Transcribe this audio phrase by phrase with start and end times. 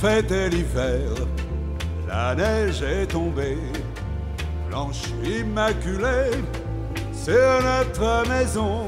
[0.00, 1.10] Fêter l'hiver,
[2.06, 3.58] la neige est tombée,
[4.68, 6.38] blanche immaculée,
[7.12, 8.86] sur notre maison,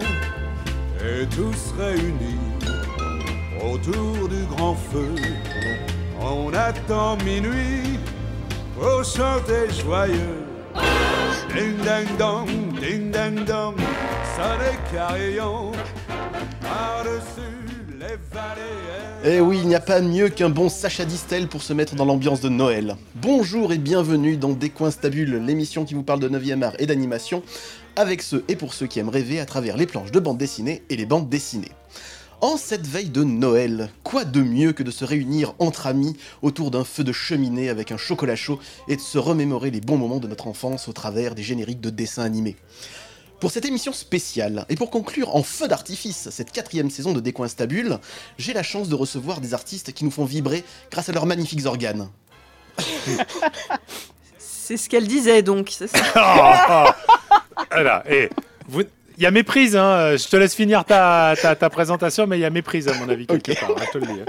[1.05, 2.39] et tous réunis
[3.61, 5.17] autour du grand feu.
[6.21, 7.90] On attend minuit
[8.81, 10.41] pour chanter joyeux.
[11.55, 12.49] Ding ding dong,
[12.81, 13.77] ding ding dong.
[19.23, 22.07] Eh oui, il n'y a pas mieux qu'un bon Sacha Distel pour se mettre dans
[22.07, 22.97] l'ambiance de Noël.
[23.17, 26.87] Bonjour et bienvenue dans Des Coins Stabules, l'émission qui vous parle de 9e art et
[26.87, 27.43] d'animation,
[27.97, 30.83] avec ceux et pour ceux qui aiment rêver à travers les planches de bande dessinée
[30.89, 31.73] et les bandes dessinées.
[32.43, 36.71] En cette veille de Noël, quoi de mieux que de se réunir entre amis autour
[36.71, 40.21] d'un feu de cheminée avec un chocolat chaud et de se remémorer les bons moments
[40.21, 42.57] de notre enfance au travers des génériques de dessins animés.
[43.41, 47.99] Pour cette émission spéciale, et pour conclure en feu d'artifice cette quatrième saison de Décoinstabule,
[48.39, 51.65] j'ai la chance de recevoir des artistes qui nous font vibrer grâce à leurs magnifiques
[51.67, 52.09] organes.
[54.39, 55.99] C'est ce qu'elle disait donc, c'est ça.
[56.15, 56.95] Ah,
[57.31, 57.45] ah.
[57.73, 58.31] Voilà, et
[58.69, 58.83] vous-
[59.23, 60.17] y a méprise, hein.
[60.17, 63.09] je te laisse finir ta, ta, ta présentation, mais il y a méprise à mon
[63.09, 64.21] avis quelque part, hein, je te le dis.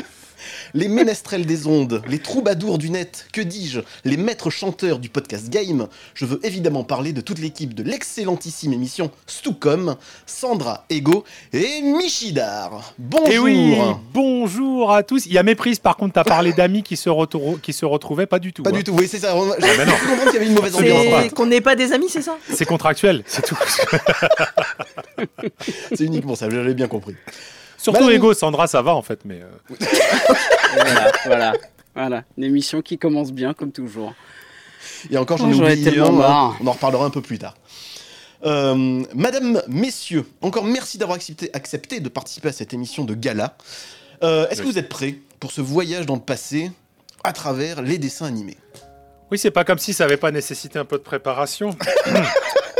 [0.73, 5.49] Les ménestrels des ondes, les troubadours du net, que dis-je, les maîtres chanteurs du podcast
[5.49, 11.81] Game, je veux évidemment parler de toute l'équipe de l'excellentissime émission Stucom, Sandra Ego et
[11.81, 12.93] Michidar.
[12.97, 13.77] Bonjour Et Eh oui,
[14.13, 15.25] bonjour à tous.
[15.25, 17.09] Il y a méprise, par contre, t'as parlé d'amis qui, se
[17.57, 18.63] qui se retrouvaient, pas du tout.
[18.63, 18.73] Pas hein.
[18.73, 19.91] du tout, oui c'est ça, j'ai mais non.
[19.97, 21.33] cru comprendre qu'il y avait une mauvaise ambiance.
[21.33, 22.37] Qu'on n'est pas des amis, c'est ça?
[22.49, 23.57] C'est contractuel, c'est tout.
[25.93, 27.15] C'est uniquement ça, j'avais bien compris.
[27.81, 29.41] Surtout Madame- Ego, Sandra, ça va en fait, mais.
[29.41, 29.75] euh,
[30.75, 31.53] voilà, voilà,
[31.95, 32.23] voilà.
[32.37, 34.13] Une émission qui commence bien, comme toujours.
[35.09, 37.21] Et encore, j'en Oh, ai j'en ai oublié tellement un, on en reparlera un peu
[37.21, 37.55] plus tard.
[38.45, 43.55] Euh, Madame, messieurs, encore merci d'avoir accepté, accepté de participer à cette émission de gala.
[44.23, 46.71] Euh, Est-ce que vous êtes prêts pour ce voyage dans le passé
[47.23, 48.57] à travers les dessins animés?
[49.31, 51.69] Oui, c'est pas comme si ça avait pas nécessité un peu de préparation.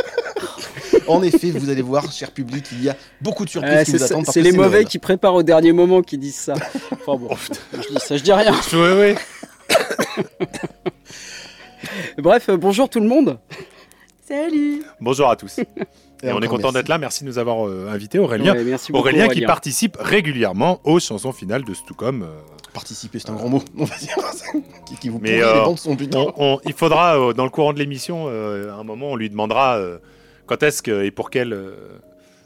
[1.08, 3.90] En effet, vous allez voir, cher public, il y a beaucoup de surprises Euh, qui
[3.92, 4.26] c'est vous attendent.
[4.26, 4.84] c'est les mauvais Noël.
[4.86, 6.54] qui préparent au dernier moment qui disent ça.
[6.92, 7.36] Enfin bon, Oh,
[7.72, 8.52] je dis ça, je dis rien.
[8.72, 9.14] Oui, oui.
[12.18, 13.38] Bref, euh, bonjour tout le monde.
[14.26, 15.58] Salut Bonjour à tous.
[15.58, 16.98] Et, on est content d'être là.
[16.98, 18.54] Merci de nous avoir euh, invités, Aurélien.
[18.54, 22.22] Ouais, merci beaucoup, Aurélien qui participe régulièrement aux chansons finales de Stucom.
[22.22, 22.26] euh,
[22.72, 24.16] Participer, c'est un grand mot, on va dire.
[24.86, 26.20] qui, qui vous Mais, euh, les bandes son, putain.
[26.20, 29.16] on- on- il faudra, euh, dans le courant de l'émission, euh, à un moment, on
[29.16, 29.98] lui demandera euh,
[30.52, 31.74] quand est-ce que et pour quel, euh,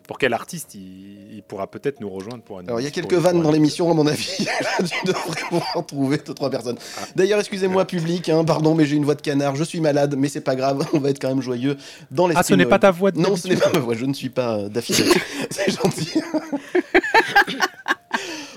[0.06, 2.64] pour quel artiste il, il pourra peut-être nous rejoindre pour un.
[2.64, 4.44] Alors, il y a quelques vannes dans l'émission, à mon avis.
[4.44, 6.78] Là, tu devrais pouvoir trouver deux, trois personnes.
[7.16, 9.56] D'ailleurs, excusez-moi, public, hein, pardon, mais j'ai une voix de canard.
[9.56, 10.86] Je suis malade, mais c'est pas grave.
[10.92, 11.76] On va être quand même joyeux
[12.12, 12.40] dans l'esprit.
[12.46, 13.94] Ah, ce n'est pas ta voix de Non, ce n'est pas ma voix.
[13.96, 15.10] Je ne suis pas euh, d'affilée.
[15.50, 16.20] c'est gentil.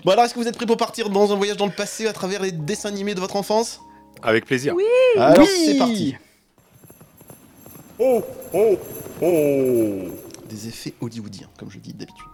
[0.05, 2.05] bon, alors, est-ce que vous êtes prêts pour partir dans un voyage dans le passé
[2.05, 3.81] à travers les dessins animés de votre enfance?
[4.21, 4.75] Avec plaisir.
[4.75, 4.83] Oui.
[5.17, 5.63] Alors, Oui.
[5.65, 6.15] c'est parti.
[8.01, 8.23] Oh,
[8.53, 8.77] oh,
[9.21, 10.07] oh.
[10.47, 12.25] Des effets hollywoodiens, comme je dis d'habitude.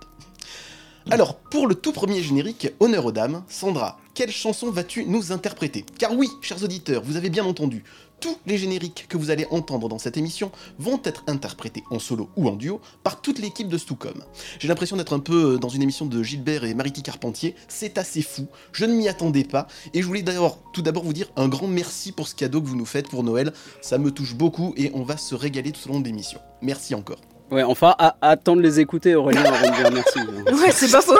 [1.10, 5.84] Alors, pour le tout premier générique, honneur aux dames, Sandra, quelle chanson vas-tu nous interpréter?
[5.98, 7.84] Car oui, chers auditeurs, vous avez bien entendu,
[8.20, 12.30] tous les génériques que vous allez entendre dans cette émission vont être interprétés en solo
[12.36, 14.24] ou en duo par toute l'équipe de Stucom.
[14.60, 18.22] J'ai l'impression d'être un peu dans une émission de Gilbert et Mariti Carpentier, c'est assez
[18.22, 21.48] fou, je ne m'y attendais pas, et je voulais d'ailleurs tout d'abord vous dire un
[21.48, 24.74] grand merci pour ce cadeau que vous nous faites pour Noël, ça me touche beaucoup
[24.78, 26.40] et on va se régaler tout au long de l'émission.
[26.62, 27.20] Merci encore.
[27.52, 30.20] Ouais, enfin, à, à attendre de les écouter, Aurélien, avant de dire merci.
[30.64, 31.14] Ouais, c'est pas faux.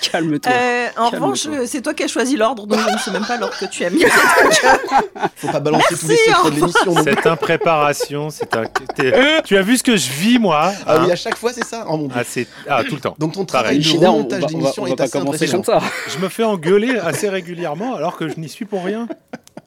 [0.12, 0.52] Calme-toi.
[0.52, 3.24] Euh, en revanche, euh, c'est toi qui as choisi l'ordre, donc je ne sais même
[3.24, 4.02] pas l'ordre que tu as mis.
[5.36, 6.94] Faut pas balancer tous les secrets de l'émission.
[7.02, 8.64] Cette impréparation, c'est un.
[9.44, 11.64] Tu as vu ce que je vis, moi Ah hein oui, à chaque fois, c'est
[11.64, 12.16] ça Oh mon dieu.
[12.18, 13.14] ah, c'est- ah, tout le temps.
[13.18, 13.80] Donc ton Pareil.
[13.80, 15.62] travail de remontage d'émission va est pas assez impressionnant.
[15.62, 15.86] comme ça.
[16.08, 19.06] Je me fais engueuler assez régulièrement alors que je n'y suis pour rien.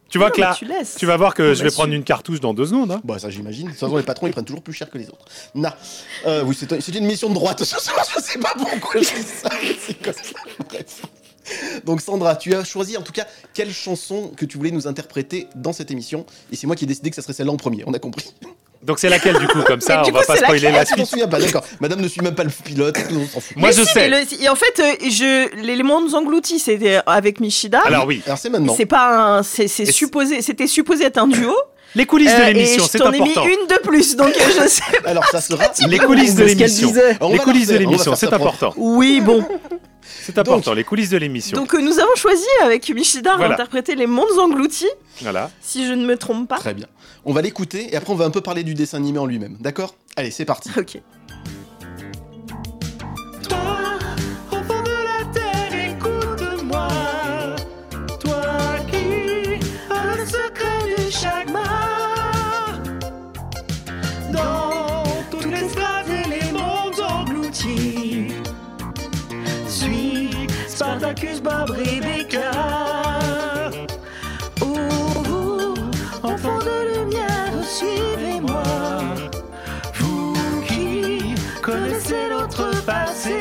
[0.10, 0.58] Tu vois Non, que là,
[0.98, 2.92] tu vas voir que On je vais va prendre une cartouche dans deux secondes.
[2.92, 3.02] hein.
[3.04, 3.68] Bah ça j'imagine.
[3.68, 5.26] De toute façon les patrons ils prennent toujours plus cher que les autres.
[5.56, 5.76] Nah.
[6.26, 7.60] Euh, oui c'est c'est une mission de droite.
[7.64, 9.50] Je sais pas pourquoi je dis ça.
[9.62, 10.40] mais C'est comme ça.
[10.68, 11.02] Bref.
[11.86, 15.48] Donc Sandra, tu as choisi en tout cas quelle chanson que tu voulais nous interpréter
[15.56, 16.26] dans cette émission.
[16.52, 17.84] Et c'est moi qui ai décidé que ça serait celle-là en premier.
[17.88, 18.34] On a compris.
[18.82, 20.86] Donc c'est laquelle du coup Comme ça, on du va coup, pas spoiler la Ah,
[20.86, 21.06] suite.
[21.06, 21.66] souviens pas, d'accord.
[21.82, 22.96] Madame ne suit même pas le pilote.
[23.12, 23.58] On s'en fout.
[23.58, 24.06] Moi Mais je si, sais.
[24.06, 27.82] et le- et en fait, euh, je, les, mondes engloutis, c'était avec Michida.
[27.86, 28.74] Alors oui, Alors c'est maintenant.
[28.78, 31.54] C'est pas un, c'est- supposé, c'était supposé être un duo.
[31.96, 33.46] Les coulisses de Euh, l'émission, je c'est t'en ai mis important.
[33.48, 34.84] une de plus, donc je sais.
[35.06, 35.66] Alors ça sera.
[35.88, 36.92] Les coulisses de l'émission.
[37.32, 38.74] Les coulisses de l'émission, c'est important.
[38.78, 39.44] Oui, bon.
[40.22, 41.58] C'est important, les coulisses de l'émission.
[41.58, 43.56] Donc euh, nous avons choisi avec Michidar Voilà.
[43.56, 44.86] d'interpréter Les Mondes Engloutis,
[45.22, 45.50] Voilà.
[45.62, 46.58] si je ne me trompe pas.
[46.58, 46.86] Très bien.
[47.26, 49.58] On va l'écouter et après on va un peu parler du dessin animé en lui-même.
[49.60, 49.96] D'accord?
[50.16, 50.70] Allez, c'est parti.
[50.78, 51.00] Ok.
[71.20, 72.52] Spartacus, Bob, Rebecca.
[74.62, 74.66] Oh,
[75.26, 75.74] vous,
[76.24, 78.64] enfants de lumière, suivez-moi.
[79.96, 83.40] Vous qui connaissez notre passé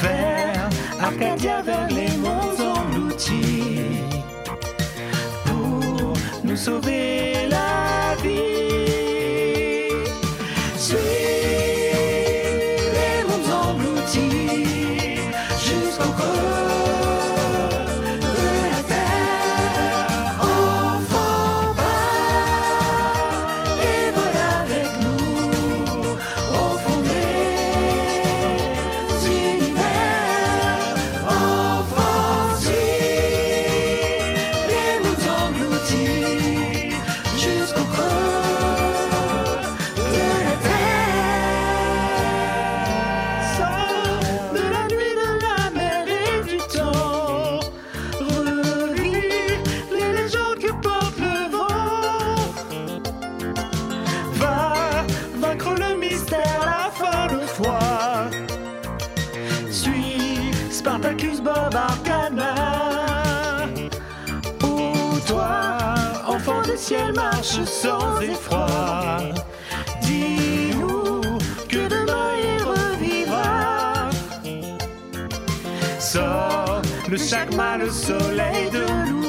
[0.00, 0.68] Vers
[1.00, 3.80] Arcadia, vers les monts engloutis
[5.44, 6.14] Pour
[6.44, 7.39] nous sauver
[67.64, 68.66] sans effroi.
[70.02, 71.20] Dis-nous
[71.68, 74.10] que demain il revivra.
[75.98, 79.19] Sors le chagrin, le soleil de l'oubli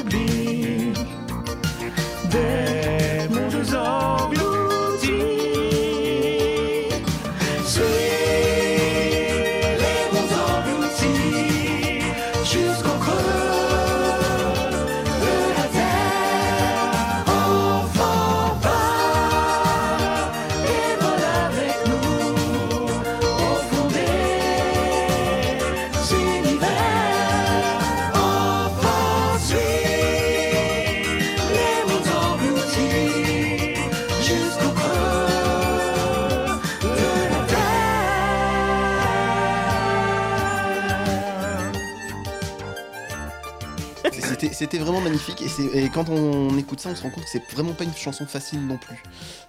[44.62, 45.42] C'était vraiment magnifique
[45.74, 48.26] et, quand on écoute ça, on se rend compte que c'est vraiment pas une chanson
[48.26, 49.02] facile non plus.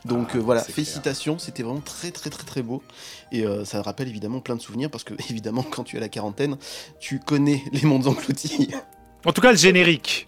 [0.05, 2.81] Donc Ah, euh, voilà, félicitations, c'était vraiment très très très très beau
[3.31, 6.01] et euh, ça rappelle évidemment plein de souvenirs parce que évidemment quand tu es à
[6.01, 6.55] la quarantaine,
[6.99, 8.69] tu connais les mondes engloutis.
[9.23, 10.27] En tout cas, le générique.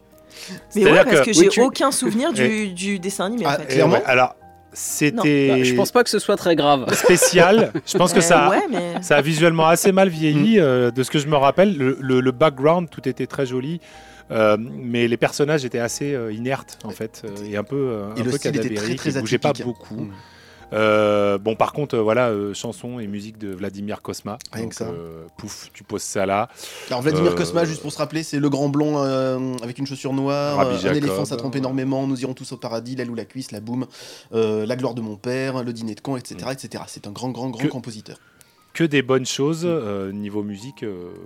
[0.76, 3.54] Mais ouais, parce que, que- j'ai Oui, tu- aucun souvenir du, du dessin animé Ah,
[3.56, 3.64] en fait.
[3.64, 4.36] Et Clairement ouais, alors,
[4.72, 6.94] c'était Bah, je pense pas que ce soit très grave.
[6.94, 7.74] spécial.
[7.88, 9.02] Je pense que Euh, ça, Ouais, mais.
[9.02, 10.60] ça a visuellement assez mal vieilli.
[10.60, 13.82] euh, de ce que je me rappelle, le, le- le background, tout était très joli.
[14.32, 18.22] Euh, mais les personnages étaient assez euh, inertes en fait euh, et un peu Et
[18.22, 20.12] un le peu cadavériques, ils bougeaient pas beaucoup Mm.
[20.74, 24.72] Euh, bon par contre euh, voilà euh, chanson et musique de Vladimir Kosma Rien Donc,
[24.72, 24.90] que ça.
[25.38, 26.50] pouf tu poses ça là
[26.88, 28.98] Alors Vladimir Cosma, juste pour se rappeler, c'est le grand blond
[29.62, 32.96] avec une chaussure noire, un Jacob, éléphant ça trompe énormément, nous irons tous au paradis,
[32.96, 33.86] l'aile ou la cuisse, la boum,
[34.32, 36.50] la gloire de mon père, le dîner de con, etc.
[36.52, 36.84] etc.
[36.88, 38.18] C'est un grand grand grand Que- compositeur.
[38.74, 39.66] que des bonnes choses
[40.14, 40.84] niveau musique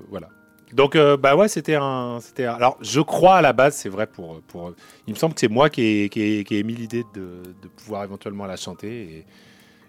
[0.09, 0.27] voilà
[0.73, 3.89] donc euh, bah ouais c'était un c'était un- alors je crois à la base c'est
[3.89, 4.73] vrai pour pour
[5.07, 7.41] il me semble que c'est moi qui ai, qui ai, qui ai émis l'idée de,
[7.61, 9.25] de pouvoir éventuellement la chanter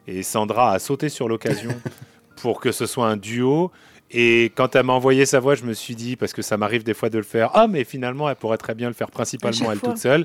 [0.08, 1.70] et, et Sandra a sauté sur l'occasion
[2.36, 3.70] pour que ce soit un duo
[4.10, 6.82] et quand elle m'a envoyé sa voix je me suis dit parce que ça m'arrive
[6.82, 9.70] des fois de le faire ah mais finalement elle pourrait très bien le faire principalement
[9.70, 9.90] elle fois.
[9.90, 10.24] toute seule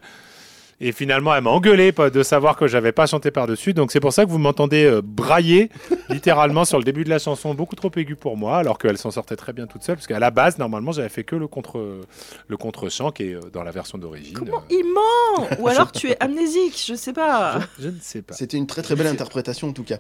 [0.81, 3.73] et finalement, elle m'a engueulé de savoir que j'avais pas chanté par-dessus.
[3.73, 5.69] Donc c'est pour ça que vous m'entendez euh, brailler
[6.09, 9.11] littéralement sur le début de la chanson, beaucoup trop aigu pour moi, alors qu'elle s'en
[9.11, 9.95] sortait très bien toute seule.
[9.95, 12.01] Parce qu'à la base, normalement, j'avais fait que le contre
[12.47, 14.33] le contre-chant qui est euh, dans la version d'origine.
[14.33, 17.59] Comment Euh, il ment Ou alors tu es amnésique, je sais pas.
[17.77, 18.33] je, je ne sais pas.
[18.33, 19.97] C'était une très très belle interprétation en tout cas.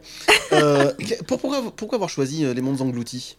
[0.53, 0.91] Euh,
[1.27, 3.37] pour- pourquoi, pourquoi avoir choisi euh, Les Mondes Engloutis?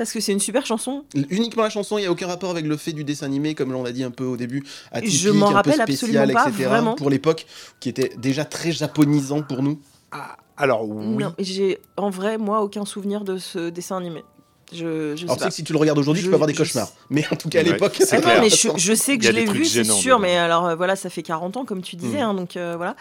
[0.00, 1.04] Parce que c'est une super chanson.
[1.28, 3.70] Uniquement la chanson, il n'y a aucun rapport avec le fait du dessin animé, comme
[3.70, 6.32] l'on a dit un peu au début, atypique, Je m'en un peu rappelle spécial, absolument
[6.42, 6.64] pas, etc.
[6.70, 6.94] vraiment.
[6.94, 7.44] Pour l'époque,
[7.80, 9.78] qui était déjà très japonisant pour nous.
[10.10, 11.04] Ah, alors oui.
[11.22, 14.24] Non, j'ai en vrai, moi, aucun souvenir de ce dessin animé.
[14.72, 15.48] Je, je sais Alors tu sais pas.
[15.48, 16.86] que si tu le regardes aujourd'hui, tu Je- peux avoir des cauchemars.
[16.86, 16.94] sais.
[17.10, 18.36] Mais en tout cas à Ouais, l'époque, c'est Ah clair.
[18.36, 20.96] non, mais je, je sais que je l'ai vu, c'est sûr, mais alors euh, voilà,
[20.96, 22.22] ça fait 40 ans, comme tu disais, Mm.
[22.22, 22.96] hein, donc euh, voilà.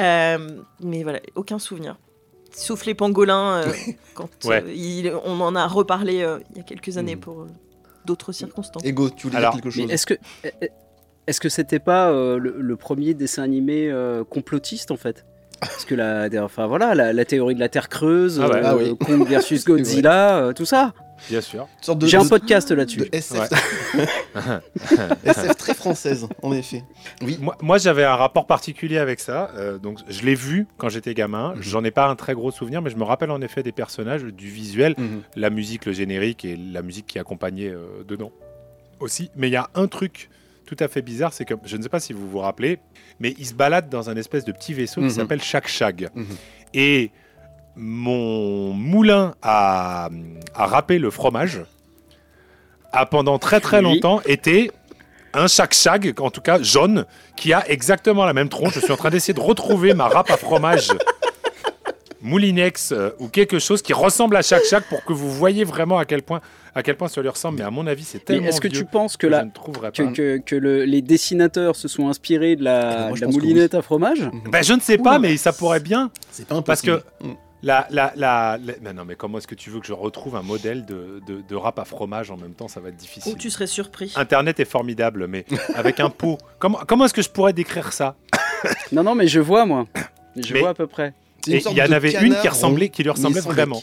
[0.00, 1.98] Euh, mais voilà, aucun souvenir.
[2.54, 3.72] Souffler pangolin, euh,
[4.14, 4.62] quand Ouais.
[4.64, 7.20] euh, il- on en a reparlé euh, il y a quelques années Mm.
[7.20, 7.46] pour euh,
[8.04, 8.84] d'autres circonstances.
[8.84, 10.14] Ego, tu voulais Alors, dire quelque chose est-ce que
[11.26, 15.24] est-ce que c'était pas euh, le, le premier dessin animé euh, complotiste en fait?
[15.60, 18.56] Parce que la, enfin voilà, la, la théorie de la Terre creuse, Ah ouais.
[18.56, 18.96] euh, Ah oui.
[18.96, 19.64] Kong versus.
[19.66, 20.94] Godzilla, euh, tout ça.
[21.28, 21.66] Bien sûr.
[22.02, 23.08] J'ai un podcast de là-dessus.
[23.12, 23.48] SF.
[25.24, 26.82] SF très française, en effet.
[27.22, 27.38] Oui.
[27.40, 29.50] Moi, moi, j'avais un rapport particulier avec ça.
[29.56, 31.54] euh, donc, je l'ai vu quand j'étais gamin.
[31.54, 31.62] Mhm.
[31.62, 34.22] J'en ai pas un très gros souvenir, mais je me rappelle en effet des personnages,
[34.24, 35.22] du visuel, Mhm.
[35.36, 38.32] la musique, le générique et la musique qui accompagnait euh, dedans
[39.00, 39.30] aussi.
[39.36, 40.30] Mais il y a un truc
[40.66, 42.78] tout à fait bizarre, c'est que je ne sais pas si vous vous rappelez,
[43.20, 45.08] mais il se balade dans un espèce de petit vaisseau Mhm.
[45.08, 46.08] qui s'appelle Shag Shag.
[46.14, 46.26] Mhm.
[46.74, 47.10] Et
[47.78, 50.08] mon moulin à,
[50.54, 51.60] à râper le fromage
[52.92, 53.84] a pendant très très Oui.
[53.84, 54.70] longtemps été
[55.34, 57.04] un Shag Shag, en tout cas jaune,
[57.36, 58.74] qui a exactement la même tronche.
[58.74, 60.88] Je suis en train d'essayer de retrouver ma râpe à fromage
[62.20, 65.98] Moulinex euh, ou quelque chose qui ressemble à Shag Shag pour que vous voyez vraiment
[65.98, 66.40] à quel point
[66.74, 67.58] à quel point ça lui ressemble.
[67.58, 69.44] Mais à mon avis, c'est tellement est-ce que tu penses que, que la,
[69.92, 73.20] que, que- que le- les dessinateurs se sont inspirés de Ah, la, moi, je de
[73.20, 74.28] la pense que moulinette à fromage?
[74.50, 76.10] Ben, je ne sais pas, mais ça pourrait bien.
[76.30, 77.02] C'est pas Parce impossible.
[77.20, 77.34] que- Mm.
[77.62, 80.36] La, la, la, la- mais non, mais comment est-ce que tu veux que je retrouve
[80.36, 83.32] un modèle de, de, de râpe à fromage en même temps Ça va être difficile.
[83.34, 84.12] Oh, tu serais surpris.
[84.14, 86.38] Internet est formidable, mais avec un pot.
[86.60, 88.14] Comment, comment est-ce que je pourrais décrire ça?
[88.92, 89.86] Non, non, mais je vois moi.
[90.36, 91.14] Je Mais- vois à peu près.
[91.48, 93.82] Il y en avait une qui, ressemblait, qui lui ressemblait vraiment.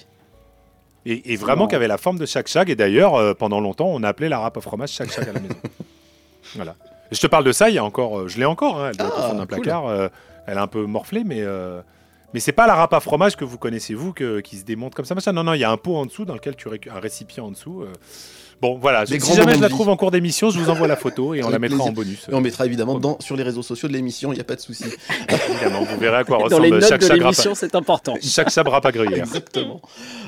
[1.06, 2.70] Et, vraiment qui avait la forme de Shag Shag.
[2.70, 5.34] Et d'ailleurs, euh, pendant longtemps, on a appelé la râpe à fromage Shag Shag à
[5.34, 5.56] la maison.
[6.56, 6.76] voilà.
[7.12, 8.20] Je te parle de ça, il y a encore.
[8.22, 9.62] euh, je l'ai encore, hein, elle doit être au Ah, fond d'un cool.
[9.62, 9.88] placard.
[9.88, 10.08] euh,
[10.48, 11.42] elle est un peu morflée, mais.
[11.42, 11.82] euh,
[12.36, 15.06] mais c'est pas la râpe à fromage que vous connaissez vous qui se démonte comme
[15.06, 15.16] ça.
[15.16, 15.32] machin.
[15.32, 17.52] Non, non, il y a un pot en dessous dans lequel tu un récipient en
[17.52, 17.84] dessous.
[17.84, 17.94] euh.
[18.62, 19.06] Bon, voilà.
[19.06, 21.44] Des si jamais je la trouve en cours d'émission, je vous envoie la photo et
[21.44, 21.92] on la mettra plaisir.
[21.92, 22.20] en bonus.
[22.30, 24.56] Et on mettra évidemment dans, sur les réseaux sociaux de l'émission, il n'y a pas
[24.56, 24.86] de souci.
[25.50, 27.56] Évidemment, vous verrez à quoi Dans les ressemble notes chaque de chaque râpe à- l'émission,
[27.56, 28.16] c'est important.
[28.22, 29.20] chaque râpe à gruyère.
[29.26, 29.82] Exactement.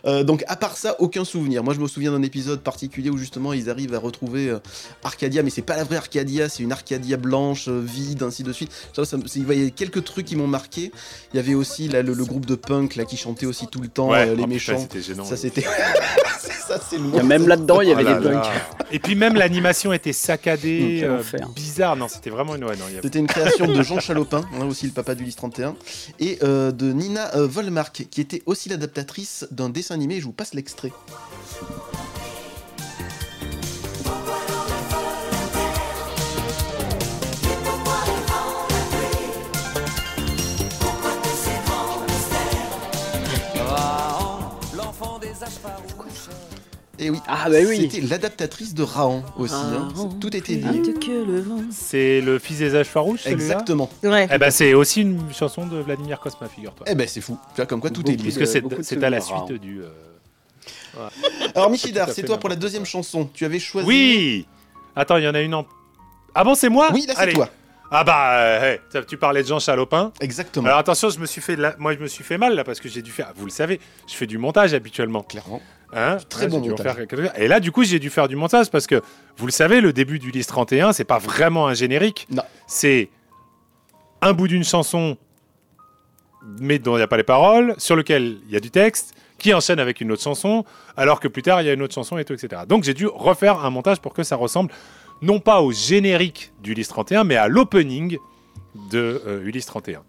[0.06, 1.64] Euh, donc à part ça, aucun souvenir.
[1.64, 4.60] Moi je me souviens d'un épisode particulier où justement ils arrivent à retrouver euh,
[5.04, 8.52] Arcadia, mais c'est pas la vraie Arcadia, c'est une Arcadia blanche, euh, vide, ainsi de
[8.52, 8.72] suite.
[8.94, 10.92] Ça, ça il y a quelques trucs qui m'ont marqué.
[11.34, 13.82] Il y avait aussi là, le, le groupe de punk là, qui chantait aussi tout
[13.82, 14.80] le temps Ouais, euh, oh, les putain, méchants.
[14.80, 15.26] C'était gênant.
[15.26, 15.64] Ça c'était.
[16.68, 18.42] ça c'est Il y a même là-dedans, il y avait Oh là des là.
[18.42, 18.88] punks.
[18.92, 21.22] Et puis même l'animation était saccadée, euh,
[21.56, 21.96] bizarre.
[21.96, 22.64] Non, c'était vraiment une.
[22.64, 25.76] Ouais, avait- C'était une création de Jean Chalopin, hein, aussi le papa d'Ulysse 31,
[26.20, 30.20] et euh, de Nina euh, Volmark, qui était aussi l'adaptatrice d'un dessin animé.
[30.20, 30.92] Je vous passe l'extrait.
[47.00, 47.90] Et oui, Ah bah oui.
[47.92, 49.54] c'était l'adaptatrice de Raon aussi.
[49.54, 49.88] hein.
[49.96, 50.82] Raon, Tout était lié.
[51.42, 51.62] vent.
[51.70, 53.90] C'est le fils des âges farouches, Exactement.
[54.04, 54.28] Ouais.
[54.34, 56.86] Eh ben, c'est aussi une chanson de Vladimir Cosma, figure-toi.
[56.90, 57.38] Eh ben c'est fou.
[57.50, 58.18] Tu vois comme quoi tout est lié.
[58.32, 59.82] Puisque c'est à la suite du.
[59.82, 61.10] euh,
[61.56, 63.30] Alors Michidar, c'est toi pour la deuxième chanson.
[63.34, 63.88] Tu avais choisi.
[63.88, 64.46] Oui
[64.96, 65.66] Attends, il y en a une en.
[66.34, 66.90] Ah bon, c'est moi?
[66.94, 67.50] Oui, là c'est toi.
[67.90, 70.12] Ah bah, euh, hey, tu parlais de Jean Chalopin.
[70.20, 70.66] Exactement.
[70.68, 72.82] Alors attention, je me suis fait la- moi je me suis fait mal là parce
[72.82, 73.32] que j'ai dû faire.
[73.38, 75.24] Vous le savez, je fais du montage habituellement.
[75.24, 75.62] Clairement.
[75.94, 76.96] Hein Très Ouais, bon montage.
[76.96, 79.02] faire Et là, du coup, j'ai dû faire du montage parce que,
[79.38, 82.28] vous le savez, le début du Lys 31, c'est pas vraiment un générique.
[82.30, 82.44] Non.
[82.68, 83.10] C'est
[84.22, 85.18] un bout d'une chanson,
[86.60, 89.14] mais dont il n'y a pas les paroles, sur lequel il y a du texte,
[89.38, 90.66] qui enchaîne avec une autre chanson,
[90.98, 92.64] alors que plus tard, il y a une autre chanson et tout, etc.
[92.68, 94.72] Donc, j'ai dû refaire un montage pour que ça ressemble,
[95.22, 98.18] non pas au générique du Lys 31, mais à l'opening
[98.92, 100.04] de euh, Ulysse 31.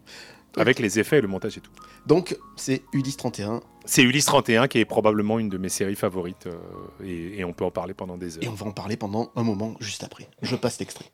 [0.56, 1.70] Avec les effets et le montage et tout.
[2.06, 6.46] Donc c'est Ulysse 31 C'est Ulysse 31 qui est probablement une de mes séries favorites
[6.46, 6.58] euh,
[7.02, 8.44] et, et on peut en parler pendant des heures.
[8.44, 10.28] et on va en parler pendant un moment juste après.
[10.42, 11.06] Je passe l'extrait.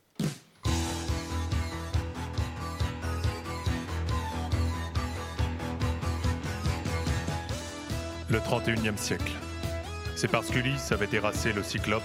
[8.29, 9.31] Le 31e siècle.
[10.17, 12.03] C'est parce qu'Ulysse avait terrassé le Cyclope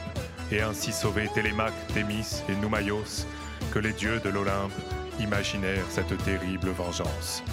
[0.52, 3.26] et ainsi sauvé Télémaque, Thémis et Noumaios
[3.74, 4.72] que les dieux de l'Olympe
[5.20, 7.44] imaginèrent cette terrible vengeance.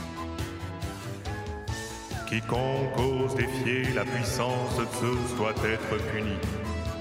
[2.26, 6.36] Quiconque ose défier la puissance de Zeus doit être puni.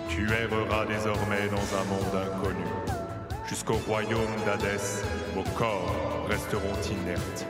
[0.08, 2.65] Tu erreras désormais dans un monde inconnu.
[3.48, 5.03] Jusqu'au royaume d'Hadès,
[5.34, 7.48] vos corps resteront inertes.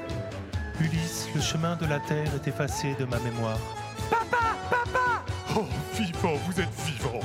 [0.80, 3.60] Ulysse, le chemin de la terre est effacé de ma mémoire.
[4.10, 5.24] Papa Papa
[5.58, 7.20] Oh, vivant, vous êtes vivant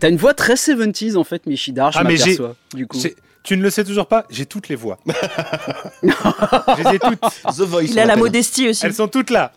[0.00, 2.56] T'as une voix très 70s en fait, Michidar, je Ah, mais j'ai- m'aperçois.
[2.74, 2.98] Du coup.
[3.42, 4.98] Tu ne le sais toujours pas, j'ai toutes les voix.
[6.02, 7.20] je les ai toutes.
[7.56, 7.82] The Voice.
[7.84, 8.84] Il a la modestie aussi.
[8.84, 9.52] Elles sont toutes là.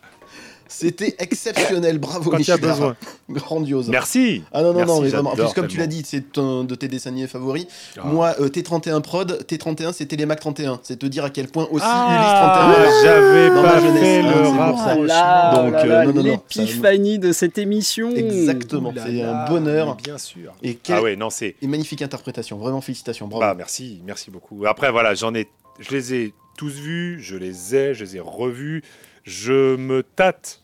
[0.71, 2.59] C'était exceptionnel, bravo Quand Michidar.
[2.59, 2.95] besoin.
[3.29, 3.89] Grandiose.
[3.89, 4.43] Merci.
[4.53, 5.31] Ah non, non, Merci, non, mais vraiment.
[5.31, 7.65] En plus, comme tu l'as dit, c'est un de tes dessins animés favoris.
[7.97, 8.01] Ah.
[8.05, 10.79] Moi, euh, T31 Prod, T31, c'est Télémac 31.
[10.83, 13.03] C'est te dire à quel point aussi Ah, Ulysse 31.
[13.03, 14.63] j'avais Dans pas ma jeunesse, fait le c'est pour ça.
[14.65, 15.03] rapprochement.
[15.05, 18.11] là, Donc, là, euh, là, non, non, non, l'épiphanie de cette émission.
[18.15, 19.95] Exactement, là c'est là, un bonheur.
[19.95, 20.53] Bien sûr.
[20.61, 21.55] Et quelle Ah ouais, non, c'est.
[21.61, 23.41] et magnifique interprétation, vraiment félicitations, bravo.
[23.41, 24.65] Bah, merci, merci beaucoup.
[24.67, 25.47] Après, voilà, j'en ai,
[25.79, 28.83] je les ai tous vus, je les ai, je les ai revus.
[29.29, 30.61] Je me tâte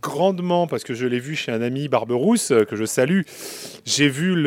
[0.00, 3.22] grandement parce que je l'ai vu chez un ami Barberousse euh, que je salue.
[3.84, 4.40] J'ai vu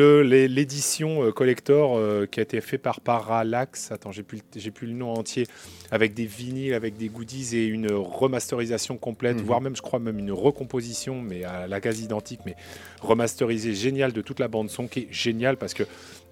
[0.48, 3.92] l'édition euh, collector euh, qui a été fait par Parallax.
[3.92, 5.46] Attends, j'ai plus, le- j'ai plus le nom entier
[5.92, 9.42] avec des vinyles, avec des goodies et une remasterisation complète, Mhm.
[9.44, 12.56] voire même, je crois, même une recomposition, mais à la quasi identique, mais
[13.02, 15.84] remasterisée, géniale de toute la bande son qui est géniale parce que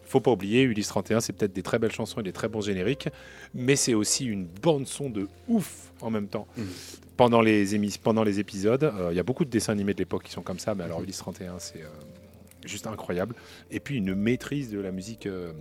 [0.07, 2.61] faut pas oublier, Ulysse 31, c'est peut-être des très belles chansons et des très bons
[2.61, 3.09] génériques,
[3.55, 6.47] mais c'est aussi une bande son de ouf en même temps.
[6.57, 6.67] Mhm.
[7.17, 9.99] Pendant, les émis- pendant les épisodes, euh, il y a beaucoup de dessins animés de
[9.99, 11.87] l'époque qui sont comme ça, mais alors Ulysse 31, c'est euh,
[12.65, 13.35] juste incroyable.
[13.71, 15.27] Et puis une maîtrise de la musique.
[15.27, 15.53] euh,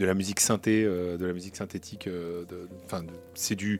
[0.00, 2.08] de la musique synthé, de la musique synthétique,
[2.86, 3.04] enfin,
[3.34, 3.78] c'est du,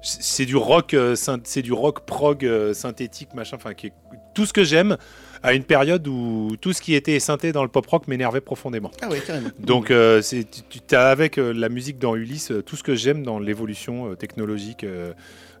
[0.00, 0.94] c'est du rock,
[1.42, 3.92] c'est du rock prog synthétique, machin, enfin, qui est
[4.36, 4.96] tout ce que j'aime
[5.42, 8.92] à une période où tout ce qui était synthé dans le pop rock m'énervait profondément.
[9.00, 9.48] Ah ouais, carrément.
[9.58, 12.94] Donc, euh, c'est, tu, tu as avec euh, la musique dans Ulysse tout ce que
[12.94, 14.86] j'aime dans l'évolution euh, technologique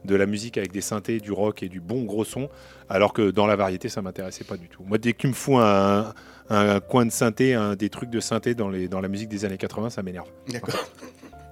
[0.04, 2.48] de la musique avec des synthés, du rock et du bon gros son,
[2.88, 4.82] alors que dans la variété, ça m'intéressait pas du tout.
[4.84, 6.12] Moi, dès que tu me fous un,
[6.50, 9.44] un coin de synthé, un, des trucs de synthé dans, les, dans la musique des
[9.44, 10.28] années 80, ça m'énerve.
[10.48, 10.74] D'accord.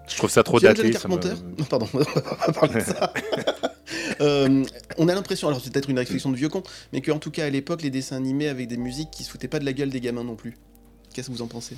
[0.09, 0.93] Je trouve ça trop daté.
[0.93, 3.13] Ça me- Non, pardon, on va parler de ça.
[4.21, 4.65] Euh,
[4.99, 7.47] on a l'impression, alors c'est peut-être une réflexion de vieux con, mais qu'en tout cas
[7.47, 9.89] à l'époque, les dessins animés avec des musiques qui se foutaient pas de la gueule
[9.89, 10.59] des gamins non plus.
[11.15, 11.75] Qu'est-ce que vous en pensez?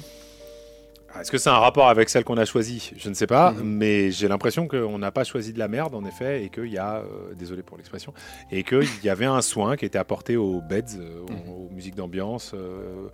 [1.21, 2.93] Est-ce que c'est un rapport avec celle qu'on a choisie?
[2.97, 3.63] Je ne sais pas, Mhm.
[3.65, 6.79] mais j'ai l'impression qu'on n'a pas choisi de la merde, en effet, et qu'il y
[6.79, 8.13] a, euh, désolé pour l'expression,
[8.51, 11.49] et qu'il y avait un soin qui était apporté aux beds, euh, aux, Mhm.
[11.49, 13.09] aux musiques d'ambiance, euh,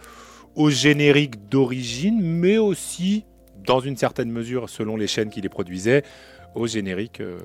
[0.54, 3.24] au générique d'origine, mais aussi,
[3.64, 6.02] dans une certaine mesure, selon les chaînes qui les produisaient,
[6.54, 7.38] au générique euh,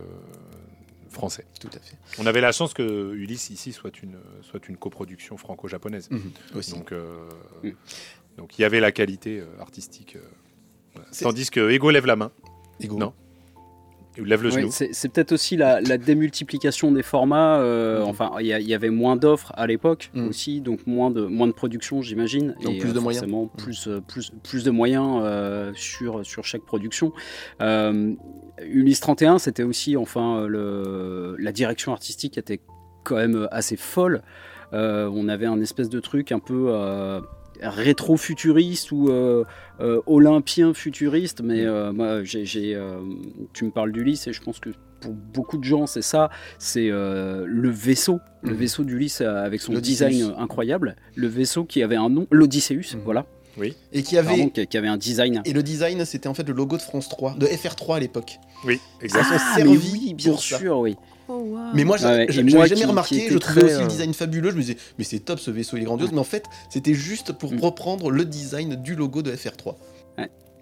[1.09, 1.45] français.
[1.59, 1.97] Tout à fait.
[2.19, 6.09] On avait la chance que Ulysse, ici, soit une, soit une coproduction franco-japonaise.
[6.09, 6.71] Mhm, Aussi.
[6.73, 7.27] Donc, euh,
[7.63, 7.73] Mhm.
[8.37, 10.17] donc il y avait la qualité artistique.
[10.97, 12.31] Euh, Tandis que Ego lève la main,
[12.79, 12.97] Ego.
[12.97, 13.13] non.
[14.17, 14.69] il lève le genou.
[14.71, 17.57] c'est c'est peut-être aussi la, la démultiplication des formats.
[17.59, 18.07] euh, Mhm.
[18.09, 20.27] Enfin, il y, avait moins d'offres à l'époque Mhm.
[20.27, 22.55] aussi, donc moins de, moins de production, j'imagine.
[22.63, 23.21] Donc et, plus de moyens.
[23.23, 27.11] forcément, plus, euh, plus, plus de moyens euh, sur, sur chaque production.
[27.61, 28.13] Euh,
[28.61, 32.59] Ulysse 31, c'était aussi, enfin, euh, le, la direction artistique était
[33.03, 34.21] quand même assez folle.
[34.73, 37.19] Euh, on avait un espèce de truc un peu euh,
[37.63, 39.43] rétro-futuriste ou euh,
[39.79, 43.01] euh, olympien futuriste, mais euh, moi, euh,
[43.53, 46.89] tu me parles d'Ulysse et je pense que pour beaucoup de gens, c'est ça, c'est
[46.89, 48.57] euh, le vaisseau, le Mhm.
[48.57, 53.01] vaisseau d'Ulysse avec son design incroyable, le vaisseau qui avait un nom, l'Odysseus, Mhm.
[53.03, 53.25] voilà,
[53.91, 54.27] Et qui avait.
[54.29, 55.41] pardon, qui, avait un design.
[55.45, 58.39] Et le design, c'était en fait le logo de France 3, de FR3 à l'époque.
[58.65, 59.23] Oui, Ils exact.
[59.25, 60.57] s'en Ah, mais servis oui, bien pour ça.
[60.57, 60.95] sûr, oui.
[61.29, 61.59] Oh, wow.
[61.73, 62.25] Mais moi, ouais.
[62.29, 64.51] j'avais moi jamais qui- remarqué, qui je trouvais très, aussi le euh, design fabuleux.
[64.51, 66.09] Je me disais, mais c'est top ce vaisseau, il est grandiose.
[66.09, 66.15] Ouais.
[66.15, 67.59] Mais en fait, c'était juste pour Mm.
[67.59, 69.75] reprendre le design du logo de FR3.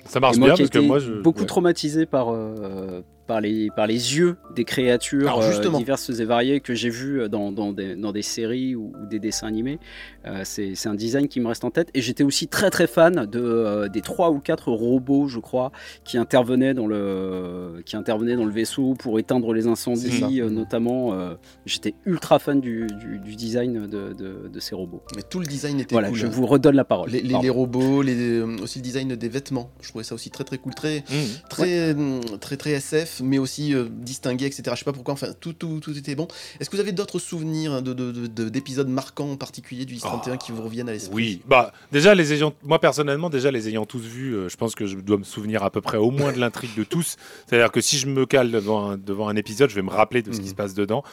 [0.06, 1.22] Ça marche moi bien parce que moi, je.
[1.22, 1.46] beaucoup ouais.
[1.46, 6.74] traumatisé par, euh, par, les, par les yeux des créatures euh, diverses et variées que
[6.74, 9.80] j'ai vues dans, dans, des, dans des séries ou, ou des dessins animés.
[10.26, 11.90] Euh, c'est un design qui me reste en tête.
[11.94, 15.72] Et j'étais aussi très très fan de, euh, des trois ou quatre robots, je crois,
[16.04, 21.14] qui intervenaient dans le, qui intervenaient dans le vaisseau pour éteindre les incendies, euh, notamment.
[21.14, 25.02] euh, j'étais ultra fan du, du, du design de, de, de ces robots.
[25.16, 26.18] Mais tout le design était Voilà, cool.
[26.18, 26.30] je hein.
[26.32, 27.10] vous redonne la parole.
[27.10, 29.70] Les, les- robots, les, euh, aussi le design des vêtements.
[29.82, 31.28] Je trouvais ça aussi très très cool, très Mhm.
[31.50, 31.96] très
[32.40, 34.64] très, très SF, mais aussi euh, distingué, etc.
[34.72, 35.14] Je sais pas pourquoi.
[35.14, 36.28] Enfin, tout tout, tout était bon.
[36.60, 39.96] Est-ce que vous avez d'autres souvenirs de, de- de- de- d'épisodes marquants en particulier du
[39.96, 41.14] X31 qui vous reviennent à l'esprit?
[41.16, 44.76] Oui, bah déjà les ayant, moi personnellement déjà les ayant tous vus, euh, je pense
[44.76, 47.18] que je dois me souvenir à peu près au moins de l'intrigue de tous.
[47.48, 50.22] C'est-à-dire que si je me cale devant un, devant un épisode, je vais me rappeler
[50.22, 50.50] de ce qui Mhm.
[50.50, 51.04] se passe dedans.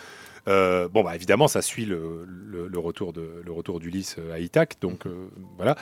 [0.47, 4.39] Euh, bon bah évidemment ça suit le, le- le retour de le retour d'Ulysse à
[4.39, 5.77] Ithac, donc euh, voilà.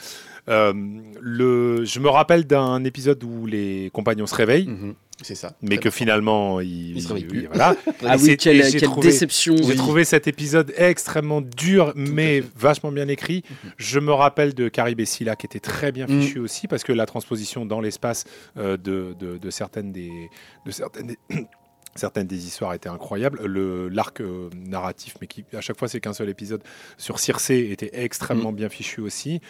[0.49, 0.73] Euh,
[1.21, 5.55] le, je me rappelle d'un épisode où les compagnons se réveillent, Mhm, C'est ça.
[5.63, 7.47] mais que finalement réveillent plus.
[7.47, 7.75] voilà.
[8.05, 9.57] Ah Et oui, quelle, j'ai quelle trouvé- déception.
[9.57, 13.43] J'ai trouvé cet épisode extrêmement dur, mais vachement bien écrit.
[13.65, 13.71] Mhm.
[13.79, 16.21] Je me rappelle de Carib et Scylla, qui était très bien Mhm.
[16.23, 18.25] fichu aussi, parce que la transposition dans l'espace
[18.59, 20.11] euh, de, de- de certaines des,
[20.67, 21.19] de certaines des,
[21.95, 23.41] Certaines des histoires étaient incroyables.
[23.47, 26.63] Le l'arc euh, narratif, mais qui à chaque fois c'est qu'un seul épisode
[26.99, 29.41] sur Circé, était extrêmement bien fichu aussi.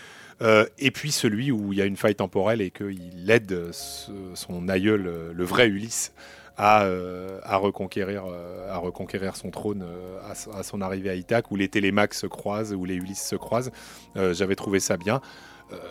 [0.42, 4.68] Euh, et puis celui où il y a une faille temporelle et qu'il aide son
[4.68, 6.12] aïeul, euh, le vrai Ulysse,
[6.58, 8.24] à, euh, reconquérir,
[8.70, 9.84] à reconquérir son trône
[10.24, 13.70] à, son arrivée à Ithaque, où les Télémaques se croisent, où les Ulysses se croisent.
[14.14, 15.20] J'avais trouvé ça bien.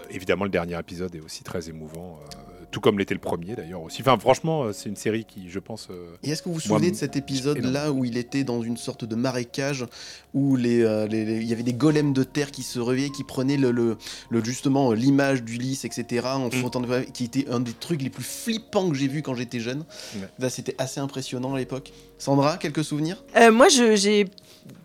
[0.10, 2.20] Évidemment, le dernier épisode est aussi très émouvant,
[2.76, 4.02] tout comme l'était le premier d'ailleurs aussi.
[4.02, 6.62] Enfin, franchement, euh, c'est une série qui, je pense, euh, Et est-ce que vous vous
[6.68, 9.86] Moi, souvenez de cet épisode-là où il était dans une sorte de marécage,
[10.34, 13.12] où les, euh, les- les- il y avait des golems de terre qui se réveillaient,
[13.12, 13.96] qui prenaient le, le-
[14.30, 16.50] le- justement l'image d'Ulysse, etc., en Mm.
[16.50, 19.86] de- qui était un des trucs les plus flippants que j'ai vu quand j'étais jeune.
[20.18, 20.28] Ouais.
[20.40, 21.94] Là, c'était assez impressionnant à l'époque.
[22.18, 23.24] Sandra, quelques souvenirs?
[23.38, 24.26] Euh, moi, j'ai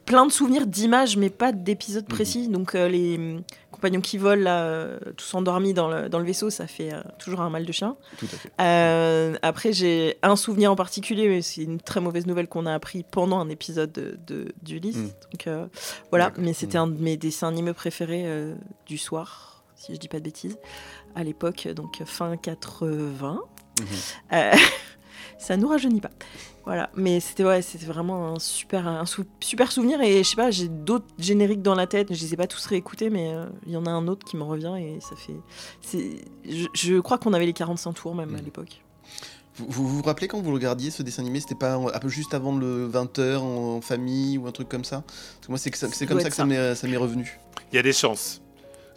[0.05, 2.15] plein de souvenirs d'images, mais pas d'épisodes Mhm.
[2.15, 2.47] précis.
[2.47, 3.19] Donc, euh, les
[3.81, 7.01] compagnons qui volent, là, euh, tous endormis dans le, dans le vaisseau, ça fait euh,
[7.19, 7.97] toujours un mal de chien.
[8.19, 8.51] Tout à fait.
[8.61, 12.75] Euh, après, j'ai un souvenir en particulier, mais c'est une très mauvaise nouvelle qu'on a
[12.75, 14.97] appris pendant un épisode de- de- d'Ulysse.
[14.97, 15.07] Mm.
[15.33, 15.67] Donc, euh,
[16.11, 16.83] voilà, mais c'était Mm.
[16.83, 18.27] un de mes dessins animés préférés
[18.87, 20.59] du soir, si je dis pas de bêtises,
[21.15, 23.41] à l'époque, donc fin 80.
[23.81, 23.87] Mhm.
[24.35, 24.53] Euh,
[25.39, 26.11] ça nous rajeunit pas.
[26.67, 30.37] Voilà, mais c'était ouais, c'était vraiment un super, un sou- super souvenir et je sais
[30.37, 33.47] pas, j'ai d'autres génériques dans la tête, je les ai pas tous réécoutés, mais euh,
[33.67, 35.35] il y en a un autre qui me revient et ça fait.
[35.81, 38.45] c'est- Je, je crois qu'on avait les 45 tours même à Mhm.
[38.45, 38.83] l'époque.
[39.57, 42.35] Vous, vous vous rappelez quand vous regardiez ce dessin animé, c'était pas un peu juste
[42.35, 45.03] avant le 20h en famille ou un truc comme ça?
[45.07, 46.45] Parce que moi, c'est comme ça que ça ça.
[46.47, 47.39] m'est ça m'est revenu.
[47.73, 48.41] il y a des chances.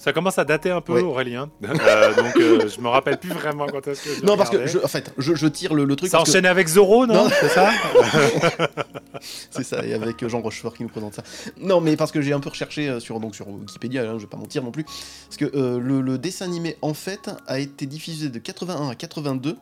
[0.04, 1.02] Ça commence à dater un peu, Ouais.
[1.02, 1.50] Aurélien.
[1.64, 4.66] Euh, donc, euh, je me rappelle plus vraiment quand est-ce que je Non, parce que,
[4.68, 6.10] je, en fait, je, je tire le, le truc.
[6.10, 7.30] Ça que- enchaîne avec Zoro, non, Non.
[7.40, 7.72] C'est ça
[9.52, 11.24] C'est ça, et avec Jean Rochefort qui nous présente ça.
[11.60, 14.24] Non, mais parce que j'ai un peu recherché euh, sur, donc sur Wikipédia, hein, je
[14.24, 14.84] vais pas mentir non plus.
[14.84, 18.96] Parce que euh, le, le dessin animé, en fait, a été diffusé de 81 à
[18.96, 19.56] 82,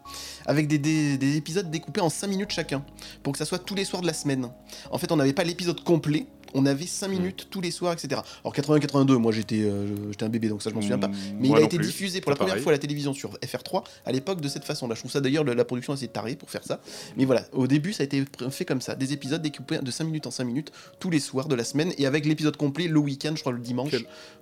[0.46, 2.84] avec des, des- des épisodes découpés en 5 minutes chacun,
[3.24, 4.50] pour que ça soit tous les soirs de la semaine.
[4.90, 7.12] En fait, on n'avait pas l'épisode complet, on avait 5 Hmm.
[7.12, 8.22] minutes tous les soirs, etc.
[8.44, 11.10] Alors 80-82, moi j'étais euh, j'étais un bébé, donc ça je m'en souviens pas.
[11.40, 11.88] Mais Moi il a été plus.
[11.88, 12.64] diffusé pour la première pareil.
[12.64, 14.96] fois à la télévision sur FR3 à l'époque de cette façon-là.
[14.96, 16.80] Je trouve ça d'ailleurs le- la production assez tarée pour faire ça.
[17.18, 18.96] Mais voilà, au début ça a été fait comme ça.
[18.96, 21.94] Des épisodes découpés de 5 minutes en 5 minutes tous les soirs de la semaine
[21.98, 23.96] et avec l'épisode complet le week-end, je crois le dimanche.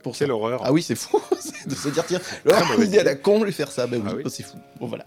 [0.04, 0.26] Pour ça.
[0.26, 0.62] Quelle horreur.
[0.63, 3.45] Ah oui, c'est fou c'est de se dire tiens, Très oh, à la con, je
[3.45, 3.88] vais faire ça.
[3.88, 4.24] Ben oui, Ah oui.
[4.30, 4.58] c'est fou.
[4.80, 5.04] Bon voilà.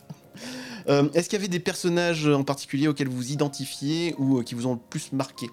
[0.88, 4.42] Euh, Est-ce qu'il y avait des personnages en particulier auxquels vous vous identifiez ou euh,
[4.42, 5.46] qui vous ont le plus marqué?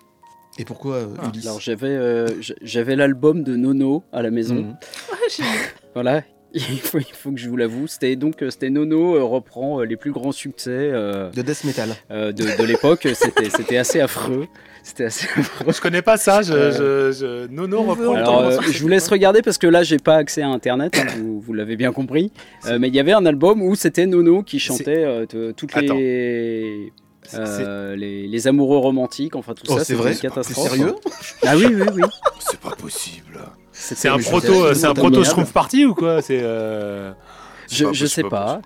[0.59, 2.27] Et pourquoi euh, Ah, Ulysse Alors j'avais euh,
[2.61, 4.55] j'avais l'album de Nono à la maison.
[4.55, 4.75] Mhm.
[5.95, 6.21] Voilà,
[6.53, 7.87] il faut, il faut que je vous l'avoue.
[7.87, 11.63] C'était donc euh, c'était Nono euh, reprend euh, les plus grands succès euh, De death
[11.63, 11.89] metal.
[12.11, 13.07] euh, de, de l'époque.
[13.15, 14.45] C'était c'était assez affreux.
[14.83, 15.71] C'était assez affreux.
[15.73, 16.41] Je connais pas ça.
[16.41, 19.83] Je, Euh, je, je- Nono reprend Alors, euh, je vous laisse regarder parce que là,
[19.83, 22.31] j'ai pas accès à Internet, hein, vous, vous l'avez bien compris.
[22.67, 25.95] Euh, mais il y avait un album où c'était Nono qui chantait euh, toutes Attends.
[25.97, 26.91] les,
[27.35, 29.83] euh, les les amoureux romantiques, enfin tout Oh, ça.
[29.85, 30.69] c'est vrai C'est catastrophe.
[30.71, 30.95] sérieux
[31.45, 32.01] Ah oui, oui, oui.
[32.39, 33.39] C'est pas possible.
[33.71, 36.39] C'est un proto, euh, c'est un proto Schtroumpf Party ou quoi C'est.
[36.41, 37.11] euh,
[37.69, 38.61] Je, pas je possible, sais pas.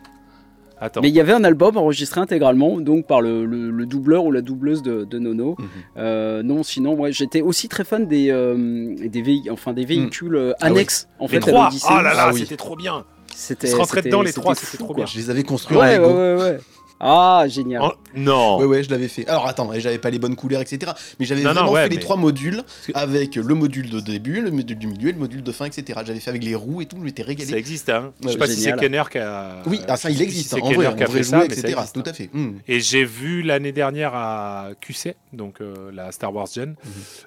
[0.81, 0.99] Attends.
[1.01, 4.31] Mais il y avait un album enregistré intégralement, donc par le, le- le doubleur ou
[4.33, 5.55] la doubleuse de, de Nono.
[5.57, 5.67] Mhm.
[5.97, 10.51] Euh, non, sinon, moi, j'étais aussi très fan des, euh, des, enfin, des véhicules euh,
[10.59, 10.71] Ah oui.
[10.71, 11.07] annexes.
[11.19, 11.69] En les fait, à trois.
[11.89, 12.41] Oh là là, Ah oui.
[12.41, 13.05] c'était trop bien.
[13.33, 14.95] C'était, se c'était- dedans les trois, c'était trop quoi.
[14.97, 15.05] bien.
[15.05, 16.57] Je les avais construits Ouais, ouais, ouais.
[17.05, 17.81] Ah, génial.
[17.83, 18.59] Oh, non.
[18.59, 19.27] Ouais, ouais, je l'avais fait.
[19.27, 20.91] Alors attends, et j'avais pas les bonnes couleurs, etc.
[21.19, 22.63] Mais j'avais non, vraiment ouais, fait les trois modules
[22.93, 25.99] avec le module de début, le module du milieu et le module de fin, etc.
[26.05, 27.53] J'avais fait avec les roues et tout, je m'étais Ça régalé.
[27.55, 28.13] existe, hein.
[28.21, 28.75] Je Ouais, sais pas si c'est.
[28.77, 29.61] Kenner qui a.
[29.65, 31.05] Oui, ah, ça je il existe, si hein, c'est en vrai, Kenner on qui a
[31.07, 31.73] devrait fait jouer, ça, ça etc.
[31.73, 32.09] existe, Tout hein.
[32.09, 32.29] à fait.
[32.33, 32.51] Hmm.
[32.67, 36.53] Et j'ai vu l'année dernière à QC, donc euh, la Star Wars Mhm.
[36.55, 36.75] Gen,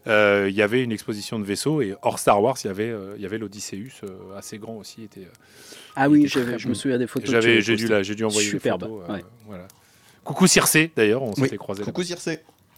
[0.06, 2.84] euh, il y avait une exposition de vaisseaux et hors Star Wars, il y avait,
[2.90, 5.02] euh, il y avait l'Odysseus euh, assez grand aussi.
[5.02, 7.26] Était, euh, ah oui, je me souviens des photos.
[7.28, 7.94] que j'avais, j'ai dû postées.
[7.94, 9.02] la, j'ai dû envoyer Superbe, photos.
[9.08, 9.24] euh, ouais.
[9.46, 9.66] voilà.
[10.24, 11.42] Coucou Circé, d'ailleurs, on Oui.
[11.44, 11.82] s'était croisés.
[11.84, 12.28] Coucou Circe.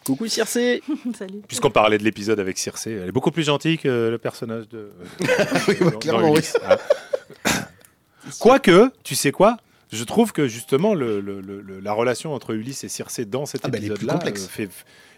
[0.04, 0.82] Coucou Circé.
[1.18, 1.40] Salut.
[1.46, 4.90] Puisqu'on parlait de l'épisode avec Circé, elle est beaucoup plus gentille que le personnage de.
[5.68, 6.38] Oui, bah, clairement, oui.
[6.38, 6.76] Ulysse, hein.
[8.38, 9.56] Quoique, tu sais quoi
[9.92, 13.46] Je trouve que justement le- le- le- le- la relation entre Ulysse et Circé dans
[13.46, 14.48] cet Ah bah, est épisode-là complexe.
[14.60, 14.66] euh,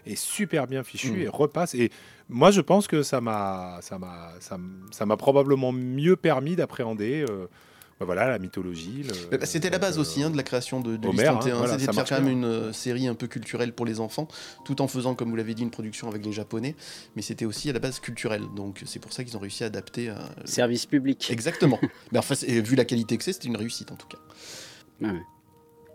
[0.05, 1.21] est super bien fichu Mm.
[1.21, 1.75] et repasse.
[1.75, 1.91] Et
[2.29, 7.25] moi, je pense que ça m'a, ça m'a, ça m'a probablement mieux permis d'appréhender.
[7.29, 7.47] euh,
[8.01, 9.03] bah voilà, la mythologie.
[9.03, 11.33] le- bah, C'était la base euh, aussi hein, de la création de, de Homer, hein,
[11.33, 12.33] 31, voilà, c'était de faire quand même bien.
[12.33, 14.27] une euh, série un peu culturelle pour les enfants,
[14.65, 16.75] tout en faisant, comme vous l'avez dit, une production avec les Japonais,
[17.15, 19.67] mais c'était aussi à la base culturel, donc c'est pour ça qu'ils ont réussi à
[19.67, 20.09] adapter.
[20.09, 21.29] euh, Service public.
[21.31, 21.79] Exactement.
[22.11, 24.17] mais enfin, vu la qualité que c'est, c'était une réussite en tout cas.
[25.01, 25.21] Ouais.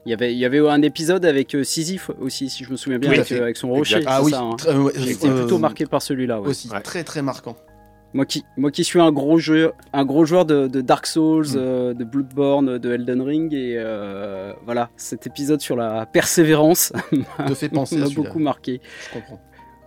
[0.04, 2.76] Il y, avait, il y avait un épisode avec euh, Sisyphe aussi, si je me
[2.76, 4.04] souviens bien, avec, euh, son rocher.
[4.06, 4.54] Ah oui, ça, hein.
[4.68, 4.88] euh,
[5.40, 6.40] plutôt marqué par celui-là.
[6.40, 6.48] ouais.
[6.48, 6.80] aussi Ouais.
[6.80, 7.56] très très marquant.
[8.14, 11.44] Moi qui, moi qui suis un gros, jeu, un gros joueur de, de Dark Souls,
[11.48, 11.56] Mm.
[11.56, 16.92] euh, de Bloodborne, de Elden Ring, et euh, voilà, cet épisode sur la persévérance
[17.38, 18.80] m'a beaucoup marqué.
[19.08, 19.40] Je comprends.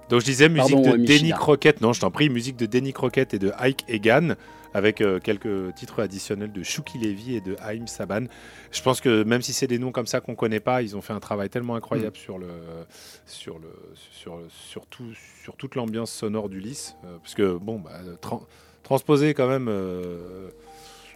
[0.10, 1.38] Donc je disais musique Pardon, de euh, Denny Michida.
[1.38, 4.36] Crockett, non je t'en prie, musique de Denny Crockett et de Ike Egan,
[4.74, 8.26] avec euh, quelques titres additionnels de Shuki Levy et de Haïm Saban.
[8.72, 11.02] Je pense que même si c'est des noms comme ça qu'on connaît pas, ils ont
[11.02, 12.20] fait un travail tellement incroyable Mm.
[12.20, 12.48] sur, le,
[13.26, 13.68] sur, le,
[14.12, 16.96] sur, sur, tout- sur toute l'ambiance sonore d'Ulysse.
[17.06, 18.46] euh, parce que bon, bah, tran-
[18.84, 19.68] transposer quand même...
[19.70, 20.50] euh,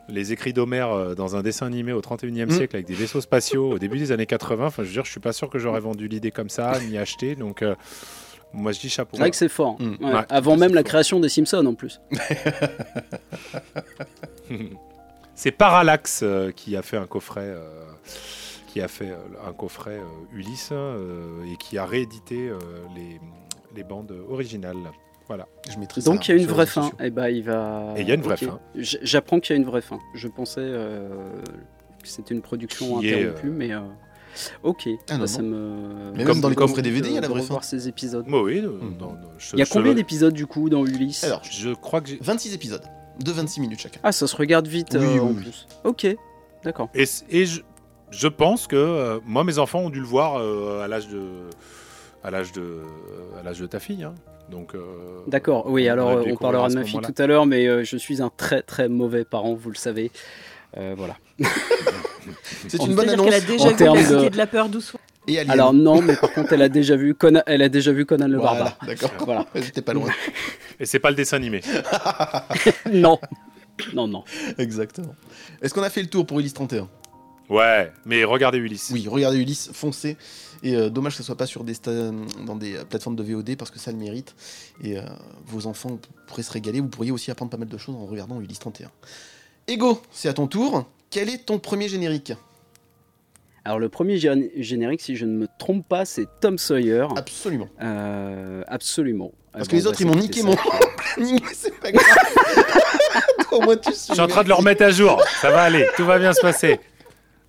[0.10, 2.50] les écrits d'Homère dans un dessin animé au 31e Mm.
[2.50, 4.66] siècle avec des vaisseaux spatiaux au début des années 80.
[4.66, 6.98] Enfin, je veux dire, je suis pas sûr que j'aurais vendu l'idée comme ça, ni
[6.98, 7.36] acheté.
[7.38, 7.64] Donc,
[8.54, 9.12] moi, je dis chapeau.
[9.14, 9.82] C'est vrai que c'est fort.
[9.82, 9.96] Mm.
[10.04, 10.90] Ouais, Ouais, Avant même la fort.
[10.90, 12.00] création des Simpsons en plus.
[15.36, 17.84] C'est Parallax euh, qui a fait un coffret, euh,
[18.68, 20.04] qui a fait euh, un coffret euh,
[20.36, 22.60] Ulysse euh, et qui a réédité euh,
[22.96, 23.20] les,
[23.76, 24.78] les bandes originales.
[25.28, 25.48] Voilà.
[25.68, 26.92] Je ça Donc il y a une vraie fin.
[27.00, 27.94] Et bah il va.
[27.96, 28.60] Et il y a une vraie fin.
[28.76, 30.00] J'apprends qu'il y a une vraie fin.
[30.14, 31.08] Je pensais euh,
[32.02, 33.80] que c'était une production Qui est, interrompue, euh, mais euh,
[34.64, 34.90] ok.
[35.10, 36.12] Ah, non, Bah, ça me.
[36.16, 37.48] Mais Comme- dans les coffrets DVD, il y a la de vraie fin.
[37.48, 38.26] revoir ces épisodes.
[38.28, 38.60] Moi, oui.
[38.64, 38.98] euh, Mm.
[38.98, 41.24] dans- dans- je- Il y a je- combien d'épisodes du coup dans Ulysse?
[41.24, 42.18] Alors, Je crois que j'ai.
[42.22, 42.84] 26 épisodes,
[43.24, 44.00] de 26 minutes chacun.
[44.04, 45.36] Ah, ça se regarde vite Oui, euh, oui, en oui.
[45.36, 45.68] plus.
[45.84, 46.08] Ok,
[46.64, 46.90] d'accord.
[46.96, 47.06] Et,
[47.46, 47.62] je,
[48.12, 51.22] je pense que euh, moi, mes enfants ont dû le voir euh, à l'âge de.
[52.26, 52.80] À l'âge de,
[53.38, 54.16] à l'âge de ta fille, hein.
[54.50, 54.76] donc.
[54.76, 54.80] euh,
[55.28, 57.98] D'accord, oui, alors euh, on parlera de ma fille tout à l'heure, mais euh, je
[57.98, 60.10] suis un très très mauvais parent, vous le savez.
[60.78, 61.18] Euh, voilà.
[62.68, 63.26] C'est une bonne annonce.
[63.26, 65.00] qu'elle a déjà en vu termes de- de la peur doucement.
[65.28, 65.52] Et Alien.
[65.52, 68.28] Alors non, mais par contre, elle a déjà vu Conan, elle a déjà vu Conan
[68.28, 68.78] le Voilà, barbare.
[68.88, 69.12] d'accord.
[69.26, 69.46] Voilà.
[69.56, 70.10] J'étais pas loin.
[70.80, 71.62] Et c'est pas le dessin animé.
[72.92, 73.20] non,
[73.94, 74.24] non, non.
[74.58, 75.16] Exactement.
[75.62, 76.90] Est-ce qu'on a fait le tour pour Ulysse 31
[77.50, 78.90] Ouais, mais regardez Ulysse.
[78.94, 80.18] Oui, regardez Ulysse, foncez.
[80.64, 81.74] Et euh, dommage que ce soit pas sur des
[82.46, 84.34] dans des euh, plateformes de VOD parce que ça le mérite.
[84.82, 85.02] Et euh,
[85.46, 86.80] vos enfants pourraient se régaler.
[86.80, 88.90] Vous pourriez aussi apprendre pas mal de choses en regardant Ulysse 31.
[89.68, 90.86] Ego, c'est à ton tour.
[91.14, 92.34] Quel est ton premier générique?
[93.66, 97.06] Alors le premier gé- générique, si je ne me trompe pas, c'est Tom Sawyer.
[97.16, 97.68] Absolument.
[97.84, 99.32] Euh, absolument.
[99.52, 102.04] Parce Euh, que les autres, bah, ils m'ont niqué mon planning, mais c'est pas grave.
[103.52, 105.22] Toi, tu Je suis en train de le remettre à jour.
[105.40, 106.80] Ça va aller, tout va bien se passer.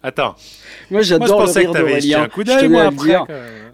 [0.02, 0.34] Attends,
[0.90, 2.22] Moi j'adore le pensais que rire d'Aurélien.
[2.24, 3.16] un coup Je d'œil, tenais moi, après.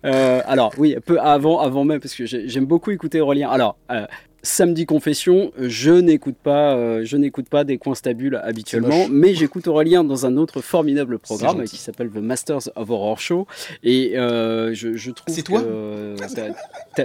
[0.05, 3.51] Euh, alors oui, peu avant, avant même, parce que j'ai- j'aime beaucoup écouter Aurélien.
[3.51, 4.07] Alors, euh,
[4.43, 9.67] samedi confession, je n'écoute pas, euh, je n'écoute pas des coins stables habituellement, mais j'écoute
[9.69, 13.47] Aurélien dans un autre formidable programme qui s'appelle The Masters of Horror Show,
[13.83, 16.17] et euh, je, je trouve C'est toi euh,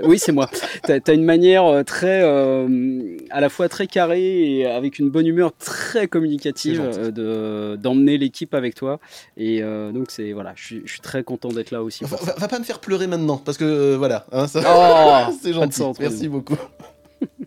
[0.04, 0.50] oui, c'est moi.
[0.84, 5.10] T'as as une manière euh, très, euh, à la fois très carrée et avec une
[5.10, 6.82] bonne humeur très communicative
[7.14, 9.00] de d'emmener l'équipe avec toi,
[9.38, 12.04] et donc c'est voilà, je suis, je suis très content d'être là aussi.
[12.04, 15.34] Va, pour va- va pas me faire pleurer maintenant, parce que voilà, hein, ça- Oh,
[15.42, 15.82] c'est gentil.
[16.00, 16.56] Merci beaucoup.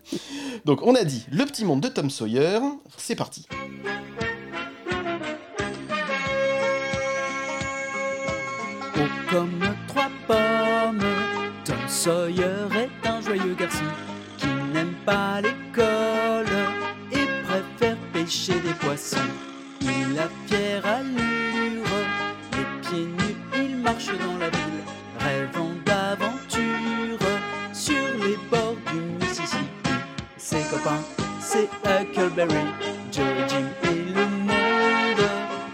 [0.65, 2.59] Donc, on a dit le petit monde de Tom Sawyer.
[2.97, 3.47] C'est parti.
[8.95, 11.05] Haut comme trois pommes,
[11.65, 13.85] Tom Sawyer est un joyeux garçon
[14.37, 16.45] qui n'aime pas l'école
[17.11, 19.17] et préfère pêcher des poissons.
[19.81, 21.85] Il a fière allure,
[22.53, 24.58] les pieds nus, il marche dans la
[31.39, 32.67] c'est Huckleberry,
[33.11, 35.29] Joe et Jim et le monde.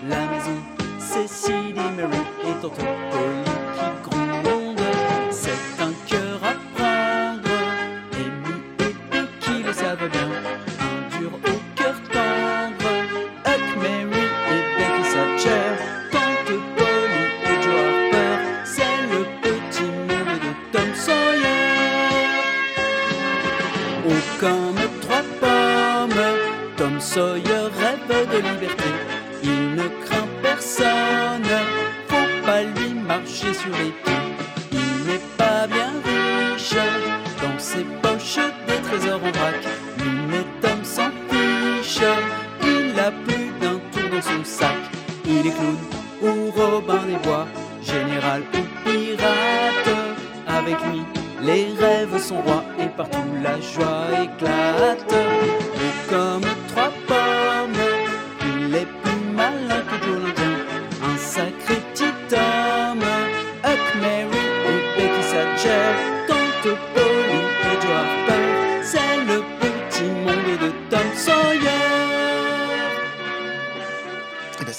[0.10, 0.58] La maison,
[1.00, 3.05] c'est Sidney Mary et Tonton
[27.16, 28.92] Sawyer rêve de liberté.
[29.42, 31.48] Il ne craint personne,
[32.10, 34.36] faut pas lui marcher sur les pieds.
[34.74, 36.76] Il n'est pas bien riche,
[37.42, 39.64] dans ses poches des trésors en vrac.
[40.30, 42.02] Mais Tom s'en fiche,
[42.62, 44.76] il a plus d'un tour dans son sac.
[45.26, 45.78] Il est clown
[46.22, 47.48] ou Robin des Bois,
[47.82, 49.96] général ou pirate.
[50.50, 51.02] Avec lui,
[51.42, 55.16] les rêves sont rois et partout la joie éclate.
[56.10, 56.44] Comme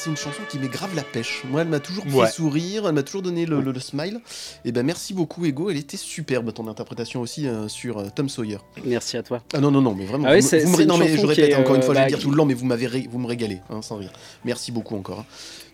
[0.07, 1.43] c'est une chanson qui met grave la pêche.
[1.51, 4.21] Moi, elle m'a toujours fait sourire, elle m'a toujours donné le, le- le smile.
[4.65, 5.69] Et ben merci beaucoup, Ego.
[5.69, 8.59] Elle était superbe ton interprétation aussi euh, sur euh, Tom Sawyer.
[8.85, 9.43] Merci à toi.
[9.53, 10.29] Ah non non non, mais vraiment.
[10.29, 11.99] Ah oui, vous vous me non mais je répète est, encore une euh, fois, je
[11.99, 13.83] vais le dire qui- tout le long, mais vous m'avez ré- vous me régalez, hein,
[13.83, 14.13] sans rire.
[14.45, 15.21] Merci beaucoup encore.
[15.21, 15.27] hein.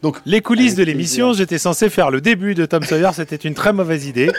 [0.03, 3.55] Donc Les coulisses de l'émission, j'étais censé faire le début de Tom Sawyer, c'était une
[3.55, 4.31] très mauvaise idée.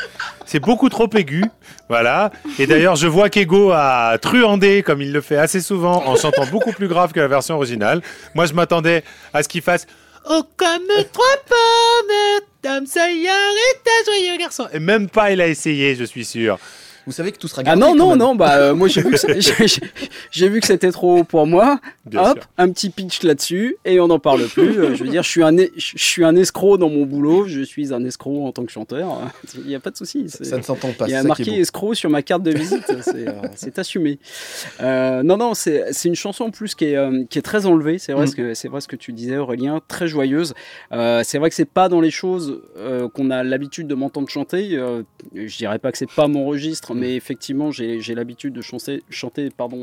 [0.46, 1.46] C'est beaucoup trop aigu,
[1.88, 2.32] voilà.
[2.60, 6.46] Et d'ailleurs, je vois qu'Ego a truandé, comme il le fait assez souvent, en chantant
[6.48, 8.02] beaucoup plus grave que la version originale.
[8.36, 9.88] Moi, je m'attendais à ce qu'il fasse
[10.30, 14.68] Oh, comme trois pommes, Tom Sawyer est un joyeux garçon.
[14.74, 16.60] Et même pas, il a essayé, je suis sûr.
[17.06, 17.82] Vous savez que tout sera Ah gardé.
[17.82, 18.18] non, quand non, même.
[18.20, 21.80] non, bah euh, moi j'ai vu que c'était trop haut pour moi.
[22.06, 22.48] Bien Hop, sûr.
[22.58, 24.80] un petit pitch là-dessus et on n'en parle plus.
[24.80, 27.62] Euh, je veux dire, je suis un je suis un escroc dans mon boulot, je
[27.62, 29.20] suis un escroc en tant que chanteur.
[29.58, 30.26] Il n'y a pas de souci.
[30.30, 31.06] Ça ne s'entend pas.
[31.08, 34.20] Il y a marqué escroc sur ma carte de visite, c'est euh, c'est assumé.
[34.82, 37.66] Euh, non, non, c'est c'est une chanson en plus qui est, euh, qui est très
[37.66, 38.28] enlevée, c'est vrai, Mm.
[38.28, 40.54] ce que, c'est vrai ce que tu disais Aurélien, très joyeuse.
[40.92, 44.30] Euh, c'est vrai que c'est pas dans les choses euh, qu'on a l'habitude de m'entendre
[44.30, 44.70] chanter.
[44.74, 45.04] euh,
[45.36, 49.04] je dirais pas que c'est pas mon registre, mais effectivement j'ai l'habitude de chanter,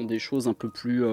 [0.05, 1.05] des choses un peu plus...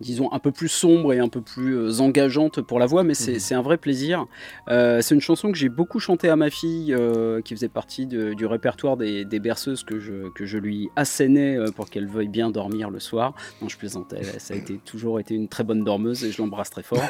[0.00, 3.14] disons un peu plus sombre et un peu plus euh, engageante pour la voix, mais
[3.14, 3.58] c'est Mhm.
[3.58, 4.26] un vrai plaisir.
[4.68, 8.06] Euh, c'est une chanson que j'ai beaucoup chantée à ma fille, euh, qui faisait partie
[8.06, 12.28] de- du répertoire des, des berceuses que je, que je lui assénais pour qu'elle veuille
[12.28, 13.34] bien dormir le soir.
[13.62, 16.70] Non, je plaisantais, ça a été, toujours été une très bonne dormeuse et je l'embrasse
[16.70, 17.02] très fort.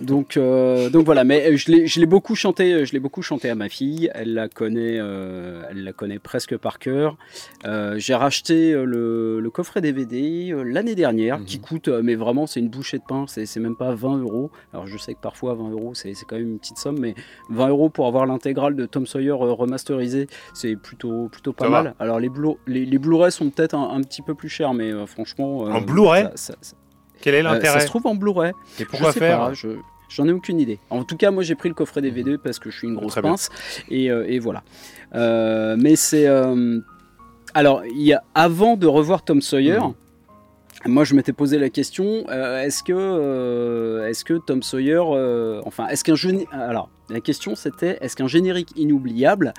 [0.00, 3.48] donc, euh, donc voilà, mais je l'ai- je l'ai beaucoup chanté, je l'ai beaucoup chanté
[3.50, 4.10] à ma fille.
[4.14, 7.16] Elle la connaît, elle la connaît presque par cœur.
[7.96, 11.62] J'ai racheté le, le coffret DVD l'année dernière, qui Mhm.
[11.64, 14.50] coûte, euh, mais vraiment, c'est une bouchée de pain, c'est même pas 20 euros.
[14.72, 17.14] Alors je sais que parfois 20 euros, c'est quand même une petite somme, mais
[17.50, 21.70] 20 euros pour avoir l'intégrale de Tom Sawyer euh, remasterisé, c'est plutôt, plutôt pas Ça
[21.70, 21.82] va.
[21.82, 21.94] mal.
[21.98, 24.92] Alors les Blu- les, les Blu-ray sont peut-être un, un petit peu plus chers, mais
[24.92, 25.58] euh, franchement.
[25.60, 26.28] En Blu-ray
[27.20, 28.52] Quel est euh, ça l'intérêt se trouve en Blu-ray.
[28.80, 29.68] Et pourquoi je faire pas, je-
[30.08, 30.78] J'en ai aucune idée.
[30.88, 33.10] En tout cas, moi j'ai pris le coffret DVD parce que je suis une grosse
[33.10, 33.30] Très bien.
[33.32, 33.48] pince
[33.90, 34.62] et, euh, et voilà.
[35.16, 36.78] Euh, mais c'est euh,
[37.54, 39.80] alors il y a avant de revoir Tom Sawyer.
[39.80, 39.94] Mhm.
[40.84, 45.60] Moi, je m'étais posé la question euh, est-ce que, euh, est-ce que Tom Sawyer, euh,
[45.64, 49.54] enfin, est-ce qu'un géné- alors la question c'était est-ce qu'un générique inoubliable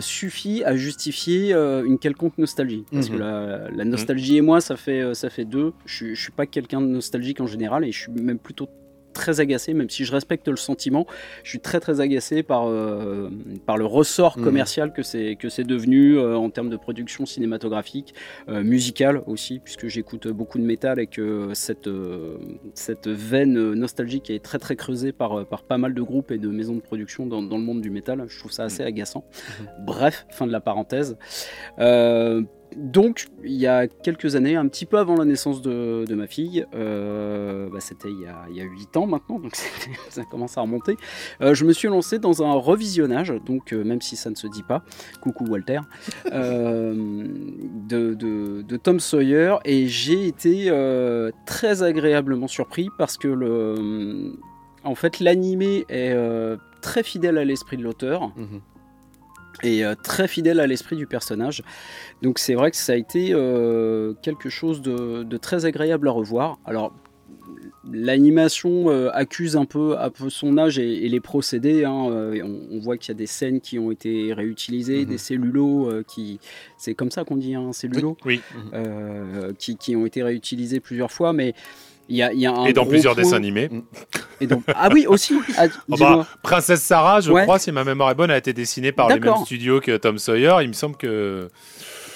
[0.00, 2.84] suffit à justifier une quelconque nostalgie?
[2.92, 3.16] Parce Mhm.
[3.16, 5.72] que la, la nostalgie et moi, ça fait, ça fait deux.
[5.86, 8.68] Je, je suis pas quelqu'un de nostalgique en général et je suis même plutôt
[9.14, 11.06] très agacé, même si je respecte le sentiment,
[11.42, 13.30] je suis très très agacé par, euh,
[13.64, 14.44] par le ressort Mhm.
[14.44, 18.14] commercial que c'est que c'est devenu euh, en termes de production cinématographique,
[18.50, 21.88] euh, musicale aussi, puisque j'écoute beaucoup de métal et que cette,
[22.74, 26.48] cette veine nostalgique est très très creusée par, par pas mal de groupes et de
[26.48, 28.24] maisons de production dans, dans le monde du métal.
[28.28, 29.24] Je trouve ça assez agaçant.
[29.86, 31.16] Bref, fin de la parenthèse.
[32.76, 36.64] Donc, il y a quelques années, un petit peu avant la naissance de, ma fille,
[36.74, 39.54] euh, bah, c'était il, y a- il y a 8 ans maintenant, donc
[40.10, 40.96] ça commence à remonter,
[41.40, 44.46] euh, je me suis lancé dans un revisionnage, donc euh, même si ça ne se
[44.46, 44.82] dit pas,
[45.20, 45.80] coucou Walter,
[47.88, 50.68] de, Tom Sawyer, et j'ai été
[51.46, 54.36] très agréablement surpris parce que le,
[54.84, 56.14] en fait l'animé est
[56.82, 58.60] très fidèle à l'esprit de l'auteur Mhm.
[59.64, 61.62] Et euh, très fidèle à l'esprit du personnage.
[62.22, 66.12] Donc c'est vrai que ça a été euh, quelque chose de, de très agréable à
[66.12, 66.58] revoir.
[66.64, 66.92] Alors
[67.92, 71.84] l'animation euh, accuse un peu, un peu son âge et, et les procédés.
[71.84, 72.08] hein.
[72.10, 75.04] Euh, et on, on voit qu'il y a des scènes qui ont été réutilisées, Mhm.
[75.06, 76.40] des cellulos qui...
[76.78, 78.40] C'est comme ça qu'on dit, un cellulo Oui.
[78.72, 81.54] euh, qui, qui ont été réutilisés plusieurs fois, mais
[82.08, 83.70] il y a, il y a un Et dans plusieurs point- dessins animés.
[84.40, 86.16] Et donc, ah oui, aussi ah, Oh dis-moi.
[86.16, 87.42] bah, Princesse Sarah, je Ouais.
[87.42, 90.18] crois, si ma mémoire est bonne, a été dessinée par les mêmes studios que Tom
[90.18, 90.54] Sawyer.
[90.62, 91.48] Il me semble que.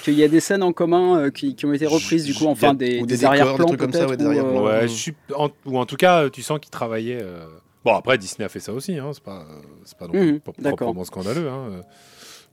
[0.03, 2.45] qu'il y a des scènes en commun euh, qui, qui ont été reprises du coup,
[2.47, 4.67] enfin des, des des arrière-plans comme ça, ouais, des ou, arrière-plans.
[4.67, 7.19] euh, Ouais, je suis en- ou en tout cas, tu sens qu'il travaillait.
[7.21, 7.45] euh,
[7.85, 8.97] Bon, après, Disney a fait ça aussi.
[8.97, 9.11] Hein.
[9.13, 9.45] C'est pas,
[9.85, 10.39] c'est pas non plus Mhm,
[10.75, 11.47] proprement scandaleux.
[11.49, 11.81] Hein.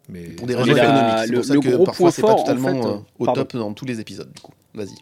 [0.08, 1.02] Mais Pour des raisons économiques.
[1.18, 2.96] C'est le- pour ça le que gros parfois point c'est pas en totalement fait, euh,
[3.18, 3.40] au pardon.
[3.44, 4.30] top dans tous les épisodes.
[4.32, 4.94] Du coup, vas-y.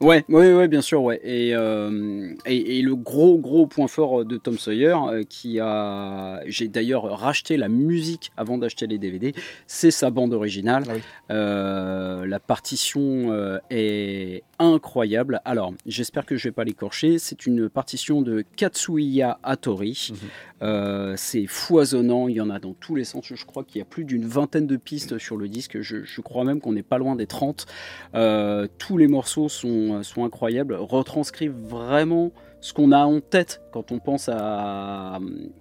[0.00, 1.20] Ouais, ouais, ouais, bien sûr, ouais.
[1.22, 6.40] Et, euh, et, et le gros, gros point fort de Tom Sawyer, euh, qui a,
[6.46, 9.34] j'ai d'ailleurs racheté la musique avant d'acheter les DVD,
[9.66, 10.84] c'est sa bande originale.
[10.88, 11.00] Ah oui.
[11.30, 15.40] Euh, la partition euh, est incroyable.
[15.44, 17.18] Alors, j'espère que je vais pas l'écorcher.
[17.18, 20.10] C'est une partition de Katsuya Hattori.
[20.10, 20.16] Mhm.
[20.62, 22.28] Euh, c'est foisonnant.
[22.28, 23.32] Il y en a dans tous les sens.
[23.34, 25.80] Je crois qu'il y a plus d'une vingtaine de pistes sur le disque.
[25.80, 27.66] Je, je crois même qu'on n'est pas loin des 30.
[28.14, 32.32] Euh, tous les morceaux sont, sont incroyables, retranscrivent vraiment
[32.62, 35.18] ce qu'on a en tête quand on pense à,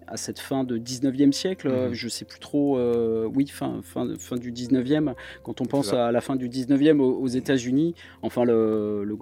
[0.08, 1.70] à cette fin de 19e siècle.
[1.70, 1.94] Mhm.
[1.94, 5.14] Je sais plus trop, euh, oui, fin, fin, fin du 19e,
[5.44, 7.96] quand on pense à la fin du 19e aux, aux États-Unis.
[8.22, 9.16] Enfin, le, le-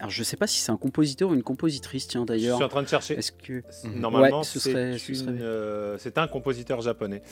[0.00, 2.56] alors je sais pas si c'est un compositeur ou une compositrice, tiens Je d'ailleurs.
[2.56, 3.14] suis en train de chercher.
[3.16, 3.62] Est-ce que.
[3.94, 4.96] Normalement, Ouais, c'est ce serait
[5.40, 7.22] euh, c'est un compositeur japonais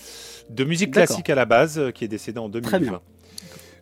[0.49, 2.69] de musique classique à la base euh, qui est décédé en 2020.
[2.69, 3.01] Très bien.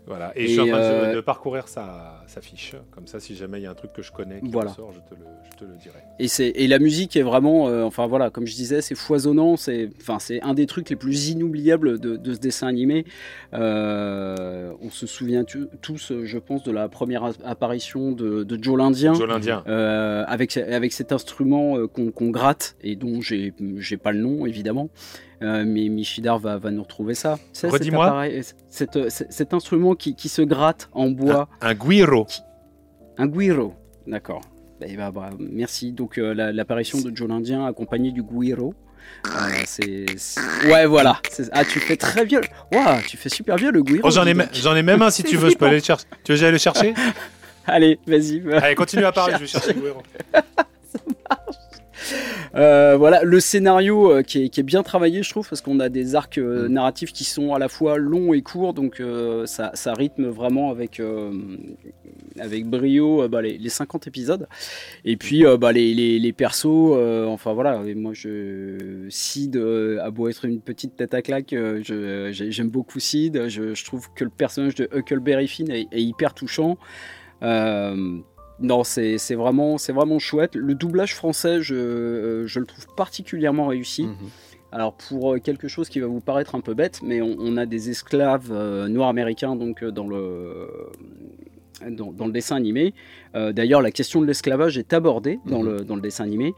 [0.07, 0.33] Voilà.
[0.37, 2.75] Et, Et, je suis en train de- euh, de, parcourir sa, sa fiche.
[2.91, 4.71] Comme ça, si jamais il y a un truc que je connais qui Voilà.
[4.71, 5.99] ressort, je te le, je te le dirai.
[6.19, 9.57] Et, la musique est vraiment, euh, enfin voilà, comme je disais, c'est foisonnant.
[9.57, 13.07] C'est, enfin, c'est un des trucs les plus inoubliables de, de ce dessin animé.
[13.55, 15.45] Euh, on se souvient
[15.81, 19.15] tous, je pense, de la première apparition de, de Joe l'Indien.
[19.15, 19.63] Joe l'Indien.
[20.27, 24.89] avec, avec cet instrument qu'on, gratte et dont j'ai, j'ai pas le nom évidemment,
[25.43, 27.39] Euh, mais Michidar va, va nous retrouver ça.
[27.53, 28.07] Cet Redis-moi.
[28.07, 31.49] appareil- cet, instrument qui, qui se gratte en bois.
[31.61, 32.27] Un guiro.
[33.19, 33.75] Un guiro,
[34.07, 34.41] d'accord.
[34.81, 35.93] Ben, bah, merci.
[35.93, 38.75] Donc euh, la- l'apparition de Joe l'Indien accompagné du guiro.
[39.27, 40.07] euh,
[40.67, 41.21] ouais voilà.
[41.53, 42.41] Ah tu fais très bien.
[42.73, 44.01] Waouh, tu fais super bien le guiro.
[44.05, 44.35] Oh, j'en ai,
[44.83, 45.67] même un si tu veux, je peux flippant.
[45.67, 46.07] aller le chercher.
[46.25, 46.95] Tu veux que j'aille le chercher?
[47.67, 48.41] Allez, vas-y.
[48.41, 48.59] va.
[48.59, 50.03] Allez, continue à parler, je vais chercher le guiro.
[52.57, 55.81] Euh, voilà, le scénario euh, qui, est, qui est bien travaillé, je trouve, parce qu'on
[55.81, 59.03] a des arcs euh, narratifs qui sont à la fois longs et courts, donc
[59.47, 61.01] ça, ça rythme vraiment avec,
[62.39, 64.49] avec brio bah, les, les 50 épisodes.
[65.05, 66.97] Et puis bah, les, les, les persos,
[67.27, 72.69] enfin voilà, et moi je Sid a beau être une petite tête à claque, j'aime
[72.69, 76.79] beaucoup Sid, je, je trouve que le personnage de Huckleberry Finn est, est hyper touchant.
[77.43, 78.19] Euh,
[78.61, 80.55] non, c'est vraiment, vraiment chouette.
[80.55, 84.05] Le doublage français, je, euh, je le trouve particulièrement réussi.
[84.07, 84.15] Mhm.
[84.73, 87.57] Alors pour euh, quelque chose qui va vous paraître un peu bête, mais on, on
[87.57, 90.69] a des esclaves euh, noirs américains donc dans le
[91.89, 92.95] dans, dans le dessin animé.
[93.35, 95.69] Euh, D'ailleurs, la question de l'esclavage est abordée dans, Mhm.
[95.69, 96.55] le, dans le dessin animé.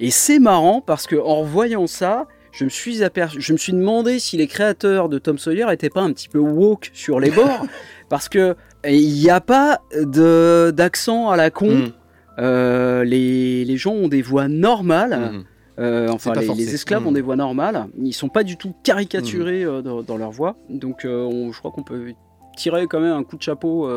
[0.00, 3.72] Et c'est marrant parce que en revoyant ça, je me suis aperçu, je me suis
[3.72, 7.30] demandé si les créateurs de Tom Sawyer étaient pas un petit peu woke sur les
[7.30, 7.66] bords,
[8.08, 8.54] parce que
[8.88, 11.70] il n'y a pas de d'accent à la con.
[11.74, 11.92] Mhm.
[12.38, 15.32] Euh, les, les gens ont des voix normales.
[15.32, 15.44] Mhm.
[15.78, 17.86] Euh, enfin, les, esclaves ont des voix normales.
[18.02, 20.56] Ils sont pas du tout caricaturés euh, dans, dans leur voix.
[20.68, 22.12] Donc, euh, on- je crois qu'on peut
[22.56, 23.88] tirer quand même un coup de chapeau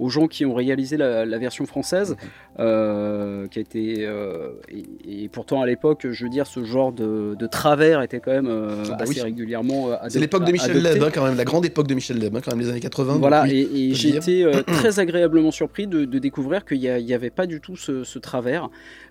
[0.00, 2.16] aux gens qui ont réalisé la, la version française,
[2.60, 6.92] euh, qui a été euh, et, et pourtant à l'époque, je veux dire, ce genre
[6.92, 9.20] de, de travers était quand même euh, Ah bah assez oui.
[9.22, 9.88] régulièrement.
[10.08, 10.82] C'est l'époque de Michel.
[10.82, 12.80] Leb, hein, quand même, la grande époque de Michel Leb, hein, quand même, les années
[12.80, 13.12] 80.
[13.14, 13.68] donc Voilà, oui.
[13.74, 17.60] et, et j'ai été très agréablement surpris de, de découvrir qu'il n'y avait pas du
[17.60, 18.68] tout ce, ce travers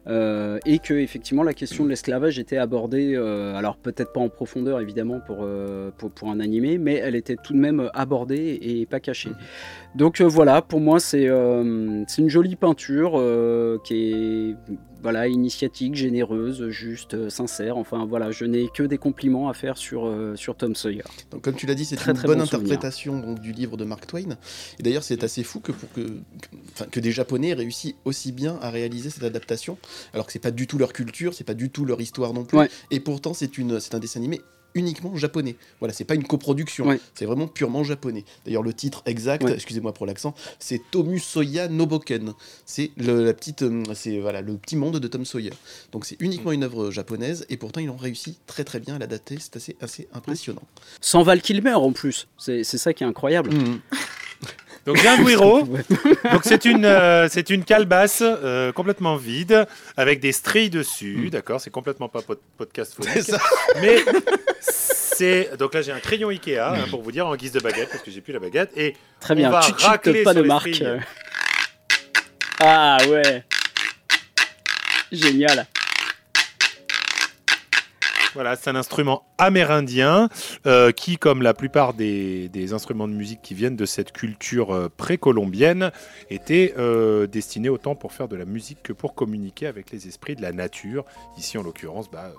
[0.08, 5.20] et que effectivement la question de l'esclavage était abordée, alors peut-être pas en profondeur évidemment
[5.20, 5.48] pour,
[5.98, 9.32] pour, pour un animé, mais elle était tout de même abordée et pas cachée.
[9.96, 11.28] Donc euh, voilà, pour moi c'est
[12.08, 13.20] c'est une jolie peinture
[13.84, 14.56] qui est
[15.02, 17.78] voilà, initiatique, généreuse, juste, euh, sincère.
[17.78, 21.04] Enfin voilà, je n'ai que des compliments à faire sur, euh, sur Tom Sawyer.
[21.32, 23.86] Donc, comme tu l'as dit, c'est une très bonne bon interprétation donc, du livre de
[23.86, 24.38] Mark Twain.
[24.78, 28.32] Et d'ailleurs, c'est assez fou que, pour que, que- enfin, que des Japonais réussissent aussi
[28.34, 29.78] bien à réaliser cette adaptation,
[30.14, 32.44] alors que c'est pas du tout leur culture, c'est pas du tout leur histoire non
[32.44, 32.58] plus.
[32.58, 32.70] Ouais.
[32.92, 33.50] Et pourtant, c'est
[33.94, 34.42] un dessin animé
[34.76, 35.56] uniquement japonais.
[35.80, 37.00] Voilà, c'est pas une coproduction, Ouais.
[37.16, 38.24] c'est vraiment purement japonais.
[38.46, 39.54] D'ailleurs, le titre exact, Ouais.
[39.54, 42.34] excusez-moi pour l'accent, c'est Tomu Soya Noboken.
[42.66, 45.54] C'est le, la petite, euh, c'est voilà le petit monde de Tom Sawyer.
[45.92, 49.00] Donc c'est uniquement une œuvre japonaise et pourtant ils ont réussi très très bien à
[49.00, 49.38] l'adapter.
[49.40, 50.64] C'est assez assez impressionnant.
[51.02, 53.52] Sans Val Kilmer en plus, c'est c'est ça qui est incroyable.
[53.54, 53.80] Mhm.
[54.90, 55.68] Donc j'ai un guiro.
[56.32, 59.68] Donc c'est une, euh, c'est une calebasse euh, complètement vide
[59.98, 63.04] avec des stries dessus, d'accord C'est complètement pas pod- podcast Hmm.
[63.04, 63.32] Phonique,
[63.82, 63.98] mais
[64.60, 67.90] c'est donc là j'ai un crayon Ikea hein, pour vous dire en guise de baguette
[67.92, 70.40] parce que j'ai plus la baguette et Très On bien, va tu racler pas sur
[70.40, 70.74] de les marque.
[70.74, 70.84] stries.
[72.60, 73.44] Ah ouais.
[75.12, 75.68] Génial.
[78.36, 80.30] Voilà, c'est un instrument amérindien
[80.68, 84.90] euh, qui, comme la plupart des, instruments de musique qui viennent de cette culture euh,
[84.96, 85.92] précolombienne,
[86.30, 90.36] était euh, destiné autant pour faire de la musique que pour communiquer avec les esprits
[90.36, 91.06] de la nature.
[91.38, 92.32] Ici, en l'occurrence, bah,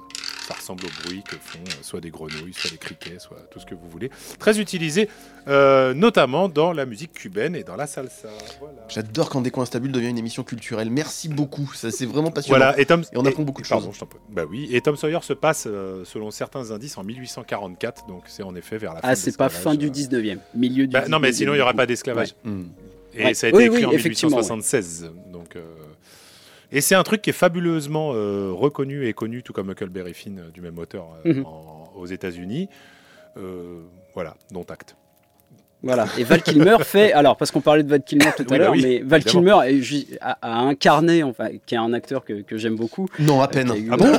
[0.51, 3.61] ça ressemble au bruit que font euh, soit des grenouilles, soit des criquets, soit tout
[3.61, 4.11] ce que vous voulez.
[4.41, 5.09] Très utilisé,
[5.47, 8.29] euh, notamment dans la musique cubaine et dans la salsa.
[8.59, 8.75] Voilà.
[8.89, 10.91] J'adore quand Des coins stables devient une émission culturelle.
[10.91, 12.59] Merci beaucoup, ça c'est vraiment passionnant.
[12.59, 13.95] Voilà, et Tom Et on apprend beaucoup de pardon, choses.
[13.95, 14.19] je t'en prie.
[14.31, 18.43] Bah oui, et Tom Sawyer se passe, euh, selon certains indices, en 1844, donc c'est
[18.43, 19.09] en effet vers la fin.
[19.09, 21.57] Ah, c'est pas fin du l'esclavage, 19e, milieu du Bah, non, mais 19e, sinon il
[21.57, 22.35] n'y aurait du pas d'esclavage.
[23.15, 23.35] Et Ouais.
[23.35, 25.11] ça a été Oui, écrit oui, en effectivement, 1876.
[25.33, 25.63] Donc, euh,
[26.73, 30.39] Et c'est un truc qui est fabuleusement euh, reconnu et connu, tout comme Huckleberry Finn,
[30.39, 31.47] euh, du même auteur euh, Mhm.
[31.47, 32.69] en- aux États-Unis.
[33.37, 33.81] Euh,
[34.15, 34.97] voilà, dont acte.
[35.83, 36.07] Voilà.
[36.19, 37.13] Et Val Kilmer fait.
[37.13, 39.21] Alors, parce qu'on parlait de Val Kilmer tout à Oui, bah l'heure, oui, mais Val
[39.23, 39.61] évidemment.
[39.63, 43.09] Kilmer a, a incarné, enfin, qui est un acteur que, que j'aime beaucoup.
[43.19, 43.73] Non, à peine.
[43.75, 44.19] eu, Ah bon euh,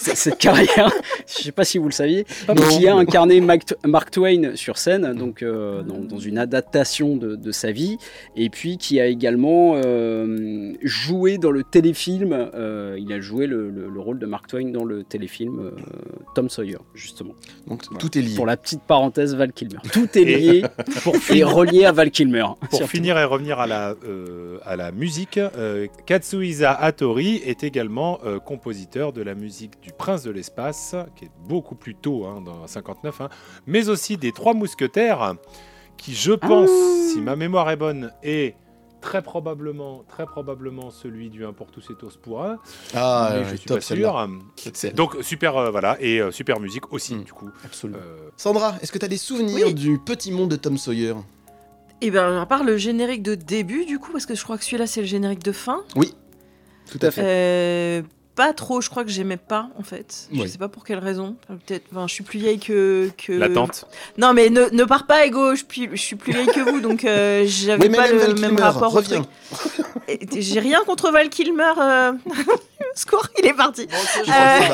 [0.00, 0.90] cette carrière,
[1.26, 2.24] je sais pas si vous le saviez,
[2.70, 7.52] qui a incarné Mark Twain sur scène, donc euh, dans, dans une adaptation de, de
[7.52, 7.98] sa vie,
[8.36, 12.32] et puis qui a également euh, joué dans le téléfilm.
[12.54, 15.70] euh, il a joué le, le- le rôle de Mark Twain dans le téléfilm euh,
[16.34, 17.34] Tom Sawyer, justement.
[17.66, 18.34] Donc tout est lié.
[18.36, 19.78] Pour la petite parenthèse, Val Kilmer.
[19.92, 20.62] Tout est Et- lié
[21.02, 22.44] Pour, et relié à Val Kilmer.
[22.60, 22.86] pour surtout.
[22.90, 28.38] finir et revenir à la, euh, à la musique, euh, Katsuhisa Hattori est également euh,
[28.38, 32.66] compositeur de la musique du Prince de l'espace, qui est beaucoup plus tôt, hein, dans
[32.66, 33.28] 59, hein,
[33.66, 35.34] mais aussi des Trois Mousquetaires,
[35.98, 36.70] qui, je pense,
[37.12, 38.56] si ma mémoire est bonne, est
[39.02, 42.56] très probablement, très probablement celui du Un pour tous et tous pour un.
[42.94, 44.28] Ah, mais je suis top pas sûr.
[44.94, 47.24] Donc super, euh, voilà, et euh, super musique aussi, Mm.
[47.24, 47.50] du coup.
[47.62, 47.98] Absolument.
[48.02, 49.74] Euh, Sandra, est-ce que tu as des souvenirs Oui.
[49.74, 51.14] du petit monde de Tom Sawyer?
[52.00, 54.64] Et ben à part le générique de début du coup, parce que je crois que
[54.64, 55.82] celui-là c'est le générique de fin.
[55.96, 56.14] Oui,
[56.90, 58.02] tout à fait.
[58.40, 60.28] Euh, pas trop, je crois que j'aimais pas en fait.
[60.32, 61.36] Je sais pas pour quelle raison.
[61.48, 63.10] Peut-être, enfin, je suis plus vieille que.
[63.18, 63.32] que...
[63.32, 63.86] L'attente.
[64.18, 66.60] Non mais ne, ne pars pas Ego, je suis, plus- je suis plus vieille que
[66.60, 69.22] vous donc euh, j'avais Oui, pas le Val même Kilmer, rapport au truc.
[70.36, 71.72] J'ai rien contre Val Kilmer.
[71.80, 72.12] euh,
[72.94, 73.86] Score, il est parti.
[74.26, 74.58] Va.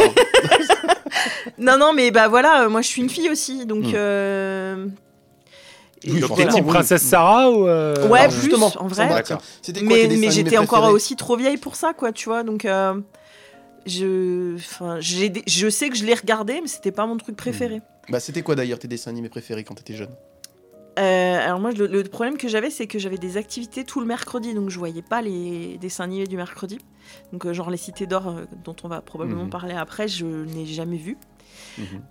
[1.58, 3.94] Non non mais bah voilà, euh, moi je suis une fille aussi donc.
[3.94, 4.86] Euh,
[6.02, 6.62] et Oui, Donc t'es.
[6.62, 9.22] Princesse Sarah ou euh, Ouais, Alors, plus, justement, en vrai.
[9.82, 12.94] Mais j'étais encore aussi trop vieille pour ça quoi tu vois donc euh,
[13.86, 18.20] je enfin je sais que je l'ai regardé mais c'était pas mon truc préféré Bah,
[18.20, 20.14] c'était quoi d'ailleurs tes dessins animés préférés quand t'étais jeune
[20.98, 24.06] Euh, alors moi le, le problème que j'avais c'est que j'avais des activités tout le
[24.06, 26.78] mercredi donc je voyais pas les dessins animés du mercredi
[27.32, 29.50] donc euh, genre les cités d'or euh, dont on va probablement Mhm.
[29.50, 31.16] parler après je n'ai jamais vu.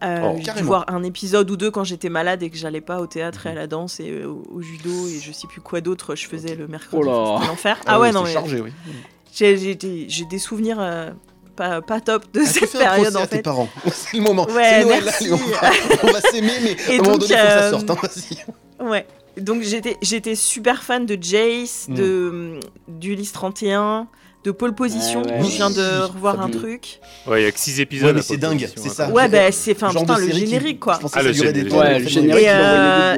[0.04, 2.82] Euh, Oh, j'ai dû voir un épisode ou deux quand j'étais malade et que j'allais
[2.82, 3.58] pas au théâtre et à Mhm.
[3.58, 6.56] la danse et euh, au, au judo et je sais plus quoi d'autre je faisais
[6.56, 7.12] le mercredi Oh là.
[7.12, 8.72] Enfin, c'était l'enfer ah, ouais oui, non mais chargé, oui.
[9.34, 11.10] j'ai j'ai des, j'ai des souvenirs euh,
[11.56, 13.42] pas, pas top de Ah, cette fais période en à tes fait.
[13.42, 13.70] parents.
[13.92, 14.46] C'est le moment.
[14.48, 15.26] Ouais, Noël, merci.
[15.62, 17.72] allez, on va, s'aimer, mais Et à un moment donné, il faut que ça euh,
[17.72, 17.90] sorte.
[17.90, 18.86] hein, vas-y.
[18.88, 19.08] Ouais.
[19.38, 21.94] Donc j'étais j'étais super fan de Jace, Mm.
[21.96, 24.08] de d'Ulysse 31,
[24.46, 25.24] de Pole Position.
[25.24, 25.44] Ouais, ouais.
[25.44, 27.00] Je viens de revoir un truc.
[27.28, 28.08] Ouais, il y a que 6 épisodes.
[28.10, 29.10] Ouais, mais c'est dingue, c'est ça.
[29.10, 31.00] Ouais, bah c'est enfin putain de le série qui- générique quoi.
[31.14, 31.70] Ah, le des générique.
[31.70, 32.44] tonnes, Ouais, le générique.
[32.44, 33.16] Et, euh,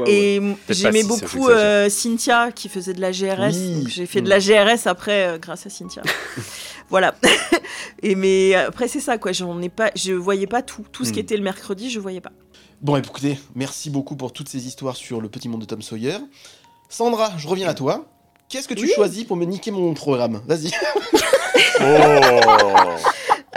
[0.67, 3.53] des j'aimais c'est beaucoup euh, Cynthia qui faisait de la GRS.
[3.53, 3.86] Oui.
[3.89, 6.01] J'ai fait de la GRS après euh, grâce à Cynthia.
[6.89, 7.13] voilà.
[8.01, 9.34] et mais après c'est ça quoi.
[9.34, 11.23] J'en ai pas, je voyais pas tout, tout ce qui Mm.
[11.23, 12.32] était le mercredi, je voyais pas.
[12.82, 16.17] Bon, écoutez, merci beaucoup pour toutes ces histoires sur le petit monde de Tom Sawyer.
[16.89, 18.05] Sandra, je reviens à toi.
[18.50, 18.91] Qu'est-ce que tu Oui.
[18.95, 20.41] choisis pour me niquer mon programme?
[20.48, 20.72] Vas-y.
[21.80, 21.84] Oh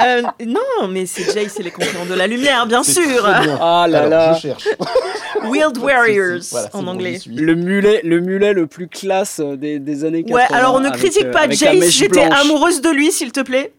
[0.02, 3.22] Euh, non, mais c'est Jace et les conquérants de la lumière, bien C'est sûr.
[3.22, 3.58] très bien.
[3.60, 4.32] Ah là Alors, là.
[4.34, 4.64] je cherche.
[5.44, 7.18] Wild Warriors Voilà, c'est en bon, anglais.
[7.26, 10.34] Le mulet, le mulet le plus classe des, des années 80.
[10.34, 13.30] Ouais, alors on ne critique euh, pas avec Jace, mèche j'étais amoureuse de lui, s'il
[13.32, 13.72] te plaît.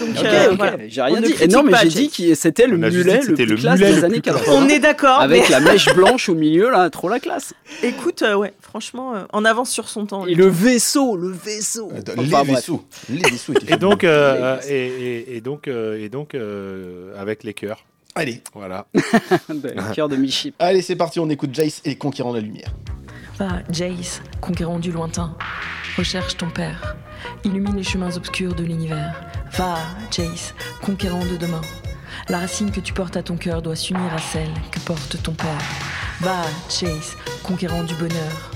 [0.00, 0.76] Donc, euh, voilà.
[0.88, 1.34] j'ai rien On dit.
[1.40, 1.94] Et non, mais j'ai Jace.
[1.94, 4.36] dit que c'était le mulet le plus le classe mulet des le années plus classe.
[4.44, 4.52] 80.
[4.64, 7.54] On est d'accord, mais Avec la mèche blanche au milieu, là, trop la classe.
[7.82, 10.26] écoute, euh, ouais, franchement, euh, en avance sur son temps.
[10.26, 11.90] Et le vaisseau, le vaisseau.
[11.94, 12.84] Euh, Enfin, les vaisseaux.
[13.08, 17.54] Les vaisseaux Et donc, euh, et, et- et donc, euh, et donc euh, avec les
[17.54, 17.84] cœurs.
[18.14, 18.86] Allez, Voilà.
[19.48, 20.52] Le cœur de Michi.
[20.58, 22.72] allez, c'est parti, on écoute Jace et les conquérants de la lumière.
[23.38, 25.36] Va, Jace, conquérant du lointain.
[25.98, 26.94] Recherche ton père.
[27.42, 29.20] Illumine les chemins obscurs de l'univers.
[29.54, 29.78] Va,
[30.12, 31.60] Jace, conquérant de demain.
[32.28, 35.32] La racine que tu portes à ton cœur doit s'unir à celle que porte ton
[35.32, 35.58] père.
[36.20, 38.52] Va, Jace, conquérant du bonheur.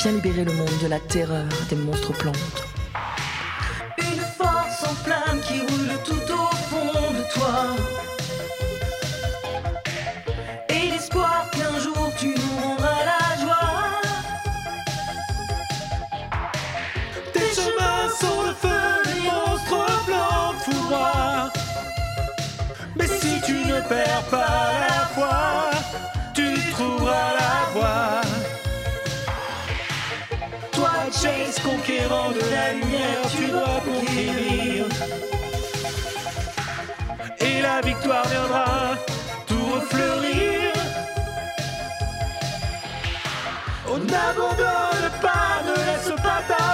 [0.00, 2.64] Viens libérer le monde de la terreur des monstres plantes.
[3.98, 8.17] Une force en flamme qui roule tout au fond de toi.
[23.88, 25.70] Perds pas la foi,
[26.34, 28.20] tu trouveras la voie.
[30.72, 34.84] Toi, Chase, conquérant de la lumière, tu dois conquérir.
[37.40, 38.66] Et la victoire viendra
[39.46, 40.72] tout refleurir.
[43.90, 46.66] On n'abandonne pas, ne laisse pas ta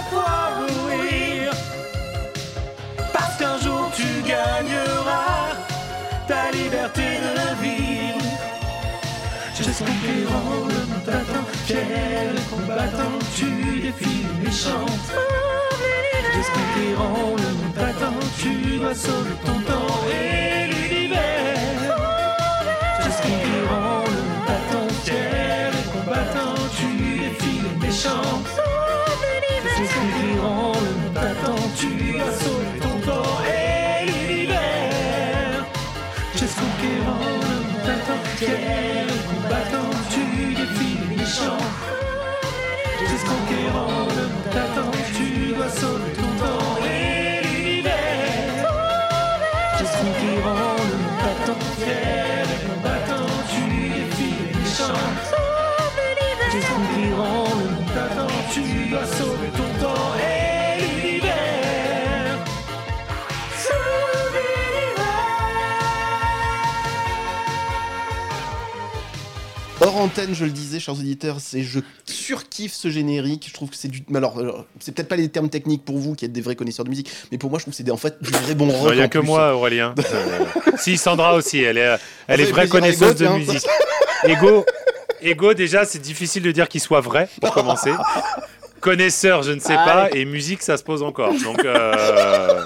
[10.35, 13.47] conquérant le monde t'attend, et combattant, tu
[13.81, 14.87] défies les méchants.
[16.35, 21.97] Juste conquérant le monde t'attend, tu dois sauver ton temps et l'univers.
[23.05, 26.89] Juste conquérant le monde t'attend, et combattant, tu
[27.85, 28.43] méchants.
[29.77, 35.65] Jess conquérant le monde t'attend, tu dois sauver ton corps et l'univers.
[36.37, 38.84] Jess conquérant le monde t'attend, fier
[69.85, 73.47] Hors antenne, je le disais, chers auditeurs, c'est je surkiffe ce générique.
[73.49, 74.03] Je trouve que c'est du.
[74.15, 76.85] Alors, alors, c'est peut-être pas les termes techniques pour vous qui êtes des vrais connaisseurs
[76.85, 78.69] de musique, mais pour moi, je trouve que c'est des- en fait du vrai bon
[78.71, 78.91] rock.
[78.93, 79.27] Il n'y a que plus.
[79.27, 79.95] moi, Aurélien.
[80.15, 80.45] Euh,
[80.79, 81.97] si, Sandra aussi, elle est,
[82.29, 83.65] elle est vraie connaisseuse de musique.
[84.27, 84.65] Ego,
[85.23, 87.93] Ego, déjà, c'est difficile de dire qu'il soit vrai, pour commencer.
[88.81, 91.33] Connaisseur, je ne sais Ah, pas, et musique, ça se pose encore.
[91.43, 92.65] Donc, euh,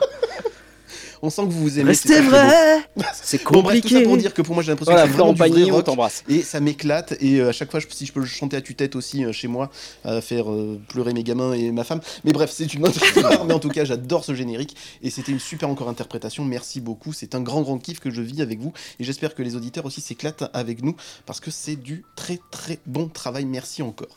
[1.23, 1.89] On sent que vous vous aimez.
[1.91, 2.49] Restez vrai
[3.23, 4.03] C'est Bon, bref, tout ça compliqué.
[4.05, 5.85] pour dire que pour moi, j'ai l'impression Voilà, que c'est vraiment du vrai rock.
[6.29, 7.15] Et ça m'éclate.
[7.21, 9.33] Et euh, à chaque fois, je- si je peux le chanter à tue-tête aussi euh,
[9.33, 9.71] chez moi,
[10.05, 12.01] à faire euh, pleurer mes gamins et ma femme.
[12.25, 13.45] Mais bref, c'est une autre histoire.
[13.45, 14.77] mais en tout cas, j'adore ce générique.
[15.03, 16.45] Et c'était une super encore interprétation.
[16.45, 17.13] Merci beaucoup.
[17.13, 18.73] C'est un grand, grand kiff que je vis avec vous.
[19.01, 20.95] Et j'espère que les auditeurs aussi s'éclatent avec nous
[21.27, 23.45] parce que c'est du très, très bon travail.
[23.45, 24.17] Merci encore.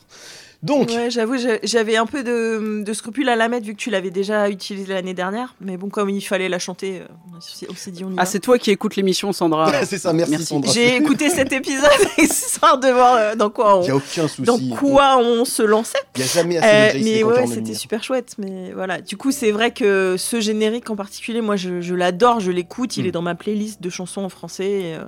[0.62, 1.34] Donc, Ouais, j'avoue,
[1.64, 4.92] j'avais un peu de, de scrupules à la mettre vu que tu l'avais déjà utilisée
[4.94, 5.56] l'année dernière.
[5.60, 7.06] Mais bon, comme il fallait la chanter, euh,
[7.36, 8.22] on s'est- on dit on y va.
[8.22, 9.72] Ah, c'est toi qui écoutes l'émission, Sandra.
[9.84, 10.12] c'est ça.
[10.12, 10.46] Merci, Merci.
[10.46, 10.72] Sandra.
[10.72, 14.28] J'ai écouté cet épisode histoire de voir euh, dans quoi Il n'y a on, aucun
[14.28, 14.42] souci.
[14.42, 15.98] dans quoi on se lançait.
[16.14, 18.36] Il n'y a jamais assez Euh, de mais ouais, c'était super chouette.
[18.38, 22.52] Mais voilà, du coup, c'est vrai que ce générique en particulier, moi, je, l'adore, je
[22.52, 22.96] l'écoute.
[22.96, 23.08] Il Mm.
[23.08, 25.04] est dans ma playlist de chansons en français et, euh,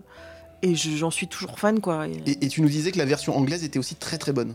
[0.62, 2.06] et je- j'en suis toujours fan, quoi.
[2.26, 4.52] Et tu nous disais que la version anglaise était aussi très, très bonne.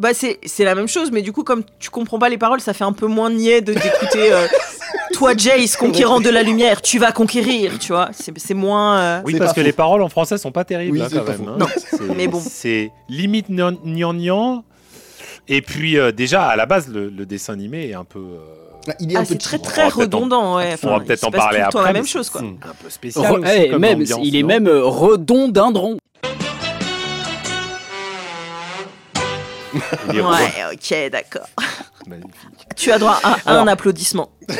[0.00, 2.60] Bah, c'est c'est la même chose, mais du coup, comme tu comprends pas les paroles,
[2.60, 4.32] ça fait un peu moins niais de d'écouter.
[4.32, 4.46] euh,
[5.12, 8.08] Toi, Jace, conquérant de la lumière, tu vas conquérir, tu vois.
[8.12, 8.98] C'est c'est moins.
[8.98, 11.18] euh, oui, C'est parce que les paroles en français sont pas terribles, Oui, hein, c'est
[11.18, 11.48] quand pas même.
[11.48, 11.56] hein.
[11.58, 12.40] Non, C'est- mais bon.
[12.44, 14.64] C'est limite gnangnan.
[15.48, 18.20] Et puis, euh, déjà, à la base, le, le dessin animé est un peu.
[18.20, 18.38] euh,
[18.88, 19.66] Ah, Il est un Ah, peu c'est très cheap.
[19.66, 22.40] très en- redondant, on va peut-être en parler après, la mais même chose, quoi.
[22.40, 23.24] Un peu spécial.
[23.30, 25.98] Re- aussi eh, comme même, il est non même redondindron.
[29.74, 31.46] Ouais, ok, d'accord.
[32.76, 34.30] Tu as droit à Alors- un applaudissement.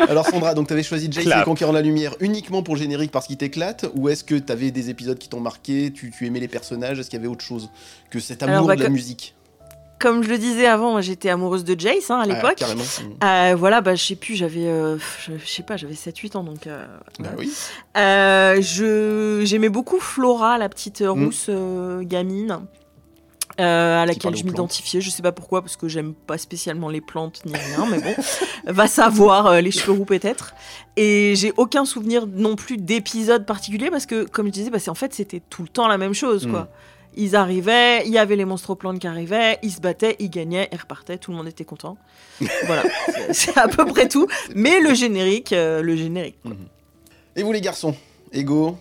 [0.00, 1.42] Alors Sandra, donc t'avais choisi Jace Clap.
[1.42, 4.70] et Conquérant la Lumière uniquement pour le générique parce qu'il t'éclate ou est-ce que t'avais
[4.70, 7.44] des épisodes qui t'ont marqué, tu, tu aimais les personnages, est-ce qu'il y avait autre
[7.44, 7.70] chose
[8.10, 9.34] que cet amour Alors, bah, de la que- musique?
[10.00, 12.54] Comme je le disais avant, j'étais amoureuse de Jace hein, à Ah, l'époque.
[12.56, 12.82] Carrément.
[12.82, 13.22] Mm.
[13.24, 14.96] Euh, voilà, bah, je sais plus, j'avais, euh,
[15.26, 16.66] je je sais pas, j'avais 7-8 ans, donc.
[16.66, 16.86] euh,
[17.18, 17.52] Bah oui.
[17.98, 21.24] Euh, je j'aimais beaucoup Flora, la petite Mm.
[21.24, 22.60] rousse euh, gamine.
[23.60, 27.00] Euh, à laquelle je m'identifiais, je sais pas pourquoi, parce que j'aime pas spécialement les
[27.00, 28.14] plantes ni rien, mais bon,
[28.72, 30.54] va savoir, euh, les cheveux roux peut-être.
[30.96, 34.90] Et j'ai aucun souvenir non plus d'épisode particulier, parce que, comme je disais, bah, c'est-
[34.90, 36.62] en fait, c'était tout le temps la même chose, quoi.
[36.62, 36.68] Mm.
[37.16, 40.68] Ils arrivaient, il y avait les monstres plantes qui arrivaient, ils se battaient, ils gagnaient,
[40.72, 41.96] ils repartaient, tout le monde était content.
[42.66, 42.82] voilà,
[43.32, 44.26] c'est- à peu près tout.
[44.54, 46.36] Mais le générique, euh, le générique.
[47.36, 47.94] Et vous les garçons?
[48.32, 48.76] Ego?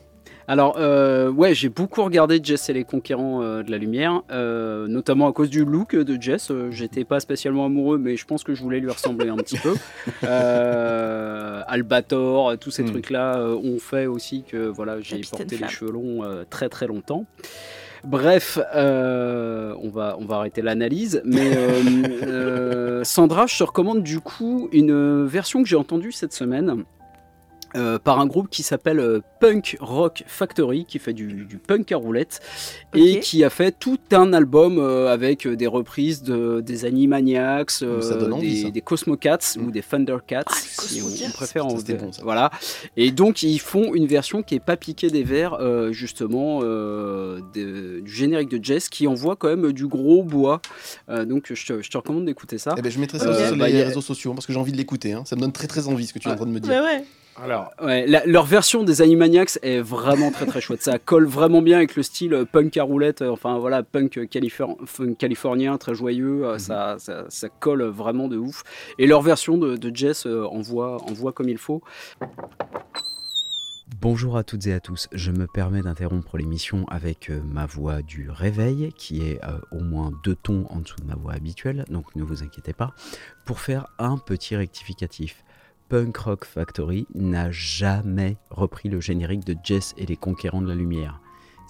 [0.52, 4.88] Alors, euh, ouais, j'ai beaucoup regardé Jess et les Conquérants euh, de la Lumière, euh,
[4.88, 6.50] notamment à cause du look de Jess.
[6.50, 9.58] Euh, J'étais pas spécialement amoureux, mais je pense que je voulais lui ressembler un petit
[9.60, 9.76] peu.
[10.24, 12.90] Euh, Albator, tous ces Mm.
[12.92, 16.88] trucs-là euh, ont fait aussi que voilà, j'ai porté les cheveux longs euh, très très
[16.88, 17.26] longtemps.
[18.04, 21.22] Bref, euh, on, va, on va arrêter l'analyse.
[21.26, 21.82] Mais euh,
[22.24, 26.84] euh, Sandra, je te recommande du coup une version que j'ai entendue cette semaine.
[27.76, 31.92] Euh, par un groupe qui s'appelle euh, Punk Rock Factory, qui fait du, du punk
[31.92, 32.40] à roulette,
[32.96, 38.32] et qui a fait tout un album euh, avec des reprises de, des Animaniacs, euh,
[38.32, 39.66] envie, des, des Cosmocats Mm.
[39.68, 42.22] ou des Thundercats, Ah, les si on, on préfère en bon, ça.
[42.24, 42.52] Voilà.
[42.98, 47.40] Et donc ils font une version qui est pas piquée des verres, euh, justement, euh,
[47.54, 50.62] de- du générique de Jess, qui envoie quand même du gros bois.
[51.10, 52.76] Euh, donc je te, je te recommande d'écouter ça.
[52.78, 54.60] Eh ben, je mettrai ça Euh, aussi sur bah, les réseaux sociaux parce que j'ai
[54.60, 55.14] envie de l'écouter.
[55.14, 55.24] hein.
[55.26, 56.72] Ça me donne très très envie ce que tu es en train de me dire.
[56.72, 57.04] Ouais.
[57.44, 60.82] Alors, Ouais, la- leur version des Animaniacs est vraiment très très chouette.
[60.82, 64.18] Ça colle vraiment bien avec le style euh, punk à roulette, euh, enfin voilà, punk
[64.18, 64.78] euh, califor-
[65.16, 66.46] californien, très joyeux.
[66.46, 68.64] euh, ça, ça, ça colle vraiment de ouf.
[68.98, 71.82] Et leur version de, de Jess euh, envoie, envoie comme il faut.
[74.02, 78.30] Bonjour à toutes et à tous, je me permets d'interrompre l'émission avec ma voix du
[78.30, 82.16] réveil, qui est euh, au moins deux tons en dessous de ma voix habituelle, donc
[82.16, 82.94] ne vous inquiétez pas,
[83.46, 85.44] pour faire un petit rectificatif.
[85.90, 90.76] Punk Rock Factory n'a jamais repris le générique de Jess et les Conquérants de la
[90.76, 91.20] Lumière.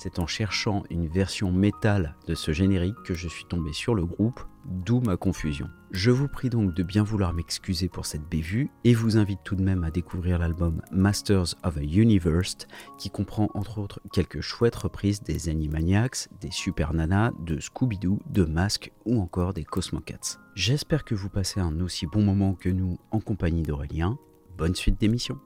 [0.02, 4.06] C'est en cherchant une version métal de ce générique que je suis tombé sur le
[4.06, 5.68] groupe, d'où ma confusion.
[5.92, 9.58] Je vous prie donc de bien vouloir m'excuser pour cette bévue et vous invite tout
[9.58, 12.60] de même à découvrir l'album Masters of a Universe
[12.98, 18.46] qui comprend entre autres quelques chouettes reprises des Animaniacs, des Super Nana, de Scooby-Doo, de
[18.46, 20.40] Mask ou encore des Cosmocats.
[20.56, 24.18] J'espère que vous passez un aussi bon moment que nous en compagnie d'Aurélien.
[24.58, 25.38] Bonne suite d'émission.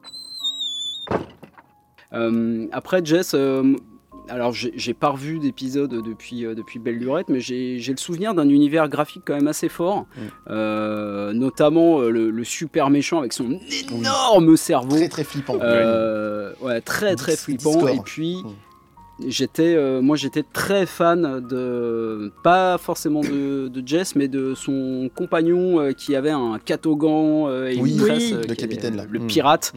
[2.14, 3.76] Euh, après, Jess, euh,
[4.30, 8.47] alors j'ai pas revu d'épisode depuis, euh, depuis Belle Lurette, mais j'ai le souvenir d'un
[8.49, 10.21] univers graphique quand même assez fort, Mm.
[10.49, 13.59] Euh, notamment euh, le, le super méchant avec son
[13.91, 14.95] énorme cerveau.
[14.95, 15.55] Très très flippant.
[15.55, 17.71] Ouais, très très flippant.
[17.74, 17.95] Discord.
[17.95, 19.26] Et puis, Mm.
[19.30, 25.09] j'étais, euh, moi, j'étais très fan de, pas forcément de, de Jess, mais de son
[25.15, 29.05] compagnon euh, qui avait un catogan euh, et Oui, une oui, le capitaine, là.
[29.09, 29.28] le Mm.
[29.28, 29.74] pirate.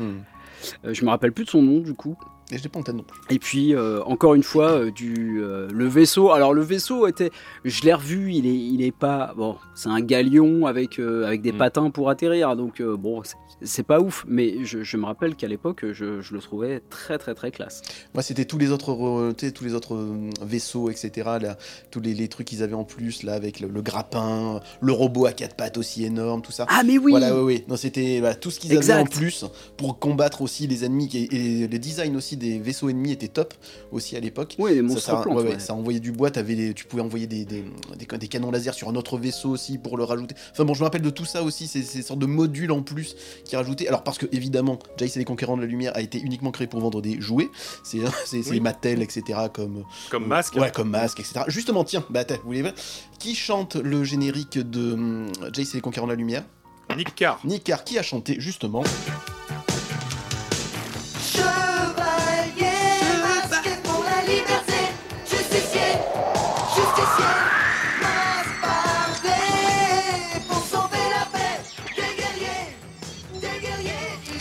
[0.84, 2.16] Je me rappelle plus de son nom du coup.
[2.52, 3.18] Et je l'ai pas en tête non plus.
[3.34, 6.30] Et puis euh, encore une fois euh, du euh, le vaisseau.
[6.30, 7.30] Alors le vaisseau était,
[7.64, 11.42] je l'ai revu, il est il est pas bon, c'est un galion avec euh, avec
[11.42, 11.58] des Mm.
[11.58, 12.54] patins pour atterrir.
[12.54, 13.22] Donc euh, bon,
[13.62, 17.18] c'est- pas ouf, mais je, je me rappelle qu'à l'époque je, je le trouvais très
[17.18, 17.82] très très classe.
[18.14, 19.96] Moi, c'était tous les autres, tu sais, tous les autres
[20.42, 21.10] vaisseaux, etc.
[21.40, 21.56] Là,
[21.90, 25.26] tous les, les trucs qu'ils avaient en plus, là, avec le, le grappin, le robot
[25.26, 26.66] à quatre pattes aussi énorme, tout ça.
[26.68, 27.10] Ah mais oui.
[27.12, 27.64] Voilà, oui, oui.
[27.68, 29.44] Non, c'était voilà, tout ce qu'ils avaient en plus
[29.76, 31.10] pour combattre aussi les ennemis.
[31.14, 33.54] Et les designs aussi des vaisseaux ennemis étaient top
[33.92, 34.54] aussi à l'époque.
[34.58, 35.36] Oui, les Ça, monstres ça, plantes.
[35.36, 35.58] ouais, ouais, ouais.
[35.58, 37.64] ça envoyait du bois, tu pouvais envoyer des, des,
[37.98, 40.34] des- des canons laser sur un autre vaisseau aussi pour le rajouter.
[40.52, 42.82] Enfin bon, je me rappelle de tout ça aussi, ces, ces sortes de modules en
[42.82, 43.88] plus qui rajoutaient.
[43.88, 46.66] Alors parce que évidemment, Jace et les Conquérants de la Lumière a été uniquement créé
[46.66, 47.48] pour vendre des jouets,
[47.84, 48.60] c'est c'est Oui.
[48.60, 49.38] Mattel, etc.
[49.52, 50.54] comme Comme masque.
[50.56, 51.40] Ouais, comme masque, etc.
[51.48, 52.74] Justement, tiens, bah vous voulez voir
[53.18, 56.44] Qui chante le générique de hum, Jace et les Conquérants de la Lumière?
[56.96, 57.40] Nick Carr.
[57.44, 58.82] Nick Carr qui a chanté justement?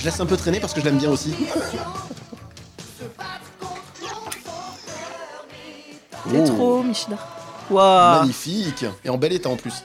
[0.05, 1.33] Je laisse un peu traîner parce que je l'aime bien aussi.
[6.29, 6.43] C'est Oh.
[6.45, 7.17] trop, Michida.
[7.71, 8.19] Waouh.
[8.19, 9.83] Magnifique Et en bel état en plus.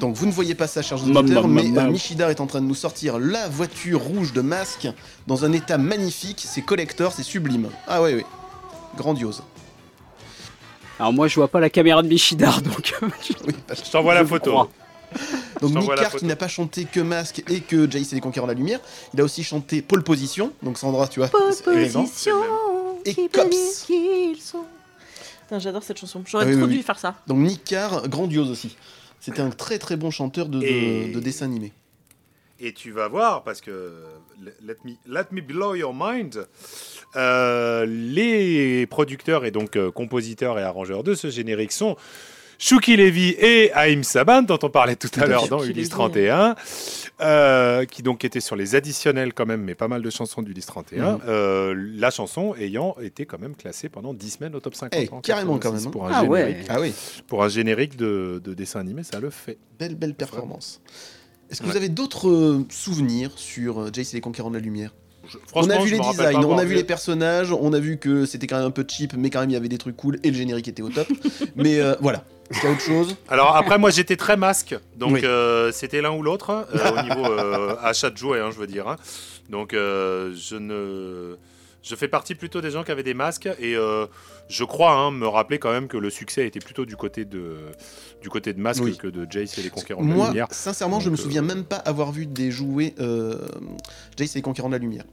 [0.00, 1.90] Donc vous ne voyez pas ça, chers Mam, auditeurs, mais euh.
[1.92, 4.88] Michida est en train de nous sortir la voiture rouge de masque
[5.28, 6.42] dans un état magnifique.
[6.44, 7.68] C'est collector, c'est sublime.
[7.86, 8.26] Ah ouais, ouais.
[8.96, 9.44] Grandiose.
[10.98, 12.94] Alors moi je vois pas la caméra de Michidar donc.
[13.00, 14.68] Oui, Je t'envoie la photo.
[15.60, 18.46] Donc Nick Carr qui n'a pas chanté que Masque et que Jace et les Conquérants
[18.46, 18.80] de la Lumière,
[19.14, 20.52] il a aussi chanté Pole Position.
[20.62, 21.30] Donc Sandra, tu vois,
[21.72, 22.02] élégant.
[22.02, 22.36] Position,
[23.04, 23.86] Et qui Cops.
[24.40, 24.64] sont.
[25.58, 26.22] J'adore cette chanson.
[26.26, 26.82] J'aurais Ah oui, trop oui, dû oui.
[26.84, 27.16] faire ça.
[27.26, 28.76] Donc Nick Carr, grandiose aussi.
[29.20, 31.72] C'était un très très bon chanteur de, de, Et- de dessin animé.
[32.62, 33.94] Et tu vas voir, parce que
[34.62, 36.46] let me, let me blow your mind,
[37.16, 41.96] euh, les producteurs et donc euh, compositeurs et arrangeurs de ce générique sont
[42.62, 46.54] Shuki Levy et Haïm Saban, dont on parlait tout à l'heure dans Ulysse Levy, 31,
[47.22, 50.66] euh, qui donc étaient sur les additionnels quand même, mais pas mal de chansons d'Ulysse
[50.66, 51.12] 31.
[51.12, 51.20] Mhm.
[51.26, 55.00] euh, la chanson ayant été quand même classée pendant 10 semaines au top 50.
[55.02, 55.90] Eh, en carrément, quand 86 même, hein.
[55.90, 56.40] Pour un Ah ouais.
[56.48, 56.92] générique, Ah oui,
[57.28, 59.56] pour un générique de, de dessin animé, ça le fait.
[59.78, 60.82] belle belle performance.
[61.50, 61.70] Est-ce que Ouais.
[61.72, 64.92] vous avez d'autres euh, souvenirs sur Jace et les Conquérants de la Lumière?
[65.32, 67.98] Je- On a vu je les designs, on a vu les personnages, on a vu
[67.98, 69.96] que c'était quand même un peu cheap, mais quand même il y avait des trucs
[69.96, 71.06] cool et le générique était au top.
[71.56, 72.24] mais euh, voilà,
[72.64, 73.16] a autre chose?
[73.28, 75.20] Alors après, moi j'étais très masque, donc Oui.
[75.24, 78.66] euh, c'était l'un ou l'autre euh, au niveau euh, achat de jouets, hein, je veux
[78.66, 78.88] dire.
[78.88, 78.96] hein.
[79.50, 81.36] Donc je ne,
[81.82, 84.06] je fais partie plutôt des gens qui avaient des masques et euh,
[84.48, 87.56] je crois hein, me rappeler quand même que le succès était plutôt du côté de,
[88.22, 88.96] du côté de masque Oui.
[88.96, 90.46] que de Jace et les Conquérants de la Moi, Lumière.
[90.50, 93.38] sincèrement, je Donc, me souviens même pas avoir vu des jouets euh,
[94.16, 95.04] Jace et les Conquérants de la Lumière.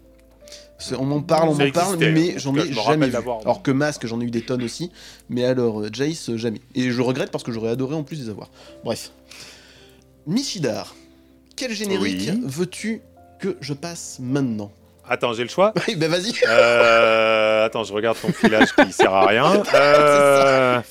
[0.97, 3.15] On m'en parle, on m'en parle, mais j'en ai je jamais vu.
[3.41, 4.91] Alors que Masque, j'en ai eu des tonnes aussi,
[5.29, 6.61] mais alors euh, Jace, euh, jamais.
[6.75, 8.49] Et je regrette parce que j'aurais adoré en plus les avoir.
[8.83, 9.11] Bref.
[10.27, 10.95] Michidar,
[11.55, 12.41] quel générique Oui.
[12.45, 13.01] veux-tu
[13.39, 14.71] que je passe maintenant?
[15.09, 15.73] Attends, j'ai le choix?
[15.87, 16.33] Oui, ben vas-y.
[16.47, 19.63] Euh, attends, je regarde ton filage qui sert à rien.
[19.73, 20.81] Euh,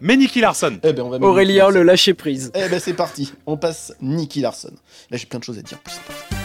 [0.00, 0.78] mais Nicky Larson.
[0.82, 2.50] Eh ben, on va mettre Aurélien Nicky le lâcher prise.
[2.54, 4.72] Eh ben c'est parti, on passe Nicky Larson.
[5.10, 5.78] Là j'ai plein de choses à dire.
[5.78, 6.41] en plus.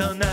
[0.00, 0.29] C'est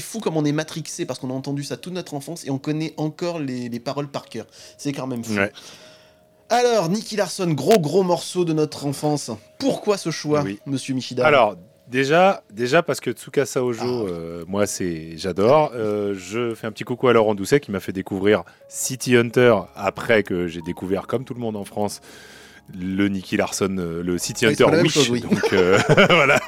[0.00, 2.58] fou comme on est matrixé parce qu'on a entendu ça toute notre enfance et on
[2.58, 4.46] connaît encore les, les paroles par cœur.
[4.78, 5.34] C'est quand même fou.
[5.34, 5.52] Ouais.
[6.48, 9.30] Alors, Nicky Larson, gros gros morceau de notre enfance.
[9.58, 10.58] Pourquoi ce choix, Oui.
[10.66, 11.54] monsieur Michida Alors,
[11.86, 14.10] déjà, déjà parce que Tsukasa Ojo, Ah.
[14.10, 15.70] euh, moi, c'est j'adore.
[15.74, 19.54] Euh, je fais un petit coucou à Laurent Doucet qui m'a fait découvrir City Hunter
[19.76, 22.00] après que j'ai découvert, comme tout le monde en France,
[22.78, 24.92] le Nicky Larson, euh, le City Oui, Hunter pas la Wish.
[24.94, 25.20] chose, oui.
[25.20, 25.78] Donc, euh,
[26.10, 26.40] voilà.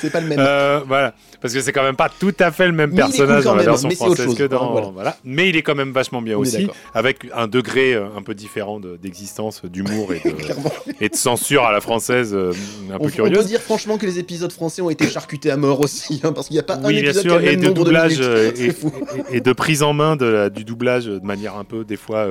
[0.00, 0.38] C'est pas le même.
[0.40, 3.36] Euh, voilà, parce que c'est quand même pas tout à fait le même Mais personnage
[3.42, 4.86] cool dans la version française chose, que dans hein, voilà.
[4.88, 5.16] voilà.
[5.24, 8.34] Mais il est quand même vachement bien On aussi, avec un degré euh, un peu
[8.34, 10.34] différent de- d'existence, d'humour et de,
[11.04, 12.52] et censure à la française, euh,
[12.90, 13.46] un On, peu on peut curieuse.
[13.46, 16.54] dire franchement que les épisodes français ont été charcutés à mort aussi, hein, parce qu'il
[16.54, 18.18] n'y a pas un Oui, épisode sûr, qui a et le même de nombre doublage,
[18.18, 18.58] de minutes.
[19.30, 21.84] et, et- et de prise en main de la- du doublage de manière un peu
[21.84, 22.26] des fois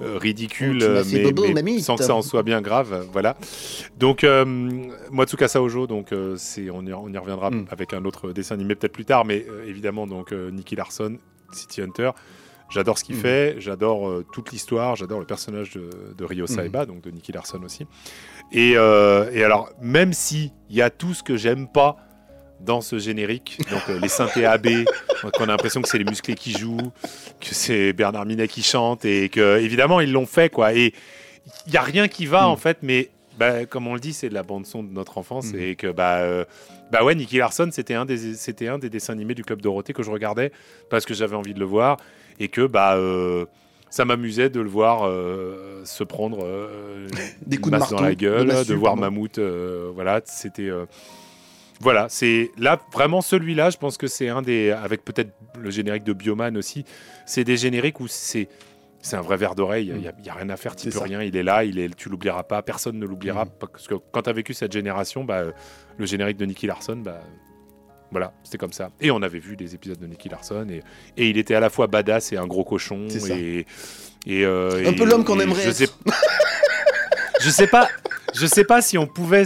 [0.00, 1.80] ridicule, Oh, euh, mais, bobo, mais mamie.
[1.80, 3.06] sans que ça en soit bien grave.
[3.12, 3.36] Voilà.
[3.98, 4.44] Donc, euh,
[5.10, 7.66] moi, Tsukasa Ojo, donc euh, c'est, on, y, on y reviendra Mm.
[7.70, 11.18] avec un autre dessin animé peut-être plus tard, mais euh, évidemment, donc euh, Nicky Larson,
[11.52, 12.10] City Hunter.
[12.70, 13.20] J'adore ce qu'il Mm.
[13.20, 16.48] fait, j'adore euh, toute l'histoire, j'adore le personnage de, de Ryo Mm.
[16.48, 17.86] Saiba, donc de Nicky Larson aussi.
[18.52, 21.96] Et, euh, et alors, même si il y a tout ce que j'aime pas
[22.60, 24.66] dans ce générique, donc euh, les synthés AB,
[25.34, 26.92] qu'on a l'impression que c'est les musclés qui jouent,
[27.40, 30.74] que c'est Bernard Minet qui chante, et que évidemment ils l'ont fait quoi.
[30.74, 30.92] Et
[31.66, 32.50] il y a rien qui va Mm.
[32.50, 35.18] en fait, mais bah, comme on le dit, c'est de la bande son de notre
[35.18, 35.60] enfance, Mm.
[35.60, 36.44] et que bah euh,
[36.90, 39.92] bah ouais, Nicky Larson, c'était un des c'était un des dessins animés du club Dorothée
[39.92, 40.50] que je regardais
[40.90, 41.96] parce que j'avais envie de le voir,
[42.40, 43.44] et que bah euh,
[43.90, 47.06] ça m'amusait de le voir euh, se prendre euh,
[47.46, 49.00] Des coups de masse dans marteau, la gueule, de voir pardon.
[49.02, 49.38] Mammouth.
[49.38, 50.68] euh, voilà, c'était.
[51.80, 53.70] Voilà, c'est là vraiment celui-là.
[53.70, 56.84] Je pense que c'est un des, avec peut-être le générique de Bioman aussi.
[57.26, 58.48] C'est des génériques où c'est
[59.00, 59.92] c'est un vrai verre d'oreille.
[59.94, 61.04] Il n'y a, il y a rien à faire, tu peux ça.
[61.04, 61.22] rien.
[61.22, 62.62] Il est là, il est, tu l'oublieras pas.
[62.62, 63.50] Personne ne l'oubliera Mhm.
[63.60, 65.42] parce que quand tu as vécu cette génération, bah,
[65.96, 67.20] le générique de Nicky Larson, bah,
[68.10, 68.90] voilà, c'était comme ça.
[69.00, 70.82] Et on avait vu des épisodes de Nicky Larson et,
[71.16, 73.66] et il était à la fois badass et un gros cochon et
[74.26, 75.76] et, euh, Un et- peu l'homme qu'on aimerait Je être.
[75.76, 75.88] sais,
[77.40, 77.88] je sais pas.
[78.34, 79.44] Je sais pas si on pouvait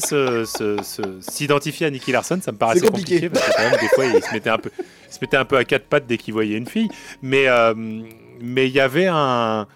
[1.21, 3.21] s'identifier à Nicky Larson, ça me paraissait compliqué.
[3.21, 3.31] compliqué.
[3.31, 4.71] parce que quand même des fois il se mettait un peu,
[5.11, 6.89] se mettait un peu à quatre pattes dès qu'il voyait une fille.
[7.23, 7.75] Mais euh,
[8.41, 9.67] mais il y avait un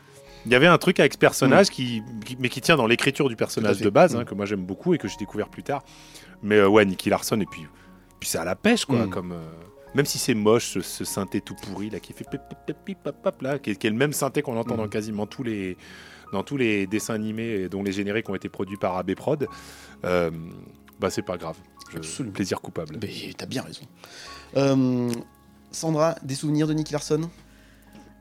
[0.44, 3.28] il y avait un truc avec ce personnage qui, qui- mais qui tient dans l'écriture
[3.28, 3.38] du Mm.
[3.38, 4.24] Personnage de base hein, Mm.
[4.26, 5.82] que moi j'aime beaucoup et que j'ai découvert plus tard.
[6.42, 7.62] Mais euh, ouais, Nicky Larson et puis
[8.20, 9.10] puis c'est à la pêche quoi, Mm.
[9.10, 9.36] comme euh,
[9.94, 12.76] même si c'est moche ce, ce synthé tout pourri là qui fait pip, pip, pip,
[12.84, 14.78] pip, pop, pop, là, qui est, qui est le même synthé qu'on entend Mm.
[14.78, 15.76] dans quasiment tous les
[16.32, 19.46] dans tous les dessins animés dont les génériques ont été produits par AB Prod,
[20.04, 20.30] euh,
[21.00, 21.56] bah c'est pas grave.
[21.92, 22.32] Je- Absolument.
[22.34, 22.98] plaisir coupable.
[23.00, 23.82] Mais t'as bien raison.
[24.56, 25.10] Euh,
[25.70, 27.20] Sandra, des souvenirs de Nicky Larson?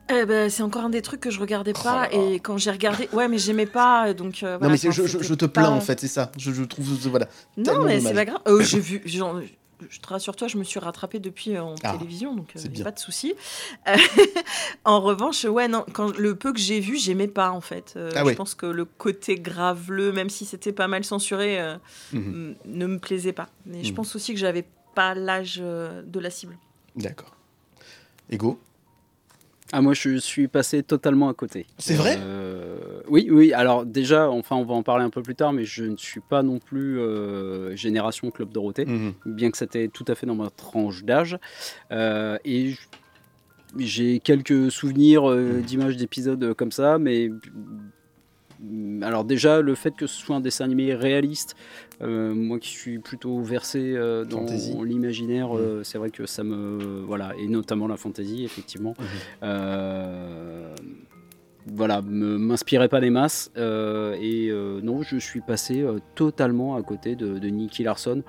[0.08, 2.14] Eh ben, c'est encore un des trucs que je regardais Oh pas là.
[2.14, 4.40] et quand j'ai regardé, ouais, mais j'aimais pas, donc.
[4.44, 6.30] euh, Non voilà, mais je, je- c'était je te plains pas- en fait, c'est ça.
[6.38, 7.26] Je, je trouve voilà.
[7.56, 8.40] Non, mais c'est pas grave.
[8.46, 9.40] Euh, j'ai vu, genre,
[9.90, 12.82] je te rassure, toi, je me suis rattrapée depuis euh, en Ah, télévision, donc a
[12.84, 13.34] pas de souci.
[13.88, 13.96] Euh,
[14.84, 17.94] en revanche, ouais, non, quand le peu que j'ai vu, j'aimais pas en fait.
[17.96, 21.76] Euh, Ah je pense que le côté graveleux, même si c'était pas mal censuré, euh,
[22.12, 22.56] Mhm.
[22.64, 23.48] ne me plaisait pas.
[23.66, 23.94] Mais je Mhm.
[23.96, 24.64] pense aussi que j'avais
[24.94, 26.56] pas l'âge euh, de la cible.
[26.96, 27.34] D'accord.
[28.30, 28.58] Ego?
[29.72, 31.66] Ah, moi, je suis passé totalement à côté.
[31.78, 32.18] C'est vrai?
[32.20, 33.52] Euh, Oui, oui.
[33.52, 36.20] Alors, déjà, enfin, on va en parler un peu plus tard, mais je ne suis
[36.20, 39.12] pas non plus euh, génération Club Dorothée, Mhm.
[39.26, 41.36] bien que c'était tout à fait dans ma tranche d'âge.
[41.92, 42.74] Euh, et
[43.78, 47.28] j'ai quelques souvenirs euh, d'images d'épisodes comme ça, mais.
[48.60, 51.54] mm, Alors déjà, le fait que ce soit un dessin animé réaliste,
[52.02, 54.44] euh, moi qui suis plutôt versé euh, dans
[54.82, 57.02] l'imaginaire, euh, c'est vrai que ça me...
[57.06, 58.94] Voilà, et notamment la fantasy, effectivement.
[59.42, 60.74] Euh,
[61.66, 63.50] voilà, m'inspirait pas des masses.
[63.56, 68.22] euh, et euh, non, je suis passé euh, totalement à côté de, de Nicky Larson.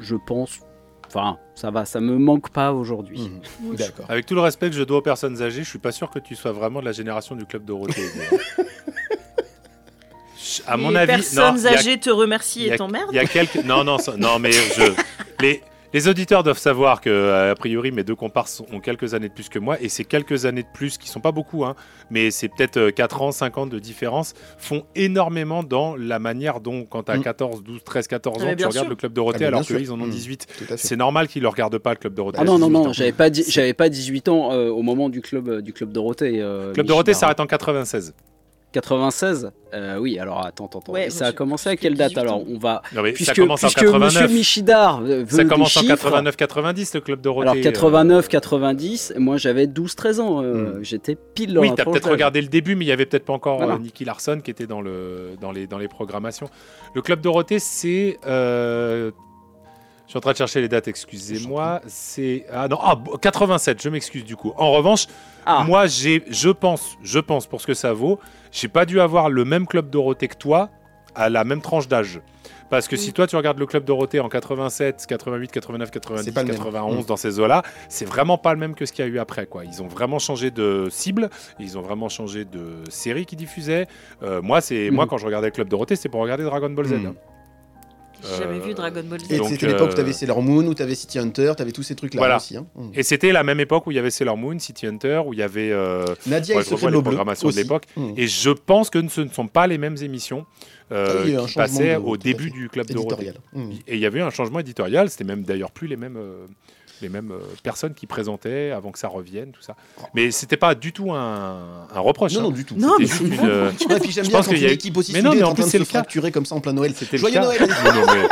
[0.00, 0.60] Je pense...
[1.06, 3.30] Enfin, ça va, ça me manque pas aujourd'hui.
[3.78, 4.04] D'accord.
[4.10, 6.18] Avec tout le respect que je dois aux personnes âgées, je suis pas sûr que
[6.18, 8.02] tu sois vraiment de la génération du club Dorothée.
[10.66, 13.10] à mon Les avis, non, personnes il y a- âgées te remercient et t'emmerdent.
[13.12, 13.56] Il y a quelques.
[13.64, 14.92] Non, non, non, mais je.
[15.40, 15.62] Les,
[15.94, 19.32] les auditeurs doivent savoir que, euh, a priori, mes deux comparses ont quelques années de
[19.32, 21.76] plus que moi, et ces quelques années de plus, qui sont pas beaucoup, hein,
[22.10, 26.60] mais c'est peut-être euh, 4 ans, 5 ans de différence, font énormément dans la manière
[26.60, 27.22] dont, quand tu as Mm.
[27.22, 28.90] 14, 12, 13, 14 Ah, ans, mais tu bien regardes sûr.
[28.90, 29.78] le Club Dorothée, Ah, alors sûr.
[29.78, 30.10] qu'ils en ont Mm.
[30.10, 30.46] 18.
[30.58, 30.76] Tout à fait.
[30.76, 32.38] C'est normal qu'ils ne regardent pas le Club Dorothée.
[32.40, 35.20] Ah non, non, 18 non, j'avais pas, j'avais pas 18 ans euh, au moment du
[35.22, 36.40] club, euh, du club Dorothée.
[36.42, 38.12] euh, Le Club Michel Dorothée s'arrête en 96.
[38.72, 40.78] 96 Euh, Oui, alors attends, attends.
[40.80, 40.92] attends.
[40.92, 42.22] Ouais, Et ça a monsieur, commencé à quelle date 18 ans.
[42.22, 42.82] alors On va.
[42.94, 44.32] Non, mais Puisque, ça commence en puisque Monsieur 89.
[44.32, 47.48] Michidar veut Ça des commence en chiffres, 89-90, le Club Dorothée.
[47.48, 47.54] Alors
[48.04, 50.42] euh, 89-90, moi j'avais 12-13 ans.
[50.42, 50.82] euh, Hmm.
[50.84, 53.32] J'étais pile dans Oui, t'as peut-être regardé le début, mais il y avait peut-être pas
[53.32, 53.74] encore Voilà.
[53.74, 56.48] euh, Nicky Larson qui était dans, le, dans, les, dans les programmations.
[56.94, 58.18] Le Club Dorothée, c'est.
[60.08, 61.82] Je suis en train de chercher les dates, excusez-moi.
[61.86, 64.54] C'est ah non, ah, bo- 87, je m'excuse du coup.
[64.56, 65.06] En revanche,
[65.44, 65.64] Ah.
[65.66, 68.18] moi j'ai je pense, je pense pour ce que ça vaut,
[68.50, 70.70] j'ai pas dû avoir le même club Dorothée que toi
[71.14, 72.22] à la même tranche d'âge.
[72.70, 76.32] Parce que si toi tu regardes le club Dorothée en 87, 88, 89, 90, C'est
[76.32, 76.56] pas le même.
[76.56, 77.06] 91 Mm.
[77.06, 79.44] dans ces eaux-là, c'est vraiment pas le même que ce qu'il y a eu après
[79.46, 79.64] quoi.
[79.66, 81.28] Ils ont vraiment changé de cible,
[81.58, 83.86] ils ont vraiment changé de série qui diffusait.
[84.22, 86.86] Euh, moi c'est moi quand je regardais le club Dorothée, c'est pour regarder Dragon Ball
[86.86, 86.92] Z.
[86.94, 87.06] Mm.
[87.08, 87.14] hein.
[88.22, 89.30] J'ai jamais Euh, vu Dragon Ball Z.
[89.32, 91.94] Et c'était l'époque où euh, t'avais Sailor Moon, où t'avais City Hunter, t'avais tous ces
[91.94, 92.36] trucs-là Voilà.
[92.36, 92.56] aussi.
[92.56, 92.66] hein.
[92.74, 92.90] Mm.
[92.94, 95.38] Et c'était la même époque où il y avait Sailor Moon, City Hunter, où il
[95.38, 97.84] y avait euh, Nadia ouais, et je de les de l'époque.
[97.96, 98.12] Mm.
[98.16, 100.46] Et je pense que ce ne sont pas les mêmes émissions
[100.90, 103.26] euh, Ah, qui passaient de- au début du club Dorothée.
[103.26, 103.34] Éditorial.
[103.52, 103.70] Mm.
[103.86, 106.46] Et il y avait eu un changement éditorial, c'était même d'ailleurs plus les mêmes, euh,
[107.00, 109.74] les mêmes euh, personnes qui présentaient avant que ça revienne, tout ça.
[110.14, 112.32] Mais c'était pas du tout un, un reproche.
[112.34, 112.42] Non, hein.
[112.44, 112.74] non, du tout.
[112.76, 114.70] Non, mais c'est une, euh, Ouais, puis j'aime Je bien pense quand qu'il y une
[114.70, 115.84] a- équipe aussi Mais non, mais est en en train plus, de c'est se le
[115.86, 115.90] cas.
[116.00, 116.92] fracturer comme ça en plein Noël.
[116.96, 117.42] C'était le Joyeux cas.
[117.44, 118.28] Noël Non, mais,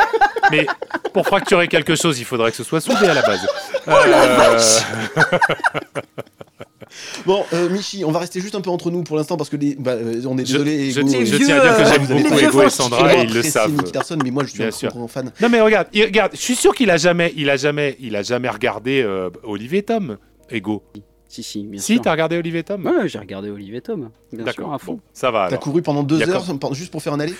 [0.51, 0.67] mais
[1.13, 3.47] pour fracturer quelque chose, il faudrait que ce soit soudé à la base.
[3.87, 4.59] Euh,
[7.25, 9.55] Bon, euh, Michi, on va rester juste un peu entre nous pour l'instant parce que
[9.57, 10.91] les, bah, euh, on est Je- désolé.
[10.91, 12.69] je Ego, euh, je tiens à dire que j'aime beaucoup Ego et.
[12.69, 13.71] Sandra, et ils le savent.
[14.23, 14.89] Mais moi je suis Bien un sûr.
[14.91, 15.31] grand fan.
[15.41, 18.15] Non mais regarde, il- regarde, je suis sûr qu'il a jamais, il a jamais, il
[18.15, 20.17] a jamais regardé euh, Olivier Tom.
[20.49, 20.83] Ego.
[21.29, 22.01] Si, si, bien Si, sûr.
[22.03, 22.85] t'as regardé Olivier Tom?
[22.85, 24.09] Ouais, j'ai regardé Olivier Tom.
[24.31, 24.73] Bien sûr, D'accord.
[24.73, 24.93] à fond.
[24.93, 27.33] Bon, ça va T'as couru pendant deux heures juste pour faire un aller?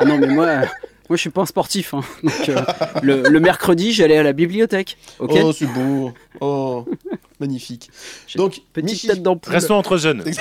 [0.00, 0.62] Ah non, mais moi,
[1.08, 1.94] moi, je suis pas un sportif.
[1.94, 2.00] hein.
[2.22, 2.60] Donc, euh,
[3.02, 4.96] le, le mercredi, j'allais à la bibliothèque.
[5.18, 6.12] Oh, c'est beau.
[6.40, 6.86] Oh,
[7.40, 7.90] magnifique.
[8.36, 9.52] Donc, Petite Michi, tête d'ampoule.
[9.52, 10.22] Restons entre jeunes.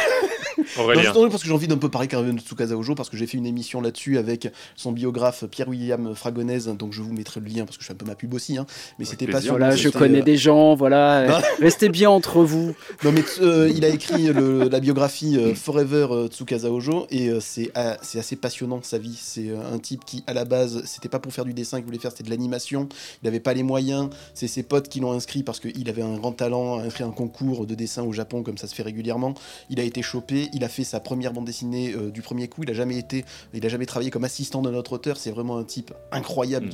[0.78, 1.12] Non, Aurélien.
[1.14, 3.18] drôle parce que j'ai envie d'un peu parler quand même de Tsukasa Ojo parce que
[3.18, 7.48] j'ai fait une émission là-dessus avec son biographe Pierre-William Fragonèse, donc je vous mettrai le
[7.48, 8.66] lien parce que je suis un peu ma pub aussi, hein.
[9.00, 9.38] mais c'était plaisir.
[9.54, 9.58] passionnant.
[9.60, 11.28] Voilà, je connais euh, des gens, voilà.
[11.28, 11.38] Non.
[11.62, 12.76] Restez bien entre vous.
[13.04, 17.30] Non mais euh, il a écrit le- la biographie euh, Forever euh, Tsukasa Ojo et
[17.30, 19.18] euh, c'est ah, c'est assez passionnant sa vie.
[19.20, 21.86] C'est euh, un type qui à la base c'était pas pour faire du dessin qu'il
[21.86, 22.88] voulait faire, c'était de l'animation.
[23.22, 24.10] Il n'avait pas les moyens.
[24.34, 27.12] C'est ses potes qui l'ont inscrit parce qu'il avait un grand talent, a inscrit un
[27.12, 29.34] concours de dessin au Japon comme ça se fait régulièrement.
[29.70, 32.64] Il a été chopé, il a fait sa première bande dessinée euh, du premier coup.
[32.64, 35.18] Il a jamais été, il a jamais travaillé comme assistant de notre auteur.
[35.18, 36.68] C'est vraiment un type incroyable.
[36.68, 36.72] Mm.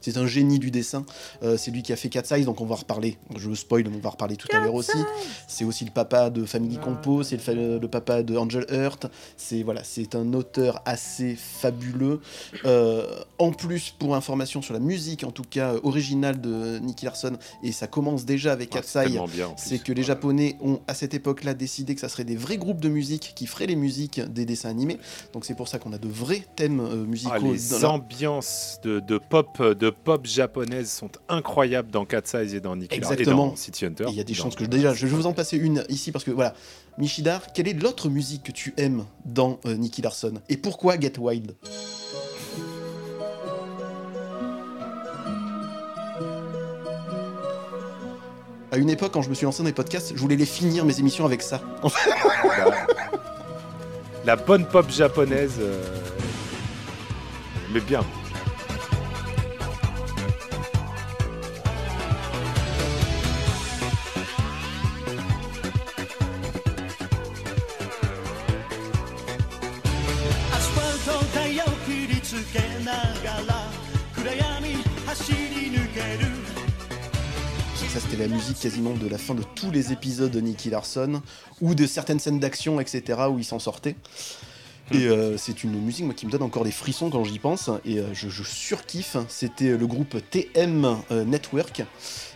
[0.00, 1.04] C'est- un génie du dessin.
[1.42, 3.18] Euh, c'est lui qui a fait Cat Size, donc on va en reparler.
[3.36, 4.96] Je spoil, mais on va en reparler tout à l'heure aussi.
[5.46, 9.06] C'est aussi le papa de Family Compo, c'est le, fa- le papa de Angel Heart.
[9.36, 12.20] C'est voilà, c'est un auteur assez fabuleux.
[12.64, 13.04] Euh,
[13.38, 17.36] en plus, pour information sur la musique, en tout cas euh, originale de Nicky Larson,
[17.62, 19.42] et ça commence déjà avec Ah, Cat Size, en plus.
[19.56, 22.80] c'est que les Japonais ont à cette époque-là décidé que ça serait des vrais groupes
[22.80, 24.98] de musique qui feraient les musiques des dessins animés.
[25.32, 27.32] Donc c'est pour ça qu'on a de vrais thèmes euh, musicaux.
[27.34, 32.22] Ah, dans les la- ambiances de, de pop de pop japonaises sont incroyables dans Cat
[32.24, 33.48] Size et dans Nicky et Exactement.
[33.48, 34.04] dans City Hunter.
[34.08, 36.12] Il y a des chances que je, déjà, je vais vous en passer une ici
[36.12, 36.54] parce que voilà,
[36.98, 40.34] Michidar, quelle est l'autre musique que tu aimes dans euh, Nicky Larson?
[40.48, 41.54] Et pourquoi Get Wild?
[48.76, 50.84] À une époque, quand je me suis lancé dans les podcasts, je voulais les finir
[50.84, 51.62] mes émissions avec ça.
[54.26, 55.54] La bonne pop japonaise.
[55.60, 55.82] euh,
[57.72, 58.04] Mais bien.
[77.96, 81.22] Ça, c'était la musique quasiment de la fin de tous les épisodes de Nicky Larson
[81.62, 83.96] ou de certaines scènes d'action, etc., où il s'en sortait.
[84.92, 87.70] Et euh, c'est une musique moi, qui me donne encore des frissons quand j'y pense.
[87.86, 89.16] Et euh, je, je surkiffe.
[89.28, 91.84] C'était le groupe TM euh, Network.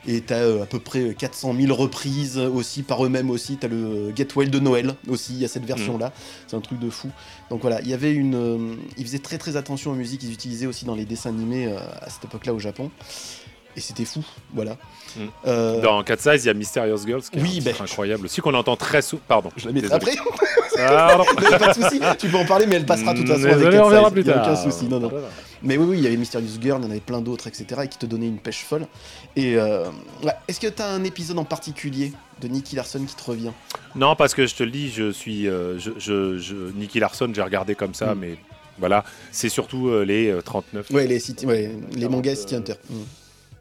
[0.06, 3.58] Et t'as euh, à peu près 400 000 reprises aussi par eux-mêmes aussi.
[3.58, 5.34] T'as le euh, Get Wild de Noël aussi.
[5.34, 6.14] Il y a cette version-là.
[6.46, 7.10] C'est un truc de fou.
[7.50, 8.34] Donc voilà, il y avait une.
[8.34, 11.66] euh, ils faisaient très très attention aux musiques qu'ils utilisaient aussi dans les dessins animés
[11.66, 12.90] euh, à cette époque-là au Japon.
[13.76, 14.24] Et c'était fou.
[14.54, 14.76] Voilà.
[15.46, 18.24] Euh, Dans Cat Size, il y a Mysterious Girls, qui est Oui, un ben- incroyable
[18.26, 19.22] aussi, qu'on entend très souvent.
[19.28, 19.50] Pardon.
[19.56, 20.12] je la mettrai après.
[20.76, 21.24] Pardon.
[21.40, 23.56] Mais pas de souci, tu peux en parler, mais elle passera de toute façon avec
[23.56, 24.42] Désolé, Cat on verra plus tard.
[24.46, 25.10] aucun souci, non, non.
[25.62, 27.82] Mais oui, oui, il y avait Mysterious Girl, il y en avait plein d'autres, etc.,
[27.84, 28.86] et qui te donnaient une pêche folle.
[29.36, 29.84] Et euh,
[30.22, 33.50] ouais, est-ce que tu as un épisode en particulier de Nicky Larson qui te revient?
[33.94, 35.48] Non, parce que je te le dis, je suis.
[35.48, 38.18] euh, je, je, je- Nicky Larson, j'ai regardé comme ça, Mm.
[38.18, 38.38] mais
[38.78, 39.04] voilà.
[39.32, 40.90] C'est surtout euh, les euh, 39.
[40.92, 42.74] Ouais, les, City- ouais, les mangas euh, City Hunter.
[42.88, 42.94] Mm.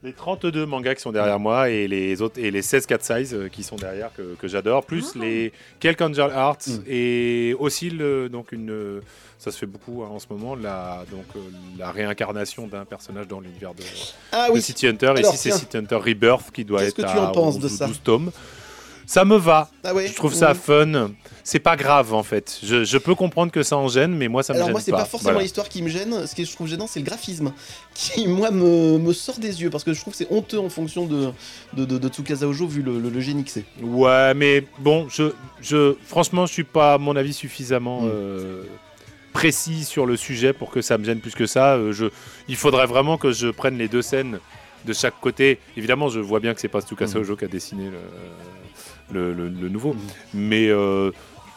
[0.01, 3.33] Les 32 mangas qui sont derrière moi et les autres et les 16 4 size
[3.33, 6.83] euh, qui sont derrière que, que j'adore, plus les quelques Angel Hearts Mm.
[6.87, 9.01] et aussi le, donc une euh,
[9.37, 11.39] ça se fait beaucoup hein, en ce moment la donc euh,
[11.77, 13.83] la réincarnation d'un personnage dans l'univers de,
[14.31, 15.07] Ah de oui, City Hunter.
[15.07, 15.51] Alors, Ici c'est.
[15.51, 17.87] City Hunter Rebirth qui doit être que tu à en penses 11 de ou ça
[17.87, 18.31] 12 tomes.
[19.09, 19.69] Ça me va.
[19.83, 20.53] Ah ouais Je trouve ça Ouais.
[20.55, 21.09] fun.
[21.43, 22.59] C'est pas grave en fait.
[22.63, 24.81] Je, je peux comprendre que ça en gêne, mais moi ça me Alors gêne moi
[24.81, 24.99] c'est pas.
[24.99, 25.43] pas forcément Voilà.
[25.43, 27.51] l'histoire qui me gêne, ce que je trouve gênant c'est le graphisme
[27.95, 30.69] qui moi me, me sort des yeux parce que je trouve que c'est honteux en
[30.69, 31.31] fonction de,
[31.73, 33.65] de, de, de Tsukasa Ojo vu le, le, le génie que c'est.
[33.81, 38.09] Ouais, mais bon, je, je, franchement, je suis pas, à mon avis, suffisamment Mm.
[38.13, 38.63] euh,
[39.33, 41.75] précis sur le sujet pour que ça me gêne plus que ça.
[41.75, 42.05] Euh, je,
[42.47, 44.39] il faudrait vraiment que je prenne les deux scènes
[44.85, 45.59] de chaque côté.
[45.77, 47.21] Évidemment, je vois bien que c'est pas Tsukasa Mm.
[47.21, 47.97] Ojo qui a dessiné le,
[49.11, 49.97] le, le- le nouveau, Mm.
[50.33, 51.11] mais euh,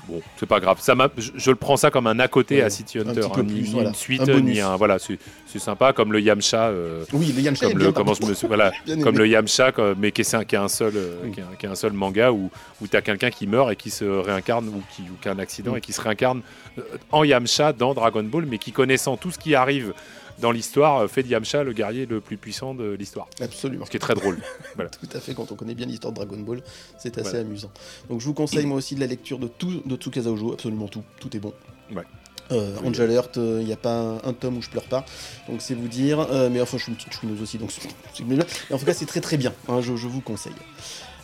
[0.08, 0.78] bon, c'est pas grave.
[0.80, 3.20] Ça je, je le prends ça comme un à côté Ouais, à City un Hunter,
[3.20, 3.88] peu hein, ni, plus, ni voilà.
[3.90, 5.18] une suite, Un ni un, voilà, c'est,
[5.58, 6.68] sympa comme le Yamcha.
[6.68, 8.72] euh, Oui, le Yamcha comme le, comment je me voilà,
[9.02, 11.30] comme le Yamcha, mais qui est, un- qui est un seul, euh, Oui.
[11.32, 12.50] qui est un, qui est un seul manga où,
[12.80, 15.32] où tu as quelqu'un qui meurt et qui se réincarne ou qui, ou qui a
[15.32, 16.40] un accident et qui se réincarne
[16.78, 16.82] euh,
[17.12, 19.92] en Yamcha dans Dragon Ball, mais qui connaissant tout ce qui arrive
[20.40, 23.84] dans l'histoire euh, fait de Yamcha le guerrier le plus puissant de l'histoire, Absolument.
[23.84, 24.38] ce qui est très drôle.
[24.76, 26.62] Tout à fait, quand on connaît bien l'histoire de Dragon Ball,
[26.98, 27.40] c'est assez Voilà.
[27.46, 27.70] amusant.
[28.08, 30.88] Donc je vous conseille moi aussi de la lecture de tout de Tsukasa Ojo, absolument
[30.88, 31.52] tout, tout est bon.
[31.94, 32.02] Ouais.
[32.50, 32.88] Euh, Oui.
[32.88, 35.06] Angel Heart, il n'y a pas un, un tome où je pleure pas,
[35.48, 36.20] donc c'est vous dire.
[36.30, 37.70] Euh, mais enfin, je suis une petite chouineuse aussi, donc
[38.14, 40.52] c'est en tout cas, c'est très très bien, hein, je, je vous conseille.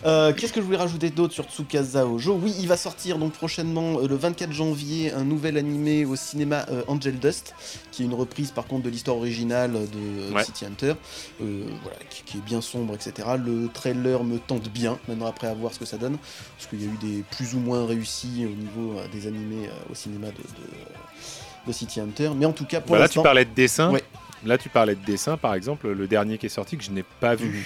[0.07, 3.33] Euh, Qu'est-ce que je voulais rajouter d'autre sur Tsukasa Ojo Oui, il va sortir donc
[3.33, 7.55] prochainement, euh, le 24 janvier, un nouvel animé au cinéma euh, Angel Dust,
[7.91, 10.45] qui est une reprise par contre de l'histoire originale de Ouais.
[10.45, 10.95] City Hunter,
[11.41, 13.29] voilà, qui, qui est bien sombre, etc.
[13.45, 16.17] Le trailer me tente bien, maintenant après à voir ce que ça donne,
[16.57, 19.95] parce qu'il y a eu des plus ou moins réussis au niveau des animés au
[19.95, 23.23] cinéma de, de, de City Hunter, mais en tout cas pour Bah là, tu l'instant,
[23.23, 23.91] parlais de dessin.
[23.91, 24.03] Ouais.
[24.47, 27.03] Là, tu parlais de dessin, par exemple, le dernier qui est sorti que je n'ai
[27.21, 27.49] pas vu.
[27.49, 27.63] Mhm.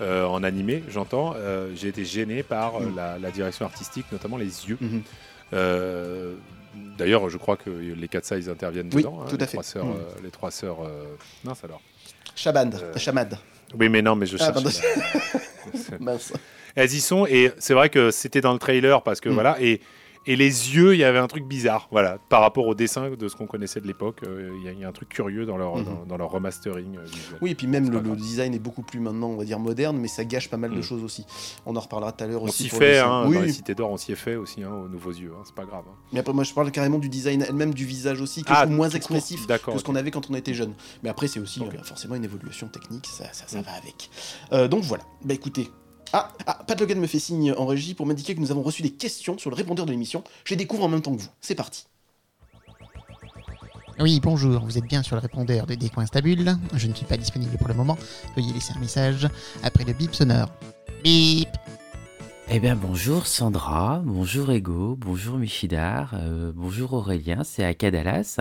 [0.00, 2.96] Euh, en animé, j'entends, euh, j'ai été gêné par euh, Mhm.
[2.96, 4.78] la, la direction artistique, notamment les yeux.
[4.80, 5.02] Mhm.
[5.52, 6.34] Euh,
[6.96, 9.22] D'ailleurs, je crois que les 4 size interviennent Oui, dedans.
[9.22, 9.52] hein, tout à les fait.
[9.54, 10.84] Trois sœurs, euh, les trois sœurs.
[10.84, 11.80] euh, Mince alors.
[12.36, 13.36] Shabad, Euh, Shamad,
[13.76, 14.62] Oui, mais non, mais je Ah, cherche.
[16.00, 16.32] mince.
[16.76, 19.34] Elles y sont, et c'est vrai que c'était dans le trailer parce que Mhm.
[19.34, 19.80] voilà, et,
[20.26, 20.44] et les
[20.76, 23.46] yeux, il y avait un truc bizarre, voilà, par rapport au dessin de ce qu'on
[23.46, 24.18] connaissait de l'époque.
[24.26, 25.84] euh, Il y, a- il y a un truc curieux dans leur, Mhm.
[25.84, 27.04] dans, dans leur remastering euh.
[27.40, 30.08] Oui, et puis même le, design est beaucoup plus maintenant, on va dire moderne, mais
[30.08, 30.82] ça gâche pas mal de Mm.
[30.82, 31.24] choses aussi.
[31.66, 32.64] On en reparlera tout à l'heure On aussi.
[32.64, 34.62] s'y pour le fait, hein, oui, dans les cités d'or, on s'y est fait aussi,
[34.62, 35.84] hein, aux nouveaux yeux, hein, c'est pas grave.
[35.88, 35.94] hein.
[36.12, 38.76] mais après moi je parle carrément du design elle-même du visage aussi, que Ah, trouve
[38.76, 40.74] moins expressif que ce qu'on avait quand on était jeune.
[41.02, 43.62] Mais après c'est aussi euh, forcément une évolution technique, ça, ça, ça Mm.
[43.62, 44.68] va avec.
[44.70, 45.70] Donc voilà, bah écoutez.
[46.12, 48.82] Ah, ah, Pat Logan me fait signe en régie pour m'indiquer que nous avons reçu
[48.82, 50.24] des questions sur le répondeur de l'émission.
[50.44, 51.28] Je les découvre en même temps que vous.
[51.40, 51.86] C'est parti.
[54.00, 56.56] Oui, bonjour, vous êtes bien sur le répondeur de Descoins Stabule.
[56.74, 57.98] Je ne suis pas disponible pour le moment.
[58.34, 59.28] Veuillez laisser un message
[59.62, 60.48] après le bip sonore.
[61.04, 61.48] Bip
[62.48, 68.40] Eh bien bonjour Sandra, bonjour Ego, bonjour Michidar, euh, bonjour Aurélien, c'est Akadalas.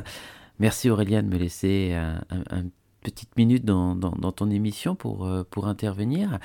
[0.60, 2.64] Merci Aurélien de me laisser un, un- un
[3.02, 6.40] petite minute dans, dans- dans ton émission pour, euh, pour intervenir.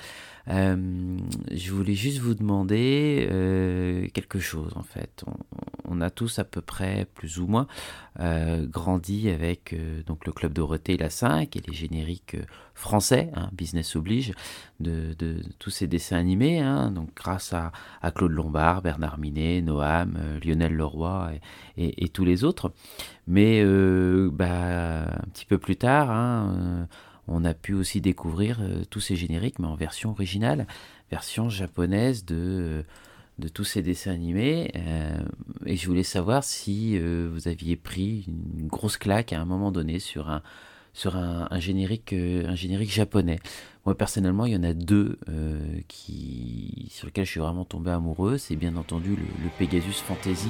[0.48, 1.18] Euh,
[1.50, 5.24] je voulais juste vous demander euh, quelque chose en fait.
[5.86, 7.66] On, a tous à peu près, plus ou moins,
[8.20, 9.74] euh, grandi avec
[10.06, 12.36] donc le Club Dorothée la 5 et les génériques
[12.74, 14.32] français, hein, business oblige,
[14.80, 15.14] de,
[15.58, 17.70] tous ces dessins animés, hein, donc grâce à,
[18.12, 21.32] Claude Lombard, Bernard Minet, Noam, Lionel Leroy
[21.76, 22.72] et, et- tous les autres.
[23.28, 23.64] Mais
[24.32, 26.88] bah, un petit peu plus tard, hein,
[27.28, 30.66] on a pu aussi découvrir euh, tous ces génériques, mais en version originale,
[31.10, 32.82] version japonaise de, euh,
[33.38, 34.72] de tous ces dessins animés.
[34.76, 35.18] euh,
[35.66, 38.26] et je voulais savoir si vous aviez pris
[38.58, 40.42] une grosse claque à un moment donné sur un,
[40.92, 43.38] sur un, générique, un générique japonais.
[43.86, 45.18] Moi personnellement, il y en a deux
[45.88, 48.38] qui, sur lesquels je suis vraiment tombé amoureux.
[48.38, 50.48] C'est bien entendu le Pegasus Fantasy.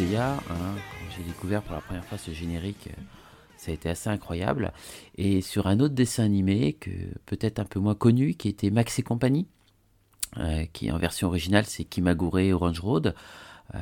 [0.00, 3.02] Hein, quand j'ai découvert pour la première fois ce générique, euh,
[3.56, 4.72] ça a été assez incroyable.
[5.16, 6.90] Et sur un autre dessin animé, que
[7.24, 9.46] peut-être un peu moins connu, qui était Max et compagnie,
[10.38, 13.14] euh, qui en version originale c'est Kimagure Orange Road,
[13.74, 13.78] euh,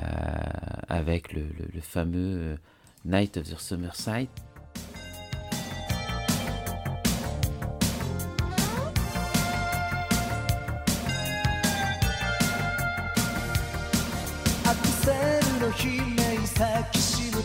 [0.88, 1.46] avec le,
[1.80, 2.58] fameux
[3.04, 4.30] Night of the Summer Sight.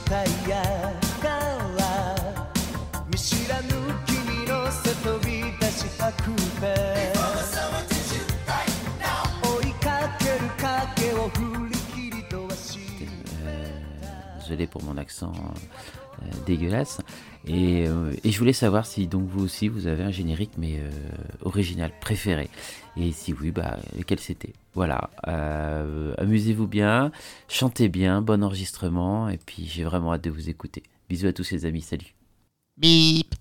[0.10, 0.64] たいや
[1.22, 1.30] か
[1.77, 2.15] ら
[3.07, 3.68] 見知らぬ
[4.07, 7.14] 君の背飛び出しはくべ
[9.48, 12.80] 追いかける影を振り切りとはし
[14.49, 15.31] Désolé pour mon accent
[16.48, 17.02] dégueulasse.
[17.48, 20.78] Et, euh, et je voulais savoir si donc vous aussi vous avez un générique mais
[20.80, 20.90] euh,
[21.41, 22.49] original préféré.
[22.98, 24.53] Et si oui, bah lequel c'était?
[24.74, 25.10] Voilà.
[25.28, 27.11] Euh, Amusez-vous bien,
[27.48, 29.30] chantez bien, bon enregistrement.
[29.30, 30.84] Et puis j'ai vraiment hâte de vous écouter.
[31.10, 32.14] Bisous à tous les amis, salut.
[32.78, 33.34] Bip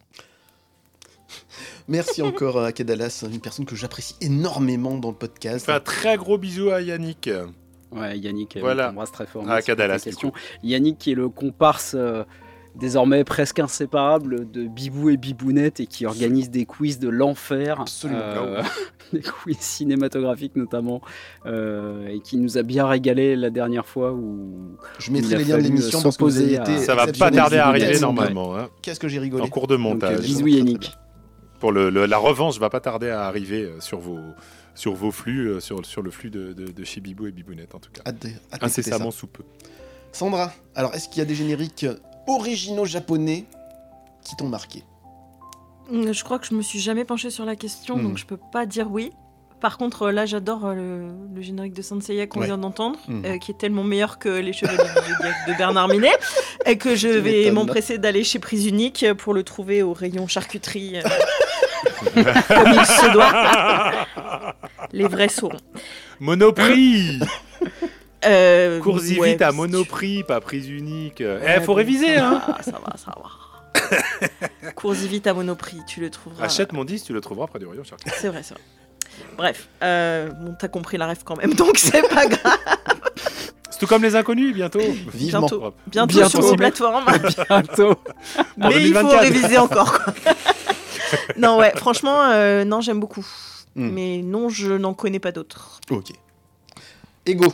[1.89, 5.69] Merci encore à Kedalas, une personne que j'apprécie énormément dans le podcast.
[5.69, 7.31] Un très gros bisou à Yannick.
[7.91, 8.93] Ouais, Yannick, Voilà.
[8.97, 9.43] on très fort.
[9.45, 10.33] Du question.
[10.62, 12.25] Yannick qui est le comparse euh,
[12.79, 17.81] désormais presque inséparable de Bibou et Bibounette et qui organise des quiz de l'enfer.
[17.81, 18.21] Absolument.
[18.23, 18.63] Euh,
[19.13, 21.01] des quiz cinématographiques notamment
[21.47, 25.57] euh, et qui nous a bien régalé la dernière fois où Je mettrai les liens
[25.59, 27.99] de l'émission parce que vous avez s'opposer à- été Ça va pas tarder à arriver
[28.01, 28.57] normalement.
[28.57, 28.69] hein.
[28.83, 29.43] Qu'est-ce que j'ai rigolé.
[29.43, 30.21] En cours de Donc, euh, montage.
[30.21, 30.93] bisous Yannick.
[31.61, 34.21] Pour le, le- la revanche va pas tarder à arriver sur vos,
[34.75, 37.75] sur vos flux, euh, sur, sur le flux de, de- de chez Bibou et Bibounette
[37.75, 38.03] en tout cas.
[38.61, 39.43] Incessamment sous peu.
[40.13, 41.87] Sandra, alors est-ce qu'il y a des génériques
[42.29, 43.45] originaux japonais
[44.25, 44.85] qui t'ont marqué
[45.91, 48.03] Mm, Je crois que je me suis jamais penchée sur la question, Hmm.
[48.03, 49.11] donc je peux pas dire oui.
[49.61, 52.47] Par contre, euh, là, j'adore euh, le, le générique de Senseiya qu'on Ouais.
[52.47, 53.25] vient d'entendre, Hmm.
[53.25, 56.13] euh, qui est tellement meilleur que les Chevaliers du Zodiac de Bernard Minet,
[56.67, 60.27] et que je Tu vais m'empresser d'aller chez Prise Unique pour le trouver au rayon
[60.29, 61.03] charcuterie, euh,
[62.15, 64.05] comme il se doit.
[64.93, 65.57] Les vrais sauront.
[66.21, 67.19] Monoprix
[68.24, 71.20] Euh, Cours-y ouais, vite à Monoprix, pas prise unique.
[71.20, 74.70] Eh, Ouais, faut bon, réviser, ça hein va, Ça va, ça va.
[74.74, 76.45] Cours-y vite à Monoprix, tu le trouveras.
[76.45, 77.82] Achète mon disque, tu le trouveras près du rayon.
[78.16, 78.62] C'est vrai, c'est vrai.
[79.36, 82.59] Bref, euh, bon, t'as compris la rêve quand même, donc c'est pas grave.
[83.70, 84.81] C'est tout comme les inconnus, bientôt.
[85.15, 85.40] Vivement.
[85.40, 86.28] Bientôt, bientôt, Bientôt.
[86.31, 87.05] sur ces plateformes.
[87.49, 87.90] Bientôt.
[88.61, 89.20] En Mais il faut 2024.
[89.20, 90.03] réviser encore.
[90.03, 90.15] quoi.
[91.36, 93.27] non, ouais, franchement, euh, non, j'aime beaucoup.
[93.77, 93.90] Hmm.
[93.90, 95.81] Mais non, je n'en connais pas d'autres.
[95.90, 96.11] Ok.
[97.27, 97.47] Ego.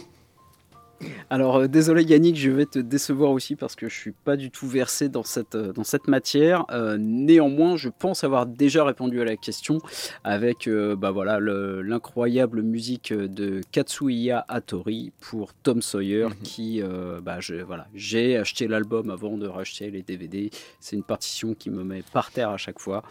[1.31, 4.51] Alors euh, désolé Yannick, je vais te décevoir aussi parce que je suis pas du
[4.51, 6.65] tout versé dans cette, euh, dans cette matière.
[6.71, 9.79] Euh, néanmoins, je pense avoir déjà répondu à la question
[10.25, 10.69] avec
[10.99, 16.35] bah voilà le- l'incroyable musique de Katsuya Hattori pour Tom Sawyer Mhm.
[16.43, 16.83] qui
[17.23, 20.51] bah, je- voilà j'ai acheté l'album avant de racheter les DVD.
[20.81, 23.03] C'est une partition qui me met par terre à chaque fois.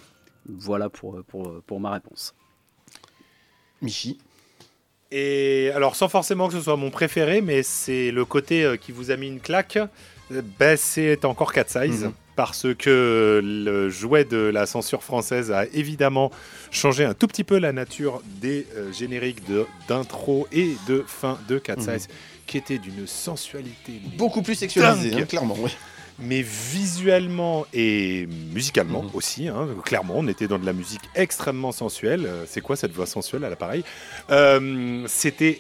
[0.47, 2.33] Voilà pour, pour, pour ma réponse.
[3.81, 4.17] Michi.
[5.15, 8.91] Et alors, sans forcément que ce soit mon préféré, mais c'est le côté euh, qui
[8.91, 9.77] vous a mis une claque,
[10.31, 12.05] euh, ben, c'est encore Cat Size.
[12.05, 12.13] Mhm.
[12.35, 16.31] Parce que le jouet de la censure française a évidemment
[16.71, 21.37] changé un tout petit peu la nature des euh, génériques de- d'intro et de fin
[21.47, 21.81] de Cat Mhm.
[21.99, 22.07] Size,
[22.47, 25.21] qui était d'une sensualité Beaucoup plus sexualisé, Dingue.
[25.21, 25.55] hein, clairement.
[25.59, 25.69] ouais.
[26.25, 29.09] Mais visuellement et musicalement Mhm.
[29.13, 29.47] aussi.
[29.47, 29.67] hein.
[29.85, 32.25] Clairement, on était dans de la musique extrêmement sensuelle.
[32.25, 33.83] Euh, C'est quoi cette voix sensuelle à l'appareil?
[34.29, 35.59] Euh, C'était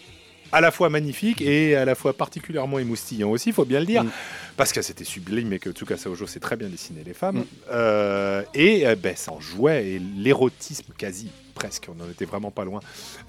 [0.51, 3.87] à la fois magnifique et à la fois particulièrement émoustillant aussi, il faut bien le
[3.87, 4.11] dire, Mhm.
[4.55, 7.37] parce que c'était sublime et que Tsukasa Ojo sait très bien dessiner les femmes.
[7.37, 7.45] Mhm.
[7.71, 12.51] Euh, et euh, ben, ça en jouait, et l'érotisme quasi, presque, on en était vraiment
[12.51, 12.81] pas loin,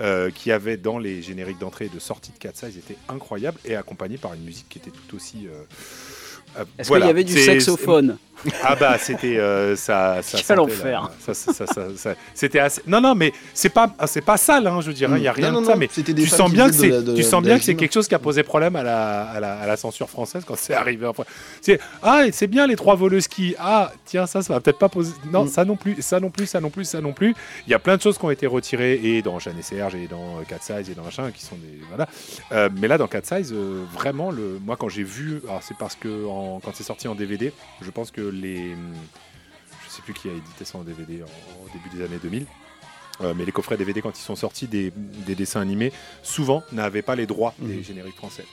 [0.03, 2.97] euh, qu'il y avait dans les génériques d'entrée et de sortie de 4 Size était
[3.09, 5.47] incroyable et accompagné par une musique qui était tout aussi...
[6.57, 7.03] euh, euh, Est-ce voilà.
[7.07, 8.17] qu'il y avait du saxophone
[8.63, 11.09] ah bah c'était euh, ça ça Quel enfer.
[12.35, 15.23] c'était assez non non mais c'est pas ah, c'est pas sale hein, je dirais il
[15.23, 15.37] y a Mm.
[15.37, 17.59] rien Non, de non, ça non, mais tu sens bien que c'est tu sens bien
[17.59, 20.11] que c'est quelque chose qui a posé problème à la, à la, à la censure
[20.11, 21.09] française quand c'est arrivé
[21.63, 24.89] c'est ah c'est bien les trois voleuses qui ah tiens ça ça va peut-être pas
[24.91, 25.49] poser non Mm.
[25.49, 27.35] ça non plus ça non plus ça non plus ça non plus
[27.67, 29.95] il y a plein de choses qui ont été retirées et dans Jeanne et Serge
[29.95, 32.07] et dans euh, Cat Size et dans machin qui sont des voilà
[32.53, 35.77] Euh, mais là dans Cat Size euh, vraiment le moi quand j'ai vu alors c'est
[35.79, 37.53] parce que en- quand c'est sorti en DVD
[37.83, 38.71] je pense que les
[39.85, 42.47] je sais plus qui a édité ça en DVD en- au début des années 2000
[43.21, 45.93] euh, mais les coffrets DVD quand ils sont sortis des, des dessins animés
[46.23, 47.85] souvent n'avaient pas les droits des Mhm.
[47.85, 48.45] génériques français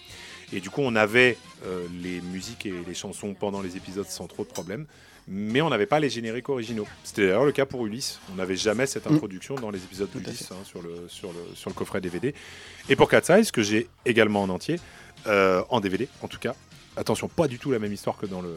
[0.54, 4.28] et du coup on avait euh, les musiques et les chansons pendant les épisodes sans
[4.28, 4.86] trop de problèmes
[5.28, 6.88] mais on n'avait pas les génériques originaux.
[7.04, 8.20] C'était d'ailleurs le cas pour Ulysse.
[8.34, 9.14] On n'avait jamais cette Mhm.
[9.16, 12.34] introduction dans les épisodes d'Ulysse hein, sur, le, sur, le, sur le coffret DVD.
[12.90, 14.80] Et pour Cat Size, que j'ai également en entier,
[15.28, 16.56] euh, en DVD en tout cas.
[16.98, 18.54] Attention, pas du tout la même histoire que dans, le,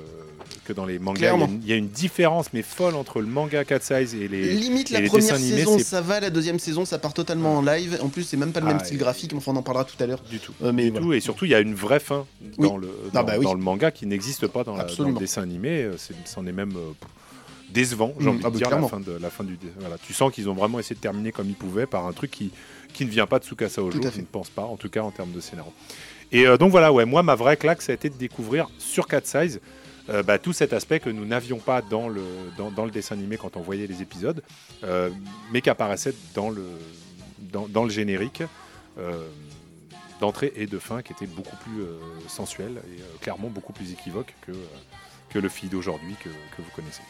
[0.65, 1.21] que dans les mangas.
[1.21, 1.47] Il y, a Clairement.
[1.47, 4.55] une, il y a une différence mais folle entre le manga Cat Size et les,
[4.55, 7.59] Limite, et la les première animés, saison, ça va, la deuxième saison, ça part totalement
[7.59, 7.97] en live.
[8.03, 9.95] En plus, c'est même pas le même Ah, style graphique, enfin, on en parlera tout
[10.03, 10.21] à l'heure.
[10.29, 10.53] du tout.
[10.65, 11.07] Euh, mais du voilà.
[11.07, 11.13] tout.
[11.13, 12.27] Et surtout, il y a une vraie fin
[12.59, 12.69] Oui.
[12.69, 13.45] dans, le, Ah bah oui.
[13.45, 15.91] dans le manga qui n'existe pas dans, la- dans le dessin animé.
[15.97, 16.91] C'est- C'en est même euh,
[17.71, 19.57] décevant, j'ai Mm, envie ah de bah, dire, la fin, de, la fin du.
[19.79, 19.97] Voilà.
[20.05, 22.51] Tu sens qu'ils ont vraiment essayé de terminer comme ils pouvaient par un truc qui,
[22.93, 25.13] qui ne vient pas de Tsukasa Ojo, je ne pense pas, en tout cas en
[25.13, 25.73] termes de scénario.
[26.33, 29.07] Et euh, donc voilà, ouais, moi, ma vraie claque, ça a été de découvrir sur
[29.07, 29.61] Cat Size.
[30.11, 32.23] euh, bah, tout cet aspect que nous n'avions pas dans le,
[32.59, 34.43] dans, dans le dessin animé quand on voyait les épisodes,
[34.83, 35.11] euh,
[35.53, 36.65] mais qui apparaissait dans le,
[37.39, 38.43] dans, dans le générique.
[40.21, 41.83] D'entrée et de fin qui était beaucoup plus
[42.29, 44.53] sensuel et clairement beaucoup plus équivoque que,
[45.29, 47.03] que le feed d'aujourd'hui que, que vous connaissez.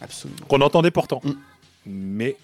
[0.00, 0.44] Absolument.
[0.48, 1.32] Qu'on entendait pourtant, Mm.
[1.86, 2.36] mais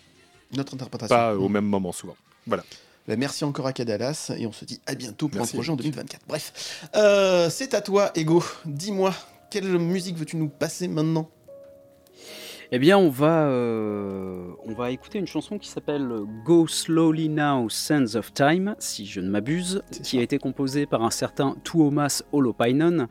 [0.56, 1.14] Notre interprétation.
[1.16, 1.52] pas au Mm.
[1.52, 2.16] même moment souvent.
[2.46, 2.62] Voilà.
[3.06, 5.70] Bah, merci encore à Cadalas et on se dit à bientôt pour Merci, un projet
[5.72, 5.92] en Eric.
[5.92, 6.22] 2024.
[6.26, 8.42] Bref, Euh, c'est à toi, Ego.
[8.64, 9.14] Dis-moi,
[9.50, 11.28] quelle musique veux-tu nous passer maintenant?
[12.76, 16.10] Eh bien, on va, euh, on va écouter une chanson qui s'appelle
[16.44, 20.18] Go Slowly Now, Sands of Time, si je ne m'abuse, qui ça.
[20.18, 23.06] a été composée par un certain Tuomas Holopainen,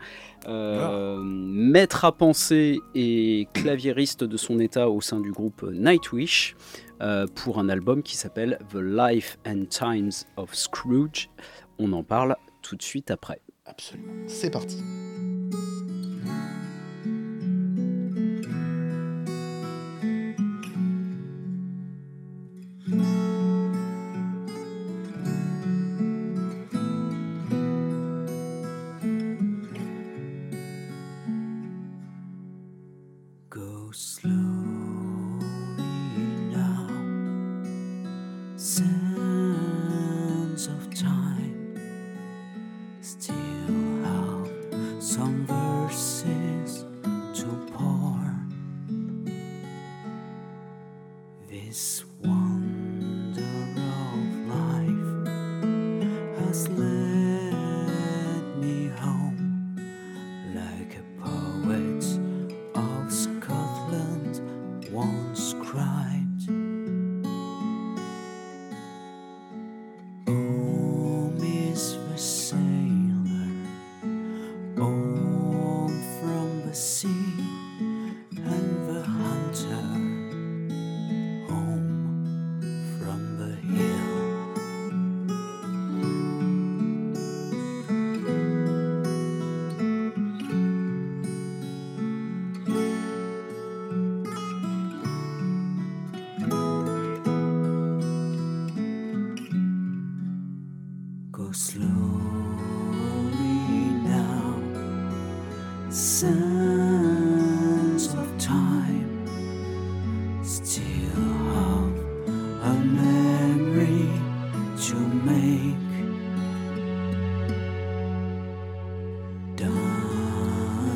[0.50, 6.58] euh, maître à penser et claviériste de son état au sein du groupe Nightwish,
[7.00, 11.30] euh, pour un album qui s'appelle The Life and Times of Scrooge.
[11.80, 13.40] On en parle tout de suite après.
[13.66, 14.12] Absolument.
[14.28, 14.84] C'est parti.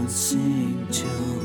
[0.08, 1.37] Dancing to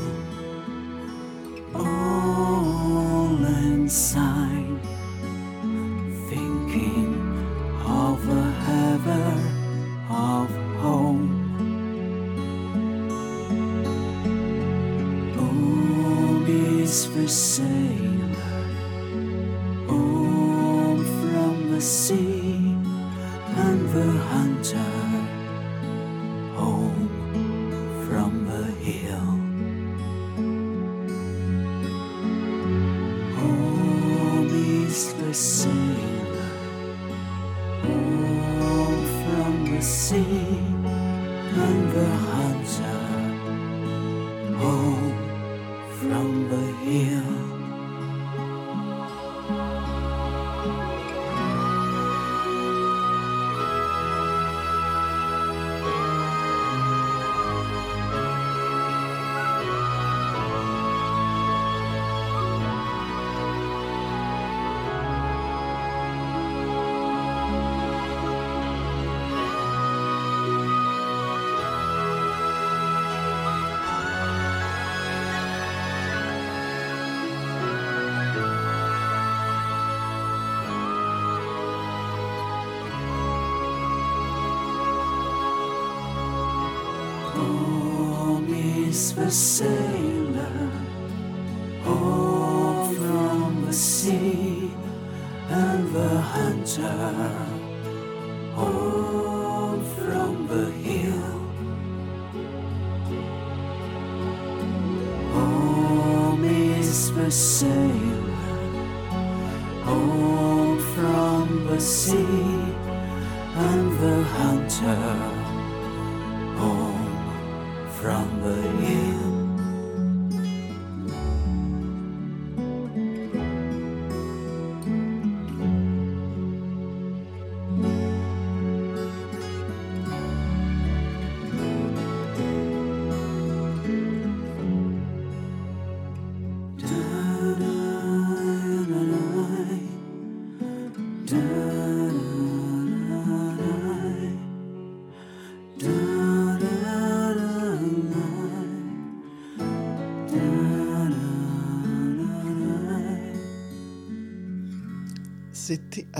[89.33, 89.72] say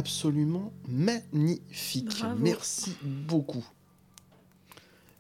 [0.03, 2.19] absolument magnifique.
[2.19, 2.35] Bravo.
[2.41, 3.65] Merci beaucoup.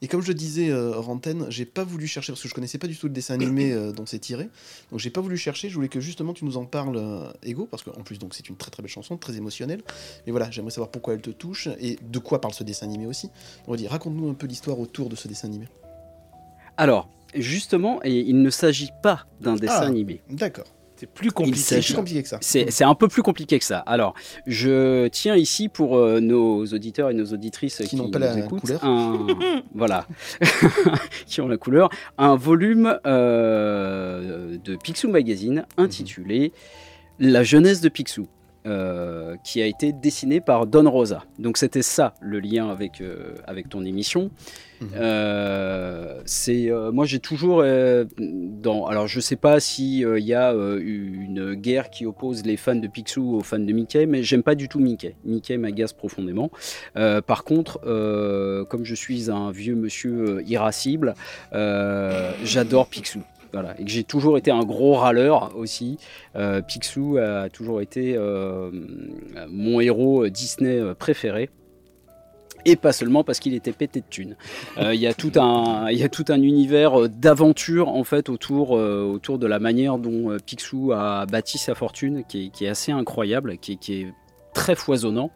[0.01, 2.53] Et comme je le disais euh, hors antenne, j'ai pas voulu chercher parce que je
[2.53, 4.49] connaissais pas du tout le dessin animé euh, dont c'est tiré.
[4.91, 5.69] Donc j'ai pas voulu chercher.
[5.69, 8.49] Je voulais que justement tu nous en parles, euh, Ego, parce qu'en plus donc c'est
[8.49, 9.81] une très très belle chanson, très émotionnelle.
[10.25, 13.05] Mais voilà, j'aimerais savoir pourquoi elle te touche et de quoi parle ce dessin animé
[13.05, 13.29] aussi.
[13.65, 15.69] On va dire, raconte-nous un peu l'histoire autour de ce dessin animé.
[16.75, 19.87] Alors, justement, et il ne s'agit pas d'un dessin Ah.
[19.87, 20.21] animé.
[20.29, 20.65] D'accord.
[21.03, 21.59] C'est plus compliqué.
[21.59, 22.37] C'est que ça.
[22.41, 23.79] C'est un peu plus compliqué que ça.
[23.79, 24.13] Alors,
[24.47, 28.61] je tiens ici pour euh, nos auditeurs et nos auditrices qui, n'ont pas la écoutent,
[28.61, 28.85] couleur.
[28.85, 29.27] un-
[29.75, 30.07] voilà,
[31.25, 36.53] qui ont la couleur, un volume euh, de Picsou Magazine intitulé
[37.19, 38.27] La jeunesse de Picsou.
[38.65, 41.25] Euh, qui a été dessiné par Don Rosa.
[41.37, 44.31] Donc c'était ça le lien avec, euh, avec ton émission.
[44.79, 44.89] Mhm.
[44.95, 47.63] Euh, c'est moi j'ai toujours
[48.17, 52.75] dans alors je sais pas si il y a une guerre qui oppose les fans
[52.75, 56.49] de Picsou aux fans de Mickey mais j'aime pas du tout Mickey Mickey m'agace profondément
[56.93, 57.79] par contre
[58.69, 61.13] comme je suis un vieux monsieur irascible
[62.43, 63.21] j'adore Picsou
[63.77, 65.97] et que j'ai toujours été un gros râleur aussi.
[66.35, 68.71] Euh, Picsou a toujours été euh,
[69.49, 71.49] mon héros Disney euh, préféré.
[72.65, 74.37] Et pas seulement parce qu'il était pété de thunes.
[74.77, 80.93] Il y a tout un, univers d'aventure en fait autour, de la manière dont Picsou
[80.93, 84.13] a bâti sa fortune, qui est, assez incroyable, qui est
[84.53, 85.31] très foisonnant.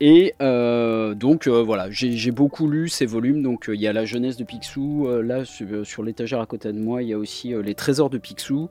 [0.00, 3.42] Et euh, donc euh, voilà, j'ai beaucoup lu ces volumes.
[3.42, 5.08] Donc euh, il y a la jeunesse de Picsou.
[5.22, 8.18] là sur, sur l'étagère à côté de moi, il y a aussi les trésors de
[8.18, 8.68] Picsou.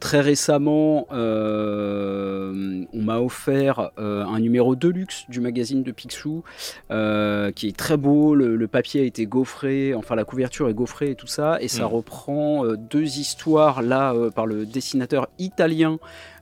[0.00, 6.42] Très récemment, on m'a offert un numéro de luxe du magazine de Picsou
[6.88, 8.34] qui est très beau.
[8.34, 11.58] Le, le papier a été gaufré, enfin la couverture est gaufrée et tout ça.
[11.60, 11.86] Et ça Mm.
[11.86, 15.98] reprend deux histoires là par le dessinateur italien.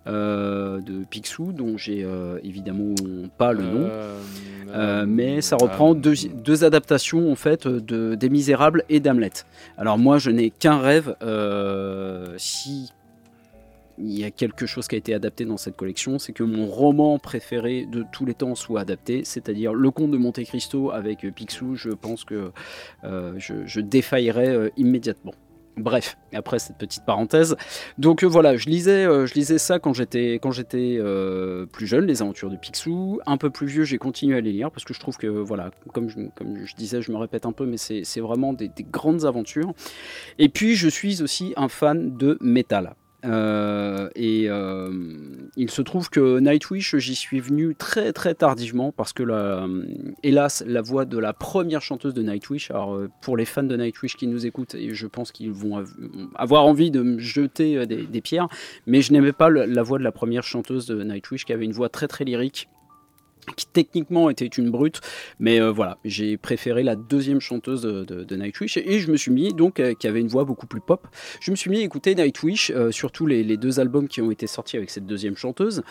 [0.08, 2.94] Euh, de Picsou, dont j'ai euh, évidemment
[3.38, 3.88] pas le nom.
[4.74, 9.30] Euh, mais ça reprend deux, deux adaptations en fait de des Misérables et d'Hamlet.
[9.78, 11.14] Alors moi je n'ai qu'un rêve
[12.36, 12.90] si
[13.98, 16.66] il y a quelque chose qui a été adapté dans cette collection, c'est que mon
[16.66, 21.20] roman préféré de tous les temps soit adapté, c'est-à-dire Le Comte de Monte Cristo avec
[21.32, 21.76] Picsou.
[21.76, 22.50] Je pense que
[23.04, 25.34] je, je défaillerais immédiatement.
[25.78, 27.56] Bref, après cette petite parenthèse,
[27.96, 31.86] donc euh, voilà, je lisais, euh, je lisais ça quand j'étais quand j'étais euh, plus
[31.86, 33.20] jeune, les aventures de Picsou.
[33.24, 35.70] Un peu plus vieux, j'ai continué à les lire parce que je trouve que voilà,
[35.94, 39.24] comme je, disais, je me répète un peu, mais c'est c'est vraiment des, des grandes
[39.24, 39.72] aventures.
[40.38, 42.94] Et puis je suis aussi un fan de métal.
[43.24, 44.90] Euh, et euh,
[45.56, 49.66] il se trouve que Nightwish, j'y suis venu très très tardivement parce que la,
[50.22, 53.76] hélas, la voix de la première chanteuse de Nightwish, alors euh, pour les fans de
[53.76, 55.94] Nightwish qui nous écoutent, je pense qu'ils vont av-
[56.34, 58.48] avoir envie de me jeter euh, des, pierres,
[58.86, 61.72] mais je n'aimais pas la voix de la première chanteuse de Nightwish qui avait une
[61.72, 62.68] voix très très lyrique
[63.56, 65.00] qui techniquement était une brute,
[65.38, 69.52] mais euh, voilà, j'ai préféré la deuxième chanteuse de, Nightwish et je me suis mis
[69.52, 71.06] donc euh, qui avait une voix beaucoup plus pop.
[71.40, 74.30] Je me suis mis à écouter Nightwish, euh, surtout les, les deux albums qui ont
[74.30, 75.82] été sortis avec cette deuxième chanteuse,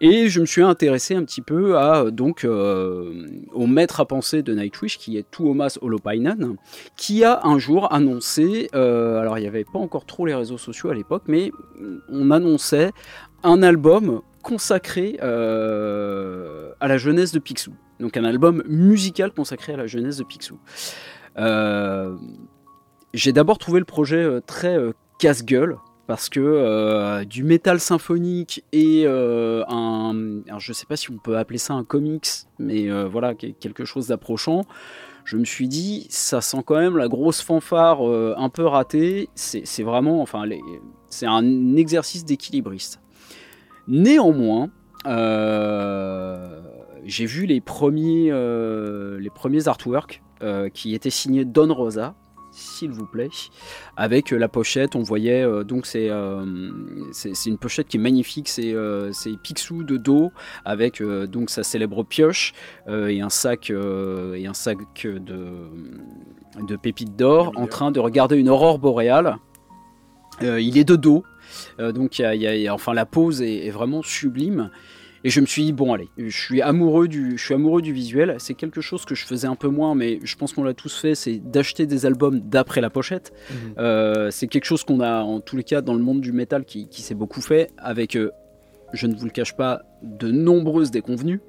[0.00, 4.54] et je me suis intéressé un petit peu à donc au maître à penser de
[4.54, 6.56] Nightwish qui est Tuomas Holopainen,
[6.96, 10.90] qui a un jour annoncé, alors il n'y avait pas encore trop les réseaux sociaux
[10.90, 11.52] à l'époque, mais
[12.08, 12.90] on annonçait
[13.42, 17.72] un album consacré euh, à la jeunesse de Picsou.
[17.98, 20.58] Donc un album musical consacré à la jeunesse de Picsou.
[21.38, 22.16] Euh,
[23.14, 24.76] J'ai d'abord trouvé le projet euh, très
[25.18, 25.76] casse-gueule
[26.06, 31.58] parce que du métal symphonique et un, alors je sais pas si on peut appeler
[31.58, 32.26] ça un comics,
[32.58, 34.62] mais voilà que- quelque chose d'approchant.
[35.24, 39.28] Je me suis dit, ça sent quand même la grosse fanfare un peu ratée.
[39.36, 40.42] C'est vraiment, enfin,
[41.10, 43.00] c'est un exercice d'équilibriste.
[43.90, 44.70] Néanmoins,
[45.06, 46.60] euh,
[47.04, 52.14] j'ai vu les premiers, euh, les premiers artworks euh, qui étaient signés Don Rosa,
[52.52, 53.30] s'il vous plaît,
[53.96, 54.94] avec la pochette.
[54.94, 56.44] On voyait euh, donc c'est euh,
[57.46, 58.48] une pochette qui est magnifique.
[58.48, 59.10] C'est euh,
[59.42, 60.30] Picsou de dos
[60.64, 62.52] avec donc sa célèbre pioche
[62.88, 65.48] et un sac et un sac de
[66.60, 69.36] de pépites d'or en train de regarder une aurore boréale.
[70.42, 71.24] Il est de dos,
[71.78, 73.66] euh, donc il y a- il y a- il y a- enfin la pose est,
[73.66, 74.70] est vraiment sublime.
[75.22, 77.92] Et je me suis dit bon allez, je suis amoureux du, je suis amoureux du
[77.92, 78.36] visuel.
[78.38, 80.98] C'est quelque chose que je faisais un peu moins, mais je pense qu'on l'a tous
[80.98, 83.30] fait, c'est d'acheter des albums d'après la pochette.
[83.78, 86.64] Euh, c'est quelque chose qu'on a en tous les cas dans le monde du métal
[86.64, 88.16] qui, qui s'est beaucoup fait avec.
[88.16, 88.30] euh,
[88.92, 91.40] je ne vous le cache pas, de nombreuses déconvenues.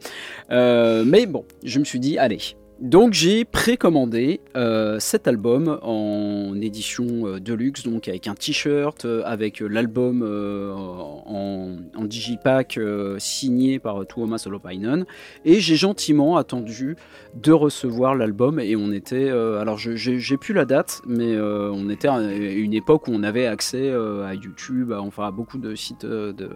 [0.51, 2.37] Euh, mais bon, je me suis dit, allez,
[2.81, 9.21] donc j'ai précommandé euh, cet album en édition euh, deluxe, donc avec un t-shirt, euh,
[9.23, 12.79] avec l'album en, digipack
[13.19, 15.05] signé par Tuomas Solopainen,
[15.45, 16.97] et j'ai gentiment attendu
[17.33, 21.89] de recevoir l'album et on était, euh, alors j'ai plus la date, mais euh, on
[21.89, 25.57] était à une époque où on avait accès euh, à YouTube, à, enfin à beaucoup
[25.57, 26.49] de sites de,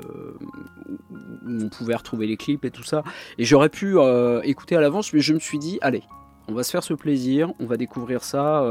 [1.11, 3.03] où on pouvait retrouver les clips et tout ça,
[3.37, 3.95] et j'aurais pu
[4.43, 6.03] écouter à l'avance, mais je me suis dit, allez,
[6.47, 8.63] on va se faire ce plaisir, on va découvrir ça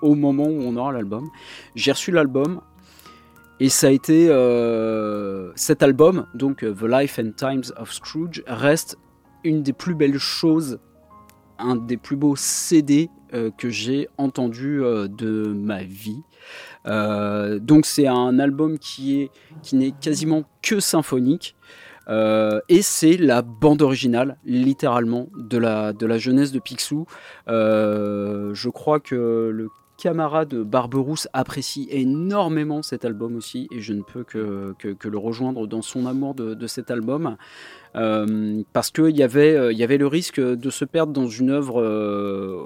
[0.00, 1.28] au moment où on aura l'album.
[1.74, 2.62] J'ai reçu l'album
[3.60, 4.26] et ça a été
[5.54, 8.96] cet album, donc The Life and Times of Scrooge, reste
[9.44, 10.78] une des plus belles choses,
[11.62, 16.22] un des plus beaux CD euh, que j'ai entendu euh, de ma vie.
[16.86, 19.30] Euh, donc c'est un album qui est
[19.62, 21.56] qui n'est quasiment que symphonique.
[22.68, 27.06] Et c'est la bande originale, littéralement, de la, jeunesse de Picsou.
[27.46, 34.24] Je crois que le camarade Barberousse apprécie énormément cet album aussi, et je ne peux
[34.24, 34.74] que,
[35.08, 37.36] le rejoindre dans son amour de cet album.
[37.94, 41.50] Euh, parce qu'il y, avait, euh, y avait le risque de se perdre dans une
[41.50, 42.64] œuvre euh,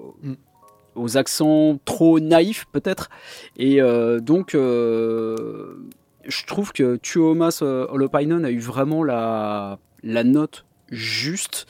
[0.94, 3.10] aux accents trop naïfs, peut-être.
[3.56, 3.80] Et
[4.20, 11.66] donc, je trouve que Tuomas Holopainen a eu vraiment la, la note juste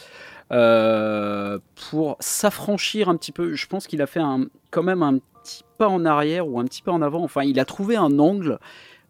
[0.48, 3.54] pour s'affranchir un petit peu.
[3.54, 6.64] Je pense qu'il a fait un, quand même un petit pas en arrière ou un
[6.64, 7.24] petit pas en avant.
[7.24, 8.60] Enfin, il a trouvé un angle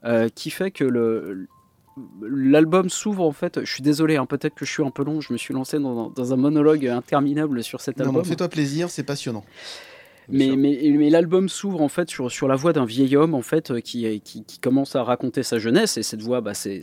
[0.04, 1.48] euh, qui fait que le
[2.22, 3.60] l'album s'ouvre en fait.
[3.64, 5.20] Je suis désolé, hein, peut-être que je suis un peu long.
[5.20, 8.24] Je me suis lancé dans, dans un monologue interminable sur cet album.
[8.24, 9.44] fais-toi plaisir, c'est passionnant.
[10.28, 13.42] Mais, mais, mais l'album s'ouvre en fait sur, sur la voix d'un vieil homme en
[13.42, 16.80] fait euh, qui, qui, qui commence à raconter sa jeunesse et cette voix bah, c'est,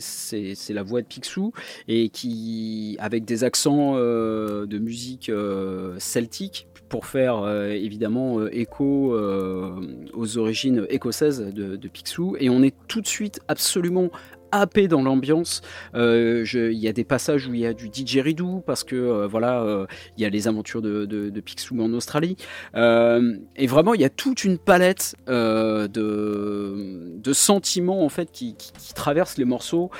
[0.70, 1.52] la voix de Picsou
[1.86, 8.56] et qui avec des accents euh, de musique euh, celtique pour faire euh, évidemment euh,
[8.56, 9.80] écho euh,
[10.12, 14.10] aux origines écossaises de, de Picsou et on est tout de suite absolument
[14.60, 15.62] happé dans l'ambiance.
[15.94, 19.26] Euh, Il y a des passages où il y a du didgeridoo parce que euh,
[19.26, 19.86] voilà, euh,
[20.16, 22.36] il y a les aventures de, de, Picsou en Australie.
[22.74, 28.56] Et vraiment, il y a toute une palette de, sentiments en fait qui,
[28.94, 29.90] traversent les morceaux.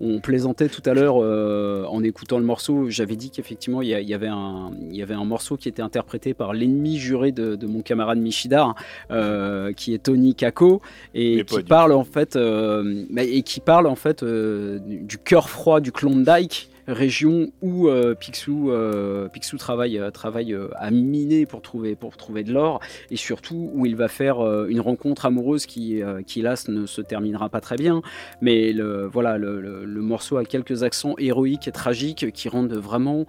[0.00, 2.88] On plaisantait tout à l'heure euh, en écoutant le morceau.
[2.88, 6.32] J'avais dit qu'effectivement, il y, avait un, il y avait un morceau qui était interprété
[6.32, 8.74] par l'ennemi juré de, de mon camarade Michidar,
[9.10, 10.80] euh, qui est Tony Kako,
[11.14, 15.18] et Mais qui parle en fait, euh, et qui parle en fait euh, du, du
[15.18, 21.46] cœur froid du Klondike région où euh, Picsou, euh, Picsou travaille, euh, travaille à miner
[21.46, 22.80] pour trouver, de l'or
[23.10, 27.60] et surtout où il va faire une rencontre amoureuse qui, qui ne se terminera pas
[27.60, 28.02] très bien.
[28.40, 33.26] Mais le, voilà, le morceau a quelques accents héroïques et tragiques qui rendent vraiment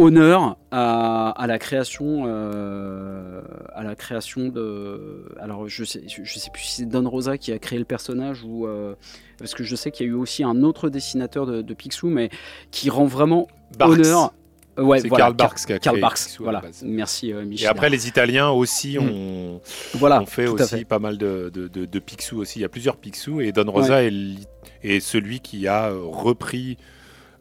[0.00, 3.42] honneur à, à la création euh,
[3.74, 7.52] à la création de alors je sais je, sais plus si c'est Don Rosa qui
[7.52, 8.94] a créé le personnage ou euh,
[9.38, 12.08] parce que je sais qu'il y a eu aussi un autre dessinateur de, de Picsou
[12.08, 12.30] mais
[12.70, 13.48] qui rend vraiment
[13.78, 13.92] Barks.
[13.92, 14.32] honneur
[14.78, 17.42] Euh, ouais C'est voilà, Karl Barks qui a Karl créé Barks, Picsou voilà merci euh,
[17.42, 19.02] Et Michel après, les Italiens aussi Mm.
[19.02, 19.60] ont,
[19.94, 20.84] Voilà, ont fait aussi fait.
[20.84, 22.60] pas mal de, de, Picsou aussi.
[22.60, 26.76] Il y a plusieurs Picsou et Don Rosa est, celui qui a repris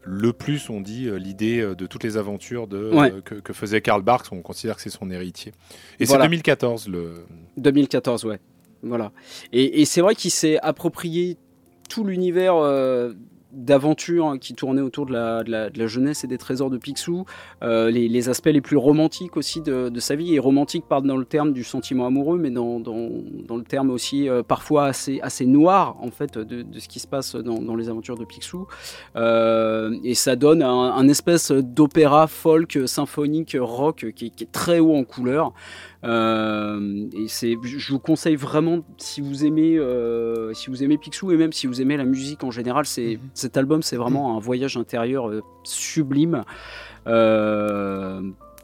[0.03, 3.11] le plus, on dit, euh, l'idée euh, de toutes les aventures de, Ouais.
[3.11, 4.27] euh, que, que faisait Karl Barks.
[4.31, 5.51] On considère que c'est son héritier.
[5.99, 6.23] Et Voilà.
[6.23, 7.25] c'est 2014 le.
[7.57, 8.39] 2014, ouais.
[8.81, 9.11] Voilà.
[9.51, 11.37] Et, et c'est vrai qu'il s'est approprié
[11.89, 13.13] tout l'univers euh,
[13.51, 17.25] d'aventure hein, qui tournait autour de la, de, la, jeunesse et des trésors de Picsou,
[17.63, 21.25] euh, les, aspects les plus romantiques aussi de, sa vie, et romantique pas dans le
[21.25, 23.09] terme du sentiment amoureux, mais dans, dans,
[23.47, 27.07] dans le terme aussi euh, parfois assez, assez noir en fait de, ce qui se
[27.07, 28.67] passe dans, les aventures de Picsou.
[29.15, 34.51] Euh, et ça donne un, un espèce d'opéra folk, symphonique, rock qui, est- qui est
[34.51, 35.53] très haut en couleur.
[36.05, 41.31] Euh, et c'est, je vous conseille vraiment si vous aimez, euh, si vous aimez Picsou
[41.31, 44.39] et même si vous aimez la musique en général, c'est cet album, c'est vraiment un
[44.39, 46.43] voyage intérieur euh, sublime.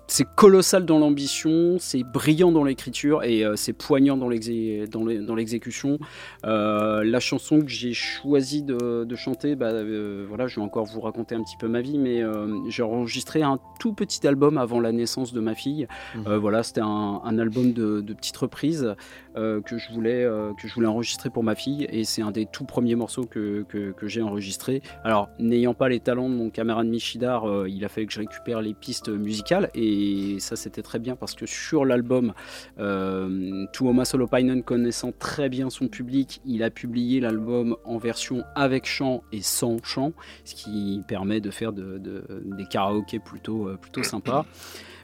[0.08, 5.98] C'est colossal dans l'ambition, c'est brillant dans l'écriture et euh, c'est poignant dans l'exécution.
[6.46, 10.86] Euh, la chanson que j'ai choisi de, de chanter, bah, euh, voilà, je vais encore
[10.86, 12.22] vous raconter un petit peu ma vie, mais
[12.70, 15.88] j'ai enregistré un tout petit album avant la naissance de ma fille.
[16.28, 18.96] Euh, voilà, c'était un, un album de, de petites reprises
[19.36, 22.32] euh, que je voulais euh, que je voulais enregistrer pour ma fille et c'est un
[22.32, 24.82] des tout premiers morceaux que, que, j'ai enregistré.
[25.04, 28.20] Alors, n'ayant pas les talents de mon camarade Michidar, euh, il a fallu que je
[28.20, 32.34] récupère les pistes musicales et ça c'était très bien parce que sur l'album,
[32.80, 38.86] euh, Tuomas Solopainen connaissant très bien son public, il a publié l'album en version avec
[38.86, 40.14] chant et sans chant,
[40.44, 44.46] ce qui permet de faire de, de- des karaokés plutôt, plutôt sympas.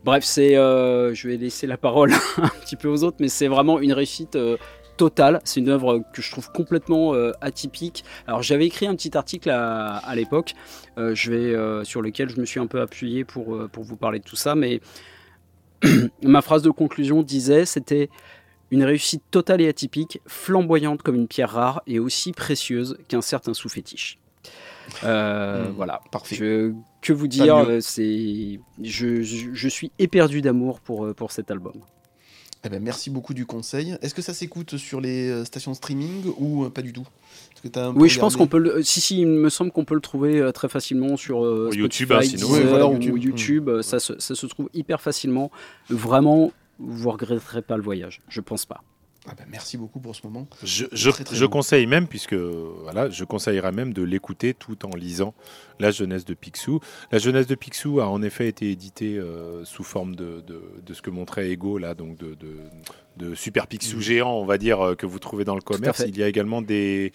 [0.03, 3.47] Bref, c'est, euh, je vais laisser la parole un petit peu aux autres, mais c'est
[3.47, 4.57] vraiment une réussite euh,
[4.97, 5.39] totale.
[5.43, 8.03] C'est une œuvre que je trouve complètement euh, atypique.
[8.27, 10.53] Alors, j'avais écrit un petit article à, à l'époque,
[10.97, 14.23] je vais, sur lequel je me suis un peu appuyé pour, pour vous parler de
[14.23, 14.81] tout ça, mais
[16.23, 18.09] ma phrase de conclusion disait, c'était
[18.69, 23.53] une réussite totale et atypique, flamboyante comme une pierre rare et aussi précieuse qu'un certain
[23.53, 24.17] sous-fétiche.
[25.03, 25.99] Euh, Hmm, voilà.
[26.11, 26.35] parfait.
[26.35, 31.31] Je- que vous dire euh, C'est, je, je, je suis éperdu d'amour pour, euh, pour
[31.31, 31.73] cet album.
[32.63, 33.97] Eh ben, merci beaucoup du conseil.
[34.03, 37.07] Est-ce que ça s'écoute sur les euh, stations de streaming ou euh, pas du tout?
[37.63, 38.57] Que un Oui, je pense qu'on peut.
[38.57, 41.69] Le, si, si, il me semble qu'on peut le trouver euh, très facilement sur euh,
[41.71, 42.49] Ou YouTube, Spotify, hein, sinon.
[42.49, 43.23] Deezer Oui, voilà, ou YouTube.
[43.23, 43.69] YouTube.
[43.69, 45.51] euh, Ça, se, ça se trouve hyper facilement.
[45.89, 48.21] Vraiment, vous regretterez pas le voyage.
[48.29, 48.83] Je pense pas.
[49.29, 50.47] Ah ben, merci beaucoup pour ce moment.
[50.63, 51.51] Je, je, Très, très je bon.
[51.51, 55.35] conseille même, puisque voilà, je conseillerais même de l'écouter tout en lisant
[55.79, 56.79] La jeunesse de Picsou.
[57.11, 60.93] La jeunesse de Picsou a en effet été éditée euh, sous forme de, de, de
[60.95, 62.57] ce que montrait Ego, là, donc de, de,
[63.17, 64.01] de super Picsou Mhm.
[64.01, 66.03] géant, on va dire, euh, que vous trouvez dans le commerce.
[66.07, 67.11] Il y a également des,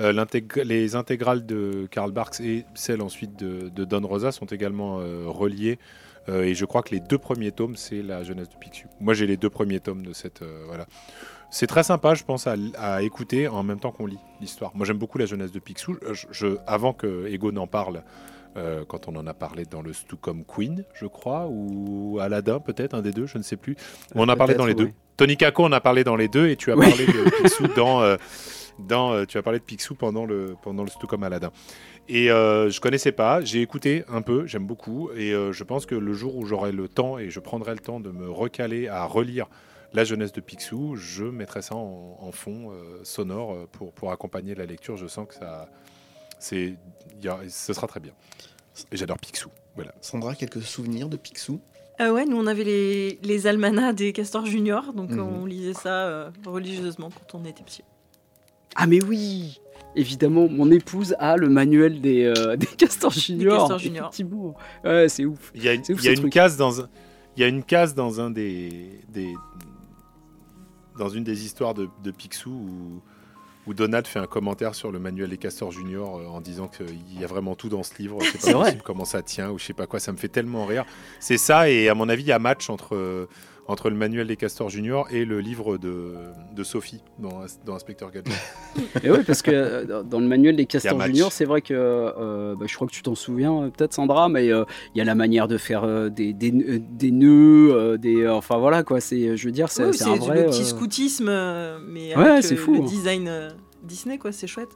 [0.00, 0.24] euh,
[0.64, 5.24] les intégrales de Karl Barks et celles ensuite de, de Don Rosa sont également euh,
[5.26, 5.80] reliées.
[6.28, 8.86] Euh, et je crois que les deux premiers tomes, c'est la jeunesse de Picsou.
[9.00, 10.42] Moi, j'ai les deux premiers tomes de cette.
[10.66, 10.86] voilà.
[11.50, 14.70] C'est très sympa, je pense, à, à écouter en même temps qu'on lit l'histoire.
[14.74, 15.96] Moi, j'aime beaucoup la jeunesse de Picsou.
[16.12, 18.02] Je, je- avant que Ego n'en parle,
[18.56, 22.94] euh, quand on en a parlé dans le Stucom Queen, je crois, ou Aladdin, peut-être,
[22.94, 23.72] un des deux, je ne sais plus.
[24.14, 24.90] Ou on a parlé dans les deux.
[25.16, 26.86] Tony Kako, on a parlé dans les deux, et tu as Oui.
[26.86, 28.02] parlé de Picsou dans.
[28.02, 28.16] euh,
[28.78, 31.50] dans euh, tu as parlé de Picsou pendant le, pendant le Stucom Aladdin.
[32.08, 35.84] Et euh, je connaissais pas, j'ai écouté un peu, j'aime beaucoup, et euh, je pense
[35.86, 38.86] que le jour où j'aurai le temps et je prendrai le temps de me recaler
[38.86, 39.46] à relire
[39.92, 44.12] la jeunesse de Picsou, je mettrai ça en, en fond euh, sonore euh, pour, pour
[44.12, 44.96] accompagner la lecture.
[44.96, 45.68] Je sens que ça,
[46.38, 46.74] c'est,
[47.18, 48.12] il y a- ce sera très bien.
[48.92, 49.48] Et j'adore Picsou.
[49.74, 49.94] Voilà.
[50.00, 51.60] Sandra, quelques souvenirs de Picsou?
[52.00, 55.20] Euh, ouais, nous on avait les, les almanachs des castors juniors, donc Mhm.
[55.20, 57.82] on lisait ça euh, religieusement quand on était petit.
[58.76, 59.60] Ah, mais oui
[59.96, 63.62] Évidemment, mon épouse a le manuel des, euh, des castors juniors.
[63.62, 64.08] Castors Juniors.
[64.12, 64.54] Effectivement.
[64.84, 65.50] Ouais, c'est ouf.
[65.56, 66.88] Il y a une, ouf, y a case dans un,
[67.36, 69.34] il y a une case dans un des, des
[70.98, 73.00] dans une des histoires de, de Picsou où,
[73.66, 77.18] où Donald fait un commentaire sur le manuel des castors juniors euh, en disant qu'il
[77.20, 78.18] y a vraiment tout dans ce livre.
[78.38, 78.78] C'est vrai.
[78.84, 80.00] comment ça tient ou je sais pas quoi.
[80.00, 80.84] Ça me fait tellement rire.
[81.20, 83.28] C'est ça et à mon avis il y a match entre
[83.68, 86.14] entre le manuel des castors juniors et le livre de,
[86.56, 88.32] de Sophie dans, dans Inspecteur Gadget.
[89.04, 92.54] Et oui, parce que euh, dans le manuel des castors juniors, c'est vrai que euh,
[92.58, 94.64] bah, je crois que tu t'en souviens euh, peut-être Sandra, mais euh,
[94.94, 98.32] il y a la manière de faire euh, des, des, des nœuds, euh, des, euh,
[98.34, 99.00] enfin voilà quoi.
[99.00, 100.44] C'est, je veux dire, c'est, Oui, c'est c'est un du- vrai.
[100.44, 101.30] le petit euh, scoutisme,
[101.86, 102.84] mais Ouais, avec c'est euh, fou, le hein.
[102.84, 103.50] design euh,
[103.82, 104.70] Disney, quoi, c'est chouette.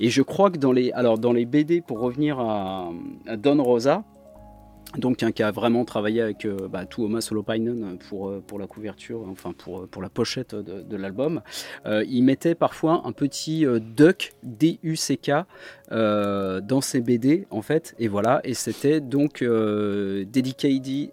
[0.00, 2.90] Et je crois que dans les, alors dans les BD, pour revenir à,
[3.26, 4.04] à Don Rosa,
[4.96, 8.66] donc hein, qui a vraiment travaillé avec euh, bah, Tuomas Holopainen pour, euh, pour la
[8.66, 11.42] couverture, enfin pour, euh, pour la pochette de, de l'album,
[11.86, 15.30] euh, il mettait parfois un petit euh, duck, D-U-C-K,
[15.92, 21.12] euh, dans ses BD, en fait, et voilà, et c'était donc dedicated,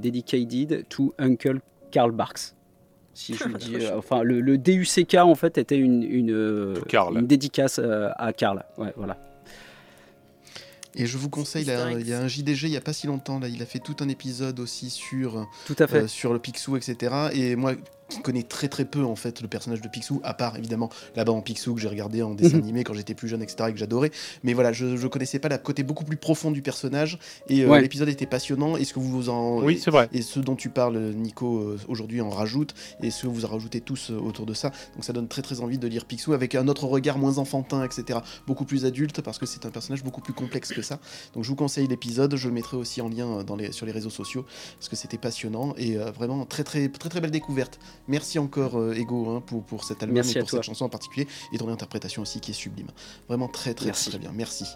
[0.00, 1.60] dedicated to Uncle
[1.90, 2.54] Karl Barks.
[3.12, 6.74] Si je le dis, enfin, le, le DUCK en fait était une, une,
[7.14, 8.64] une dédicace à Karl.
[8.76, 9.16] Ouais, voilà.
[10.96, 13.06] Et je vous conseille, là, il y a un JDG il n'y a pas si
[13.06, 16.02] longtemps, là, il a fait tout un épisode aussi sur, Tout à fait.
[16.04, 17.30] euh, sur le Picsou, etc.
[17.32, 17.74] Et moi,
[18.14, 21.32] qui connais très très peu en fait le personnage de Picsou, à part évidemment là-bas
[21.32, 22.62] en Picsou que j'ai regardé en dessin Mhm.
[22.62, 23.68] animé quand j'étais plus jeune, etc.
[23.68, 24.10] et que j'adorais.
[24.42, 27.18] Mais voilà, je, je connaissais pas le côté beaucoup plus profond du personnage.
[27.48, 27.80] Et euh, Ouais.
[27.80, 28.76] l'épisode était passionnant.
[28.76, 29.62] Est-ce que vous en.
[29.62, 30.08] oui c'est vrai.
[30.12, 33.48] Et ce dont tu parles, Nico, euh, aujourd'hui en rajoute, et ce que vous en
[33.48, 34.70] rajoutez tous euh, autour de ça.
[34.94, 37.84] Donc ça donne très très envie de lire Picsou avec un autre regard moins enfantin,
[37.84, 38.20] etc.
[38.46, 40.98] Beaucoup plus adulte parce que c'est un personnage beaucoup plus complexe que ça.
[41.34, 43.92] Donc je vous conseille l'épisode, je le mettrai aussi en lien dans les, sur les
[43.92, 44.44] réseaux sociaux
[44.78, 47.78] parce que c'était passionnant et euh, vraiment très très très très belle découverte.
[48.08, 50.58] Merci encore euh, Ego hein, pour, pour cet album Merci et pour toi.
[50.58, 52.88] cette chanson en particulier et ton interprétation aussi qui est sublime.
[53.28, 54.10] Vraiment très très Merci.
[54.10, 54.32] très, très bien.
[54.34, 54.66] Merci.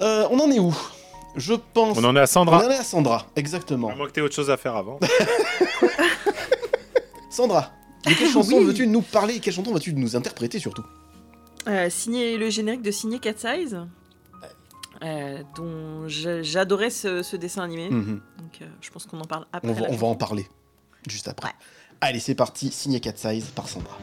[0.00, 0.74] Euh, on en est où?
[1.36, 1.98] Je pense.
[1.98, 2.62] On en est à Sandra.
[2.62, 3.90] On en est à Sandra, exactement.
[3.90, 4.98] À moins que tu aies autre chose à faire avant.
[7.30, 7.72] Sandra,
[8.06, 8.64] de quelle chanson Oui.
[8.64, 9.40] veux-tu nous parler?
[9.40, 10.84] Quelle chanson vas-tu nous interpréter surtout?
[11.68, 13.78] Euh, signé le générique de Signé Cat Size,
[15.02, 17.90] euh, dont j'a- j'adorais ce, ce dessin animé.
[17.90, 18.20] Mhm.
[18.38, 19.68] Donc euh, je pense qu'on en parle après.
[19.68, 20.46] on, va, on en parler
[21.08, 21.48] juste après.
[21.48, 21.54] Ouais.
[22.00, 23.96] Allez, c'est parti, signé Cat Size par Sandra.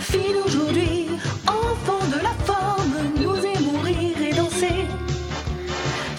[0.00, 1.08] Fille d'aujourd'hui,
[1.46, 4.84] enfant de la forme, nous aimons rire et danser.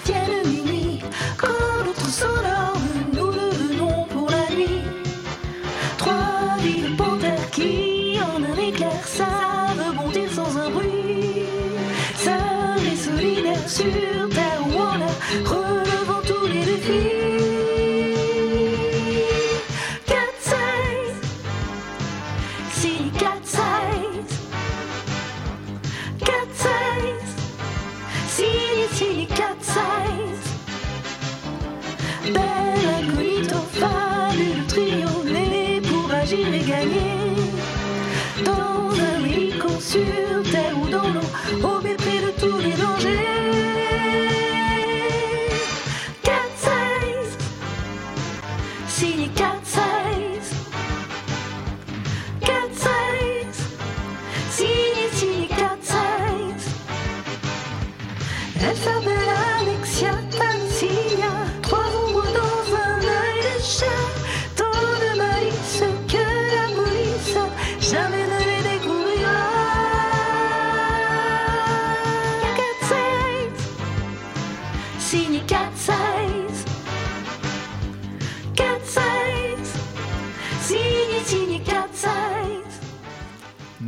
[0.04, 1.00] Vienne minuit,
[1.38, 2.78] quand notre sonore,
[3.12, 4.82] nous le venons pour la nuit.
[5.98, 11.44] Trois villes panthères qui, en un éclair, savent bondir sans un bruit.
[12.16, 14.35] Seuls et sur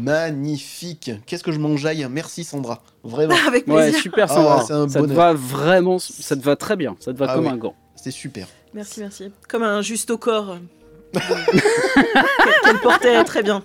[0.08, 1.10] Magnifique.
[1.26, 2.06] Qu'est-ce que je m'enjaille.
[2.10, 2.82] Merci Sandra.
[3.04, 3.34] Vraiment.
[3.46, 4.00] Avec Ouais, plaisir.
[4.00, 4.64] super Ah, Sandra.
[4.66, 6.96] c'est un ça te va vraiment, ça te va très bien.
[7.00, 7.52] Ça te va Ah comme oui.
[7.52, 7.74] un gant.
[7.96, 8.46] C'était super.
[8.74, 9.30] Merci, merci.
[9.48, 10.56] Comme un juste au corps.
[12.64, 13.62] Qu'elle portait très bien.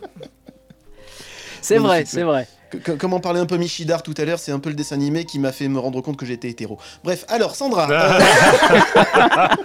[1.62, 2.48] C'est vrai, c'est vrai.
[2.72, 4.76] Que- que- Comme en parlait un peu Michidar tout à l'heure, c'est un peu le
[4.76, 6.80] dessin animé qui m'a fait me rendre compte que j'étais hétéro.
[7.04, 8.20] Bref, alors Sandra, euh,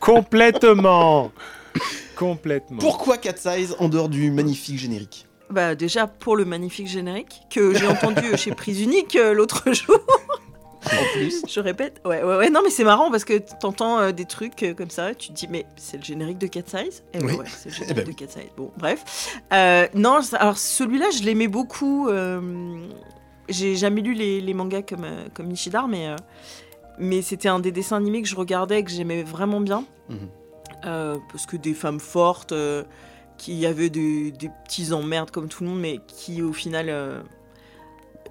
[0.00, 1.30] Complètement.
[2.16, 2.78] Complètement.
[2.78, 5.26] pourquoi Cat Size en dehors du magnifique générique?
[5.50, 9.98] Bah déjà pour le magnifique générique que j'ai entendu chez Prise Unique euh, l'autre jour.
[10.86, 12.00] En plus, Je répète.
[12.06, 12.48] Ouais, ouais, ouais.
[12.50, 15.14] Non, mais c'est marrant parce que t'entends euh, des trucs euh, comme ça.
[15.14, 17.02] Tu te dis, mais c'est le générique de Cat Size?
[17.12, 17.34] Eh ben Oui.
[17.36, 18.18] ouais, c'est le Eh générique ben de.
[18.18, 18.50] Cat Size.
[18.56, 19.40] Bon, bref.
[19.52, 22.08] Euh, non, alors celui-là, je l'aimais beaucoup.
[23.48, 26.14] J'ai jamais lu les, les mangas comme, comme Nishidar, mais,
[26.98, 29.84] mais c'était un des dessins animés que je regardais, que j'aimais vraiment bien.
[30.08, 30.28] Mhm.
[31.30, 32.54] Parce que des femmes fortes,
[33.40, 36.86] euh, qui avaient des, des petits emmerdes comme tout le monde, mais qui au final.
[36.88, 37.20] euh,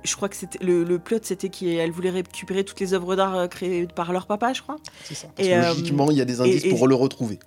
[0.06, 3.36] je crois que c'était le, le plot, c'était qu'elle voulait récupérer toutes les œuvres d'art
[3.36, 4.78] euh, créées par leur papa, je crois.
[5.04, 5.28] c'est ça.
[5.36, 7.38] Parce Et, que euh, logiquement, il y a des indices et- et- pour le retrouver.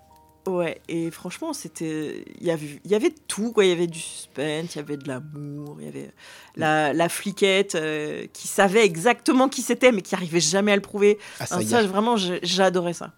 [0.48, 2.24] Ouais, et franchement, c'était.
[2.40, 3.64] Il y avait, il y avait tout, quoi.
[3.64, 6.10] Il y avait du suspense, il y avait de l'amour, il y avait
[6.56, 10.82] la, la fliquette euh, qui savait exactement qui c'était, mais qui arrivait jamais à le
[10.82, 11.18] prouver.
[11.38, 13.12] Ah, ça Enfin, y ça, est, vraiment, j'adorais ça.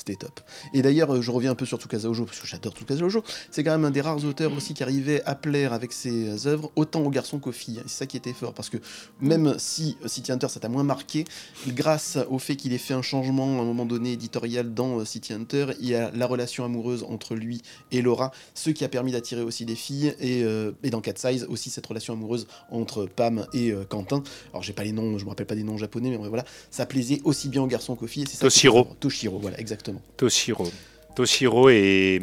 [0.00, 0.40] C'était top.
[0.72, 3.22] Et d'ailleurs, euh, je reviens un peu sur Tsukasa Ojo, parce que j'adore Tsukasa Ojo.
[3.50, 6.70] C'est quand même un des rares auteurs aussi qui arrivait à plaire avec ses œuvres
[6.76, 7.82] autant aux garçons qu'aux filles.
[7.86, 8.78] C'est ça qui était fort, parce que
[9.20, 11.24] même si euh, City Hunter ça t'a moins marqué,
[11.68, 15.04] grâce au fait qu'il ait fait un changement à un moment donné éditorial dans euh,
[15.04, 17.62] City Hunter, il y a la relation amoureuse entre lui
[17.92, 21.14] et Laura, ce qui a permis d'attirer aussi des filles, et, euh, et dans Cat
[21.16, 24.22] Size aussi cette relation amoureuse entre Pam et euh, Quentin.
[24.52, 26.86] Alors j'ai pas les noms, je me rappelle pas des noms japonais, mais voilà, ça
[26.86, 28.24] plaisait aussi bien aux garçons qu'aux filles.
[28.24, 28.86] et ça Toshiro.
[29.00, 29.89] Toshiro, voilà, exactement.
[30.16, 30.68] Toshiro.
[31.14, 32.20] Toshiro et,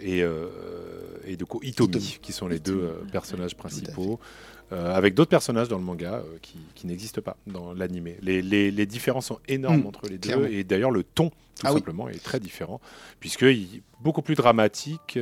[0.00, 0.48] et, euh,
[1.26, 2.18] et du coup Itomi, Itomi.
[2.22, 4.20] qui sont les deux euh, personnages principaux,
[4.72, 8.16] euh, avec d'autres personnages dans le manga qui, qui n'existent pas dans l'animé.
[8.22, 10.46] Les, les, les différences sont énormes Mm, entre les deux, clairement.
[10.46, 11.34] et d'ailleurs le ton, tout
[11.64, 11.78] Ah oui.
[11.78, 12.80] simplement, est très différent,
[13.20, 15.18] puisque il, beaucoup plus dramatique.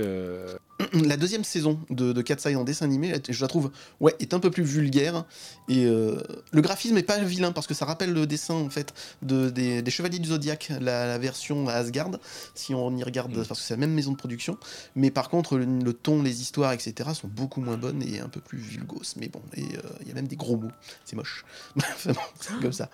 [0.92, 3.70] la deuxième saison de, de Cat Size en dessin animé, je la trouve,
[4.00, 5.24] ouais, est un peu plus vulgaire.
[5.68, 6.16] Et euh,
[6.52, 8.92] le graphisme est pas vilain parce que ça rappelle le dessin en fait
[9.22, 12.10] de, des, des Chevaliers du Zodiaque, la, la version Asgard,
[12.54, 13.44] si on y regarde, Mm.
[13.46, 14.58] parce que c'est la même maison de production.
[14.96, 17.10] Mais par contre, le, le ton, les histoires, etc.
[17.14, 19.02] sont beaucoup moins bonnes et un peu plus vulgos.
[19.16, 20.70] Mais bon, et euh, il y a même des gros mots,
[21.04, 21.44] c'est moche.
[21.76, 22.90] Bref, bon, c'est comme ça.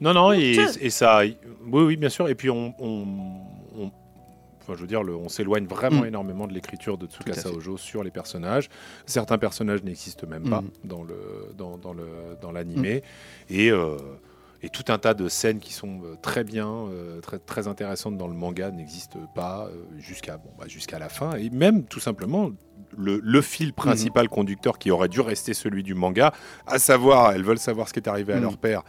[0.00, 0.56] Non, non, et,
[0.90, 1.22] ça.
[1.24, 1.36] Oui,
[1.82, 2.28] oui, bien sûr.
[2.28, 2.74] Et puis, on.
[2.78, 3.40] on-
[3.76, 3.92] on-
[4.64, 6.06] Enfin, je veux dire, le- on s'éloigne vraiment Mm.
[6.06, 7.50] énormément de l'écriture de Tsukasa.
[7.50, 8.68] Ojo sur les personnages.
[9.06, 10.70] Certains personnages n'existent même pas Mm.
[10.84, 11.16] dans le
[11.56, 12.06] dans, dans le
[12.40, 13.02] dans l'animé
[13.50, 13.96] et euh,
[14.62, 18.16] et tout un tas de scènes qui sont euh, très bien, euh, très très intéressantes
[18.16, 19.68] dans le manga n'existent pas
[19.98, 22.50] jusqu'à bon, bah, jusqu'à la fin et même tout simplement.
[22.96, 26.32] Le, le fil principal conducteur qui aurait dû rester celui du manga,
[26.66, 28.42] à savoir, elles veulent savoir ce qui est arrivé à Mm.
[28.42, 28.82] leur père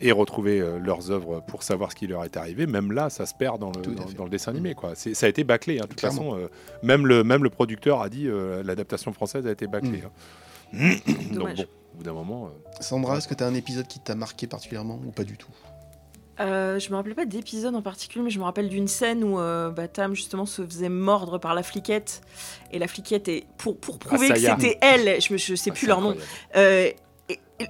[0.00, 2.66] et retrouver euh, leurs œuvres pour savoir ce qui leur est arrivé.
[2.66, 4.74] Même là, ça se perd dans le, dans, dans dessin animé.
[4.74, 4.92] Quoi.
[4.94, 5.78] C'est- Ça a été bâclé.
[5.78, 5.82] hein.
[5.84, 6.48] De toute façon, euh,
[6.82, 10.02] même, le, même le producteur a dit euh, l'adaptation française a été bâclée.
[10.06, 10.10] hein.
[11.32, 11.62] Donc bon,
[11.94, 12.46] au bout d'un moment.
[12.46, 15.36] euh, Sandra, est-ce que tu as un épisode qui t'a marqué particulièrement ou pas du
[15.36, 15.50] tout?
[16.40, 19.40] Euh, je me rappelle pas d'épisode en particulier, mais je me rappelle d'une scène où
[19.40, 22.20] euh, bah, Tam justement se faisait mordre par la fliquette.
[22.70, 25.74] Et la fliquette, est, pour, pour prouver que c'était elle, je, me- je sais ah,
[25.74, 26.14] plus leur nom,
[26.54, 26.90] euh,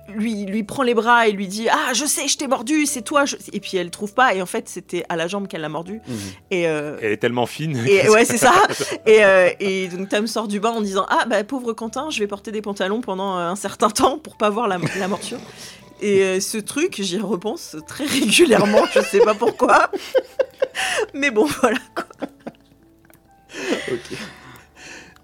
[0.08, 3.02] lui, lui prend les bras et lui dit Ah, je sais, je t'ai mordu, c'est
[3.02, 3.24] toi.
[3.24, 5.68] je- Et puis elle trouve pas, et en fait, c'était à la jambe qu'elle l'a
[5.68, 6.00] mordu.
[6.50, 7.82] Et, euh, Elle est tellement fine.
[7.88, 8.52] et ouais, c'est ça.
[9.06, 12.18] Et, euh, et donc Tam sort du bain en disant Ah, bah pauvre Quentin, je
[12.18, 15.38] vais porter des pantalons pendant euh, un certain temps pour pas voir la, la morsure.
[16.00, 19.90] Et euh, ce truc, j'y repense très régulièrement, je sais pas pourquoi.
[21.14, 21.78] Mais bon, voilà.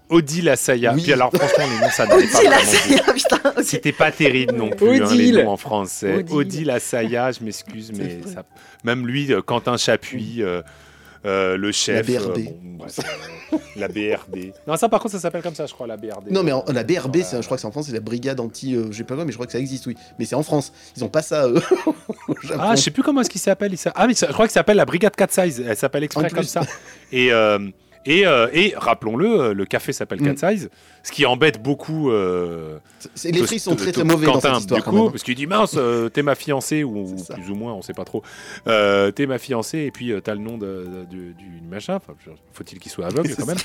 [0.09, 0.93] Odile Asaya.
[0.93, 1.03] Oui.
[1.03, 3.13] Puis alors, franchement, les noms, ça n'allait pas beaucoup.
[3.13, 3.63] putain.
[3.63, 6.15] C'était pas terrible non plus, hein, les noms en français.
[6.15, 6.35] Odile.
[6.35, 8.43] Odile Asaya, je m'excuse, mais ça...
[8.83, 10.61] même lui, euh, Quentin Chapuis, euh,
[11.25, 12.07] euh, le chef.
[12.07, 12.37] La BRD.
[12.39, 12.99] euh, bon, bref.
[13.75, 14.53] la BRD.
[14.67, 16.29] Non, ça par contre, ça s'appelle comme ça, je crois, la BRD.
[16.29, 18.75] Non, mais en- la BRB, je crois que c'est en France, c'est la brigade anti.
[18.91, 19.95] je sais pas quoi, mais je crois que ça existe, oui.
[20.19, 20.71] Mais c'est en France.
[20.95, 21.47] Ils ont pas ça.
[22.59, 23.73] Ah, je sais plus comment est-ce qu'il s'appelle.
[23.95, 25.63] Ah, mais ça- je crois que ça s'appelle la Brigade 4 Size.
[25.67, 26.61] Elle s'appelle exprès comme ça.
[27.11, 27.31] Et,
[28.05, 30.35] et, euh, et rappelons-le, euh, le café s'appelle Mm.
[30.35, 30.69] 4 Size,
[31.03, 32.11] ce qui embête beaucoup.
[32.11, 32.77] euh,
[33.15, 35.05] C'est- les frites sont très très mauvais dans Quentin, cette histoire du quand coup, même.
[35.07, 35.11] hein.
[35.11, 38.05] parce qu'il dit mince, euh, t'es ma fiancée ou, plus ou moins, on sait pas
[38.05, 38.23] trop.
[38.67, 41.99] Euh, t'es ma fiancée et puis euh, t'as le nom de, de- du, du machin.
[42.53, 43.57] Faut-il qu'il soit aveugle quand même.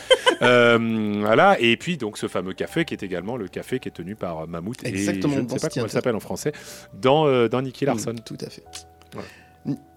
[0.42, 1.58] Euh, voilà.
[1.60, 4.46] Et puis donc ce fameux café qui est également le café qui est tenu par
[4.48, 5.92] Mammouth Exactement, et je ne dans sais pas comment elle théâtre.
[5.92, 6.52] s'appelle en français
[6.94, 8.12] dans euh, dans Nicky Larson.
[8.12, 8.64] Mm, tout à fait.
[9.12, 9.28] Voilà.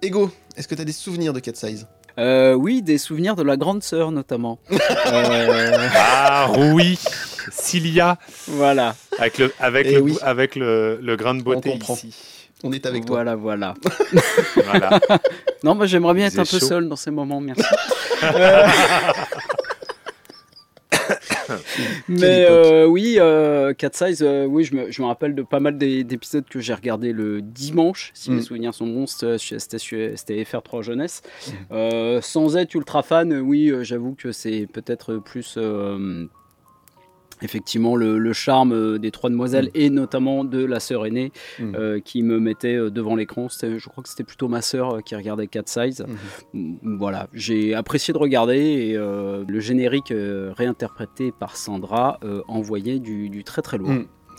[0.02, 1.88] Ego, est-ce que tu as des souvenirs de Cat Size?
[2.20, 4.60] Euh, oui, des souvenirs de la grande sœur notamment.
[5.08, 6.98] Euh, Ah oui,
[7.52, 8.18] Cilia
[8.48, 10.18] voilà, avec le avec Eh le, oui.
[10.22, 11.96] avec le, le grain de beauté comprend.
[11.96, 12.14] ici.
[12.64, 13.18] On est avec toi.
[13.18, 13.74] voilà, voilà.
[14.66, 15.00] Voilà.
[15.64, 17.64] Non, moi j'aimerais bien Il être un peu seul dans ces moments, merci.
[22.08, 25.60] Mais euh, oui, euh, Cat Size, euh, oui, je me, je me rappelle de pas
[25.60, 28.36] mal des- d'épisodes que j'ai regardé le dimanche, si Mm.
[28.36, 31.22] mes souvenirs sont bons, c'était c'était sur- c'était FR3 Jeunesse.
[31.48, 31.52] Mm.
[31.72, 35.58] Euh, sans être ultra fan, oui, j'avoue que c'est peut-être plus
[37.44, 41.76] effectivement le, le charme euh, des trois demoiselles et notamment de la sœur aînée Mm.
[41.76, 43.48] euh, qui me mettait euh, devant l'écran.
[43.50, 46.06] Je crois que c'était plutôt ma sœur qui regardait Cat Size.
[46.54, 46.78] Mhm.
[46.84, 53.00] Mm, Voilà, j'ai apprécié de regarder et euh, le générique euh, réinterprété par Sandra envoyait
[53.00, 53.90] du, du très très lourd.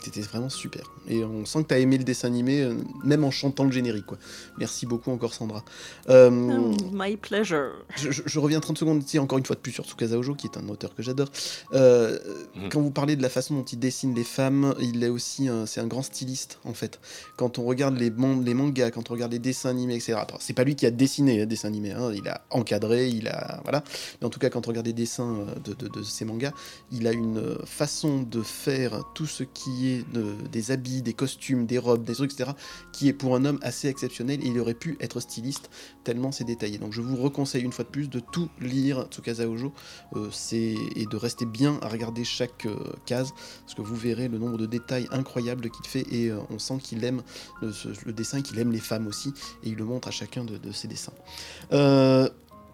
[0.05, 0.83] C'était vraiment super.
[1.07, 3.71] Et on sent que tu as aimé le dessin animé, euh, même en chantant le
[3.71, 4.05] générique.
[4.05, 4.19] Quoi.
[4.59, 5.63] Merci beaucoup encore, Sandra.
[6.09, 7.71] Euh, Mm, My pleasure.
[7.95, 10.35] je, je- je reviens 30 secondes ici, encore une fois de plus, sur Tsukasa Ojo,
[10.35, 11.29] qui est un auteur que j'adore.
[11.73, 12.19] Euh,
[12.55, 12.69] Mm.
[12.69, 15.65] Quand vous parlez de la façon dont il dessine les femmes, il est aussi un,
[15.65, 16.99] c'est un grand styliste, en fait.
[17.37, 20.17] Quand on regarde les, man- les mangas, quand on regarde les dessins animés, etc.
[20.39, 23.59] C'est pas lui qui a dessiné les dessins animés, hein, il a encadré, il a.
[23.63, 23.83] Voilà.
[24.21, 26.51] Mais en tout cas, quand on regarde les dessins de, de, de ces mangas,
[26.91, 31.65] il a une façon de faire tout ce qui est de- des habits, des costumes,
[31.65, 32.51] des robes, des trucs, etc.,
[32.91, 35.69] qui est pour un homme assez exceptionnel et il aurait pu être styliste
[36.03, 36.77] tellement c'est détaillé.
[36.77, 39.73] Donc je vous reconseille une fois de plus de tout lire Tsukasa Ojo
[40.15, 44.37] euh, et de rester bien à regarder chaque euh, case parce que vous verrez le
[44.37, 47.21] nombre de détails incroyables qu'il fait et euh, on sent qu'il aime
[47.61, 50.87] le, dessin, qu'il aime les femmes aussi et il le montre à chacun de ses
[50.87, 51.13] dessins.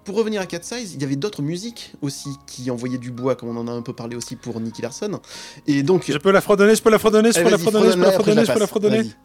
[0.03, 3.35] Pour revenir à Cat Size, il y avait d'autres musiques aussi qui envoyaient du bois,
[3.35, 5.19] comme on en a un peu parlé aussi pour Nicky Larson.
[5.67, 7.91] Et donc, Je peux la fredonner, je peux la fredonner, je peux la vas-y, fredonner,
[7.91, 9.03] je peux la fredonner, je peux la la fredonner.
[9.03, 9.15] passe.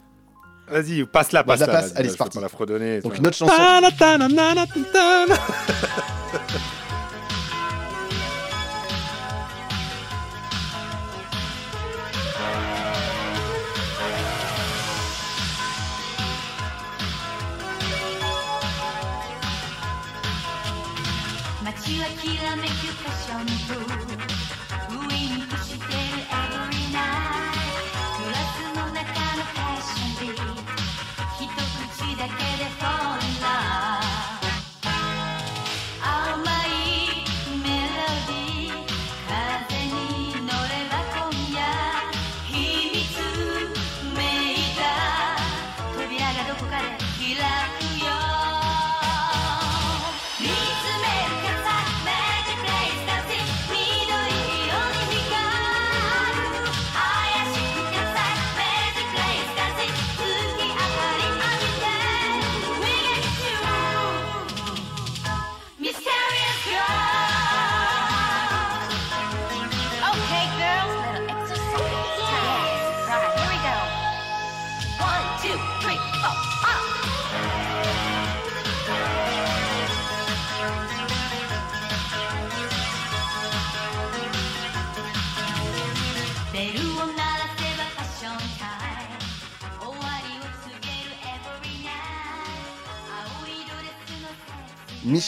[0.69, 1.67] Vas-y, passe-la, la passe-la.
[1.67, 2.39] passe, allez, c'est parti.
[2.39, 3.01] la fredonner.
[3.01, 3.53] Donc une autre chanson.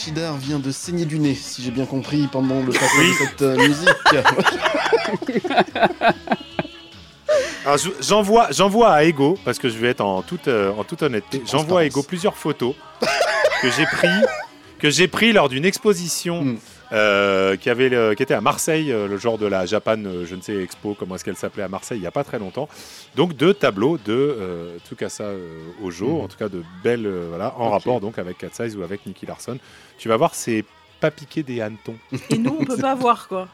[0.00, 3.10] Bachidar vient de saigner du nez, si j'ai bien compris, pendant le passage oui.
[3.10, 3.88] de cette euh, musique.
[8.00, 11.42] j'envoie, j'envoie à Ego, parce que je vais être en toute, euh, en toute honnêteté,
[11.44, 12.74] j'envoie à Ego plusieurs photos
[13.60, 16.44] que j'ai prises pris lors d'une exposition.
[16.44, 16.56] Hmm
[16.92, 20.26] euh, qui, avait le- qui était à Marseille, euh, le genre de la Japan, euh,
[20.26, 22.38] je ne sais, Expo, comment est-ce qu'elle s'appelait à Marseille, il n'y a pas très
[22.38, 22.68] longtemps.
[23.16, 26.20] Donc deux tableaux de euh, Tsukasa euh, Ojo, Mhm.
[26.24, 29.06] en tout cas de belles, euh, voilà, en rapport donc avec Cat Size ou avec
[29.06, 29.58] Nicky Larson.
[29.98, 30.64] Tu vas voir, c'est
[31.00, 31.96] pas piqué des hannetons.
[32.30, 33.48] Et nous, on peut pas voir quoi.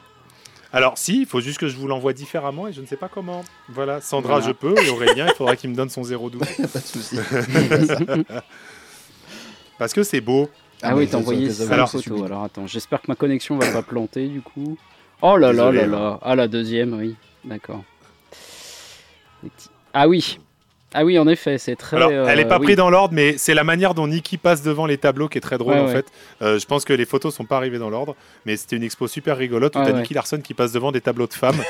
[0.72, 3.08] Alors si, il faut juste que je vous l'envoie différemment et je ne sais pas
[3.08, 3.44] comment.
[3.68, 4.46] Voilà, Sandra, Voilà.
[4.48, 6.40] je peux, et Aurélien, il faudra qu'il me donne son 012.
[6.72, 7.16] pas de souci.
[9.78, 10.50] Parce que c'est beau.
[10.82, 12.22] Ah, Ah, oui, mais t'as envoyé ça, ça, 5 alors, photos.
[12.24, 14.76] Alors attends, j'espère que ma connexion va pas planter du coup.
[15.22, 16.18] Oh là là Désolé, là là.
[16.22, 17.16] Ah la deuxième, oui.
[17.44, 17.82] D'accord.
[19.94, 20.38] Ah oui.
[20.94, 21.96] Ah oui, en effet, c'est très.
[21.96, 22.64] Alors, elle euh, n'est pas oui.
[22.66, 25.40] prise dans l'ordre, mais c'est la manière dont Nikki passe devant les tableaux qui est
[25.40, 25.92] très drôle Ouais, en ouais.
[25.92, 26.06] fait.
[26.42, 28.14] Euh, je pense que les photos sont pas arrivées dans l'ordre,
[28.46, 30.00] mais c'était une expo super rigolote où Ouais, t'as ouais.
[30.02, 31.56] Nicky Larson qui passe devant des tableaux de femmes.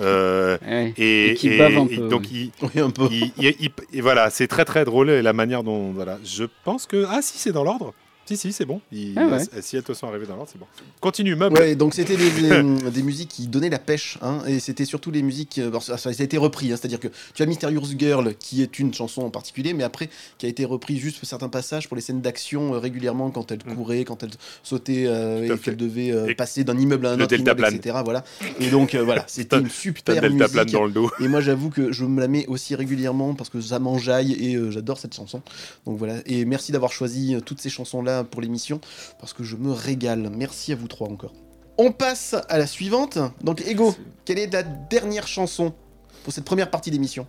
[0.00, 0.94] Euh, Ouais.
[0.96, 3.08] et, Et qui bave un et peu, donc il, Oui, un peu.
[3.10, 6.18] il- il- il- et voilà, c'est très très drôle et la manière dont voilà.
[6.24, 7.92] Je pense que ah si c'est dans l'ordre.
[8.28, 8.80] Si si c'est bon.
[8.92, 9.38] Il- Ah ouais.
[9.62, 10.66] Si elles te sont arrivées dans l'ordre, c'est bon.
[11.00, 11.58] Continue meuble.
[11.58, 15.10] Ouais, donc c'était des, des- des musiques qui donnaient la pêche, hein, et c'était surtout
[15.10, 15.58] les musiques.
[15.58, 18.62] euh, bon, ça, ça a été repris, hein, c'est-à-dire que tu as Mysterious Girl, qui
[18.62, 21.88] est une chanson en particulier, mais après, qui a été repris juste pour certains passages
[21.88, 23.74] pour les scènes d'action euh, régulièrement, quand elle Mm.
[23.74, 24.30] courait, quand elle
[24.62, 27.96] sautait, euh, et qu'elle devait euh, Et passer d'un immeuble à un autre immeuble, etc.
[28.04, 28.24] Voilà.
[28.60, 30.72] Et donc, euh, voilà, c'était une super musique.
[30.72, 31.10] dans le dos.
[31.20, 34.54] Et moi, j'avoue que je me la mets aussi régulièrement parce que ça m'enjaille et
[34.56, 35.40] euh, j'adore cette chanson.
[35.86, 36.16] Donc voilà.
[36.26, 38.80] Et merci d'avoir choisi euh, toutes ces chansons-là pour l'émission
[39.18, 40.30] parce que je me régale.
[40.34, 41.32] Merci à vous trois encore.
[41.76, 43.18] On passe à la suivante.
[43.42, 45.72] Donc, Ego, quelle est la dernière chanson
[46.24, 47.26] pour cette première partie d'émission?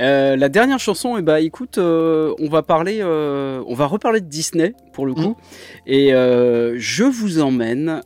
[0.00, 4.20] Euh, la dernière chanson, eh ben, écoute, euh, on va parler, euh, on va reparler
[4.20, 5.36] de Disney pour le coup,
[5.86, 8.02] et je vous emmène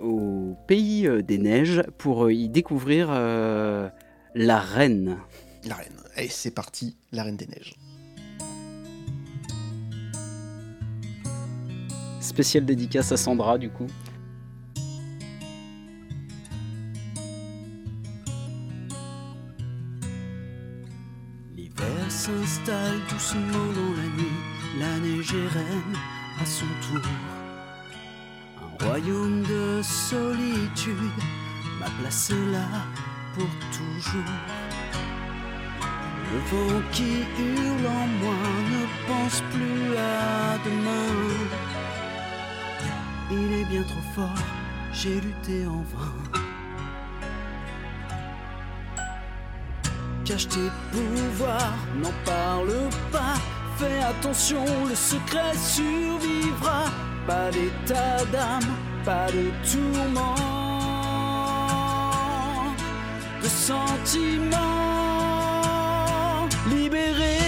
[0.00, 5.18] au pays des neiges pour y découvrir la reine.
[5.64, 5.96] La reine.
[6.16, 7.74] Allez, c'est parti, la reine des neiges.
[12.20, 13.86] Spéciale dédicace à Sandra du coup.
[21.56, 23.42] L'hiver s'installe doucement
[23.74, 24.38] dans la nuit,
[24.78, 25.34] la neige
[26.40, 27.10] à son tour.
[28.62, 30.94] Un royaume de solitude
[31.80, 32.66] m'a placé là
[33.34, 34.22] pour toujours.
[36.32, 38.34] Le vent qui hurle en moi
[38.70, 41.79] ne pense plus à demain.
[43.32, 44.42] Il est bien trop fort,
[44.92, 46.12] j'ai lutté en vain.
[50.24, 53.36] Cache tes pouvoirs, n'en parle pas.
[53.78, 56.84] Fais attention, le secret survivra.
[57.26, 58.74] Pas d'état d'âme,
[59.04, 60.34] pas de tourment,
[63.42, 64.58] de sentiments.
[66.68, 67.38] Libéré,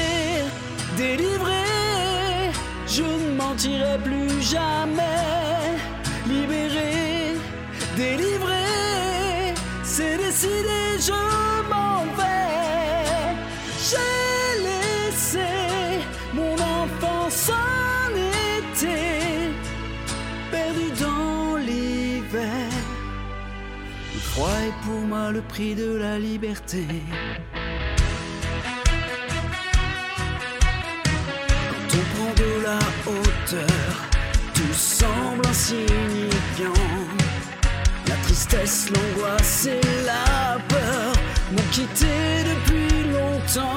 [0.97, 1.65] délivré,
[2.87, 5.42] je ne mentirai plus jamais.
[7.97, 9.55] Délivré,
[9.85, 11.13] c'est décidé, je
[11.69, 13.37] m'en vais.
[13.89, 15.51] J'ai laissé
[16.33, 18.11] mon enfance en
[18.59, 19.53] été,
[20.51, 22.71] perdu dans l'hiver.
[24.15, 26.87] Le froid est pour moi le prix de la liberté.
[31.91, 34.09] Quand prend de la hauteur,
[34.55, 37.22] tout semble insignifiant.
[38.33, 41.13] Tristesse, l'angoisse et la peur
[41.53, 42.07] m'ont quitté
[42.49, 43.75] depuis longtemps.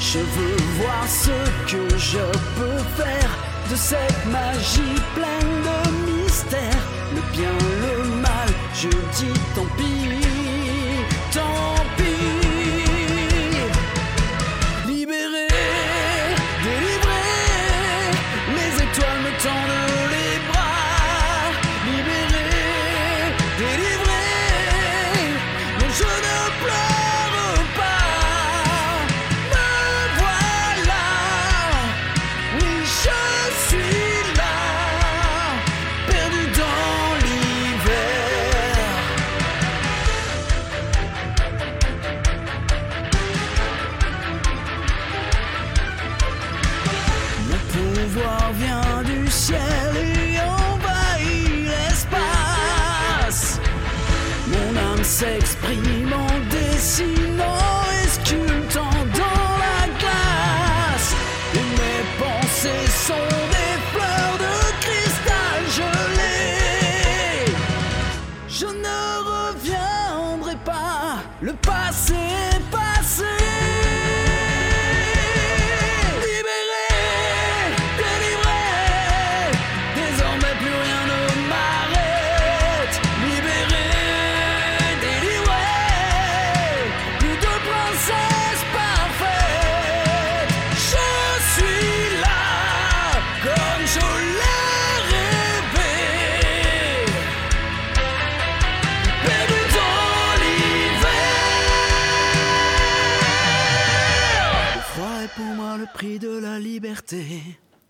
[0.00, 1.30] Je veux voir ce
[1.70, 2.18] que je
[2.56, 3.30] peux faire
[3.70, 6.82] de cette magie pleine de mystère.
[7.14, 7.52] Le bien,
[7.82, 10.19] le mal, je dis tant pis,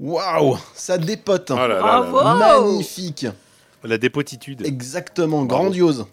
[0.00, 1.50] Waouh, ça dépote.
[1.50, 2.16] Oh là là là Bravo.
[2.22, 2.60] là.
[2.62, 3.26] Magnifique.
[3.84, 4.66] La dépotitude.
[4.66, 5.64] Exactement, Bravo.
[5.64, 6.06] grandiose.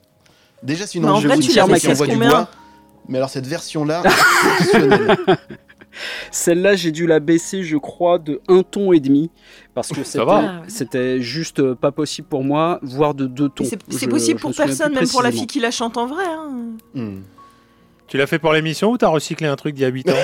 [0.61, 2.29] Déjà, c'est une Mais en vrai, tu vous l'as fait si on voit du combien
[2.29, 2.49] bois.
[3.07, 4.03] Mais alors, cette version-là,
[4.59, 5.17] exceptionnelle.
[6.31, 9.31] Celle-là, j'ai dû la baisser, je crois, de un ton et demi
[9.73, 10.61] parce que c'était, va.
[10.67, 13.63] c'était juste euh, pas possible pour moi, voire de deux tons.
[13.63, 15.39] C'est c'est Je- possible je pour me souviens personne, plus même pour la précisément.
[15.39, 16.25] fille qui la chante en vrai.
[16.25, 16.51] hein.
[16.93, 17.21] Hmm.
[18.07, 20.13] Tu l'as fait pour l'émission ou t'as recyclé un truc d'il y a 8 ans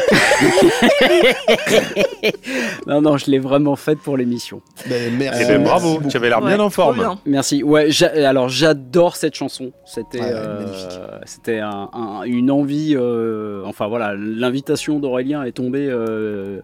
[2.88, 4.62] Non, non, je l'ai vraiment faite pour l'émission.
[4.90, 5.42] Ben, merci.
[5.44, 6.98] Eh ben, Euh, bravo, merci tu avais l'air Ouais, bien en forme.
[6.98, 7.20] bien.
[7.26, 7.64] Merci.
[7.64, 7.90] Ouais,
[8.24, 9.72] alors j'adore cette chanson.
[9.86, 11.00] C'était, Ouais, euh, magnifique.
[11.26, 12.96] c'était un- un- une envie.
[12.96, 15.88] euh, enfin voilà, l'invitation d'Aurélien est tombée.
[15.90, 16.62] euh,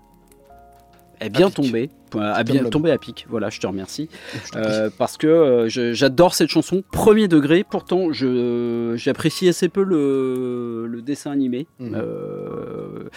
[1.20, 1.90] est bien tombée.
[2.12, 3.26] Comme bien tombée à pic.
[3.30, 4.10] Voilà, je te remercie.
[4.34, 4.58] Je.
[4.58, 7.66] Euh, parce que euh, j'adore cette chanson, premier degré.
[7.70, 11.68] Pourtant, je j'apprécie assez peu le, le dessin animé.
[11.82, 13.10] Euh,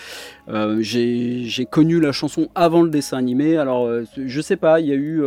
[0.80, 3.56] J'ai connu la chanson avant le dessin animé.
[3.56, 5.22] Alors, je sais pas, il y a eu.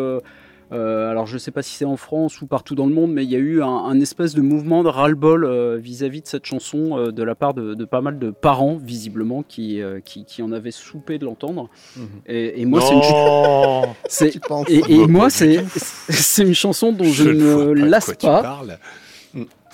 [0.71, 3.23] Euh, alors je sais pas si c'est en France ou partout dans le monde, mais
[3.23, 6.45] il y a eu un, un espèce de mouvement de ras-le-bol euh, vis-à-vis de cette
[6.45, 10.25] chanson euh, de la part de, de pas mal de parents, visiblement, qui, euh, qui,
[10.25, 11.69] qui en avaient soupé de l'entendre.
[11.95, 12.07] Mhm.
[12.27, 15.63] Et, et moi, c'est une, et, et moi, c'est
[16.53, 18.63] chanson dont je, Je ne ne lasse pas.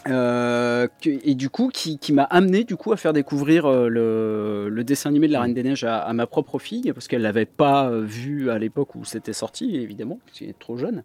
[0.07, 4.69] Euh, et du coup, qui, qui m'a amené du coup à faire découvrir euh, le,
[4.69, 7.21] le dessin animé de la Reine des Neiges à, à ma propre fille, parce qu'elle
[7.21, 11.03] l'avait pas euh, vu à l'époque où c'était sorti, évidemment, parce qu'elle est trop jeune.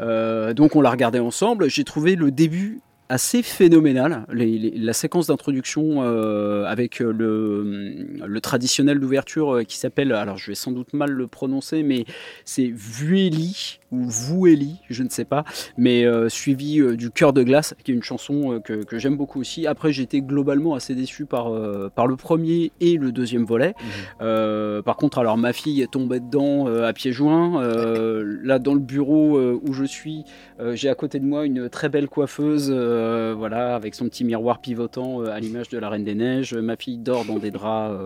[0.00, 1.68] Euh, donc on l'a regardé ensemble.
[1.68, 2.80] J'ai trouvé le début
[3.10, 4.26] assez phénoménal.
[4.30, 10.48] Les- les- la séquence d'introduction euh, avec le, le traditionnel d'ouverture qui s'appelle, alors je
[10.50, 12.04] vais sans doute mal le prononcer, mais
[12.44, 15.44] c'est Vueli ou Vueli, je ne sais pas,
[15.76, 18.98] mais euh, suivi euh, du Cœur de glace, qui est une chanson euh, que, que
[18.98, 19.66] j'aime beaucoup aussi.
[19.66, 21.50] Après, été globalement assez déçu par,
[21.90, 23.74] par le premier et le deuxième volet.
[24.20, 27.60] Euh, par contre, alors ma fille est tombée dedans à pieds joints.
[28.44, 30.24] Là, dans le bureau où je suis,
[30.74, 35.22] j'ai à côté de moi une très belle coiffeuse, voilà, avec son petit miroir pivotant
[35.22, 36.54] à l'image de la Reine des Neiges.
[36.54, 37.98] Ma fille dort dans des draps,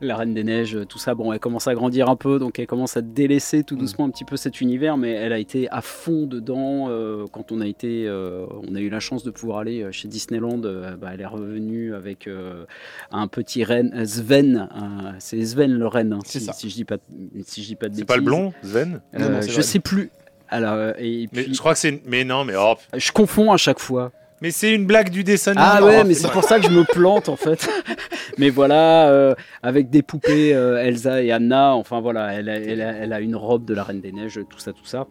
[0.00, 1.14] la Reine des Neiges, tout ça.
[1.14, 4.10] Bon, elle commence à grandir un peu, donc elle commence à délaisser tout doucement un
[4.10, 7.66] petit peu cet univers, mais elle a été à fond dedans euh, quand on a
[7.66, 10.62] été, euh, on a eu la chance de pouvoir aller euh, chez Disneyland.
[10.64, 12.64] euh, bah, elle est revenue avec euh,
[13.10, 14.68] un petit reine, euh, Sven.
[15.18, 16.40] c'est Sven le reine, hein, si,
[16.70, 17.02] je dis pas, de-
[17.44, 19.52] si je dis pas de C'est pas le blond, Sven Euh, Non, non, c'est je
[19.54, 19.62] vrai.
[19.62, 20.10] sais plus.
[20.48, 22.00] Alors, Mais je crois que c'est.
[22.06, 22.74] Mais non, mais oh.
[22.96, 24.12] je confonds à chaque fois.
[24.42, 25.66] Mais c'est une blague du dessin animé.
[25.66, 27.68] Ah ouais, Oh, mais c'est pour ça que je me plante en fait.
[28.38, 32.82] mais voilà, euh, avec des poupées euh, Elsa et Anna, enfin voilà, elle a, elle,
[32.82, 35.06] a, elle a une robe de la Reine des Neiges, tout ça, tout ça.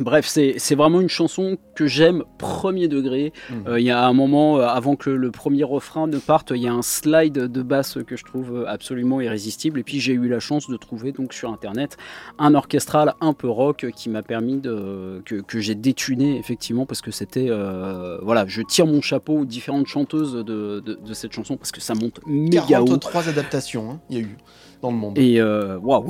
[0.00, 3.32] Bref, c'est c'est vraiment une chanson que j'aime premier degré.
[3.50, 3.64] Mhm.
[3.68, 6.52] Euh, Il y a un moment, euh, avant que le, le premier refrain ne parte,
[6.54, 9.80] il y a un slide de basse que je trouve euh, absolument irrésistible.
[9.80, 11.96] Et puis j'ai eu la chance de trouver donc sur internet
[12.38, 17.00] un orchestral un peu rock qui m'a permis de que, que j'ai détuné effectivement parce
[17.00, 21.32] que c'était euh, voilà, je tire mon chapeau aux différentes chanteuses de, de, de cette
[21.32, 22.86] chanson parce que ça monte méga haut.
[22.86, 24.36] 43 adaptations, hein, il y a eu
[24.82, 25.18] dans le monde.
[25.18, 26.06] Et euh, waouh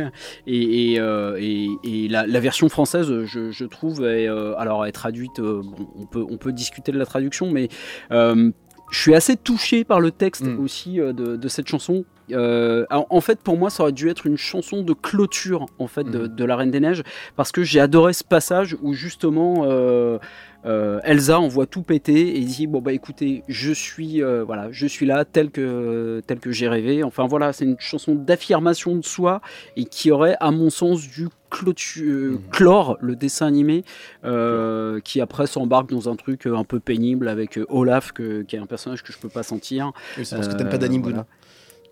[0.46, 4.86] et, et, euh, et- et la, la version française, je, je trouve, est, euh, alors
[4.86, 5.38] est traduite.
[5.40, 7.68] euh, bon, on peut on peut discuter de la traduction, mais
[8.10, 10.60] je suis assez touché par le texte Mm.
[10.60, 12.04] aussi de, de cette chanson.
[12.32, 16.04] Euh, en, fait, pour moi, ça aurait dû être une chanson de clôture en fait
[16.04, 16.28] de, Mm.
[16.36, 17.02] de la Reine des Neiges,
[17.36, 19.64] parce que j'ai adoré ce passage où justement.
[19.64, 20.18] euh,
[20.66, 24.86] euh, Elsa envoie tout péter et dit bon bah écoutez je suis euh, voilà je
[24.86, 29.02] suis là tel que tel que j'ai rêvé enfin voilà c'est une chanson d'affirmation de
[29.02, 29.40] soi
[29.78, 31.28] et qui aurait à mon sens dû
[31.62, 32.40] euh, Mhm.
[32.52, 33.84] clore le dessin animé
[34.24, 38.42] euh, qui après s'embarque dans un truc euh, un peu pénible avec euh, Olaf que-
[38.42, 40.70] qui est un personnage que je peux pas sentir Oui, c'est parce que t'aimes Euh,
[40.70, 41.26] pas Danny voilà.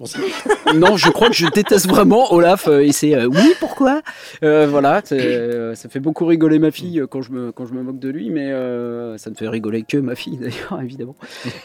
[0.75, 4.03] Non, je crois que je déteste vraiment Olaf euh, et c'est euh, oui pourquoi?
[4.45, 7.99] Euh, voilà ça fait beaucoup rigoler ma fille quand je me quand je me moque
[7.99, 8.53] de lui mais
[9.19, 11.17] ça ne fait rigoler que ma fille d'ailleurs évidemment.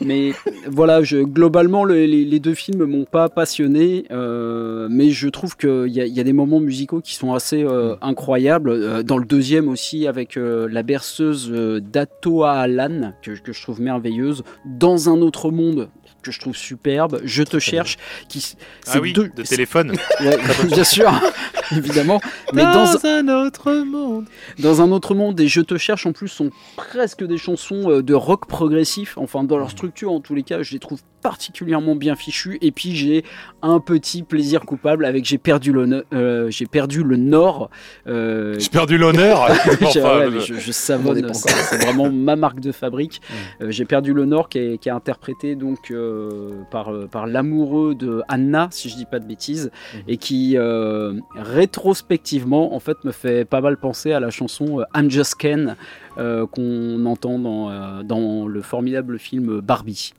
[0.01, 0.31] Mais
[0.67, 6.05] voilà globalement le- les, deux films m'ont pas passionné mais je trouve qu'il y a,
[6.05, 7.65] y a des moments musicaux qui sont assez
[8.01, 14.43] incroyables dans le deuxième aussi avec la berceuse d'Atoa Alan que, que je trouve merveilleuse
[14.65, 15.89] dans un autre monde
[16.23, 17.97] que je trouve superbe je te cherche
[18.29, 18.55] qui
[18.87, 19.91] Ah oui, deux- de téléphone.
[20.21, 20.37] Ouais,
[20.67, 21.11] bien sûr.
[21.71, 22.19] évidemment.
[22.53, 24.25] Mais dans, Dans un autre monde.
[24.59, 28.01] dans un autre monde, et Je te cherche en plus sont presque des chansons euh,
[28.01, 29.17] de rock progressif.
[29.17, 32.57] Enfin, dans leur structure, en tous les cas, je les trouve particulièrement bien fichues.
[32.61, 33.23] Et puis, j'ai
[33.61, 37.69] un petit plaisir coupable avec J'ai perdu le, no- euh, j'ai perdu le Nord.
[38.07, 39.47] Euh, J'ai perdu l'honneur.
[39.81, 43.21] Enfin, ouais, je- je, savonne, c'est vraiment ma marque de fabrique.
[43.61, 47.95] Euh, J'ai perdu le Nord qui est, qui est interprété donc euh, par, par l'amoureux
[47.95, 49.71] de Anna, si je dis pas de bêtises,
[50.07, 55.09] et qui euh, rétrospectivement en fait me fait pas mal penser à la chanson I'm
[55.09, 55.75] Just Ken
[56.17, 60.13] euh, qu'on entend dans, euh, dans le formidable film Barbie.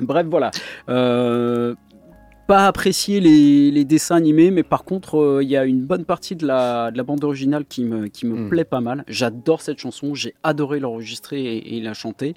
[0.00, 0.50] Bref, voilà.
[0.88, 1.74] Euh,
[2.46, 6.04] pas apprécié les, les dessins animés, mais par contre, euh, il y a une bonne
[6.04, 8.48] partie de la, de la bande originale qui me, qui me Mm.
[8.50, 9.02] plaît pas mal.
[9.08, 12.34] J'adore cette chanson, j'ai adoré l'enregistrer et, et la chanter.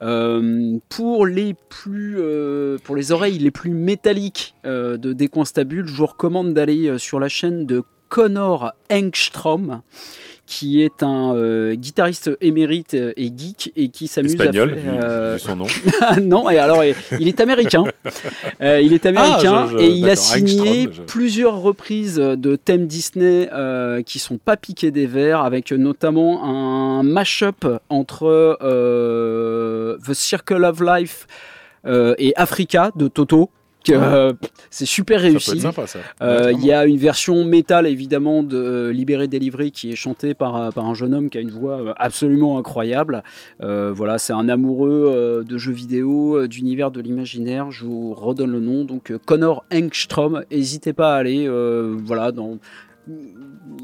[0.00, 6.06] Euh, pour les plus, euh, pour les oreilles les plus métalliques de Décoinstabule, je vous
[6.06, 9.82] recommande d'aller sur la chaîne de Connor Engstrom
[10.50, 15.00] qui est un euh, guitariste émérite euh, et geek et qui s'amuse Espagnol, à faire,
[15.04, 15.66] euh, son nom.
[16.00, 16.82] ah non, et alors
[17.18, 17.84] il est américain.
[18.62, 22.56] Euh, il est américain Ah, je- je- et il a signé je- plusieurs reprises de
[22.56, 23.48] thèmes Disney
[24.04, 28.58] qui sont pas piqués des verres, avec notamment un mash-up entre
[30.04, 31.26] The Circle of Life
[31.86, 33.50] et Africa de Toto.
[33.88, 34.32] Euh,
[34.70, 35.62] c'est super réussi.
[36.22, 40.34] Euh, Il y a une version métal évidemment de euh, Libéré délivré qui est chantée
[40.34, 43.22] par, par un jeune homme qui a une voix absolument incroyable.
[43.62, 47.70] Euh, voilà, c'est un amoureux de jeux vidéo, d'univers de l'imaginaire.
[47.70, 48.84] Je vous redonne le nom.
[48.84, 50.44] Donc Connor Engstrom.
[50.50, 51.48] N'hésitez pas à aller.
[52.04, 52.58] voilà, dans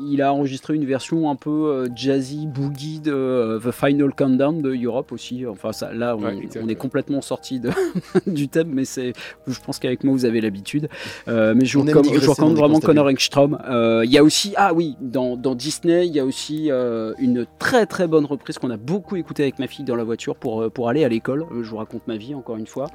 [0.09, 4.63] il a enregistré une version un peu euh, jazzy, boogie de euh, The Final Countdown
[4.63, 5.47] de Europe aussi.
[5.47, 7.61] Enfin, ça, là, on, Ouais, exact, on est complètement sorti
[8.27, 9.13] du thème, mais c'est,
[9.47, 10.89] je pense qu'avec moi, vous avez l'habitude.
[11.29, 13.59] Euh, mais je vous recommande, vraiment Connor Engstrom.
[13.69, 17.15] Euh, Il y a aussi, ah oui, dans, dans Disney, il y a aussi euh,
[17.19, 20.37] une très très bonne reprise qu'on a beaucoup écoutée avec ma fille dans la voiture
[20.37, 21.45] pour, pour aller à l'école.
[21.63, 22.87] Je vous raconte ma vie encore une fois.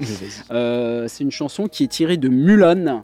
[0.51, 3.03] Euh, c'est une chanson qui est tirée de Mulan.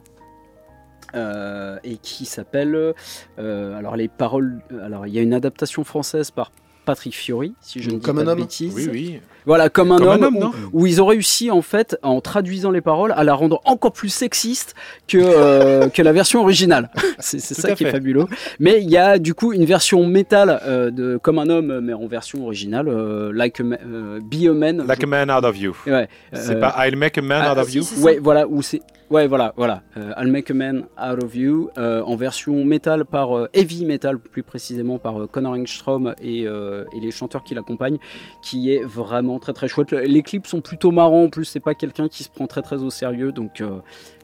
[1.14, 2.94] Euh, et qui s'appelle
[3.38, 6.50] euh, alors les paroles alors il y a une adaptation française par
[6.84, 9.20] Patrick Fiori si je ne dis Comme pas un de homme bêtises Oui, oui.
[9.44, 11.98] voilà comme un Comme un homme, homme, où, non où ils ont réussi en fait
[12.02, 14.74] en traduisant les paroles à la rendre encore plus sexiste
[15.06, 18.24] que euh, que la version originale c'est ça qui est fabuleux
[18.58, 21.92] mais il y a du coup une version métal euh, de comme un homme mais
[21.92, 25.44] en version originale euh, like a Ma- euh, be a man Like a man out
[25.44, 25.76] of you.
[25.86, 27.84] Ouais, C'est euh, pas I'll make a man ah, out of si, you.
[28.02, 28.80] Ouais, voilà, où c'est.
[29.10, 29.82] Ouais, voilà, voilà.
[29.96, 33.86] Euh, I'll Make a Man Out of You euh, en version metal par euh, heavy
[33.86, 37.98] metal plus précisément par Connor Engstrom et, et les chanteurs qui l'accompagnent,
[38.42, 39.92] qui est vraiment très très chouette.
[39.92, 41.24] Le- Les clips sont plutôt marrants.
[41.24, 43.62] En plus, c'est pas quelqu'un qui se prend très très au sérieux, donc.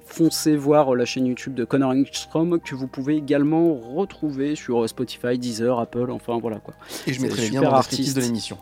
[0.06, 5.38] Foncez voir la chaîne YouTube de Connor Engstrom que vous pouvez également retrouver sur Spotify,
[5.38, 6.74] Deezer, Apple, enfin voilà quoi.
[7.06, 7.70] Et je mettrai les liens dans
[8.14, 8.58] de l'émission.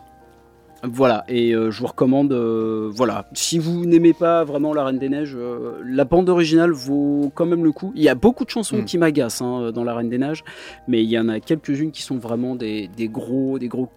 [0.85, 4.99] Voilà, et euh, je vous recommande, euh, voilà, si vous n'aimez pas vraiment La Reine
[4.99, 7.93] des Neiges, euh, la bande originale vaut quand même le coup.
[7.95, 8.85] Il y a beaucoup de chansons Mm.
[8.85, 10.43] qui m'agacent hein, dans La Reine des Neiges,
[10.89, 13.87] mais il y en a quelques-unes qui sont vraiment des, des gros, des gros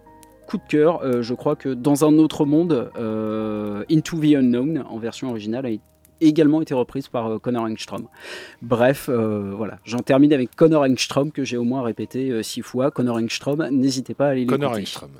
[0.47, 1.21] coups de cœur.
[1.21, 2.89] Je crois que Dans un autre monde,
[3.91, 5.69] Into the Unknown, en version originale, a
[6.21, 8.07] également été reprise par euh, Connor Engstrom.
[8.61, 12.61] Bref, euh, voilà, j'en termine avec Connor Engstrom, que j'ai au moins répété euh, six
[12.61, 12.91] fois.
[12.91, 14.59] Connor Engstrom, n'hésitez pas à aller l'écouter.
[14.59, 15.11] Connor Engstrom.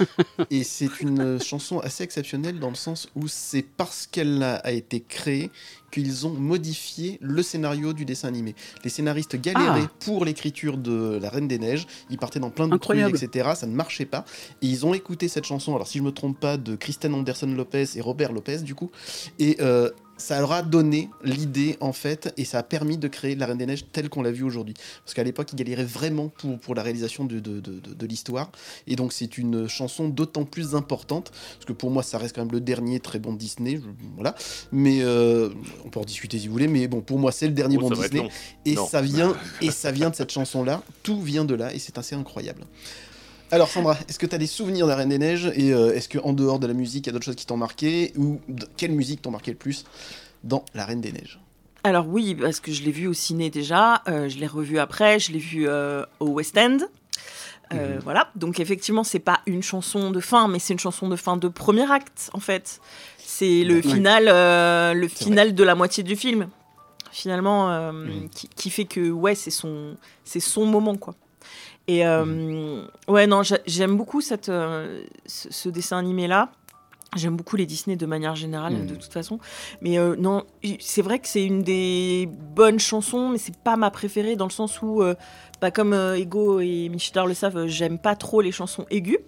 [0.50, 4.72] Et c'est une chanson assez exceptionnelle dans le sens où c'est parce qu'elle a, a
[4.72, 5.50] été créée
[5.92, 8.54] qu'ils ont modifié le scénario du dessin animé.
[8.84, 9.90] Les scénaristes galéraient Ah.
[10.04, 13.16] pour l'écriture de La Reine des Neiges, ils partaient dans plein de Incroyable.
[13.16, 13.50] trucs, etc.
[13.54, 14.24] Ça ne marchait pas.
[14.62, 17.46] Et ils ont écouté cette chanson, alors si je me trompe pas, de Kristen Anderson
[17.46, 18.90] Lopez et Robert Lopez, du coup.
[19.38, 23.34] Et euh, ça leur a donné l'idée, en fait, et ça a permis de créer
[23.34, 24.74] La Reine des Neiges telle qu'on l'a vue aujourd'hui.
[25.04, 28.06] Parce qu'à l'époque, ils galéraient vraiment pour, pour la réalisation de, de, de- de- de
[28.06, 28.50] l'histoire.
[28.86, 32.42] Et donc, c'est une chanson d'autant plus importante, parce que pour moi, ça reste quand
[32.42, 33.76] même le dernier très bon Disney.
[33.76, 33.82] je-
[34.14, 34.34] voilà.
[34.72, 35.50] Mais euh,
[35.84, 37.88] on peut en discuter si vous voulez, mais bon, pour moi, c'est le dernier Oh,
[37.88, 38.28] bon Disney.
[38.64, 38.86] Et Non.
[38.86, 40.82] ça vient, et ça vient de cette chanson-là.
[41.02, 42.62] Tout vient de là, et c'est assez incroyable.
[43.52, 45.94] Alors Sandra, est-ce que tu as des souvenirs de la Reine des Neiges et euh,
[45.94, 48.12] est-ce que en dehors de la musique, il y a d'autres choses qui t'ont marqué
[48.16, 48.40] ou
[48.76, 49.84] quelle musique t'ont marqué le plus
[50.42, 51.38] dans la Reine des Neiges?
[51.84, 55.20] Alors oui, parce que je l'ai vu au ciné déjà, euh, je l'ai revu après,
[55.20, 56.78] je l'ai vu euh, au West End.
[57.72, 57.98] Mhm.
[58.04, 61.36] Voilà, donc effectivement, c'est pas une chanson de fin, mais c'est une chanson de fin
[61.36, 62.80] de premier acte, en fait.
[63.18, 63.82] C'est le Ouais.
[63.82, 64.26] final,
[64.96, 66.48] le final de la moitié du film,
[67.10, 68.28] finalement, Mhm.
[68.30, 71.14] qui, qui fait que ouais, c'est son, c'est son moment, quoi.
[71.88, 76.50] Et euh, ouais, non, j'a- j'aime beaucoup cette, euh, ce, ce dessin animé là.
[77.14, 78.86] J'aime beaucoup les Disney de manière générale, Mhm.
[78.88, 79.38] de toute façon.
[79.80, 80.42] Mais euh, non,
[80.80, 84.50] c'est vrai que c'est une des bonnes chansons, mais c'est pas ma préférée dans le
[84.50, 85.14] sens où, euh,
[85.60, 89.20] bah, comme euh, Ego et Michidar le savent, j'aime pas trop les chansons aiguës.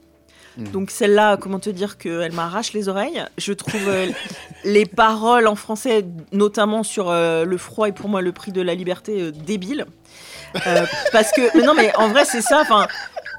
[0.59, 0.69] Mhm.
[0.73, 3.25] Donc celle-là, comment te dire qu'elle m'arrache les oreilles.
[3.39, 3.89] Je trouve
[4.65, 8.75] les paroles en français, notamment sur le froid et pour moi le prix de la
[8.75, 9.87] liberté, débiles.
[10.67, 12.61] Euh, parce que, mais non, mais en vrai, c'est ça.
[12.61, 12.87] Enfin,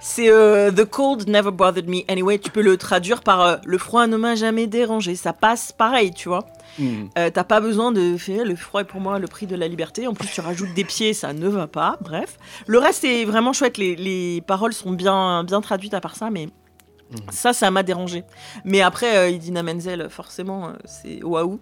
[0.02, 2.40] c'est euh, The cold never bothered me anyway.
[2.40, 5.16] Tu peux le traduire par euh, le froid ne m'a jamais dérangé.
[5.16, 6.46] Ça passe pareil, tu vois.
[7.18, 9.68] Euh, T'as pas besoin de faire le froid est pour moi le prix de la
[9.68, 10.08] liberté.
[10.08, 11.98] En plus, tu rajoutes des pieds, ça ne va pas.
[12.00, 12.38] Bref,
[12.68, 13.78] le reste est vraiment chouette.
[13.78, 16.48] Les, les paroles sont bien, bien traduites à part ça, mais
[17.32, 18.24] ça, ça m'a dérangé.
[18.64, 21.60] Mais après, Idina Menzel, forcément, c'est waouh.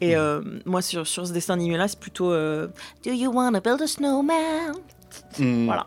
[0.00, 2.68] Et euh, moi, sur, sur ce dessin animé-là, c'est plutôt euh,
[3.04, 4.74] Do you wanna build a snowman?
[5.38, 5.66] Mhm.
[5.66, 5.86] Voilà,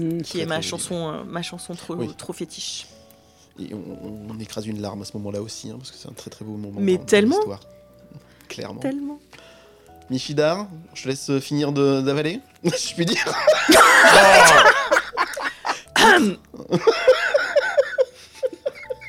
[0.00, 0.22] Mm.
[0.22, 2.08] qui est ma chanson, euh, ma chanson trop, Oui.
[2.16, 2.86] trop fétiche.
[3.58, 6.12] Et on, on écrase une larme à ce moment-là aussi, hein, parce que c'est un
[6.12, 6.80] très très beau moment.
[6.80, 7.36] Mais dans- tellement.
[8.48, 8.80] Clairement.
[8.80, 9.18] Tellement.
[10.08, 12.40] Michidar, je te laisse finir de- d'avaler,
[12.74, 13.24] si je puis dire.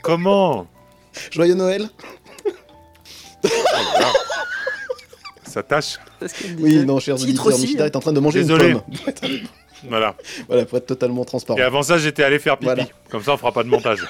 [0.03, 0.67] Comment?
[1.31, 1.89] Joyeux Noël
[5.43, 5.97] Ça tâche.
[6.59, 8.69] Oui, non, chers Titre auditeurs, aussi, est en train de manger Désolé.
[8.69, 9.29] une pomme.
[9.89, 10.13] Voilà.
[10.47, 11.57] voilà, pour être totalement transparent.
[11.57, 12.65] Et avant ça, j'étais allé faire pipi.
[12.65, 12.83] Voilà.
[13.09, 14.05] Comme ça, on fera pas de montage.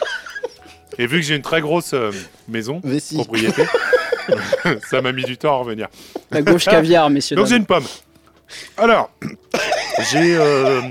[0.98, 2.12] Et vu que j'ai une très grosse euh,
[2.50, 3.16] maison, Vessie.
[3.16, 3.64] propriété,
[4.90, 5.88] ça m'a mis du temps à revenir.
[6.30, 7.38] La gauche caviar, messieurs.
[7.38, 7.86] Donc j'ai une pomme.
[8.76, 9.12] Alors,
[10.12, 10.82] j'ai euh,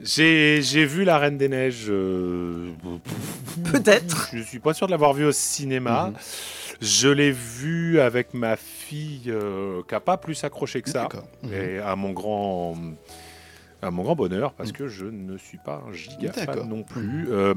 [0.00, 1.84] j'ai j'ai vu La Reine des Neiges.
[1.90, 2.70] euh,
[3.70, 4.30] Peut-être.
[4.32, 6.06] Je suis pas sûr de l'avoir vu au cinéma.
[6.06, 6.14] Mhm.
[6.82, 11.08] Je l'ai vu avec ma fille euh, qui n'a pas plus accroché que ça.
[11.42, 11.52] Mhm.
[11.54, 12.74] Et à mon grand
[13.80, 17.26] à mon grand bonheur parce que je ne suis pas un giga fan non plus.
[17.30, 17.54] Euh,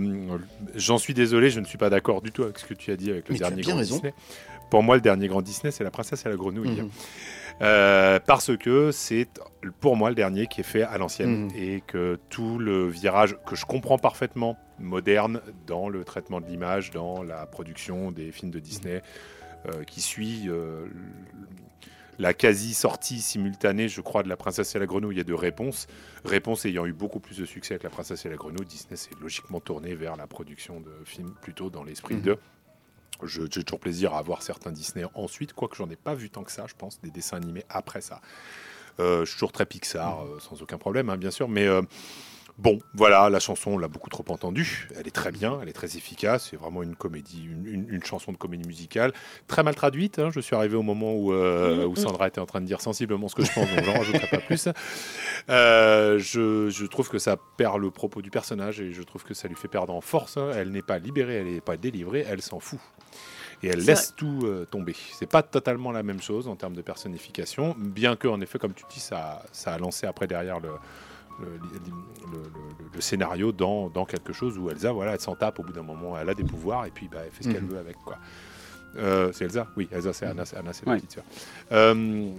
[0.75, 2.95] J'en suis désolé, je ne suis pas d'accord du tout avec ce que tu as
[2.97, 3.95] dit avec le Mais tu as dernier bien grand raison.
[3.95, 4.13] Disney.
[4.71, 6.81] Pour moi, le dernier grand Disney, c'est La Princesse et la Grenouille.
[6.81, 6.89] Mhm.
[7.61, 9.27] Euh, parce que c'est
[9.79, 11.51] pour moi le dernier qui est fait à l'ancienne Mhm.
[11.55, 16.91] et que tout le virage que je comprends parfaitement moderne dans le traitement de l'image,
[16.91, 19.01] dans la production des films de Disney,
[19.67, 20.85] euh, qui suit euh,
[22.19, 25.87] la quasi sortie simultanée, je crois, de La Princesse et la Grenouille et de Réponse.
[26.23, 29.11] Réponse ayant eu beaucoup plus de succès avec La Princesse et la Grenouille, Disney s'est
[29.21, 32.21] logiquement tourné vers la production de films plutôt dans l'esprit Mhm.
[32.21, 32.37] de.
[33.23, 36.51] J'ai toujours plaisir à voir certains Disney ensuite, quoique j'en ai pas vu tant que
[36.51, 38.19] ça, je pense, des dessins animés après ça.
[38.99, 41.81] Euh, je suis toujours très Pixar, euh, sans aucun problème, hein, bien sûr, mais euh,
[42.57, 44.87] bon, voilà, la chanson, on l'a beaucoup trop entendue.
[44.97, 48.03] Elle est très bien, elle est très efficace, c'est vraiment une comédie, une, une- une
[48.03, 49.13] chanson de comédie musicale,
[49.47, 50.19] très mal traduite.
[50.19, 50.29] hein.
[50.33, 53.27] Je suis arrivé au moment où, euh, où Sandra était en train de dire sensiblement
[53.27, 54.69] ce que je pense, donc j'en rajouterai pas plus.
[55.49, 59.33] Euh, je, je trouve que ça perd le propos du personnage et je trouve que
[59.33, 60.37] ça lui fait perdre en force.
[60.37, 60.51] hein.
[60.55, 62.79] Elle n'est pas libérée, elle n'est pas délivrée, elle s'en fout.
[63.63, 64.95] Et elle laisse tout euh, tomber.
[65.13, 68.73] C'est pas totalement la même chose en termes de personnification, bien que en effet, comme
[68.73, 70.69] tu dis, ça, ça a lancé après derrière le,
[71.39, 72.39] le, le-
[72.93, 75.81] le- scénario dans, dans quelque chose où Elsa, voilà, elle s'en tape au bout d'un
[75.83, 77.69] moment, elle a des pouvoirs et puis bah, elle fait ce qu'elle Mhm.
[77.71, 78.17] veut avec quoi.
[78.97, 79.67] Euh, c'est Elsa?
[79.75, 80.97] Oui, Elsa, c'est Anna, c'est Anna, c'est la Ouais.
[80.99, 81.23] petite sœur.
[81.73, 82.29] Euh,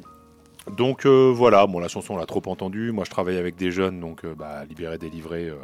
[0.76, 2.90] donc euh, voilà, bon, la chanson on l'a trop entendue.
[2.90, 5.48] Moi je travaille avec des jeunes, donc euh, bah, libéré, délivré.
[5.50, 5.56] euh,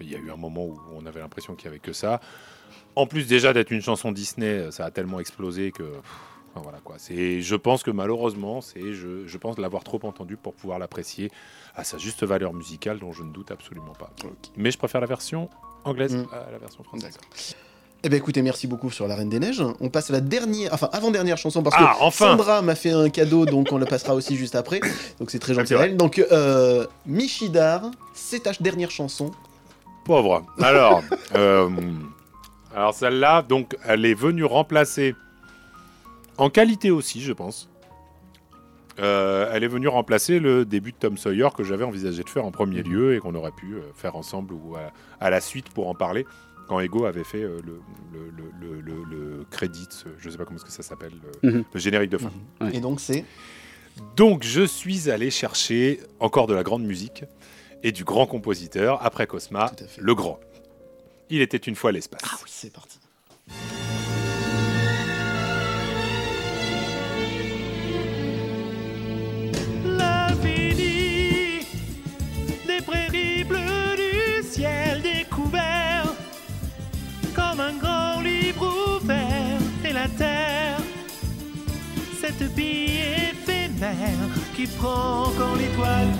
[0.00, 2.20] Il y a eu un moment où on avait l'impression qu'il n'y avait que ça.
[2.96, 5.82] En plus déjà d'être une chanson Disney, ça a tellement explosé que.
[5.82, 6.02] pff,
[6.58, 6.96] enfin, voilà quoi.
[6.98, 11.30] C'est, je pense que malheureusement, c'est, je, je pense l'avoir trop entendu pour pouvoir l'apprécier
[11.74, 14.10] à sa juste valeur musicale, dont je ne doute absolument pas.
[14.56, 15.48] Mais je préfère la version
[15.84, 16.26] anglaise Mm.
[16.32, 17.12] à la version française.
[17.14, 17.30] D'accord.
[18.04, 19.62] Eh bien écoutez, merci beaucoup sur la Reine des Neiges.
[19.80, 22.92] On passe à la dernière, enfin avant-dernière chanson parce Ah, que enfin Sandra m'a fait
[22.92, 24.80] un cadeau, donc on le passera aussi juste après.
[25.18, 25.96] Donc c'est très gentil à elle.
[25.96, 29.32] Donc euh, Michidar, c'est ta dernière chanson.
[30.04, 30.44] Pauvre.
[30.62, 31.02] Alors,
[31.34, 31.68] euh,
[32.74, 35.14] alors celle-là, donc, elle est venue remplacer,
[36.38, 37.68] en qualité aussi, je pense.
[39.00, 42.44] Euh, elle est venue remplacer le début de Tom Sawyer que j'avais envisagé de faire
[42.44, 44.90] en premier lieu et qu'on aurait pu euh, faire ensemble ou à,
[45.20, 46.26] à la suite pour en parler
[46.66, 47.80] quand Ego avait fait euh, le,
[48.12, 49.04] le, le, le, le-
[49.38, 51.12] le credit, euh, je sais pas comment que ça s'appelle,
[51.42, 51.64] le, Mhm.
[51.72, 52.32] le générique de fin.
[52.60, 52.74] Ouais.
[52.76, 53.24] Et donc c'est
[54.16, 57.22] Donc je suis allé chercher encore de la grande musique
[57.84, 60.40] et du grand compositeur, après Cosma, le grand.
[61.30, 62.22] Il était une fois l'espace.
[62.24, 62.98] ah oui, c'est parti.
[84.78, 86.17] Prend quand l'étoile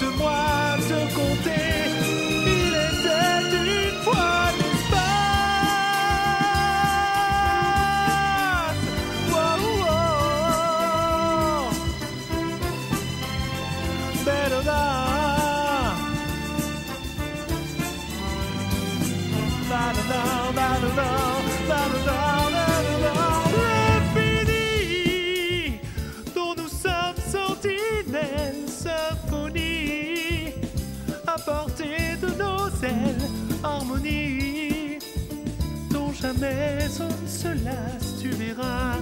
[0.00, 1.67] laisse-moi te compter.
[33.98, 34.98] Harmonie
[35.90, 38.18] dont jamais on ne se lasse.
[38.20, 38.96] Tu verras,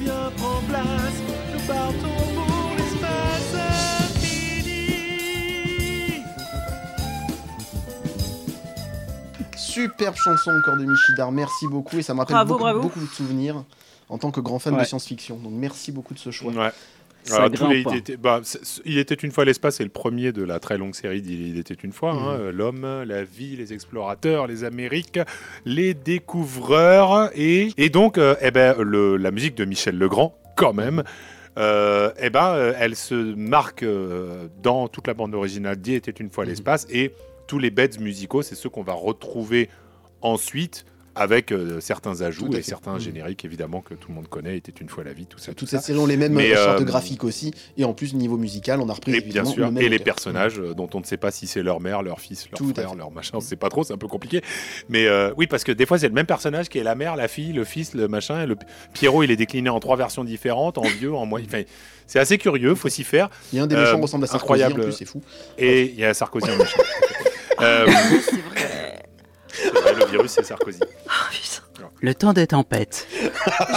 [0.00, 1.14] viens prends place,
[1.52, 3.54] nous partons pour l'espace
[4.14, 4.82] infini.
[9.56, 12.80] Superbe chanson encore de Michidar, merci beaucoup et ça me rappelle Bravo, beaucoup, bravo.
[12.80, 13.64] beaucoup de souvenirs
[14.08, 15.36] en tant que grand fan de science-fiction.
[15.36, 16.52] Donc merci beaucoup de ce choix.
[16.52, 16.72] Ouais.
[17.24, 18.40] Ça Alors, tous grimpe, les- il, était, bah,
[18.84, 21.58] il était une fois l'espace, c'est le premier de la très longue série d'Il il
[21.58, 22.12] était une fois.
[22.12, 22.38] hein.
[22.38, 22.50] Mhm.
[22.50, 25.20] L'homme, la vie, les explorateurs, les Amériques,
[25.64, 27.30] les découvreurs.
[27.34, 31.02] Et, et donc, euh, eh ben, le- la musique de Michel Legrand, quand même.
[31.58, 36.10] euh, eh ben, euh, elle se marque euh, dans toute la bande originale d'Il était
[36.10, 36.50] une fois Mhm.
[36.50, 37.12] l'espace et
[37.46, 39.68] tous les beds musicaux, c'est ceux qu'on va retrouver
[40.22, 43.00] ensuite avec euh, certains ajouts et certains Mhm.
[43.00, 45.52] génériques évidemment que tout le monde connaît, était une fois la vie, tout ça.
[45.52, 45.78] tout Toutes ça.
[45.78, 48.36] ces séries ont les mêmes Mais, euh, euh, chartes graphiques aussi, et en plus niveau
[48.38, 50.04] musical, on a repris Et bien sûr, le même et les auteur.
[50.04, 52.70] personnages euh, dont on ne sait pas si c'est leur mère, leur fils, leur Tout
[52.72, 54.40] frère, leur machin, on sait pas trop, c'est un peu compliqué.
[54.88, 57.16] Mais euh, oui, parce que des fois c'est le même personnage qui est la mère,
[57.16, 58.42] la fille, le fils, le machin.
[58.42, 58.56] Et le
[58.94, 61.46] Pierrot, il est décliné en trois versions différentes, en vieux, en moyen.
[61.46, 61.62] Enfin,
[62.06, 63.28] c'est assez curieux, faut s'y faire.
[63.52, 64.80] Il y a un des méchants Euh, ressemble à Sarkozy, incroyable.
[64.80, 65.20] en plus c'est fou.
[65.58, 66.80] Et il y a Sarkozy en méchant.
[67.60, 67.86] Euh,
[68.24, 68.71] C'est vrai.
[69.82, 70.80] Vrai, le virus, c'est Sarkozy.
[71.06, 71.88] Oh, putain.
[72.00, 73.06] Le temps des tempêtes.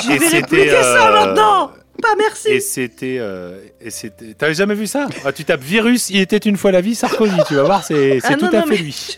[0.03, 1.71] Je vais répliquer ça euh, maintenant
[2.01, 4.33] Pas merci Et c'était, euh, et c'était.
[4.35, 5.07] T'avais jamais vu ça?
[5.25, 7.35] Ah, Tu tapes virus, il était une fois la vie, Sarkozy.
[7.47, 9.17] Tu vas voir, c'est Ah tout non, à non, fait mais- lui.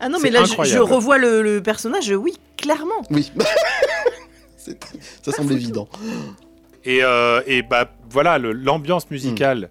[0.00, 3.02] Ah non, mais là, je, revois le, le personnage, oui, clairement.
[3.10, 3.32] Oui.
[5.22, 5.88] Ça semble évident.
[6.84, 9.70] Et, euh, et bah voilà, l'ambiance musicale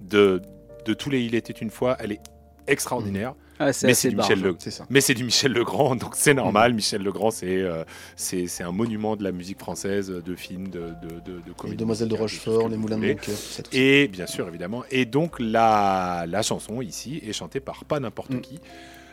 [0.00, 0.42] de,
[0.86, 2.20] de tous les Il était une fois, elle est
[2.66, 3.34] extraordinaire.
[3.58, 4.30] Ah, c'est Mais c'est du barge.
[4.30, 4.56] Michel Le-.
[4.90, 6.74] Mais du Michel Legrand, donc c'est normal.
[6.74, 7.84] Michel Legrand, c'est euh,
[8.16, 11.52] c'est c'est un monument de la musique française, de films, de, de, de, de Les
[11.56, 13.34] comédies Demoiselles de Rochefort, les Moulins de cœur.
[13.72, 14.82] Et bien sûr, évidemment.
[14.90, 18.40] Et donc la, la chanson ici est chantée par pas n'importe Mm.
[18.40, 18.58] qui,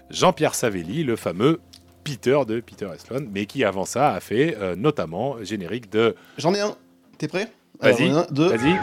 [0.09, 1.59] Jean-Pierre Savelli, le fameux
[2.03, 6.15] Peter de Peter Sloan, mais qui avant ça a fait euh, notamment générique de.
[6.39, 6.76] J'en ai un.
[7.19, 7.51] T'es prêt?
[7.80, 8.49] Vas-y, deux.
[8.49, 8.80] Vas-y.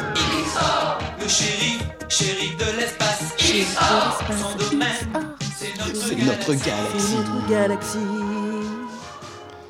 [1.20, 3.35] Le shérif, shérif de l'espace.
[3.36, 5.27] Shérif de l'espace, son domaine,
[6.09, 7.16] c'est notre galaxie.
[7.16, 7.98] notre galaxie.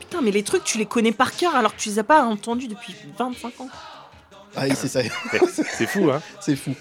[0.01, 2.23] Putain, mais les trucs, tu les connais par cœur alors que tu les as pas
[2.23, 3.69] entendus depuis 25 ans.
[4.57, 5.01] Ah oui, c'est ça.
[5.77, 6.73] C'est fou, hein c'est fou.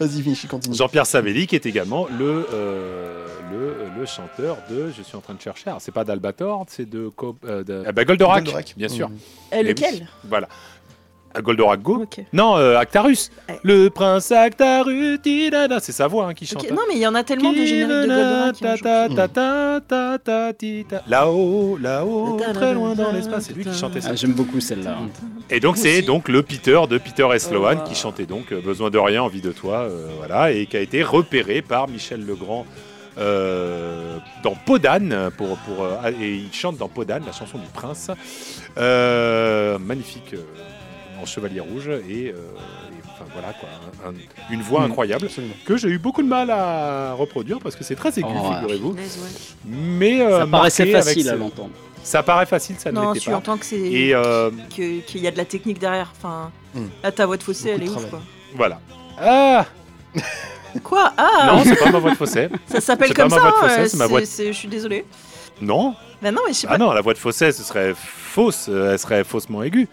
[0.00, 0.74] Vas-y, Michi, continue.
[0.74, 4.90] Jean-Pierre Savelli, qui est également le, euh, le, le chanteur de.
[4.96, 5.68] Je suis en train de chercher.
[5.70, 7.10] Alors, c'est pas d'Albator, c'est de,
[7.44, 8.74] euh, de- ah bah, Goldorak, Goldorak.
[8.76, 9.08] bien sûr.
[9.08, 9.14] Mhm.
[9.52, 9.94] Euh, Eh lequel?
[10.00, 10.48] oui, Voilà.
[11.34, 12.04] À Goldorak Go.
[12.32, 13.30] Non, euh, Actarus.
[13.48, 13.58] Ouais.
[13.62, 16.62] Le prince Actarus, c'est sa voix hein, qui chante.
[16.62, 16.74] Ok, hein.
[16.74, 19.32] Non, mais il y en a tellement de génériques de Goldorak.
[20.26, 20.52] ta.
[21.08, 23.44] Là-haut, là-haut, très loin dans l'espace.
[23.46, 24.10] C'est lui qui chantait ça.
[24.12, 24.98] Ah, J'aime beaucoup celle-là.
[25.50, 27.48] Et donc c'est donc le Peter de Peter S.
[27.48, 27.88] Sloan Oh.
[27.88, 30.80] qui chantait donc euh, Besoin de rien, envie de toi, euh, voilà, et qui a
[30.80, 32.66] été repéré par Michel Legrand
[33.18, 35.86] euh, dans Podane pour pour
[36.20, 38.10] et il chante dans Podane la chanson du prince,
[38.78, 40.34] Euh, magnifique
[41.22, 43.68] en chevalier rouge et, euh, et, enfin voilà quoi,
[44.04, 44.14] un- un-
[44.52, 44.84] une voix Mm.
[44.90, 45.54] incroyable Absolument.
[45.64, 48.96] que j'ai eu beaucoup de mal à reproduire parce que c'est très aigu, Oh, figurez-vous,
[49.66, 51.70] mais euh, Ça paraissait facile à l'entendre.
[52.02, 53.36] Ça paraît facile, ça ne Non, l'était tu pas.
[53.36, 56.12] entends que c'est Et euh, qu'il y a de la technique derrière.
[56.16, 56.50] Enfin,
[57.02, 58.20] là, ta voix de fossé, Beaucoup elle est ouf, quoi.
[58.56, 58.80] voilà.
[59.20, 59.66] Ah
[60.82, 62.48] Quoi Ah Non, c'est pas ma voix de fausset.
[62.66, 64.26] Ça s'appelle c'est pas comme ma ça voix de fausset, euh, c'est ma voix de-
[64.26, 65.04] Je suis désolée.
[65.60, 66.78] Non, Bah non, mais je sais ah pas.
[66.78, 69.86] non, la voix de fausset, ce serait fausse, elle serait faussement aiguë.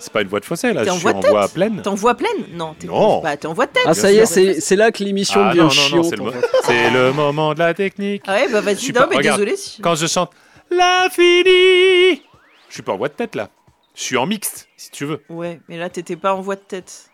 [0.00, 1.80] C'est pas une voix de fausset, là, je en suis en voix pleine.
[1.82, 2.46] T'es en voix pleine?
[2.54, 3.20] Non, t'es Non.
[3.20, 3.82] bah, t'es en voix de tête.
[3.86, 6.34] Ah, ça y est, c'est c'est là que l'émission Ah devient non, non, non, chiante.
[6.64, 8.22] c'est le, moment de la technique.
[8.26, 9.38] Ah ouais, bah Je vas-y, suis non, pas- mais regarde.
[9.40, 9.56] désolé.
[9.56, 10.30] si- Quand je chante
[10.70, 12.22] l'infini,
[12.68, 13.48] je suis pas en voix de tête, là.
[13.94, 15.22] Je suis en mixte, si tu veux.
[15.28, 17.06] Ouais, mais là, t'étais pas en voix de tête.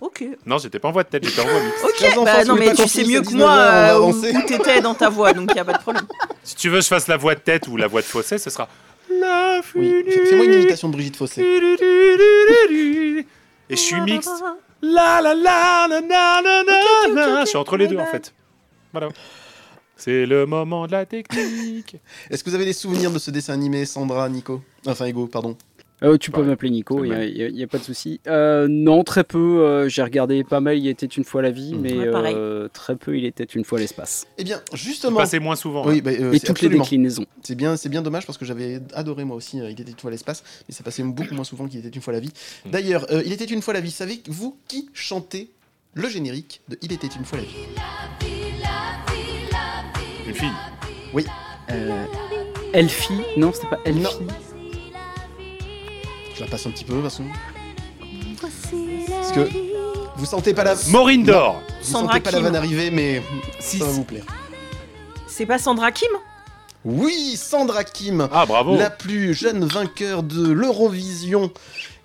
[0.00, 0.24] Ok.
[0.46, 1.84] Non, j'étais pas en voix de tête, j'étais en voix mixte.
[1.84, 4.32] Ok, enfants, bah non, mais tu sais mieux que moi 19 heures, on va euh,
[4.32, 6.06] où, t'étais dans ta voix, donc y a pas de problème.
[6.44, 8.38] Si tu veux que je fasse la voix de tête ou la voix de fausset,
[8.38, 8.68] ce sera
[9.20, 9.92] l'infini.
[10.04, 10.04] Oui.
[10.12, 11.42] Fais- Fais-moi une imitation de Brigitte Fossé.
[13.70, 14.30] Et je suis mixte.
[14.80, 17.40] La la la la la la la la.
[17.44, 18.32] Je suis entre les deux en fait.
[18.92, 19.08] Voilà.
[19.96, 21.96] C'est le moment de la technique.
[22.30, 24.62] Est-ce que vous avez des souvenirs de ce dessin animé, Sandra, Nico?
[24.86, 25.56] Enfin, Ego, pardon.
[26.04, 28.20] Euh, tu peux m'appeler Nico, il n'y a, pas de souci.
[28.28, 29.38] Euh, non, très peu.
[29.64, 31.80] euh, J'ai regardé pas mal, il était une fois la vie, Mm.
[31.80, 34.26] mais Ouais, euh, très peu, il était une fois l'espace.
[34.38, 35.16] Eh bien, justement.
[35.18, 35.84] passé moins souvent.
[35.86, 36.02] Oui, hein.
[36.04, 37.26] bah, euh, Et c'est toutes les déclinaisons.
[37.42, 39.60] C'est bien, c'est bien dommage parce que j'avais adoré moi aussi.
[39.60, 42.02] euh, il était une fois l'espace, mais ça passait beaucoup moins souvent qu'il était une
[42.02, 42.30] fois la vie.
[42.66, 42.70] Mm.
[42.70, 43.90] D'ailleurs, euh, il était une fois la vie.
[43.90, 45.48] Savez-vous qui chantait
[45.94, 48.28] le générique de Il était une fois la vie?
[50.28, 51.24] Une fille.
[51.70, 52.04] Euh,
[52.72, 54.00] Elfie Non, c'était pas Elfie.
[54.02, 54.10] Non.
[56.38, 57.24] Je la passe un petit peu, de toute façon.
[58.40, 59.48] Parce que
[60.16, 60.74] vous sentez pas la.
[60.88, 61.60] Maureen d'or.
[61.82, 63.20] Vous Sandra sentez pas la vanne arriver, mais
[63.58, 63.96] Si, ça va si.
[63.96, 64.24] vous plaire.
[65.26, 66.08] C'est pas Sandra Kim?
[66.84, 68.76] Oui, Sandra Kim, Ah bravo.
[68.76, 71.50] la plus jeune vainqueur de l'Eurovision.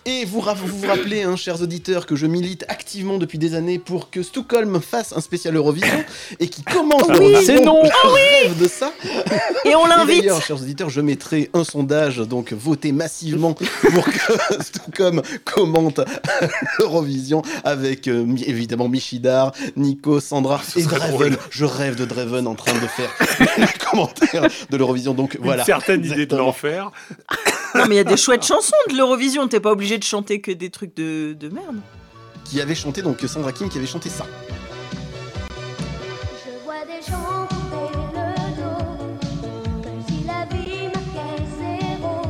[0.05, 3.55] Et vous ra- vous, vous rappelez, hein, chers auditeurs, que je milite activement depuis des
[3.55, 6.03] années pour que Stockholm fasse un spécial Eurovision
[6.41, 7.41] et qui commence Oui, l'Eurovision.
[7.55, 7.79] c'est non.
[7.85, 8.07] Je
[8.43, 8.91] rêve de ça.
[9.63, 14.33] Et on l'invite D'ailleurs, chers auditeurs, je mettrai un sondage, donc votez massivement pour que
[14.61, 16.01] Stockholm commente
[16.79, 21.11] l'Eurovision avec euh, évidemment Michidar, Nico, Sandra Ce et Draven.
[21.11, 21.37] drôle.
[21.49, 23.09] Je rêve de Draven en train de faire
[23.57, 25.13] les commentaires de l'Eurovision.
[25.13, 25.61] Donc voilà.
[25.61, 26.91] Une certaine idée de l'enfer.
[27.75, 29.47] Non, mais il y a des chouettes chansons de l'Eurovision.
[29.47, 31.77] T'es pas obligé de chanter que des trucs de, de merde.
[32.45, 34.25] Qui avait chanté donc Sandra Kim qui avait chanté ça.
[36.45, 38.87] Je vois des gens tourner le dos,
[39.83, 42.21] comme si la vie marquait zéro.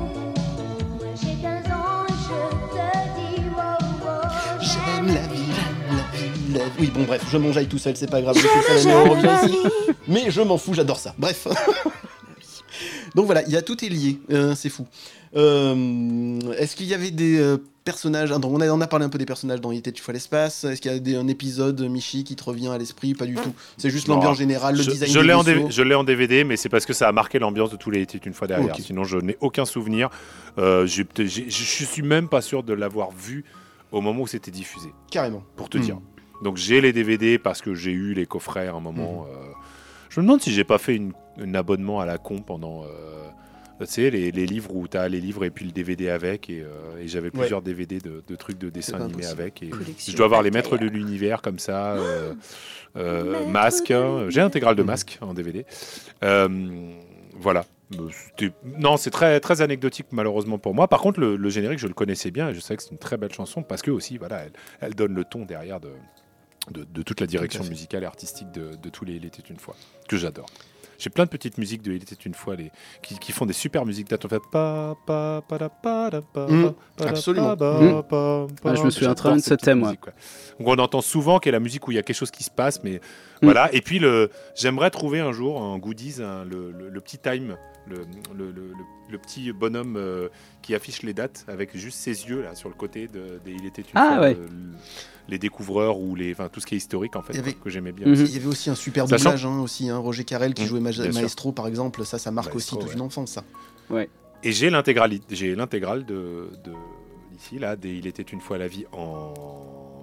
[0.97, 2.85] Moi j'ai 15 ans et je te
[3.17, 4.61] dis wow wow.
[4.61, 6.71] J'aime la vie, j'aime la vie, la vie.
[6.79, 8.37] Oui, bon, bref, je m'enjaille tout seul, c'est pas grave.
[8.37, 9.87] Je.
[10.07, 11.15] Mais je m'en fous, j'adore ça.
[11.17, 11.47] Bref.
[13.15, 14.87] Donc voilà, il y a tout est lié, euh, c'est fou.
[15.35, 19.09] Euh, Est-ce qu'il y avait des euh, personnages donc on, a, on a parlé un
[19.09, 20.63] peu des personnages dans Il était une fois l'espace.
[20.63, 23.13] Est-ce qu'il y a des- un épisode Michi qui te revient à l'esprit?
[23.13, 23.53] Pas du tout.
[23.77, 25.59] C'est juste l'ambiance générale, le je, design je l'ai en, vaisseaux.
[25.61, 27.89] DV je l'ai en DVD, mais c'est parce que ça a marqué l'ambiance de tous
[27.91, 28.75] les études une fois derrière.
[28.77, 30.09] Sinon, je n'ai aucun souvenir.
[30.57, 33.43] Euh, j'ai- je suis même pas sûr de l'avoir vu
[33.91, 35.43] au moment où c'était diffusé, Carrément.
[35.55, 35.81] pour te Hmm.
[35.81, 35.97] dire.
[36.43, 39.25] Donc j'ai les DVD parce que j'ai eu les coffrets à un moment.
[39.29, 39.35] Euh,
[40.09, 42.83] je me demande si j'ai pas fait une, un abonnement à la con pendant.
[42.83, 42.87] euh,
[43.85, 46.49] tu sais, les, les livres où tu as les livres et puis le DVD avec.
[46.49, 47.31] Et, euh, et j'avais Ouais.
[47.39, 49.61] plusieurs DVD de, de trucs de dessins animés avec.
[49.63, 49.69] Et
[50.07, 51.93] je dois avoir les maîtres de l'univers comme ça.
[51.95, 52.33] euh,
[52.97, 53.91] euh, masque.
[53.91, 54.25] hein.
[54.29, 55.65] J'ai l'intégrale de masque en DVD.
[57.35, 57.65] Voilà.
[58.63, 60.87] Non, c'est très, très anecdotique malheureusement pour moi.
[60.87, 62.97] Par contre, le, le générique, je le connaissais bien et je sais que c'est une
[62.97, 64.51] très belle chanson parce que aussi, voilà, elle,
[64.81, 65.89] elle donne le ton derrière de,
[66.71, 69.57] de, de toute la direction musicale et artistique de, de tous les Il était une
[69.59, 69.75] fois,
[70.07, 70.47] que j'adore.
[71.03, 72.71] J'ai plein de petites musiques de Il était une fois les,
[73.01, 74.31] qui, qui font des super musiques d'attente.
[74.31, 76.47] Fait pa, pa, pa, da, pa, da, pa,
[77.05, 77.57] absolument.
[77.57, 78.75] pa, pa, pa.
[78.75, 79.87] Je me souviens très bien de ce thème, ouais.
[79.87, 80.13] musiques, ouais.
[80.59, 82.31] Donc on entend souvent qu'il y a la musique où il y a quelque chose
[82.31, 83.01] qui se passe, mais
[83.41, 83.45] Mm.
[83.47, 83.73] voilà.
[83.73, 87.57] Et puis le, j'aimerais trouver un jour un goodies, un- le, le- le petit time,
[87.87, 87.97] le,
[88.35, 88.51] le-
[89.09, 90.29] le- petit bonhomme euh,
[90.61, 93.65] qui affiche les dates avec juste ses yeux là sur le côté de, des Il
[93.65, 94.33] était une Ah, fois, ouais.
[94.33, 94.47] le-
[95.29, 97.53] les découvreurs ou les, enfin tout ce qui est historique en fait Il y avait-
[97.53, 98.07] quoi, que j'aimais bien.
[98.07, 98.13] Mhm.
[98.13, 98.23] aussi.
[98.23, 100.67] Il y avait aussi un super Sachant- doublage, hein, aussi, hein, Roger Carrel qui Mm,
[100.67, 101.13] jouait Ma- bien sûr.
[101.21, 102.95] Maestro par exemple, ça, ça marque Maestro, aussi toute ouais.
[102.99, 103.43] une enfance, ça.
[104.45, 106.73] Et j'ai l'intégralité, j'ai l'intégrale de, de
[107.37, 109.33] ici là, des Il était une fois la vie en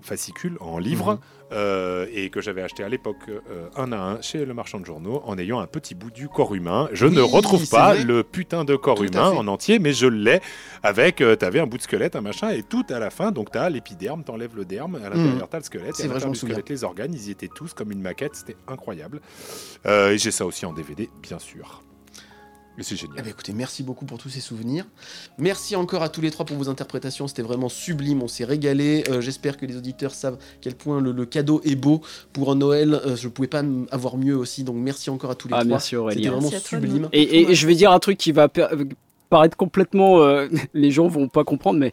[0.02, 1.18] fascicule, en livre, Mhm.
[1.52, 4.86] euh, et que j'avais acheté à l'époque euh, un à un chez le marchand de
[4.86, 6.88] journaux, en ayant un petit bout du corps humain.
[6.92, 8.04] Je ne retrouve pas vrai.
[8.04, 10.40] le putain de corps Tout humain en entier, mais je l'ai
[10.82, 11.20] avec.
[11.20, 13.32] euh, T'avais un bout de squelette, un machin, et tout à la fin.
[13.32, 16.32] Donc t'as l'épiderme, t'enlèves le derme, à l'intérieur t'as le squelette, C'est et à l'intérieur
[16.32, 17.12] du squelette les organes.
[17.14, 19.20] Ils y étaient tous comme une maquette, c'était incroyable.
[19.86, 21.82] Et j'ai ça aussi en DVD, bien sûr.
[22.82, 23.16] C'est génial.
[23.18, 24.84] Eh ben, écoutez, merci beaucoup pour tous ces souvenirs.
[25.38, 27.28] Merci encore à tous les trois pour vos interprétations.
[27.28, 28.22] C'était vraiment sublime.
[28.22, 29.04] On s'est régalé.
[29.10, 32.00] Euh, J'espère que les auditeurs savent quel point le, le cadeau est beau
[32.32, 32.94] pour un Noël.
[32.94, 34.64] Euh, je ne pouvais pas avoir mieux aussi.
[34.64, 35.68] Donc merci encore à tous les Ah, trois.
[35.68, 36.30] merci C'était Aurélien.
[36.32, 37.08] vraiment Merci à toi, sublime.
[37.12, 38.70] Et, et- et je vais dire un truc qui va pa-
[39.28, 40.20] paraître complètement.
[40.22, 41.92] euh, les gens vont pas comprendre, mais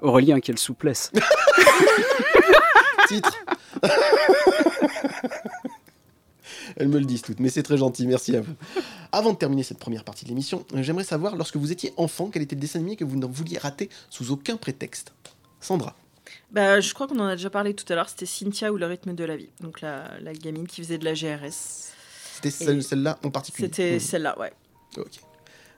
[0.00, 1.12] Aurélien, quelle souplesse.
[3.08, 3.32] Titre.
[6.76, 8.52] Elles me le disent toutes, mais c'est très gentil, merci à vous.
[9.12, 12.42] Avant de terminer cette première partie de l'émission, j'aimerais savoir, lorsque vous étiez enfant, quel
[12.42, 15.12] était le dessin animé que vous ne vouliez rater sous aucun prétexte?
[15.60, 15.96] Sandra.
[16.50, 18.08] Bah, je crois qu'on en a déjà parlé tout à l'heure.
[18.08, 19.48] C'était Cynthia ou le rythme de la vie.
[19.60, 21.90] Donc la, la gamine qui faisait de la GRS.
[22.34, 24.00] C'était celle- celle-là en particulier C'était Mhm.
[24.00, 24.52] celle-là, ouais.
[24.98, 25.20] Ok.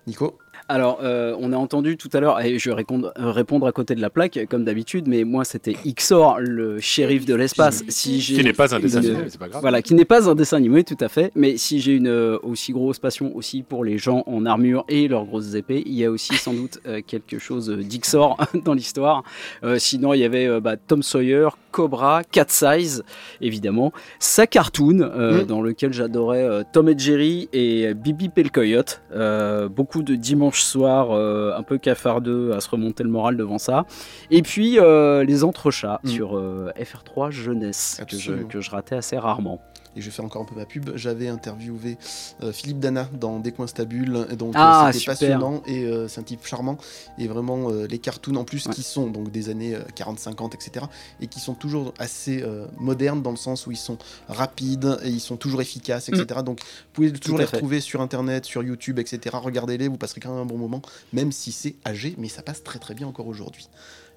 [0.06, 0.38] Nico?
[0.68, 3.72] Alors, euh, on a entendu tout à l'heure, et je vais répondre, euh, répondre à
[3.72, 7.84] côté de la plaque, comme d'habitude, mais moi c'était Ixor, le shérif de l'espace.
[7.88, 9.60] Si j'ai Qui n'est pas un dessin animé, c'est pas grave.
[9.60, 11.30] Voilà, qui n'est pas un dessin animé, tout à fait.
[11.34, 15.06] Mais si j'ai une euh, aussi grosse passion aussi pour les gens en armure et
[15.06, 19.22] leurs grosses épées, il y a aussi sans doute euh, quelque chose d'Ixor dans l'histoire.
[19.64, 23.02] Euh, sinon, il y avait bah, Tom Sawyer, Cobra, Cat Size,
[23.40, 25.46] évidemment, sa cartoon, euh, Mm.
[25.46, 29.02] dans lequel j'adorais euh, Tom et Jerry et Bibi et le Coyote.
[29.12, 33.58] Euh, beaucoup de dimanche soir, euh, un peu cafardeux à se remonter le moral devant
[33.58, 33.86] ça.
[34.30, 36.08] Et puis les entrechats Mm.
[36.08, 38.48] sur euh, FR3 jeunesse que je, Absolument.
[38.48, 39.60] que je ratais assez rarement.
[39.96, 40.90] Et je vais faire encore un peu ma pub.
[40.96, 41.96] J'avais interviewé
[42.42, 44.26] euh, Philippe Dana dans Des coins stables.
[44.36, 45.12] Donc euh, Ah, c'était super.
[45.14, 46.78] passionnant et euh, c'est un type charmant.
[47.18, 48.72] Et vraiment euh, les cartoons en plus Ouais.
[48.74, 50.86] qui sont donc des années 40-50, etc.
[51.20, 53.98] Et qui sont toujours assez euh, modernes dans le sens où ils sont
[54.28, 56.40] rapides et ils sont toujours efficaces, etc.
[56.44, 57.40] Donc vous pouvez toujours Mm.
[57.40, 59.36] les retrouver sur internet, sur YouTube, etc.
[59.42, 62.62] Regardez-les, vous passerez quand même un bon moment, même si c'est âgé, mais ça passe
[62.62, 63.68] très très bien encore aujourd'hui.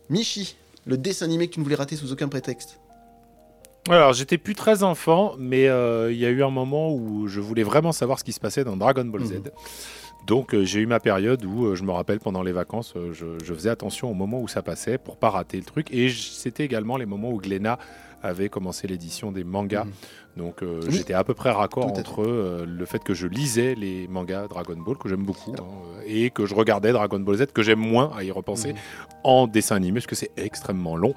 [0.10, 0.56] Michi,
[0.86, 2.80] le dessin animé que tu ne voulais rater sous aucun prétexte.
[3.90, 7.40] Alors, j'étais plus très enfant, mais euh, il y a eu un moment où je
[7.40, 9.34] voulais vraiment savoir ce qui se passait dans Dragon Ball Z.
[9.36, 9.42] Mhm.
[10.26, 13.14] Donc, euh, j'ai eu ma période où euh, je me rappelle pendant les vacances, euh,
[13.14, 15.88] je, je faisais attention au moment où ça passait pour pas rater le truc.
[15.94, 17.80] Et c'était également les moments où Glénat
[18.22, 19.86] avait commencé l'édition des mangas.
[19.86, 19.92] Mhm.
[20.36, 20.68] Donc, Oui.
[20.90, 24.76] j'étais à peu près raccord Tout entre le fait que je lisais les mangas Dragon
[24.78, 25.64] Ball, que j'aime beaucoup, hein,
[26.06, 28.80] et que je regardais Dragon Ball Z, que j'aime moins à y repenser, Mhm.
[29.24, 31.14] en dessin animé, parce que c'est extrêmement long.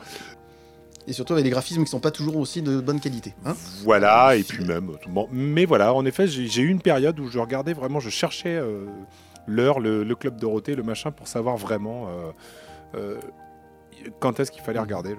[1.07, 3.35] Et surtout avec des graphismes qui sont pas toujours aussi de bonne qualité.
[3.45, 4.91] Hein Voilà, et puis même.
[5.33, 8.87] Mais voilà, en effet, j'ai eu une période où je regardais vraiment, je cherchais euh,
[9.47, 12.31] l'heure, le, le club Dorothée, le machin, pour savoir vraiment euh,
[12.97, 13.17] euh,
[14.21, 15.17] quand est-ce qu'il fallait regarder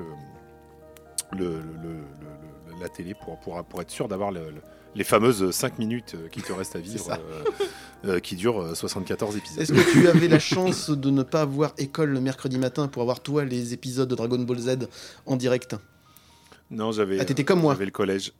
[2.79, 4.53] la télé pour, pour, être sûr d'avoir le-
[4.95, 7.43] les fameuses 5 minutes euh, qui te restent à vivre, euh,
[8.05, 9.61] euh, qui durent euh, 74 épisodes.
[9.61, 13.01] Est-ce que tu avais la chance de ne pas avoir école le mercredi matin pour
[13.01, 14.77] avoir toi les épisodes de Dragon Ball Z
[15.25, 15.75] en direct?
[16.69, 17.19] Non, j'avais.
[17.19, 17.73] Ah, t'étais comme moi.
[17.73, 18.31] J'avais le collège.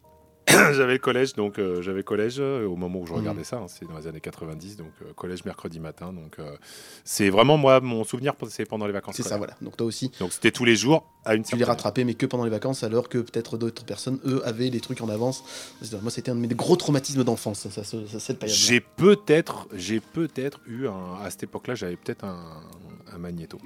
[0.74, 3.20] j'avais le collège, donc euh, j'avais collège euh, au moment où je Mhm.
[3.20, 3.58] regardais ça.
[3.58, 6.14] hein, c'est dans les années 90, donc euh, collège mercredi matin.
[6.14, 6.56] Donc euh,
[7.04, 9.16] c'est vraiment moi mon souvenir, c'est pendant les vacances.
[9.16, 9.54] C'est ça, voilà.
[9.62, 12.26] Donc toi aussi, Donc c'était tous les jours à une tu les rattrapais, mais que
[12.26, 15.44] pendant les vacances, alors que peut-être d'autres personnes, eux, avaient les trucs en avance.
[16.02, 17.98] Moi, c'était un de mes gros traumatismes d'enfance, ça, ça, ça.
[18.48, 22.62] J'ai peut-être, j'ai peut-être eu un, à cette époque-là, j'avais peut-être un,
[23.14, 23.58] un magnéto.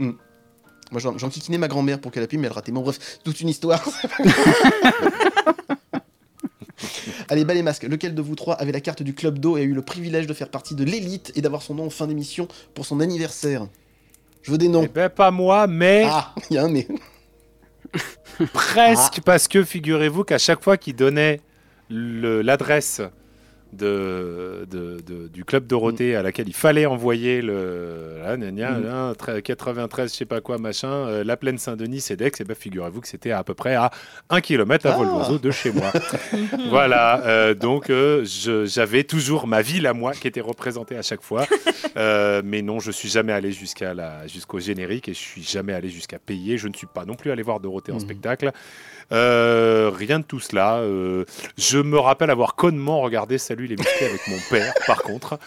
[0.92, 2.72] Moi, j'en ma grand-mère pour qu'elle appuie, mais elle ratait.
[2.72, 3.84] Bon, bref, toute une histoire.
[7.30, 7.84] Allez, bas les masques.
[7.84, 10.28] Lequel de vous trois avait la carte du club d'eau et a eu le privilège
[10.28, 13.68] de faire partie de l'élite et d'avoir son nom en fin d'émission pour son anniversaire?
[14.42, 14.84] Je veux des noms.
[14.84, 16.88] Eh ben pas moi, mais Ah, il y a un mais.
[18.54, 21.42] presque parce que figurez-vous qu'à chaque fois qu'il donnait
[21.90, 23.02] l'adresse
[23.76, 28.72] de, de- de- du club Dorothée à laquelle il fallait envoyer le là, gna, gna,
[28.72, 28.84] Mm.
[28.84, 33.02] là, 93 je sais pas quoi machin euh, la plaine Saint-Denis Cedex et ben figurez-vous
[33.02, 33.92] que c'était à peu près à
[34.30, 35.14] 1 km à vol Ah.
[35.16, 35.92] d'oiseau de chez moi
[36.70, 38.26] voilà euh, donc euh,
[38.66, 41.46] j'avais toujours ma ville à moi qui était représentée à chaque fois
[41.96, 45.90] mais non je suis jamais allé jusqu'à la jusqu'au générique et je suis jamais allé
[45.90, 48.02] jusqu'à payer je ne suis pas non plus allé voir Dorothée en Mhm.
[48.02, 48.52] spectacle
[49.12, 50.78] euh, rien de tout cela.
[50.78, 51.26] euh,
[51.58, 55.40] je me rappelle avoir connement regardé Salut les musclés avec mon père, par contre.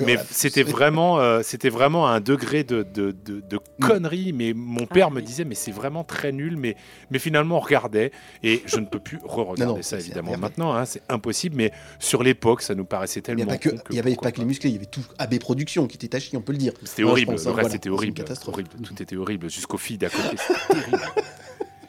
[0.00, 4.32] Mais Ouais, c'était vraiment, euh, c'était vraiment à un degré de, de, de- de conneries.
[4.32, 5.24] Mais mon père Ah, me oui.
[5.24, 6.56] disait, mais c'est vraiment très nul.
[6.56, 6.76] Mais,
[7.10, 8.12] mais finalement, on regardait.
[8.44, 10.36] Et je ne peux plus re-regarder ça, évidemment.
[10.38, 11.56] Maintenant, hein, c'est impossible.
[11.56, 13.58] Mais sur l'époque, ça nous paraissait Il n'y tellement.
[13.90, 16.14] il y avait pas que les musclés, il y avait tout AB Productions qui était
[16.14, 16.74] à chier, on peut le dire.
[16.84, 18.54] C'était horrible, pense, le hein, reste voilà, était horrible, catastrophe.
[18.54, 21.02] horrible, tout était horrible, jusqu'aux filles d'à côté, c'était terrible.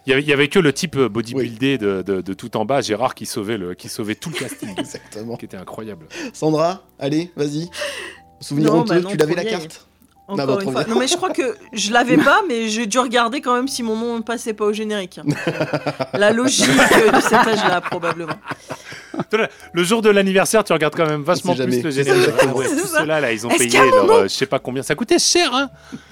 [0.10, 2.66] Il y, avait, il y avait que le type bodybuildé de, de- de tout en
[2.66, 5.36] bas, Gérard, qui sauvait, le, qui sauvait tout le casting, Exactement.
[5.38, 6.08] qui était incroyable.
[6.34, 7.70] Sandra, allez, vas-y.
[8.42, 9.86] Souvenir Non, honteux, bah non, tu l'avais la carte
[10.28, 10.84] Encore bah, une fois.
[10.86, 13.84] Non mais je crois que je l'avais pas, mais j'ai dû regarder quand même si
[13.84, 15.20] mon nom ne passait pas au générique.
[16.14, 18.34] La logique de cet âge-là, probablement.
[19.74, 21.82] Le jour de l'anniversaire, tu regardes quand même vachement plus jamais.
[21.84, 22.30] le générique.
[22.42, 24.82] Ah ouais, ceux-là, là, ils ont payé leur, euh, je sais pas combien.
[24.82, 25.70] Ça coûtait cher, hein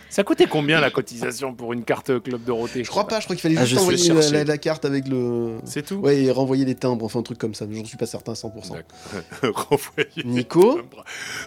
[0.09, 3.35] Ça coûtait combien la cotisation pour une carte Club Dorothée Je crois pas, je crois
[3.35, 4.31] qu'il fallait Ah, juste je envoyer la, chercher.
[4.37, 5.57] la- la carte avec le.
[5.65, 7.97] C'est tout Ouais, et renvoyer des timbres, enfin un truc comme ça, mais j'en suis
[7.97, 8.73] pas certain à 100%.
[9.41, 9.67] D'accord.
[9.69, 10.23] Renvoyer.
[10.25, 10.79] Nico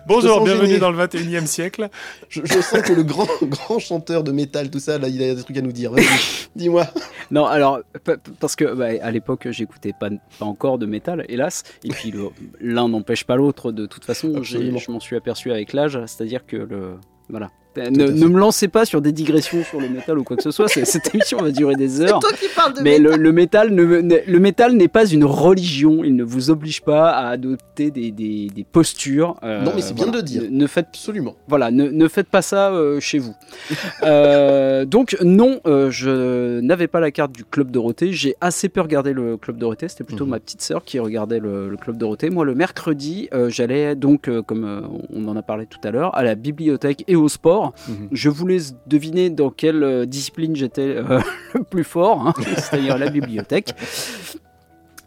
[0.07, 0.79] Bonjour, bienvenue gêné.
[0.79, 1.89] dans le 21 e siècle.
[2.29, 5.35] je, je sens que le grand, grand chanteur de métal, tout ça, là, il a
[5.35, 5.93] des trucs à nous dire.
[6.57, 6.87] Dis-moi.
[7.31, 11.25] Non, alors, pa- pa- parce que bah, à l'époque, j'écoutais pas, pas encore de métal,
[11.29, 11.63] hélas.
[11.85, 12.13] Et puis,
[12.61, 14.43] l'un n'empêche pas l'autre, de toute façon.
[14.43, 14.59] Je
[14.91, 16.97] m'en suis aperçu avec l'âge, c'est-à-dire que le.
[17.29, 17.51] Voilà.
[17.89, 20.69] Ne, me lancez pas sur des digressions sur le métal ou quoi que ce soit.
[20.69, 22.19] c'est- Cette émission va durer des heures.
[22.21, 23.17] Toi qui parles de Mais métal.
[23.17, 26.03] le, le métal ne, ne- le métal n'est pas une religion.
[26.05, 29.37] Il ne vous oblige pas à adopter des, des- des postures.
[29.43, 30.21] euh, Non, mais c'est bien voilà.
[30.21, 30.43] de le dire.
[30.43, 31.35] Ne, ne faites Absolument.
[31.49, 33.35] voilà, ne, ne faites pas ça euh, chez vous.
[34.03, 38.13] Euh, donc non, euh, je n'avais pas la carte du club Dorothée.
[38.13, 39.89] J'ai assez peu regardé le club Dorothée.
[39.89, 40.31] C'était plutôt Mhm.
[40.31, 42.31] ma petite sœur qui regardait le, le club Dorothée.
[42.31, 44.81] Moi, le mercredi, euh, j'allais donc, euh, comme euh,
[45.15, 47.70] on en a parlé tout à l'heure, à la bibliothèque et au sport.
[47.89, 48.09] Mhm.
[48.13, 51.21] Je voulais deviner dans quelle euh, discipline j'étais euh,
[51.55, 53.75] le plus fort, hein, c'est-à-dire la bibliothèque.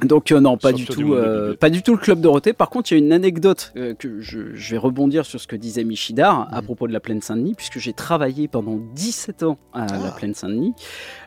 [0.03, 2.51] Donc euh, non, pas du tout, euh, pas du tout le club Dorothée.
[2.51, 5.47] Par contre, il y a une anecdote euh, que je, je vais rebondir sur ce
[5.47, 6.65] que disait Michidar à Mhm.
[6.65, 10.11] propos de la plaine Saint-Denis, puisque j'ai travaillé pendant 17 ans à la Ah.
[10.17, 10.73] plaine Saint-Denis,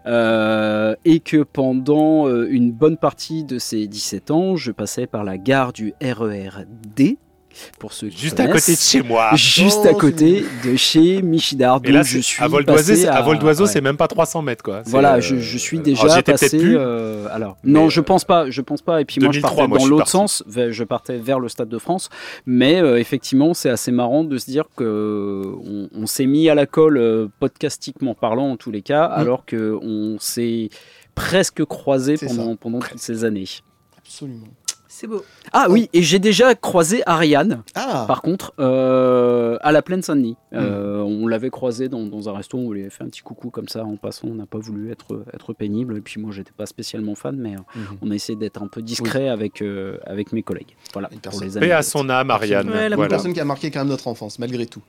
[0.05, 5.73] et que pendant une bonne partie de ces 17 ans, je passais par la gare
[5.73, 7.17] du RERD.
[7.79, 9.31] Pour ceux qui Juste à côté de chez moi.
[9.35, 11.81] Juste Oh, à côté de chez Michidar.
[11.85, 13.71] Et là, je suis à vol d'oiseau, à vol d'oiseau, ouais.
[13.71, 14.83] c'est même pas 300 mètres, quoi.
[14.87, 16.57] Voilà, euh, je, je suis alors, déjà passé.
[16.59, 16.77] plus.
[16.79, 19.01] euh, alors, non, je euh, pense pas, je pense pas.
[19.01, 20.43] Et puis moi, je 2003, partais moi, dans l'autre sens.
[20.49, 22.09] Je partais vers le Stade de France.
[22.47, 26.55] Mais euh, effectivement, c'est assez marrant de se dire que on, on s'est mis à
[26.55, 30.71] la colle euh, podcastiquement parlant en tous les cas, alors que on s'est
[31.15, 32.57] presque croisé C'est pendant ça.
[32.61, 33.47] pendant toutes ces années.
[33.99, 34.47] Absolument.
[34.99, 35.23] C'est beau.
[35.53, 37.63] Ah oui, et j'ai déjà croisé Ariane.
[37.75, 42.33] Ah Par contre, euh, à la plaine Saint-Denis, Euh, on l'avait croisé dans, dans un
[42.33, 44.29] resto, on lui avait fait un petit coucou comme ça en passant.
[44.29, 45.99] On n'a pas voulu être, être pénible.
[45.99, 47.99] Et puis moi, j'étais pas spécialement fan, mais euh, Mhm.
[48.01, 50.75] on a essayé d'être un peu discret avec, euh, avec mes collègues.
[50.95, 52.71] Voilà, Une pour personne- les Paix à son âme, Ariane.
[52.71, 53.11] Ouais, la voilà.
[53.11, 54.83] personne qui a marqué quand même notre enfance, malgré tout.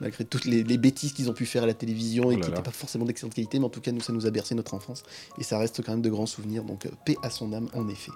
[0.00, 2.36] Malgré toutes les, les bêtises qu'ils ont pu faire à la télévision et Oh là
[2.36, 2.48] qui là.
[2.48, 4.72] n'étaient pas forcément d'excellente qualité, mais en tout cas, nous, ça nous a bercé notre
[4.72, 5.02] enfance.
[5.38, 8.12] Et ça reste quand même de grands souvenirs, donc paix à son âme, en effet.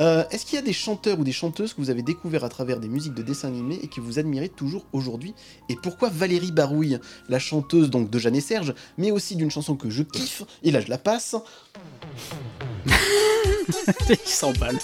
[0.00, 2.48] Euh, Est-ce qu'il y a des chanteurs ou des chanteuses que vous avez découverts à
[2.48, 5.34] travers des musiques de dessins animés et que vous admirez toujours aujourd'hui?
[5.68, 9.74] Et pourquoi Valérie Barouille, la chanteuse donc de Jeanne et Serge, mais aussi d'une chanson
[9.76, 11.34] que je kiffe, et là je la passe,
[14.08, 14.78] Il s'emballe.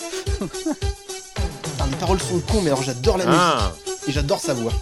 [1.81, 3.73] Ah, les paroles sont cons, mais alors j'adore la Ah.
[3.87, 4.73] musique et j'adore sa voix.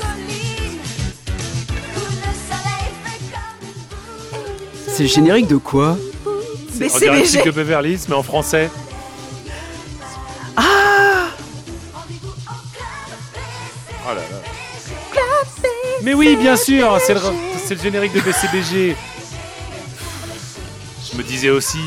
[0.00, 0.80] Comme une
[1.94, 2.20] boule.
[4.88, 5.96] C'est le générique de quoi
[6.78, 8.70] Mais On c'est dirait le truc de Beverly Hills, mais en français.
[10.56, 11.28] Ah
[14.06, 14.20] Oh là là.
[16.02, 17.20] Mais oui, bien sûr, c'est le,
[17.64, 18.96] c'est le générique de BCBG.
[21.12, 21.78] Je me disais aussi,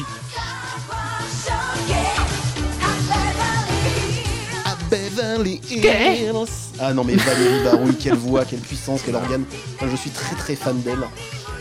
[5.44, 6.74] Beverly Hills.
[6.80, 9.44] Ah non mais Valérie Barouille, quelle voix, quelle puissance, quel organe.
[9.76, 11.06] Enfin, je suis très très fan d'elle.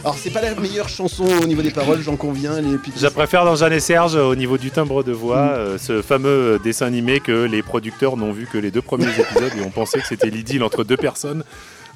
[0.05, 2.61] Alors c'est pas la meilleure chanson au niveau des paroles, j'en conviens.
[2.61, 2.77] Les...
[2.97, 6.29] je préfère dans Jeanne et Serge, au niveau du timbre de voix, euh, ce fameux
[6.29, 9.71] euh, dessin animé que les producteurs n'ont vu que les deux premiers épisodes et ont
[9.71, 11.45] pensé que c'était l'idylle entre deux personnes,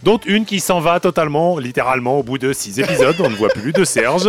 [0.05, 3.17] dont une qui s'en va totalement, littéralement, au bout de six épisodes.
[3.19, 4.29] On ne voit plus de Serge.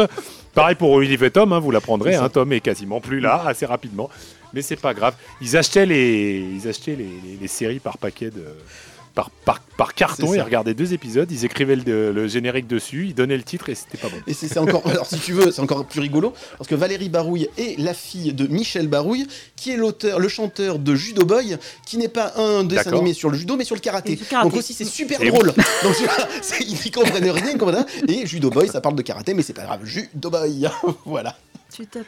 [0.55, 2.15] Pareil pour Olivier et Tom, hein, vous l'apprendrez.
[2.15, 4.09] Hein, Tom est quasiment plus là, assez rapidement.
[4.53, 5.15] Mais c'est pas grave.
[5.41, 8.43] Ils achetaient les, ils achetaient les, les- les séries par paquet de.
[9.15, 13.15] Par, par, par carton, ils regardaient deux épisodes, ils écrivaient le, le générique dessus, ils
[13.15, 14.17] donnaient le titre et c'était pas bon.
[14.27, 17.49] Et c'est encore, alors si tu veux, c'est encore plus rigolo, parce que Valérie Barouille
[17.57, 21.97] est la fille de Michel Barouille, qui est l'auteur, le chanteur de Judo Boy, qui
[21.97, 24.19] n'est pas un dessin animé sur le judo, mais sur le karaté.
[24.43, 25.47] Donc aussi c'est super Et drôle.
[25.81, 28.05] Donc tu vois, c'est- ils comprennent rien, ils comprennent rien.
[28.21, 30.69] Et Judo Boy, ça parle de karaté, mais c'est pas grave, Judo Boy.
[31.05, 31.35] voilà.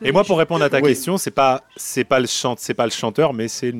[0.04, 0.90] Et moi, pour répondre à ta Oui.
[0.90, 3.74] question, c'est pas c'est pas le chant, c'est pas le chanteur, mais c'est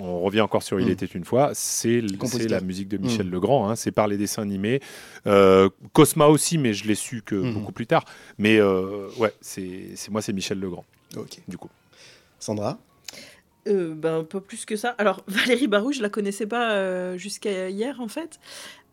[0.00, 0.90] on revient encore sur Il Mm.
[0.90, 1.50] était une fois.
[1.54, 2.00] C'est
[2.48, 3.30] la musique de Michel Mm.
[3.30, 3.68] Legrand.
[3.68, 4.80] hein, c'est par les dessins animés.
[5.26, 7.54] Euh, Cosma aussi, mais je l'ai su que Mm.
[7.54, 8.04] beaucoup plus tard.
[8.38, 10.84] Mais euh, ouais, c'est c'est- moi, c'est Michel Legrand.
[11.16, 11.38] Ok.
[11.48, 11.70] Du coup,
[12.38, 12.78] Sandra?
[13.66, 14.90] Euh, ben, pas plus que ça.
[14.96, 18.38] Alors, Valérie Barou, je la connaissais pas euh, jusqu'à hier, en fait.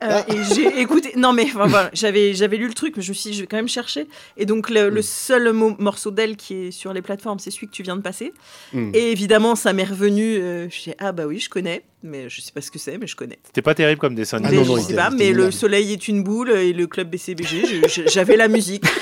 [0.03, 0.25] Euh, Ah.
[0.27, 1.13] Et j'ai écouté.
[1.15, 3.41] Non, mais enfin, voilà, j'avais, j'avais lu le truc, mais je me suis dit, je
[3.41, 4.07] vais quand même chercher.
[4.35, 7.67] Et donc, le, le seul mo- morceau d'elle qui est sur les plateformes, c'est celui
[7.67, 8.33] que tu viens de passer.
[8.73, 8.91] Mm.
[8.93, 10.35] Et évidemment, ça m'est revenu.
[10.37, 11.83] euh, je dis, ah bah oui, je connais.
[12.03, 13.39] Mais je sais pas ce que c'est, mais je connais.
[13.45, 14.61] c'était pas terrible comme dessin Ah animé.
[14.61, 16.85] mais non, non, je il sais pas, mais le soleil est une boule et le
[16.87, 18.83] club BCBG, je- je- j'avais la musique.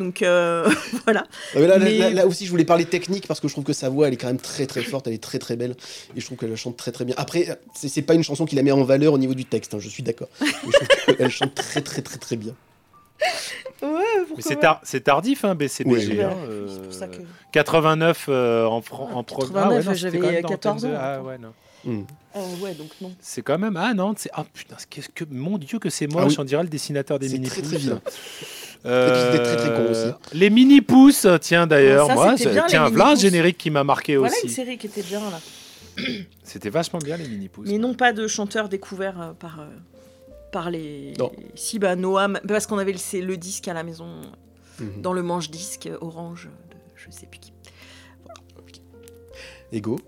[0.00, 0.68] Donc euh,
[1.04, 1.24] voilà.
[1.30, 3.52] Ah, mais là, là- Mais- là- là aussi, je voulais parler technique parce que je
[3.52, 5.54] trouve que sa voix, elle est quand même très très forte, elle est très très
[5.56, 5.76] belle
[6.16, 7.14] et je trouve qu'elle chante très très bien.
[7.18, 9.74] Après, c'est c'est pas une chanson qui la met en valeur au niveau du texte,
[9.74, 10.28] hein, je suis d'accord.
[10.40, 12.54] Mais je trouve qu'elle chante très très très très bien.
[13.82, 13.88] Ouais,
[14.40, 16.12] c'est tar- c'est tardif, hein, BCBG.
[16.12, 16.20] Oui.
[16.22, 17.16] hein, Ouais, euh, c'est pour ça que-
[17.52, 20.96] 89 euh, en, en pro- 89, non, j'avais c'était quand même dans 14 Thème de-
[20.96, 21.00] ans.
[21.02, 21.52] Ah, ouais, non.
[21.84, 22.02] Hmm.
[22.36, 23.10] Euh, ouais, donc non.
[23.20, 23.76] C'est quand même.
[23.78, 24.28] Ah non, c'est.
[24.34, 25.24] Ah putain, qu'est-ce que.
[25.30, 26.36] Mon dieu, que c'est Ah moche, oui.
[26.38, 28.00] on dirait le dessinateur des C'est mini très, très vilain.
[28.86, 30.10] Euh, Et puis, c'était très, très con aussi.
[30.32, 33.70] Les mini pouces, tiens d'ailleurs, Ça, moi, c'était bien, les tiens, voilà un générique qui
[33.70, 34.54] m'a marqué Voilà une aussi.
[34.54, 35.40] série qui était bien là.
[36.44, 37.68] C'était vachement bien les mini pouces.
[37.68, 39.64] Mais non pas de chanteurs découverts euh, par, euh,
[40.52, 41.12] par les.
[41.18, 41.30] Non.
[41.54, 42.40] Si, bah Noam.
[42.48, 44.06] Parce qu'on avait le, c'est le disque à la maison,
[44.80, 45.02] Mhm.
[45.02, 47.52] dans le manche-disque euh, orange de je sais plus qui.
[49.72, 50.00] Ego.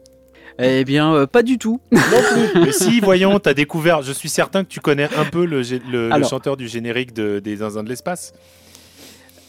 [0.58, 1.80] Eh bien, euh, pas du tout.
[1.90, 4.02] Mais si, voyons, t'as découvert.
[4.02, 6.28] Je suis certain que tu connais un peu le, gé- le- le Alors.
[6.28, 8.32] chanteur du générique de, des Zinzins de l'espace.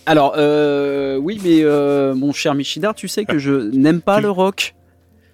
[0.05, 4.23] Alors, euh, oui, mais euh, mon cher Michidar, tu sais que je n'aime pas Tu-
[4.23, 4.75] le rock.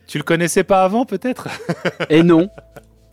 [0.07, 1.47] Tu le connaissais pas avant, peut-être?
[2.09, 2.49] Et non.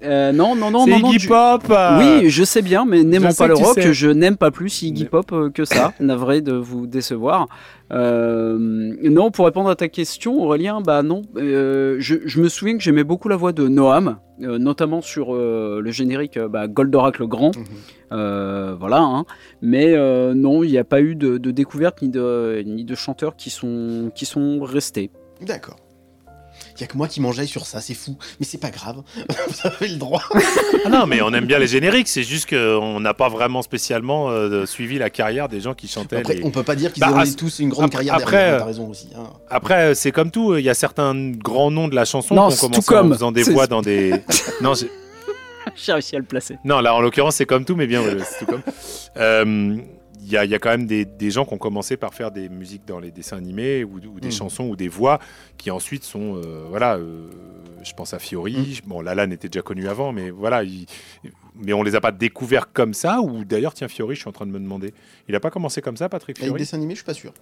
[0.06, 1.08] Euh, non, non, non, non, non.
[1.10, 1.64] Iggy du- Pop.
[1.70, 3.92] euh, Oui, je sais bien, mais n'aimant sais pas le rock, sais.
[3.92, 5.92] je n'aime pas plus Iggy Mais- Pop euh, que ça.
[6.00, 7.48] Navré de vous décevoir.
[7.92, 11.22] Euh, non, pour répondre à ta question, Aurélien, bah non.
[11.36, 15.34] Euh, je, je me souviens que j'aimais beaucoup la voix de Noam, euh, notamment sur
[15.34, 17.56] euh, le générique bah, Goldorak le Grand.
[17.56, 17.64] Mhm.
[18.12, 19.24] Euh, voilà, hein.
[19.62, 22.94] mais euh, non, il n'y a pas eu de, de découverte ni de, ni de
[22.94, 25.10] chanteurs qui sont, qui sont restés.
[25.44, 25.76] D'accord.
[26.76, 28.16] Il y a que moi qui m'enjaille sur ça, c'est fou.
[28.40, 28.96] Mais c'est pas grave.
[29.16, 30.22] Vous avez le droit.
[30.84, 32.08] Ah non, mais on aime bien les génériques.
[32.08, 36.16] C'est juste qu'on n'a pas vraiment spécialement euh, suivi la carrière des gens qui chantaient.
[36.18, 37.98] Après, les- on peut pas dire qu'ils Bah, ont as- eu tous une grande après-
[38.04, 38.54] carrière après, derrière.
[38.54, 39.08] euh, T'as raison aussi.
[39.16, 39.24] hein.
[39.50, 40.56] Après, euh, c'est comme tout.
[40.56, 43.10] Il y a certains grands noms de la chanson tout commencé comme.
[43.10, 44.12] en faisant des voix dans des.
[44.60, 44.90] non, j'ai-
[45.74, 46.56] J'ai réussi à le placer.
[46.64, 48.62] non, là en l'occurrence, c'est comme tout, mais bien, ouais, c'est tout comme.
[49.16, 49.76] Euh,
[50.26, 52.12] Il y, a, il y a quand même des, des gens qui ont commencé par
[52.12, 54.32] faire des musiques dans les dessins animés ou, ou des Mhm.
[54.32, 55.20] chansons ou des voix
[55.56, 56.40] qui ensuite sont.
[56.44, 57.30] euh, voilà, euh,
[57.84, 58.80] je pense à Fiori.
[58.86, 60.64] Bon, Lalanne était déjà connu avant, mais voilà.
[60.64, 60.86] il-
[61.54, 63.20] mais on les a pas découverts comme ça.
[63.20, 64.92] Ou d'ailleurs, tiens, Fiori, je suis en train de me demander.
[65.28, 66.58] Il a pas commencé comme ça, Patrick Avec Fiori?
[66.58, 67.32] dessin animé, je suis pas sûr.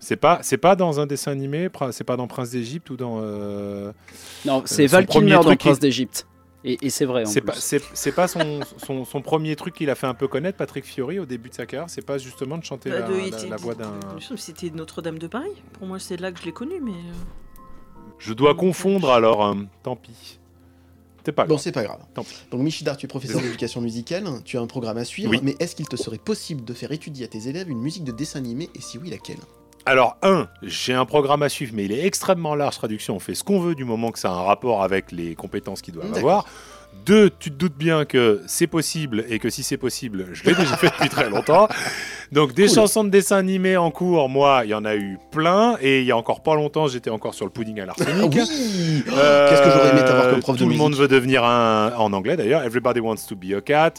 [0.00, 3.18] C'est pas, c'est pas dans un dessin animé, c'est pas dans Prince d'Égypte ou dans.
[3.20, 3.92] euh,
[4.46, 6.26] Non, c'est Val premier Kilmer dans truc, Prince d'Égypte.
[6.64, 7.22] Et, et c'est vrai.
[7.22, 10.28] en C'est pas, c'est, pas son, son, son premier truc qu'il a fait un peu
[10.28, 11.90] connaître, Patrick Fiori, au début de sa carrière.
[11.90, 13.92] C'est pas justement de chanter Bah, la, de- la- était- la voix d'un.
[14.36, 15.50] C'était Notre-Dame de Paris.
[15.72, 16.92] Pour moi, c'est là que je l'ai connu, mais.
[16.92, 17.12] euh,
[18.18, 20.38] Je dois confondre alors, hein, tant pis.
[21.24, 21.62] C'est pas Bon, grave.
[21.62, 22.00] c'est pas grave.
[22.14, 22.34] Tant pis.
[22.50, 25.40] Donc, Michidar, tu es professeur d'éducation musicale, tu as un programme à suivre, Oui.
[25.42, 28.12] mais est-ce qu'il te serait possible de faire étudier à tes élèves une musique de
[28.12, 29.38] dessin animé, et si oui, laquelle?
[29.86, 33.16] Alors, un, j'ai un programme à suivre, mais il est extrêmement large, traduction.
[33.16, 35.82] On fait ce qu'on veut du moment que ça a un rapport avec les compétences
[35.82, 36.44] qu'ils doivent avoir.
[37.06, 40.54] Deux, tu te doutes bien que c'est possible et que si c'est possible, je l'ai
[40.54, 41.66] déjà fait depuis très longtemps.
[42.30, 42.74] Donc des Cool.
[42.76, 45.78] chansons de dessins animés en cours, moi, il y en a eu plein.
[45.80, 48.32] Et il y a encore pas longtemps, j'étais encore sur le pudding à Ah l'arsenic.
[48.34, 51.08] oui Euh, Qu'est-ce que j'aurais aimé t'avoir comme prof de Tout le musique monde veut
[51.08, 52.62] devenir un en anglais d'ailleurs.
[52.62, 53.94] Everybody wants to be a cat.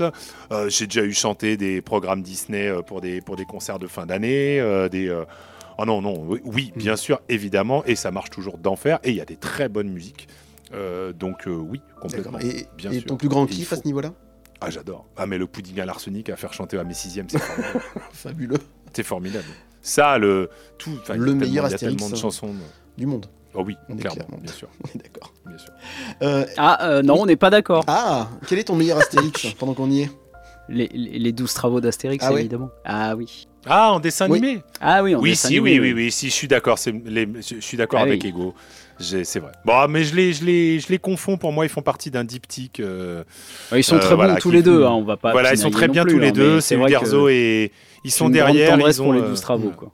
[0.52, 3.88] Euh, J'ai déjà eu chanté des programmes Disney euh, pour des pour des concerts de
[3.88, 4.60] fin d'année.
[4.62, 5.10] euh, des
[5.78, 6.80] oh non non oui, oui, Hmm.
[6.80, 9.90] bien sûr évidemment et ça marche toujours d'enfer et il y a des très bonnes
[9.90, 10.28] musiques.
[10.74, 12.40] Euh, donc euh, oui complètement.
[12.40, 13.06] Et, bien et sûr.
[13.08, 14.12] ton plus grand kiff à ce niveau-là?
[14.62, 15.06] Ah j'adore.
[15.18, 17.40] Ah mais le pudding à l'arsenic à faire chanter à mes sixièmes c'est.
[18.14, 18.58] Fabuleux.
[18.94, 19.46] c'est formidable.
[19.82, 20.98] Ça le tout.
[21.14, 22.54] Le meilleur Il y a tellement Astérix, de euh, chansons.
[22.98, 23.26] Du monde.
[23.56, 25.34] Oh oui On est clairement bien sûr On est d'accord.
[25.46, 25.74] bien sûr.
[26.24, 27.84] Euh, Ah, euh, non, on n'est pas d'accord.
[27.88, 30.10] ah, quel est ton meilleur Astérix pendant qu'on y est?
[30.70, 32.70] Les, les, les 12 travaux d'Astérix, Ah ouais évidemment.
[32.86, 33.48] Ah oui.
[33.66, 34.38] Ah en dessin Oui.
[34.40, 34.64] animé.
[34.82, 36.78] Ah oui, on Oui, dessin si, animé, oui, oui, oui, si, je suis d'accord.
[36.78, 38.30] c'est les- Je je suis d'accord Ah avec oui.
[38.30, 38.54] Ego.
[39.00, 39.52] C'est vrai.
[39.66, 41.38] Bon, mais je les, je les, je les confonds.
[41.38, 42.80] Pour moi, ils font partie d'un diptyque.
[42.80, 43.24] euh,
[43.72, 45.32] Ouais, Ils sont Euh, très voilà, bons tous les deux, hein, on va pas.
[45.32, 46.62] voilà, ils sont très bien plus, tous les hein, deux.
[46.62, 47.72] C'est Uderzo et
[48.04, 48.78] ils sont une derrière.
[48.80, 49.92] Ils ont pour les euh, 12 travaux, quoi.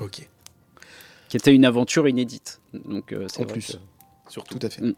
[0.00, 0.26] Ok,
[1.28, 2.60] Qui était une aventure inédite.
[2.72, 3.66] Donc, euh, c'est en plus.
[3.66, 4.58] que- surtout.
[4.58, 4.80] Tout à fait.
[4.82, 4.94] Mm.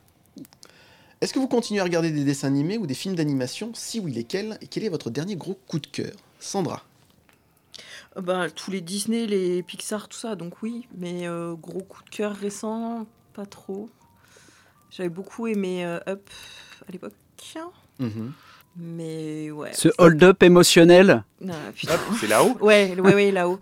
[1.20, 3.70] Est-ce que vous continuez à regarder des dessins animés ou des films d'animation?
[3.74, 4.58] Si oui, lesquels?
[4.60, 6.12] Et quel est votre dernier gros coup de cœur?
[6.40, 6.78] Sandra euh,
[8.20, 10.86] bah, tous les Disney, les Pixar, tout ça, donc oui.
[10.96, 13.88] Mais euh, gros coup de cœur récent, pas trop.
[14.90, 16.28] J'avais beaucoup aimé euh, Up
[16.88, 17.12] à l'époque.
[17.98, 18.32] Mhm.
[18.76, 19.70] Mais ouais.
[19.74, 21.52] Ce hold-up émotionnel, Ah,
[22.20, 22.56] c'est là-haut?
[22.60, 23.58] Ouais, ouais, ouais, là-haut.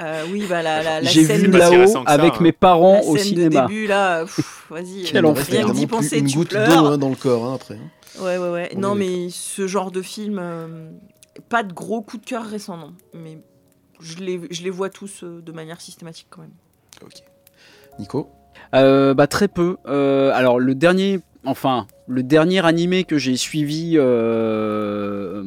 [0.00, 2.38] Euh, oui, bah la, la, la j'ai scène, vu là-haut avec hein.
[2.40, 3.62] mes parents la au cinéma.
[3.66, 5.04] début là, pff, vas-y.
[5.04, 7.54] Quel euh, Rien que d'y penser, une tu goutte d'eau hein, dans le corps hein,
[7.56, 7.74] après.
[7.74, 8.22] hein.
[8.22, 8.72] Ouais, ouais, ouais.
[8.76, 10.90] On non, mais ce genre de film, euh,
[11.48, 12.94] pas de gros coup de cœur récent, non.
[13.12, 13.38] Mais
[14.00, 16.54] je les, je les vois tous euh, de manière systématique quand même.
[17.02, 17.22] Ok.
[17.98, 18.28] Nico
[18.74, 19.76] Euh, bah, très peu.
[19.86, 25.42] Euh, alors le dernier, enfin le dernier animé que j'ai suivi euh,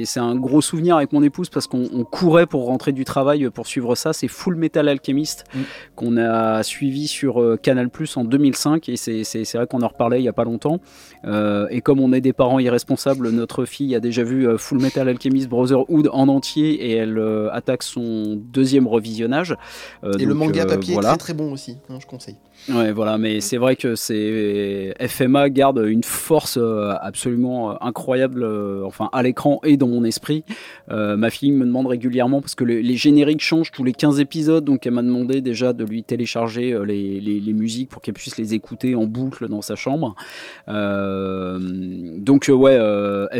[0.00, 3.04] et c'est un gros souvenir avec mon épouse parce qu'on on courait pour rentrer du
[3.04, 4.12] travail pour suivre ça.
[4.12, 5.58] C'est Full Metal Alchemist Mm.
[5.96, 9.22] qu'on a suivi sur euh, Canal Plus en 2005 et c'est
[9.54, 10.80] vrai qu'on en reparlait il y a pas longtemps.
[11.24, 14.80] Euh, et comme on est des parents irresponsables, notre fille a déjà vu euh, Full
[14.80, 19.56] Metal Alchemist Brotherhood en entier et elle euh, attaque son deuxième revisionnage.
[20.04, 21.08] Euh, Et le manga papier voilà.
[21.08, 22.36] est très très bon aussi, hein, je conseille.
[22.68, 28.42] Ouais, voilà, mais c'est vrai que c'est FMA garde une force euh, absolument euh, incroyable,
[28.44, 30.44] euh, enfin à l'écran et dans mon esprit.
[30.88, 34.64] Ma fille me demande régulièrement parce que le- les génériques changent tous les 15 épisodes,
[34.64, 38.94] donc elle m'a demandé déjà de lui télécharger les, musiques pour qu'elle puisse les écouter
[38.96, 40.14] en boucle dans sa chambre.
[40.66, 42.78] Donc ouais,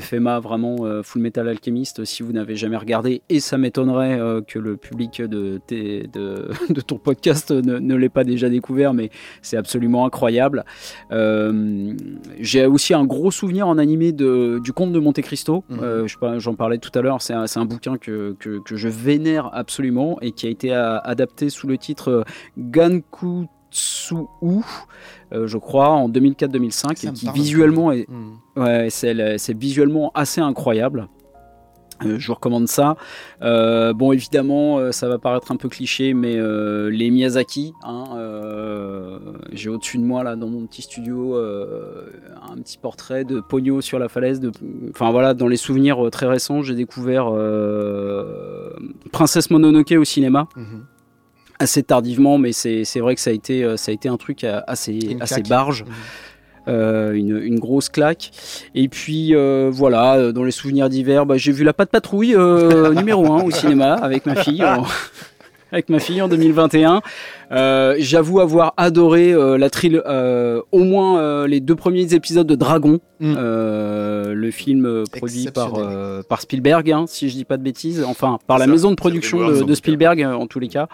[0.01, 2.05] FMA vraiment Full Metal Alchemist.
[2.05, 6.49] Si vous n'avez jamais regardé, et ça m'étonnerait que le public de, tes- de,
[6.87, 9.10] ton podcast ne l'ait pas déjà découvert, mais
[9.43, 10.65] c'est absolument incroyable.
[11.13, 11.95] Euh,
[12.39, 15.65] J'ai aussi un gros souvenir en animé de, du Comte de Monte Cristo.
[15.69, 15.79] Mhm.
[15.83, 16.07] Euh,
[16.39, 17.21] J'en parlais tout à l'heure.
[17.23, 21.51] C'est un, bouquin que, que, que je vénère absolument et qui a été a- adapté
[21.51, 22.23] sous le titre euh,
[22.59, 24.15] Gankutsu,
[25.33, 28.07] euh, je crois, en 2004-2005, Ça et me qui visuellement est.
[28.57, 31.09] Ouais, c'est c'est visuellement assez incroyable.
[32.05, 32.97] Euh, je vous recommande ça.
[33.43, 38.05] Euh, bon, évidemment, euh, ça va paraître un peu cliché, mais euh, les Miyazaki, hein,
[38.17, 39.19] euh,
[39.53, 42.07] j'ai au-dessus de moi, là, dans mon petit studio, euh,
[42.51, 44.41] un petit portrait de Pogno sur la falaise.
[44.41, 44.51] De...
[44.91, 48.71] Enfin, voilà, dans les souvenirs très récents, j'ai découvert euh,
[49.13, 50.49] Princesse Mononoke au cinéma.
[50.57, 50.85] Mhm.
[51.59, 54.45] Assez tardivement, mais c'est c'est vrai que ça a été, ça a été un truc
[54.45, 55.85] assez, Une assez barge.
[55.85, 55.93] Mhm.
[56.69, 58.31] Euh, une, une grosse claque.
[58.75, 62.35] Et puis euh, voilà, euh, dans les souvenirs d'hiver, bah, j'ai vu la patte patrouille
[62.35, 64.65] euh, numéro 1 au cinéma avec ma fille.
[65.73, 67.01] Avec ma fille en 2021.
[67.53, 72.47] Euh, J'avoue avoir adoré euh, la tril euh, au moins euh, les deux premiers épisodes
[72.47, 73.35] de Dragon, Mm.
[73.37, 78.03] euh, le film produit par, euh, par Spielberg, hein, si je dis pas de bêtises,
[78.03, 80.89] enfin par la Ça, maison de production de, Spielberg en tous les cas.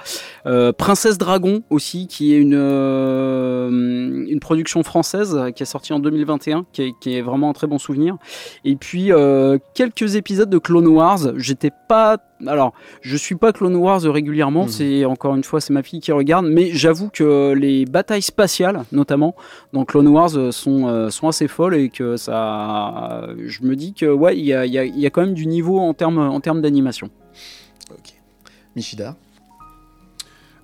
[0.45, 6.01] Euh, Princesse Dragon aussi, qui est une, euh, une production française qui est sortie en
[6.01, 8.17] 2021, qui est, qui est vraiment un très bon souvenir.
[8.65, 11.21] Et puis euh, quelques épisodes de Clone Wars.
[11.37, 14.65] J'étais pas, alors je suis pas Clone Wars régulièrement.
[14.65, 14.69] Mhm.
[14.69, 18.85] C'est encore une fois c'est ma fille qui regarde, mais j'avoue que les batailles spatiales,
[18.93, 19.35] notamment
[19.73, 23.95] dans Clone Wars, euh, sont euh, sont assez folles et que ça, je me dis
[23.95, 26.41] que ouais, il y a, y y a quand même du niveau en termes en
[26.41, 27.11] termes d'animation.
[27.91, 28.15] Ok.
[28.75, 29.17] Michida?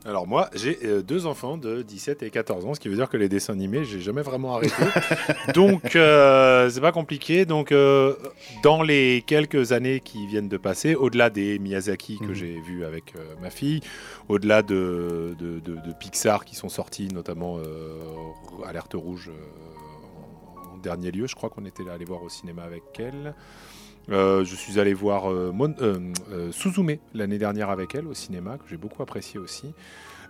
[0.04, 3.08] Alors moi, j'ai euh, deux enfants de 17 et 14 ans, ce qui veut dire
[3.08, 4.74] que les dessins animés, j'ai jamais vraiment arrêté.
[5.54, 7.44] Donc euh, c'est pas compliqué.
[7.44, 8.16] Donc euh,
[8.64, 12.34] dans les quelques années qui viennent de passer, au-delà des Miyazaki que Mhm.
[12.34, 13.80] j'ai vus avec euh, ma fille,
[14.28, 17.58] au-delà de, de, de- de Pixar qui sont sortis, notamment
[18.66, 19.30] Alerte Rouge
[20.72, 23.34] en dernier lieu, je crois qu'on était allé voir au cinéma avec elle.
[24.10, 28.14] Euh, je suis allé voir euh, Mon- euh, euh, Suzume l'année dernière avec elle au
[28.14, 29.74] cinéma, que j'ai beaucoup apprécié aussi.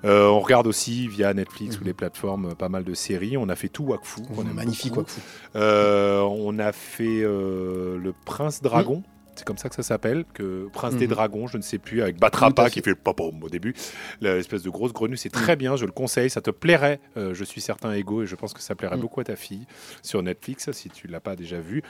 [0.05, 1.87] On regarde aussi via Netflix ou Mhm.
[1.87, 3.37] les plateformes pas mal de séries.
[3.37, 4.23] On a fait tout Wakfu.
[4.35, 5.07] qu'on aime magnifique beaucoup.
[5.09, 5.21] Wakfu.
[5.55, 9.03] On a fait le Prince Dragon.
[9.35, 11.13] C'est comme ça que ça s'appelle, que Prince des Mhm.
[11.15, 13.75] Dragons, je ne sais plus, avec Batrapa qui fait le pom au début,
[14.21, 17.63] l'espèce de grosse grenouille, c'est très bien, je le conseille, ça te plairait, je suis
[17.63, 19.01] certain Ego, et je pense que ça plairait Mhm.
[19.01, 19.67] beaucoup à ta fille
[20.03, 21.83] sur Netflix, si tu l'as pas déjà vu.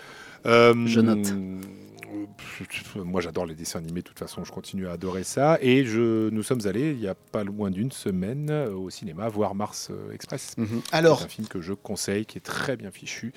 [0.47, 1.33] Euh, Je note.
[2.97, 6.29] Moi j'adore les dessins animés, de toute façon je continue à adorer ça, et je,
[6.31, 9.89] nous sommes allés, il y a pas loin d'une semaine, euh, au cinéma, voir Mars
[9.91, 10.55] euh, Express.
[10.59, 10.83] Mhm.
[10.85, 13.33] C'est Alors, un film que je conseille, qui est très bien fichu,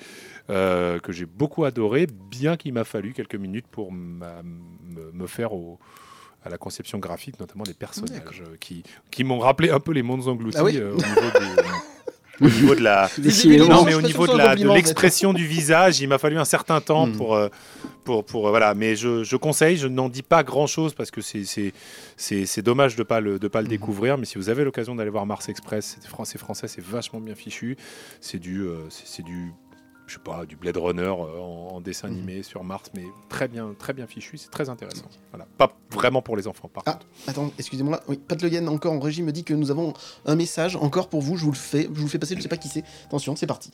[0.50, 5.78] euh, que j'ai beaucoup adoré, bien qu'il m'a fallu quelques minutes pour me, faire au-
[6.44, 10.02] à la conception graphique, notamment des personnages euh, qui, qui m'ont rappelé un peu les
[10.02, 11.62] mondes engloutis Ah oui euh, au, niveau des-
[12.40, 13.10] au niveau de la.
[13.68, 17.12] Non, mais au niveau de l'expression du visage, il m'a fallu un certain temps Mm.
[17.16, 17.48] pour, euh,
[18.04, 18.74] pour, pour, euh, voilà.
[18.74, 21.72] Mais je, je conseille, je n'en dis pas grand chose parce que c'est c'est
[22.16, 23.70] c'est c'est dommage de pas le de pas le Mhm.
[23.70, 24.18] découvrir.
[24.18, 27.34] Mais si vous avez l'occasion d'aller voir Mars Express, c'est français français, c'est vachement bien
[27.34, 27.76] fichu.
[28.20, 29.52] C'est du euh, c'est du
[30.06, 32.14] je sais pas, du Blade Runner euh, en, en dessin Mhm.
[32.14, 35.06] animé sur Mars, mais très bien, très bien fichu, c'est très intéressant.
[35.32, 36.92] Voilà, pas vraiment pour les enfants, par Ah.
[36.92, 37.06] contre.
[37.26, 38.00] attends, excusez-moi.
[38.08, 39.92] Oui, Pat Le Guen, encore en régie, me dit que nous avons
[40.24, 41.36] un message encore pour vous.
[41.36, 42.34] Je vous le fais, je vous le fais passer.
[42.36, 42.84] Je sais pas qui c'est.
[43.06, 43.70] Attention, c'est parti.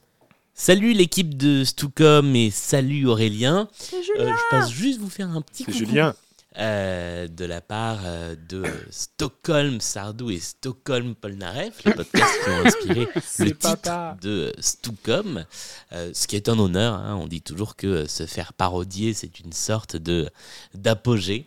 [0.55, 3.69] Salut l'équipe de Stucom et salut Aurélien.
[3.73, 5.87] C'est Euh, Julien je passe juste vous faire un petit C'est coucou.
[5.87, 6.15] Julien.
[6.59, 12.67] Euh, de la part euh, de Stockholm Sardou et Stockholm Polnareff, les podcasts qui ont
[12.67, 13.09] inspiré
[13.39, 14.19] le titre papa.
[14.21, 15.47] de Stucom,
[15.93, 16.93] euh, ce qui est un honneur.
[16.93, 17.17] hein.
[17.17, 20.29] On dit toujours que se faire parodier, c'est une sorte de
[20.75, 21.47] d'apogée.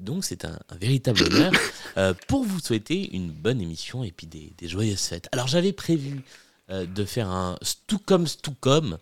[0.00, 1.52] Donc c'est un, un véritable honneur
[2.28, 5.28] pour vous souhaiter une bonne émission et puis des, des joyeuses fêtes.
[5.32, 6.22] Alors j'avais prévu
[6.68, 8.96] de faire un Stucom Stucom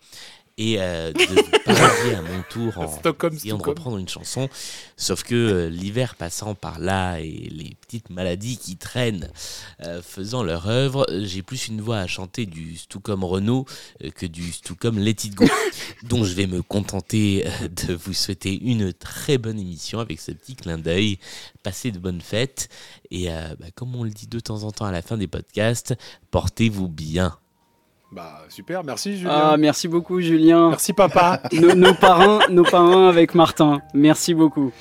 [0.58, 3.78] et euh, de vous parodier à mon tour en Stockholm, essayant de Stockholm.
[3.78, 4.48] reprendre une chanson.
[4.96, 9.30] Sauf que euh, l'hiver passant par là et les petites maladies qui traînent
[9.84, 13.66] euh, faisant leur œuvre, j'ai plus une voix à chanter du Stucom Renault
[14.02, 15.46] euh, que du Stucom Let It Go.
[16.02, 17.46] Donc je vais me contenter
[17.86, 21.18] de vous souhaiter une très bonne émission avec ce petit clin d'œil.
[21.62, 22.68] Passez de bonnes fêtes
[23.10, 25.94] et bah, comme on le dit de temps en temps à la fin des podcasts,
[26.30, 27.38] portez-vous bien.
[28.10, 29.32] Bah super, merci Julien.
[29.34, 30.70] Ah, merci beaucoup, Julien.
[30.70, 31.42] Merci papa.
[31.52, 33.82] nos, nos parrains, nos parrains avec Martin.
[33.92, 34.72] Merci beaucoup.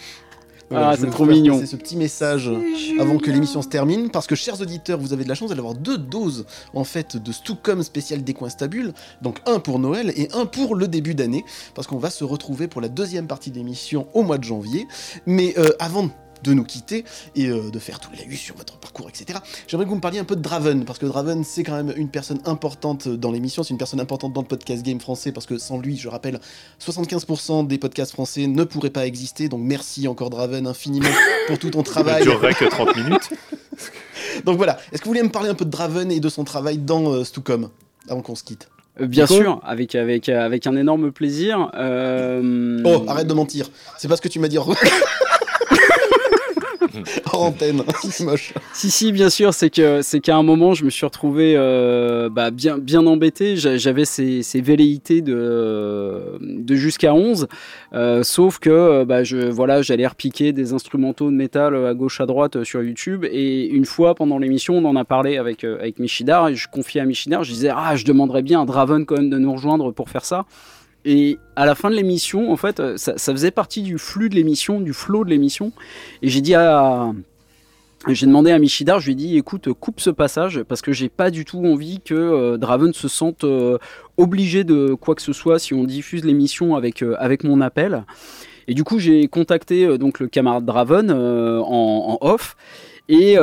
[0.69, 1.55] Voilà, ah, je c'est trop mignon.
[1.55, 2.51] passer ce petit message
[2.99, 5.75] avant que l'émission se termine, parce que chers auditeurs, vous avez de la chance d'avoir
[5.75, 10.75] deux doses en fait de Stucom spécial Décoinstabule, donc un pour Noël et un pour
[10.75, 14.23] le début d'année, parce qu'on va se retrouver pour la deuxième partie de l'émission au
[14.23, 14.87] mois de janvier.
[15.25, 16.09] Mais euh, avant
[16.43, 19.39] de nous quitter et euh, de faire tout la sur votre parcours, etc.
[19.67, 21.93] J'aimerais que vous me parliez un peu de Draven, parce que Draven, c'est quand même
[21.95, 25.45] une personne importante dans l'émission, c'est une personne importante dans le podcast game français, parce
[25.45, 26.39] que sans lui, je rappelle,
[26.85, 31.09] 75% des podcasts français ne pourraient pas exister, donc merci encore Draven infiniment
[31.47, 32.23] pour tout ton Ça travail.
[32.23, 33.29] durerait que 30 minutes.
[34.45, 36.43] Donc voilà, est-ce que vous voulez me parler un peu de Draven et de son
[36.43, 37.69] travail dans euh, Stucom,
[38.09, 38.69] avant qu'on se quitte?
[38.99, 39.35] Euh, Bien Nico?
[39.35, 41.69] sûr, avec, avec, euh, avec un énorme plaisir.
[41.75, 44.57] Euh, Oh, arrête de mentir, c'est pas ce que tu m'as dit
[47.33, 47.37] en...
[47.47, 48.53] antenne, c'est moche.
[48.73, 52.77] Si, si, bien sûr, c'est qu'à un moment, je me suis retrouvé euh, bah, bien,
[52.77, 53.55] bien embêté.
[53.55, 57.47] J'a- J'avais ces, ces velléités de, de jusqu'à 11,
[57.93, 62.21] euh, sauf que euh, bah, je, voilà, j'allais repiquer des instrumentaux de métal à gauche
[62.21, 63.25] à droite sur YouTube.
[63.29, 67.01] Et une fois pendant l'émission, on en a parlé avec, avec Michidar, et je confiais
[67.01, 69.91] à Michidar, je disais, ah, je demanderais bien à Draven quand même de nous rejoindre
[69.91, 70.45] pour faire ça.
[71.09, 74.35] Et à la fin de l'émission, en fait, euh, ça, faisait partie du flux de
[74.35, 75.71] l'émission, du flow de l'émission.
[76.21, 77.13] Et j'ai dit à,
[78.09, 81.07] j'ai demandé à Michidar, je lui ai dit écoute, coupe ce passage parce que j'ai
[81.07, 83.77] pas du tout envie que euh, Draven se sente euh,
[84.17, 88.03] obligé de quoi que ce soit si on diffuse l'émission avec, avec mon appel.
[88.67, 91.15] Et du coup, j'ai contacté donc le camarade Draven en,
[91.65, 92.57] en off
[93.07, 93.37] et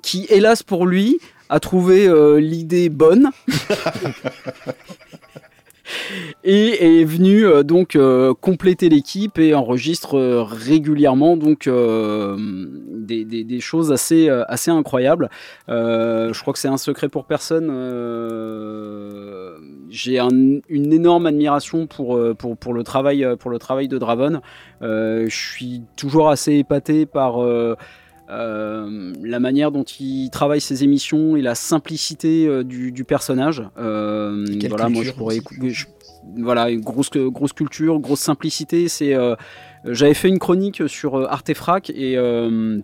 [0.00, 1.18] qui, hélas pour lui,
[1.48, 2.08] a trouvé
[2.40, 3.30] l'idée bonne.
[6.44, 13.60] et est venu euh, donc euh, compléter l'équipe et enregistre euh, régulièrement donc des, des-
[13.60, 15.28] choses assez assez incroyables.
[15.68, 17.68] Je crois que c'est un secret pour personne.
[19.90, 24.40] J'ai un- une énorme admiration pour, pour pour le travail pour le travail de Draven.
[24.82, 27.40] Euh, je suis toujours assez épaté par
[28.32, 33.62] euh, la manière dont il travaille ses émissions et la simplicité euh, du, du personnage.
[33.78, 35.40] Euh, voilà, moi je culture pourrais
[35.72, 35.86] je-
[36.36, 38.88] voilà, grosse, grosse culture, grosse simplicité.
[38.88, 39.14] C'est,
[39.84, 42.82] j'avais fait une chronique sur Artefrac et une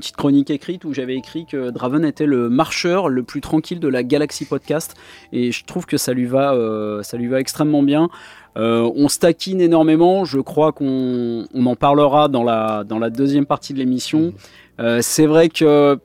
[0.00, 3.88] petite chronique écrite où j'avais écrit que Draven était le marcheur le plus tranquille de
[3.88, 4.94] la galaxie podcast
[5.32, 8.08] et je trouve que ça lui va, euh, ça lui va extrêmement bien.
[8.56, 13.10] Euh, on se taquine énormément, je crois qu'on on en parlera dans la, dans la
[13.10, 14.32] deuxième partie de l'émission.
[14.80, 15.98] Euh, c'est vrai que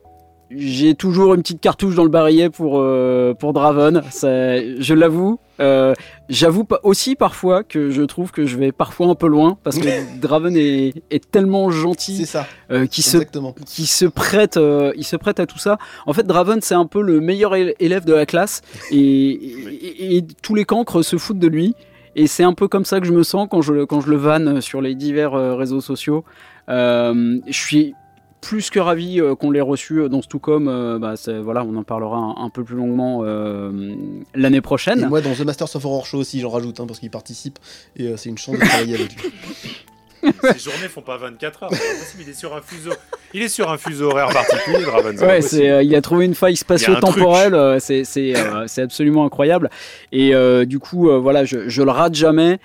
[0.52, 5.38] j'ai toujours une petite cartouche dans le barillet pour, euh, pour Draven, ça- je l'avoue.
[6.30, 10.19] J'avoue aussi parfois que je trouve que je vais parfois un peu loin parce que
[10.19, 12.48] Draven est, est tellement gentil C'est ça,
[12.88, 13.18] qui se
[13.66, 14.60] qui se prête,
[14.95, 15.78] il se prête à tout ça.
[16.08, 20.26] En fait, Draven, c'est un peu le meilleur élève de la classe et, et- et
[20.42, 21.76] tous les cancres se foutent de lui.
[22.16, 24.10] Et c'est un peu comme ça que je me sens quand je, le- quand je
[24.10, 26.24] le vanne sur les divers euh, réseaux sociaux.
[26.70, 27.94] Euh, je suis
[28.42, 30.68] plus que ravi euh, qu'on l'ait reçu dans Stucom.
[30.68, 33.94] Euh, bah, voilà, on en parlera un, un peu plus longuement euh,
[34.34, 35.08] l'année Et prochaine.
[35.10, 37.60] moi dans The Masters of Horror Show aussi, j'en rajoute, hein, parce qu'il participe,
[37.98, 39.30] et euh, c'est une chance de travailler avec lui.
[40.54, 41.70] Ces journées font pas 24 heures.
[41.72, 42.92] c'est Il est sur un fuseau.
[43.34, 44.86] Il est sur un fuseau horaire particulier,
[45.22, 49.26] Ouais, c'est, euh, il a trouvé une faille spatio-temporelle, euh, c'est, c'est, euh, c'est absolument
[49.26, 49.70] incroyable.
[50.12, 50.34] Et
[50.66, 52.60] du coup, voilà, je, je le rate jamais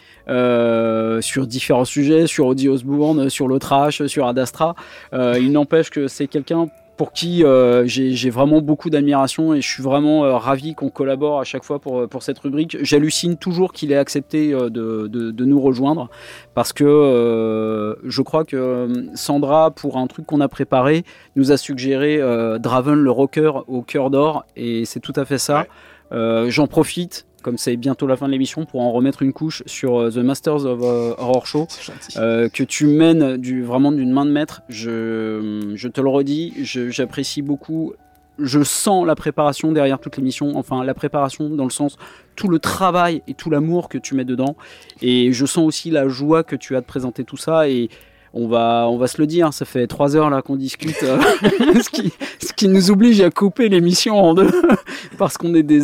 [1.20, 4.74] sur différents sujets, sur Audi Osbourne, sur le trash, sur Ad Astra.
[5.12, 9.68] Euh, il n'empêche que c'est quelqu'un pour qui euh, j'ai, vraiment beaucoup d'admiration et je
[9.68, 12.76] suis vraiment euh, ravi qu'on collabore à chaque fois pour, pour cette rubrique.
[12.82, 16.08] J'hallucine toujours qu'il ait accepté euh, de, de, de nous rejoindre
[16.54, 21.04] parce que euh, je crois que euh, Sandra, pour un truc qu'on a préparé,
[21.36, 25.38] nous a suggéré euh, Draven le rocker au cœur d'or et c'est tout à fait
[25.38, 25.66] ça.
[26.12, 29.62] Euh, J'en profite, comme c'est bientôt la fin de l'émission, pour en remettre une couche
[29.66, 31.68] sur euh, The Masters of euh, Horror Show
[32.16, 34.62] euh, que tu mènes du, vraiment d'une main de maître.
[34.70, 37.92] Je, je te le redis, j'apprécie beaucoup.
[38.38, 41.96] Je sens la préparation derrière toute l'émission, enfin la préparation dans le sens
[42.34, 44.56] tout le travail et tout l'amour que tu mets dedans.
[45.02, 47.68] Et je sens aussi la joie que tu as de présenter tout ça.
[47.68, 47.90] Et
[48.36, 51.18] on va, on va se le dire, ça fait trois heures là qu'on discute, euh,
[51.82, 52.12] ce, qui,
[52.44, 54.50] ce qui nous oblige à couper l'émission en deux,
[55.18, 55.80] parce qu'on est des,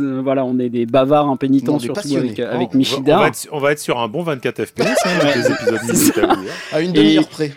[0.00, 3.48] euh, voilà, on est des bavards impénitents surtout avec, avec On va- on, va être,
[3.52, 6.30] on va être sur un bon 24 FPS hein.
[6.72, 7.52] À une Et- demi-heure près.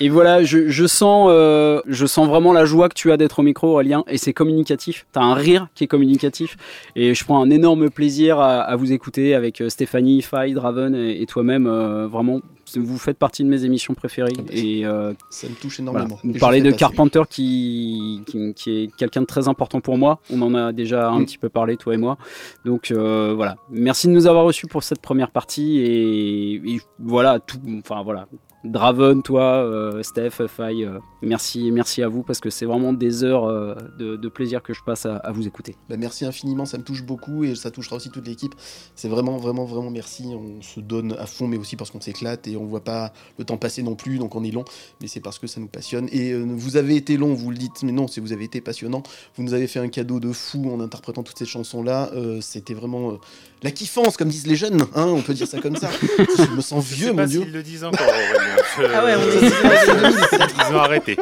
[0.00, 3.38] Et voilà, je, je sens, euh, je sens vraiment la joie que tu as d'être
[3.38, 5.06] au micro, Aurélien, et c'est communicatif.
[5.12, 6.56] T'as un rire qui est communicatif,
[6.96, 11.22] et je prends un énorme plaisir à, à vous écouter avec Stéphanie, Faye, Draven et,
[11.22, 11.68] et toi-même.
[11.68, 12.40] euh, vraiment,
[12.78, 14.32] vous faites partie de mes émissions préférées.
[14.50, 16.00] Et euh, Ça me touche voilà.
[16.04, 16.20] énormément.
[16.24, 16.78] Vous parlez de passer.
[16.78, 20.20] Carpenter qui, qui, qui est quelqu'un de très important pour moi.
[20.30, 21.24] On en a déjà un Mm.
[21.24, 22.18] petit peu parlé, toi et moi.
[22.64, 27.38] Donc euh, voilà, merci de nous avoir reçus pour cette première partie et, et voilà
[27.40, 27.58] tout.
[27.78, 28.26] Enfin voilà,
[28.64, 33.22] Draven, toi, euh, Steph, Faye, euh, merci, merci à vous parce que c'est vraiment des
[33.22, 35.76] heures euh, de, plaisir que je passe à, vous écouter.
[35.90, 38.54] Bah, merci infiniment, ça me touche beaucoup et ça touchera aussi toute l'équipe.
[38.94, 40.24] C'est vraiment, vraiment, vraiment merci.
[40.34, 43.44] On se donne à fond, mais aussi parce qu'on s'éclate et on voit pas le
[43.44, 44.64] temps passer non plus, donc on est long,
[45.02, 46.08] mais c'est parce que ça nous passionne.
[46.10, 49.02] Et vous avez été long, vous le dites, mais non, c'est vous avez été passionnant.
[49.36, 52.10] Vous nous avez fait un cadeau de fou en interprétant toutes ces chansons-là.
[52.14, 53.18] Euh, C'était vraiment
[53.64, 55.90] la kiffance, comme disent les jeunes, hein, on peut dire ça comme ça.
[56.38, 57.42] Je me sens Je vieux, sais mon pas dieu.
[57.42, 58.56] s'ils le disent encore, Aurélien.
[58.78, 61.16] Je- Ah ouais, on Ils ont arrêté.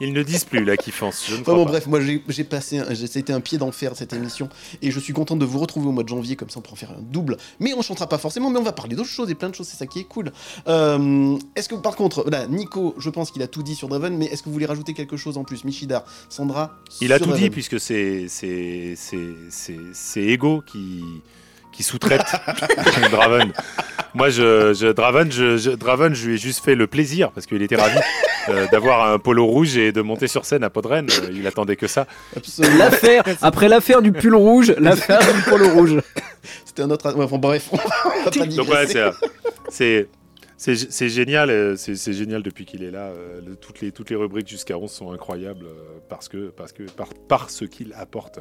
[0.00, 1.24] Ils ne disent plus la kiffance.
[1.28, 1.72] Je ne Enfin bon, pas.
[1.72, 1.98] bref, moi
[2.28, 4.48] j'ai passé, un- c'était un pied d'enfer cette émission
[4.80, 6.76] et je suis content de vous retrouver au mois de janvier, comme ça on pourra
[6.76, 7.36] faire un double.
[7.58, 9.66] Mais on chantera pas forcément, mais on va parler d'autres choses et plein de choses,
[9.66, 10.30] c'est ça qui est cool.
[10.68, 14.16] Euh, est-ce que par contre, là, Nico, je pense qu'il a tout dit sur Draven,
[14.16, 15.64] mais est-ce que vous voulez rajouter quelque chose en plus?
[15.64, 21.02] Michidar, Sandra Il a tout dit puisque c'est c'est c'est c'est Ego qui
[21.78, 22.26] qui sous-traite
[23.12, 23.52] Draven.
[24.14, 27.46] Moi, je, je Draven, je, je- Draven, je lui ai juste fait le plaisir parce
[27.46, 27.96] qu'il était ravi
[28.48, 31.06] euh, d'avoir un polo rouge et de monter sur scène à Podren.
[31.08, 32.08] Euh, Il attendait que ça.
[32.78, 36.00] L'affaire, après l'affaire du pull rouge, l'affaire du polo rouge.
[36.64, 37.14] C'était un autre.
[37.14, 37.84] ouais, enfin, bref, on va
[38.24, 38.86] pas Donc ouais,
[39.68, 40.08] c'est
[40.56, 43.10] c'est c'est génial, euh, c'est génial depuis qu'il est là.
[43.12, 46.72] euh, le- toutes les toutes les rubriques jusqu'à 11 sont incroyables euh, parce que parce
[46.72, 48.40] que par par ce qu'il apporte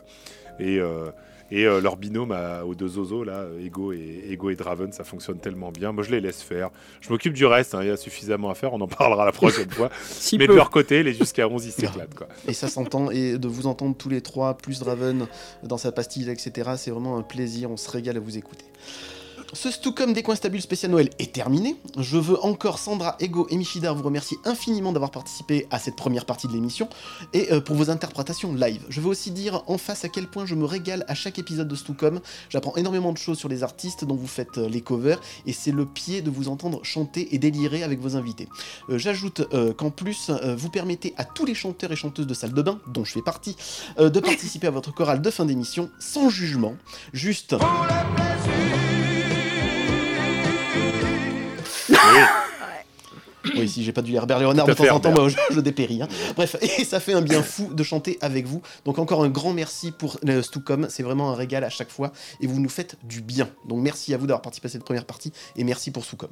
[0.59, 1.06] et euh,
[1.51, 5.03] et euh, leur binôme à- aux deux Zozo là, Ego et Ego et Draven, ça
[5.03, 5.92] fonctionne tellement bien.
[5.92, 6.69] Moi, je les laisse faire.
[7.01, 7.74] Je m'occupe du reste.
[7.76, 8.74] hein, Il y a suffisamment à faire.
[8.74, 9.90] On en parlera la prochaine fois.
[10.09, 10.53] Si Mais peu.
[10.53, 12.27] de leur côté, les jusqu'à 11 ils s'éclatent quoi.
[12.48, 15.27] Et ça s'entend, et de vous entendre tous les trois, plus Draven
[15.64, 18.66] dans sa pastille, etc., c'est vraiment un plaisir, on se régale à vous écouter.
[19.53, 21.77] Ce Stucom des coins stables spécial Noël est terminé.
[21.98, 26.26] Je veux encore Sandra, Ego et Michidar vous remercier infiniment d'avoir participé à cette première
[26.26, 26.90] partie de l'émission
[27.34, 28.84] et euh, pour vos interprétations live.
[28.90, 31.67] Je veux aussi dire en face à quel point je me régale à chaque épisode
[31.67, 32.19] de Stucom.
[32.50, 35.72] J'apprends énormément de choses sur les artistes dont vous faites euh, les covers et c'est
[35.72, 38.50] le pied de vous entendre chanter et délirer avec vos invités.
[38.90, 42.61] Euh, J'ajoute qu'en plus, vous permettez à tous les chanteurs et chanteuses de salle de
[42.61, 43.56] bain, dont je fais partie,
[43.98, 46.76] de participer à votre chorale de fin d'émission sans jugement.
[47.14, 47.56] Juste.
[53.56, 55.60] Oui, si j'ai pas dû les Herbert Léonard de temps en temps, moi, je, je
[55.61, 56.02] dépéris.
[56.02, 56.08] hein.
[56.36, 58.61] Bref, et ça fait un bien fou de chanter avec vous.
[58.84, 62.11] Donc encore un grand merci pour le Stucom, c'est vraiment un régal à chaque fois
[62.42, 63.48] et vous nous faites du bien.
[63.66, 66.30] Donc merci à vous d'avoir participé à cette première partie et merci pour Stucom.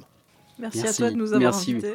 [0.58, 1.72] Merci, Merci, à toi de nous avoir merci.
[1.72, 1.94] invités.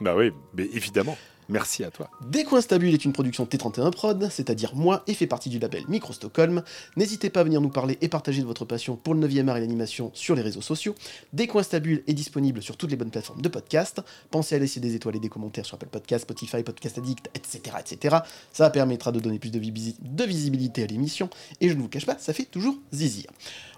[0.00, 1.16] Bah oui, mais évidemment.
[1.50, 2.10] Merci à toi.
[2.26, 5.84] Des Coins Stables est une production T31 Prod, c'est-à-dire moi, et fait partie du label
[5.88, 6.62] Micro Stockholm.
[6.96, 9.56] N'hésitez pas à venir nous parler et partager de votre passion pour le 9e art
[9.56, 10.94] et l'animation sur les réseaux sociaux.
[11.32, 14.00] Des Coins Stables est disponible sur toutes les bonnes plateformes de podcast.
[14.30, 17.76] Pensez à laisser des étoiles et des commentaires sur Apple Podcast, Spotify, Podcast Addict, etc.
[17.80, 18.16] etc.
[18.52, 21.28] Ça permettra de donner plus de visibilité à l'émission,
[21.60, 23.30] et je ne vous cache pas, ça fait toujours zizir.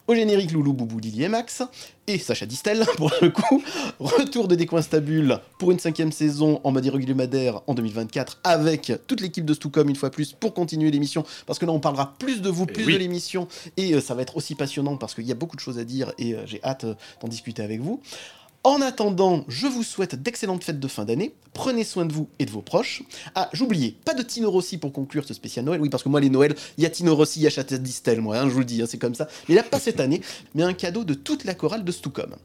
[0.08, 1.62] Au générique, Loulou, Boubou, Lily et Max,
[2.08, 3.62] et Sacha Distel, pour le coup.
[4.00, 7.14] Retour de Décoinstabule pour une cinquième saison en mode irrégulier
[7.66, 11.66] en 2024, avec toute l'équipe de Stucom une fois plus pour continuer l'émission, parce que
[11.66, 12.94] là on parlera plus de vous, plus oui.
[12.94, 15.60] de l'émission, et euh, ça va être aussi passionnant parce qu'il y a beaucoup de
[15.60, 18.00] choses à dire, et euh, j'ai hâte euh, d'en discuter avec vous.
[18.65, 21.34] En attendant, je vous souhaite d'excellentes fêtes de fin d'année.
[21.52, 23.02] Prenez soin de vous et de vos proches.
[23.34, 25.81] Ah, j'oubliais, pas de Tino Rossi pour conclure ce spécial Noël.
[25.81, 27.76] Oui, parce que moi, les Noëls, il y a Tino Rossi, il y a Château
[27.78, 29.26] Distel, moi, hein, je vous le dis, hein, c'est comme ça.
[29.49, 30.20] Mais là, pas cette année,
[30.55, 32.36] mais un cadeau de toute la chorale de Stucom.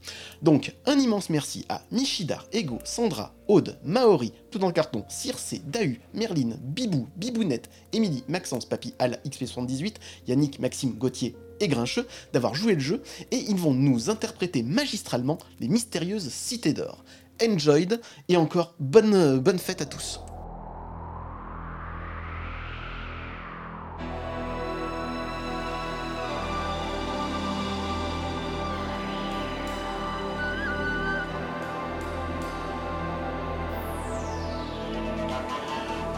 [0.42, 5.56] Donc, un immense merci à Michidar, Ego, Sandra, Aude, Maori, tout dans le carton, Circe,
[5.66, 9.96] Dahu, Merline, Bibou, Bibounette, Émilie, Maxence, Papy, Al, XP78,
[10.28, 13.02] Yannick, Maxime, Gauthier et Grincheux d'avoir joué le jeu
[13.32, 17.04] et ils vont nous interpréter magistralement les mystérieuses cités d'or.
[17.42, 20.20] Enjoyed et encore bonne, bonne fête à tous.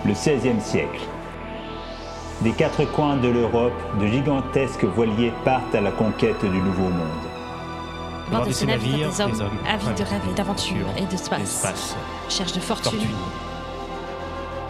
[0.09, 1.01] Le XVIe siècle.
[2.41, 7.27] Des quatre coins de l'Europe, de gigantesques voiliers partent à la conquête du Nouveau Monde.
[8.31, 11.41] bord de ces navires, des hommes des hommes avides de rêve et d'aventure et d'espace.
[11.41, 11.95] d'espace,
[12.27, 12.99] Cherche de fortune.
[12.99, 13.15] fortune.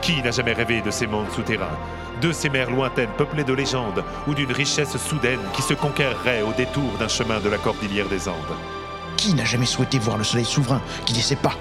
[0.01, 1.77] Qui n'a jamais rêvé de ces mondes souterrains
[2.21, 6.51] De ces mers lointaines peuplées de légendes ou d'une richesse soudaine qui se conquerrait au
[6.51, 8.57] détour d'un chemin de la cordillère des Andes?
[9.15, 11.53] Qui n'a jamais souhaité voir le soleil souverain qui ne sait pas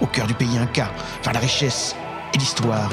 [0.00, 0.90] Au cœur du pays Inca,
[1.22, 1.94] vers la richesse
[2.34, 2.90] et l'histoire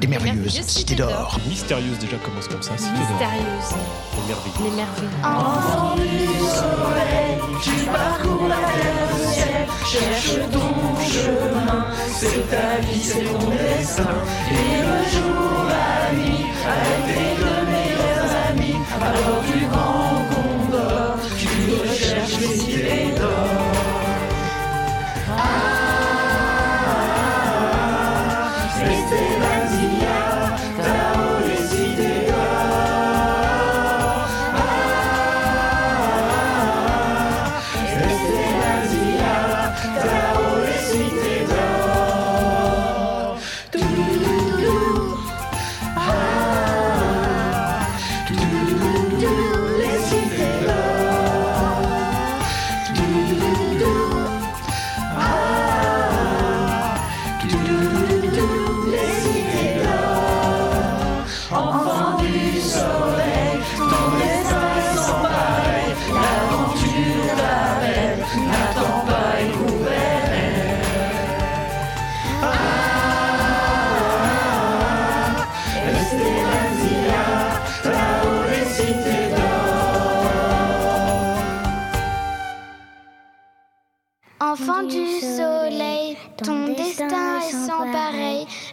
[0.00, 1.38] des merveilleuses cités d'or.
[1.46, 3.00] Mystérieuse déjà commence comme ça, cité d'or.
[3.10, 3.74] Mystérieuse.
[4.16, 4.52] Les merveilles.
[4.64, 5.08] Les merveilles.
[5.22, 6.02] Enfant du
[6.48, 10.70] soleil, tu parcours la terre, le ciel, cherche ton
[11.04, 11.86] chemin.
[12.18, 14.14] C'est ta vie, c'est ton destin.
[14.50, 21.48] Et le jour, la nuit, avec tes deux meilleurs amis, bord du grand condor, tu
[21.82, 23.19] recherches les cités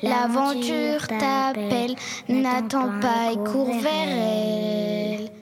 [0.04, 1.96] L'aventure t'appelle,
[2.30, 5.37] n'attends pas et cours vers elle.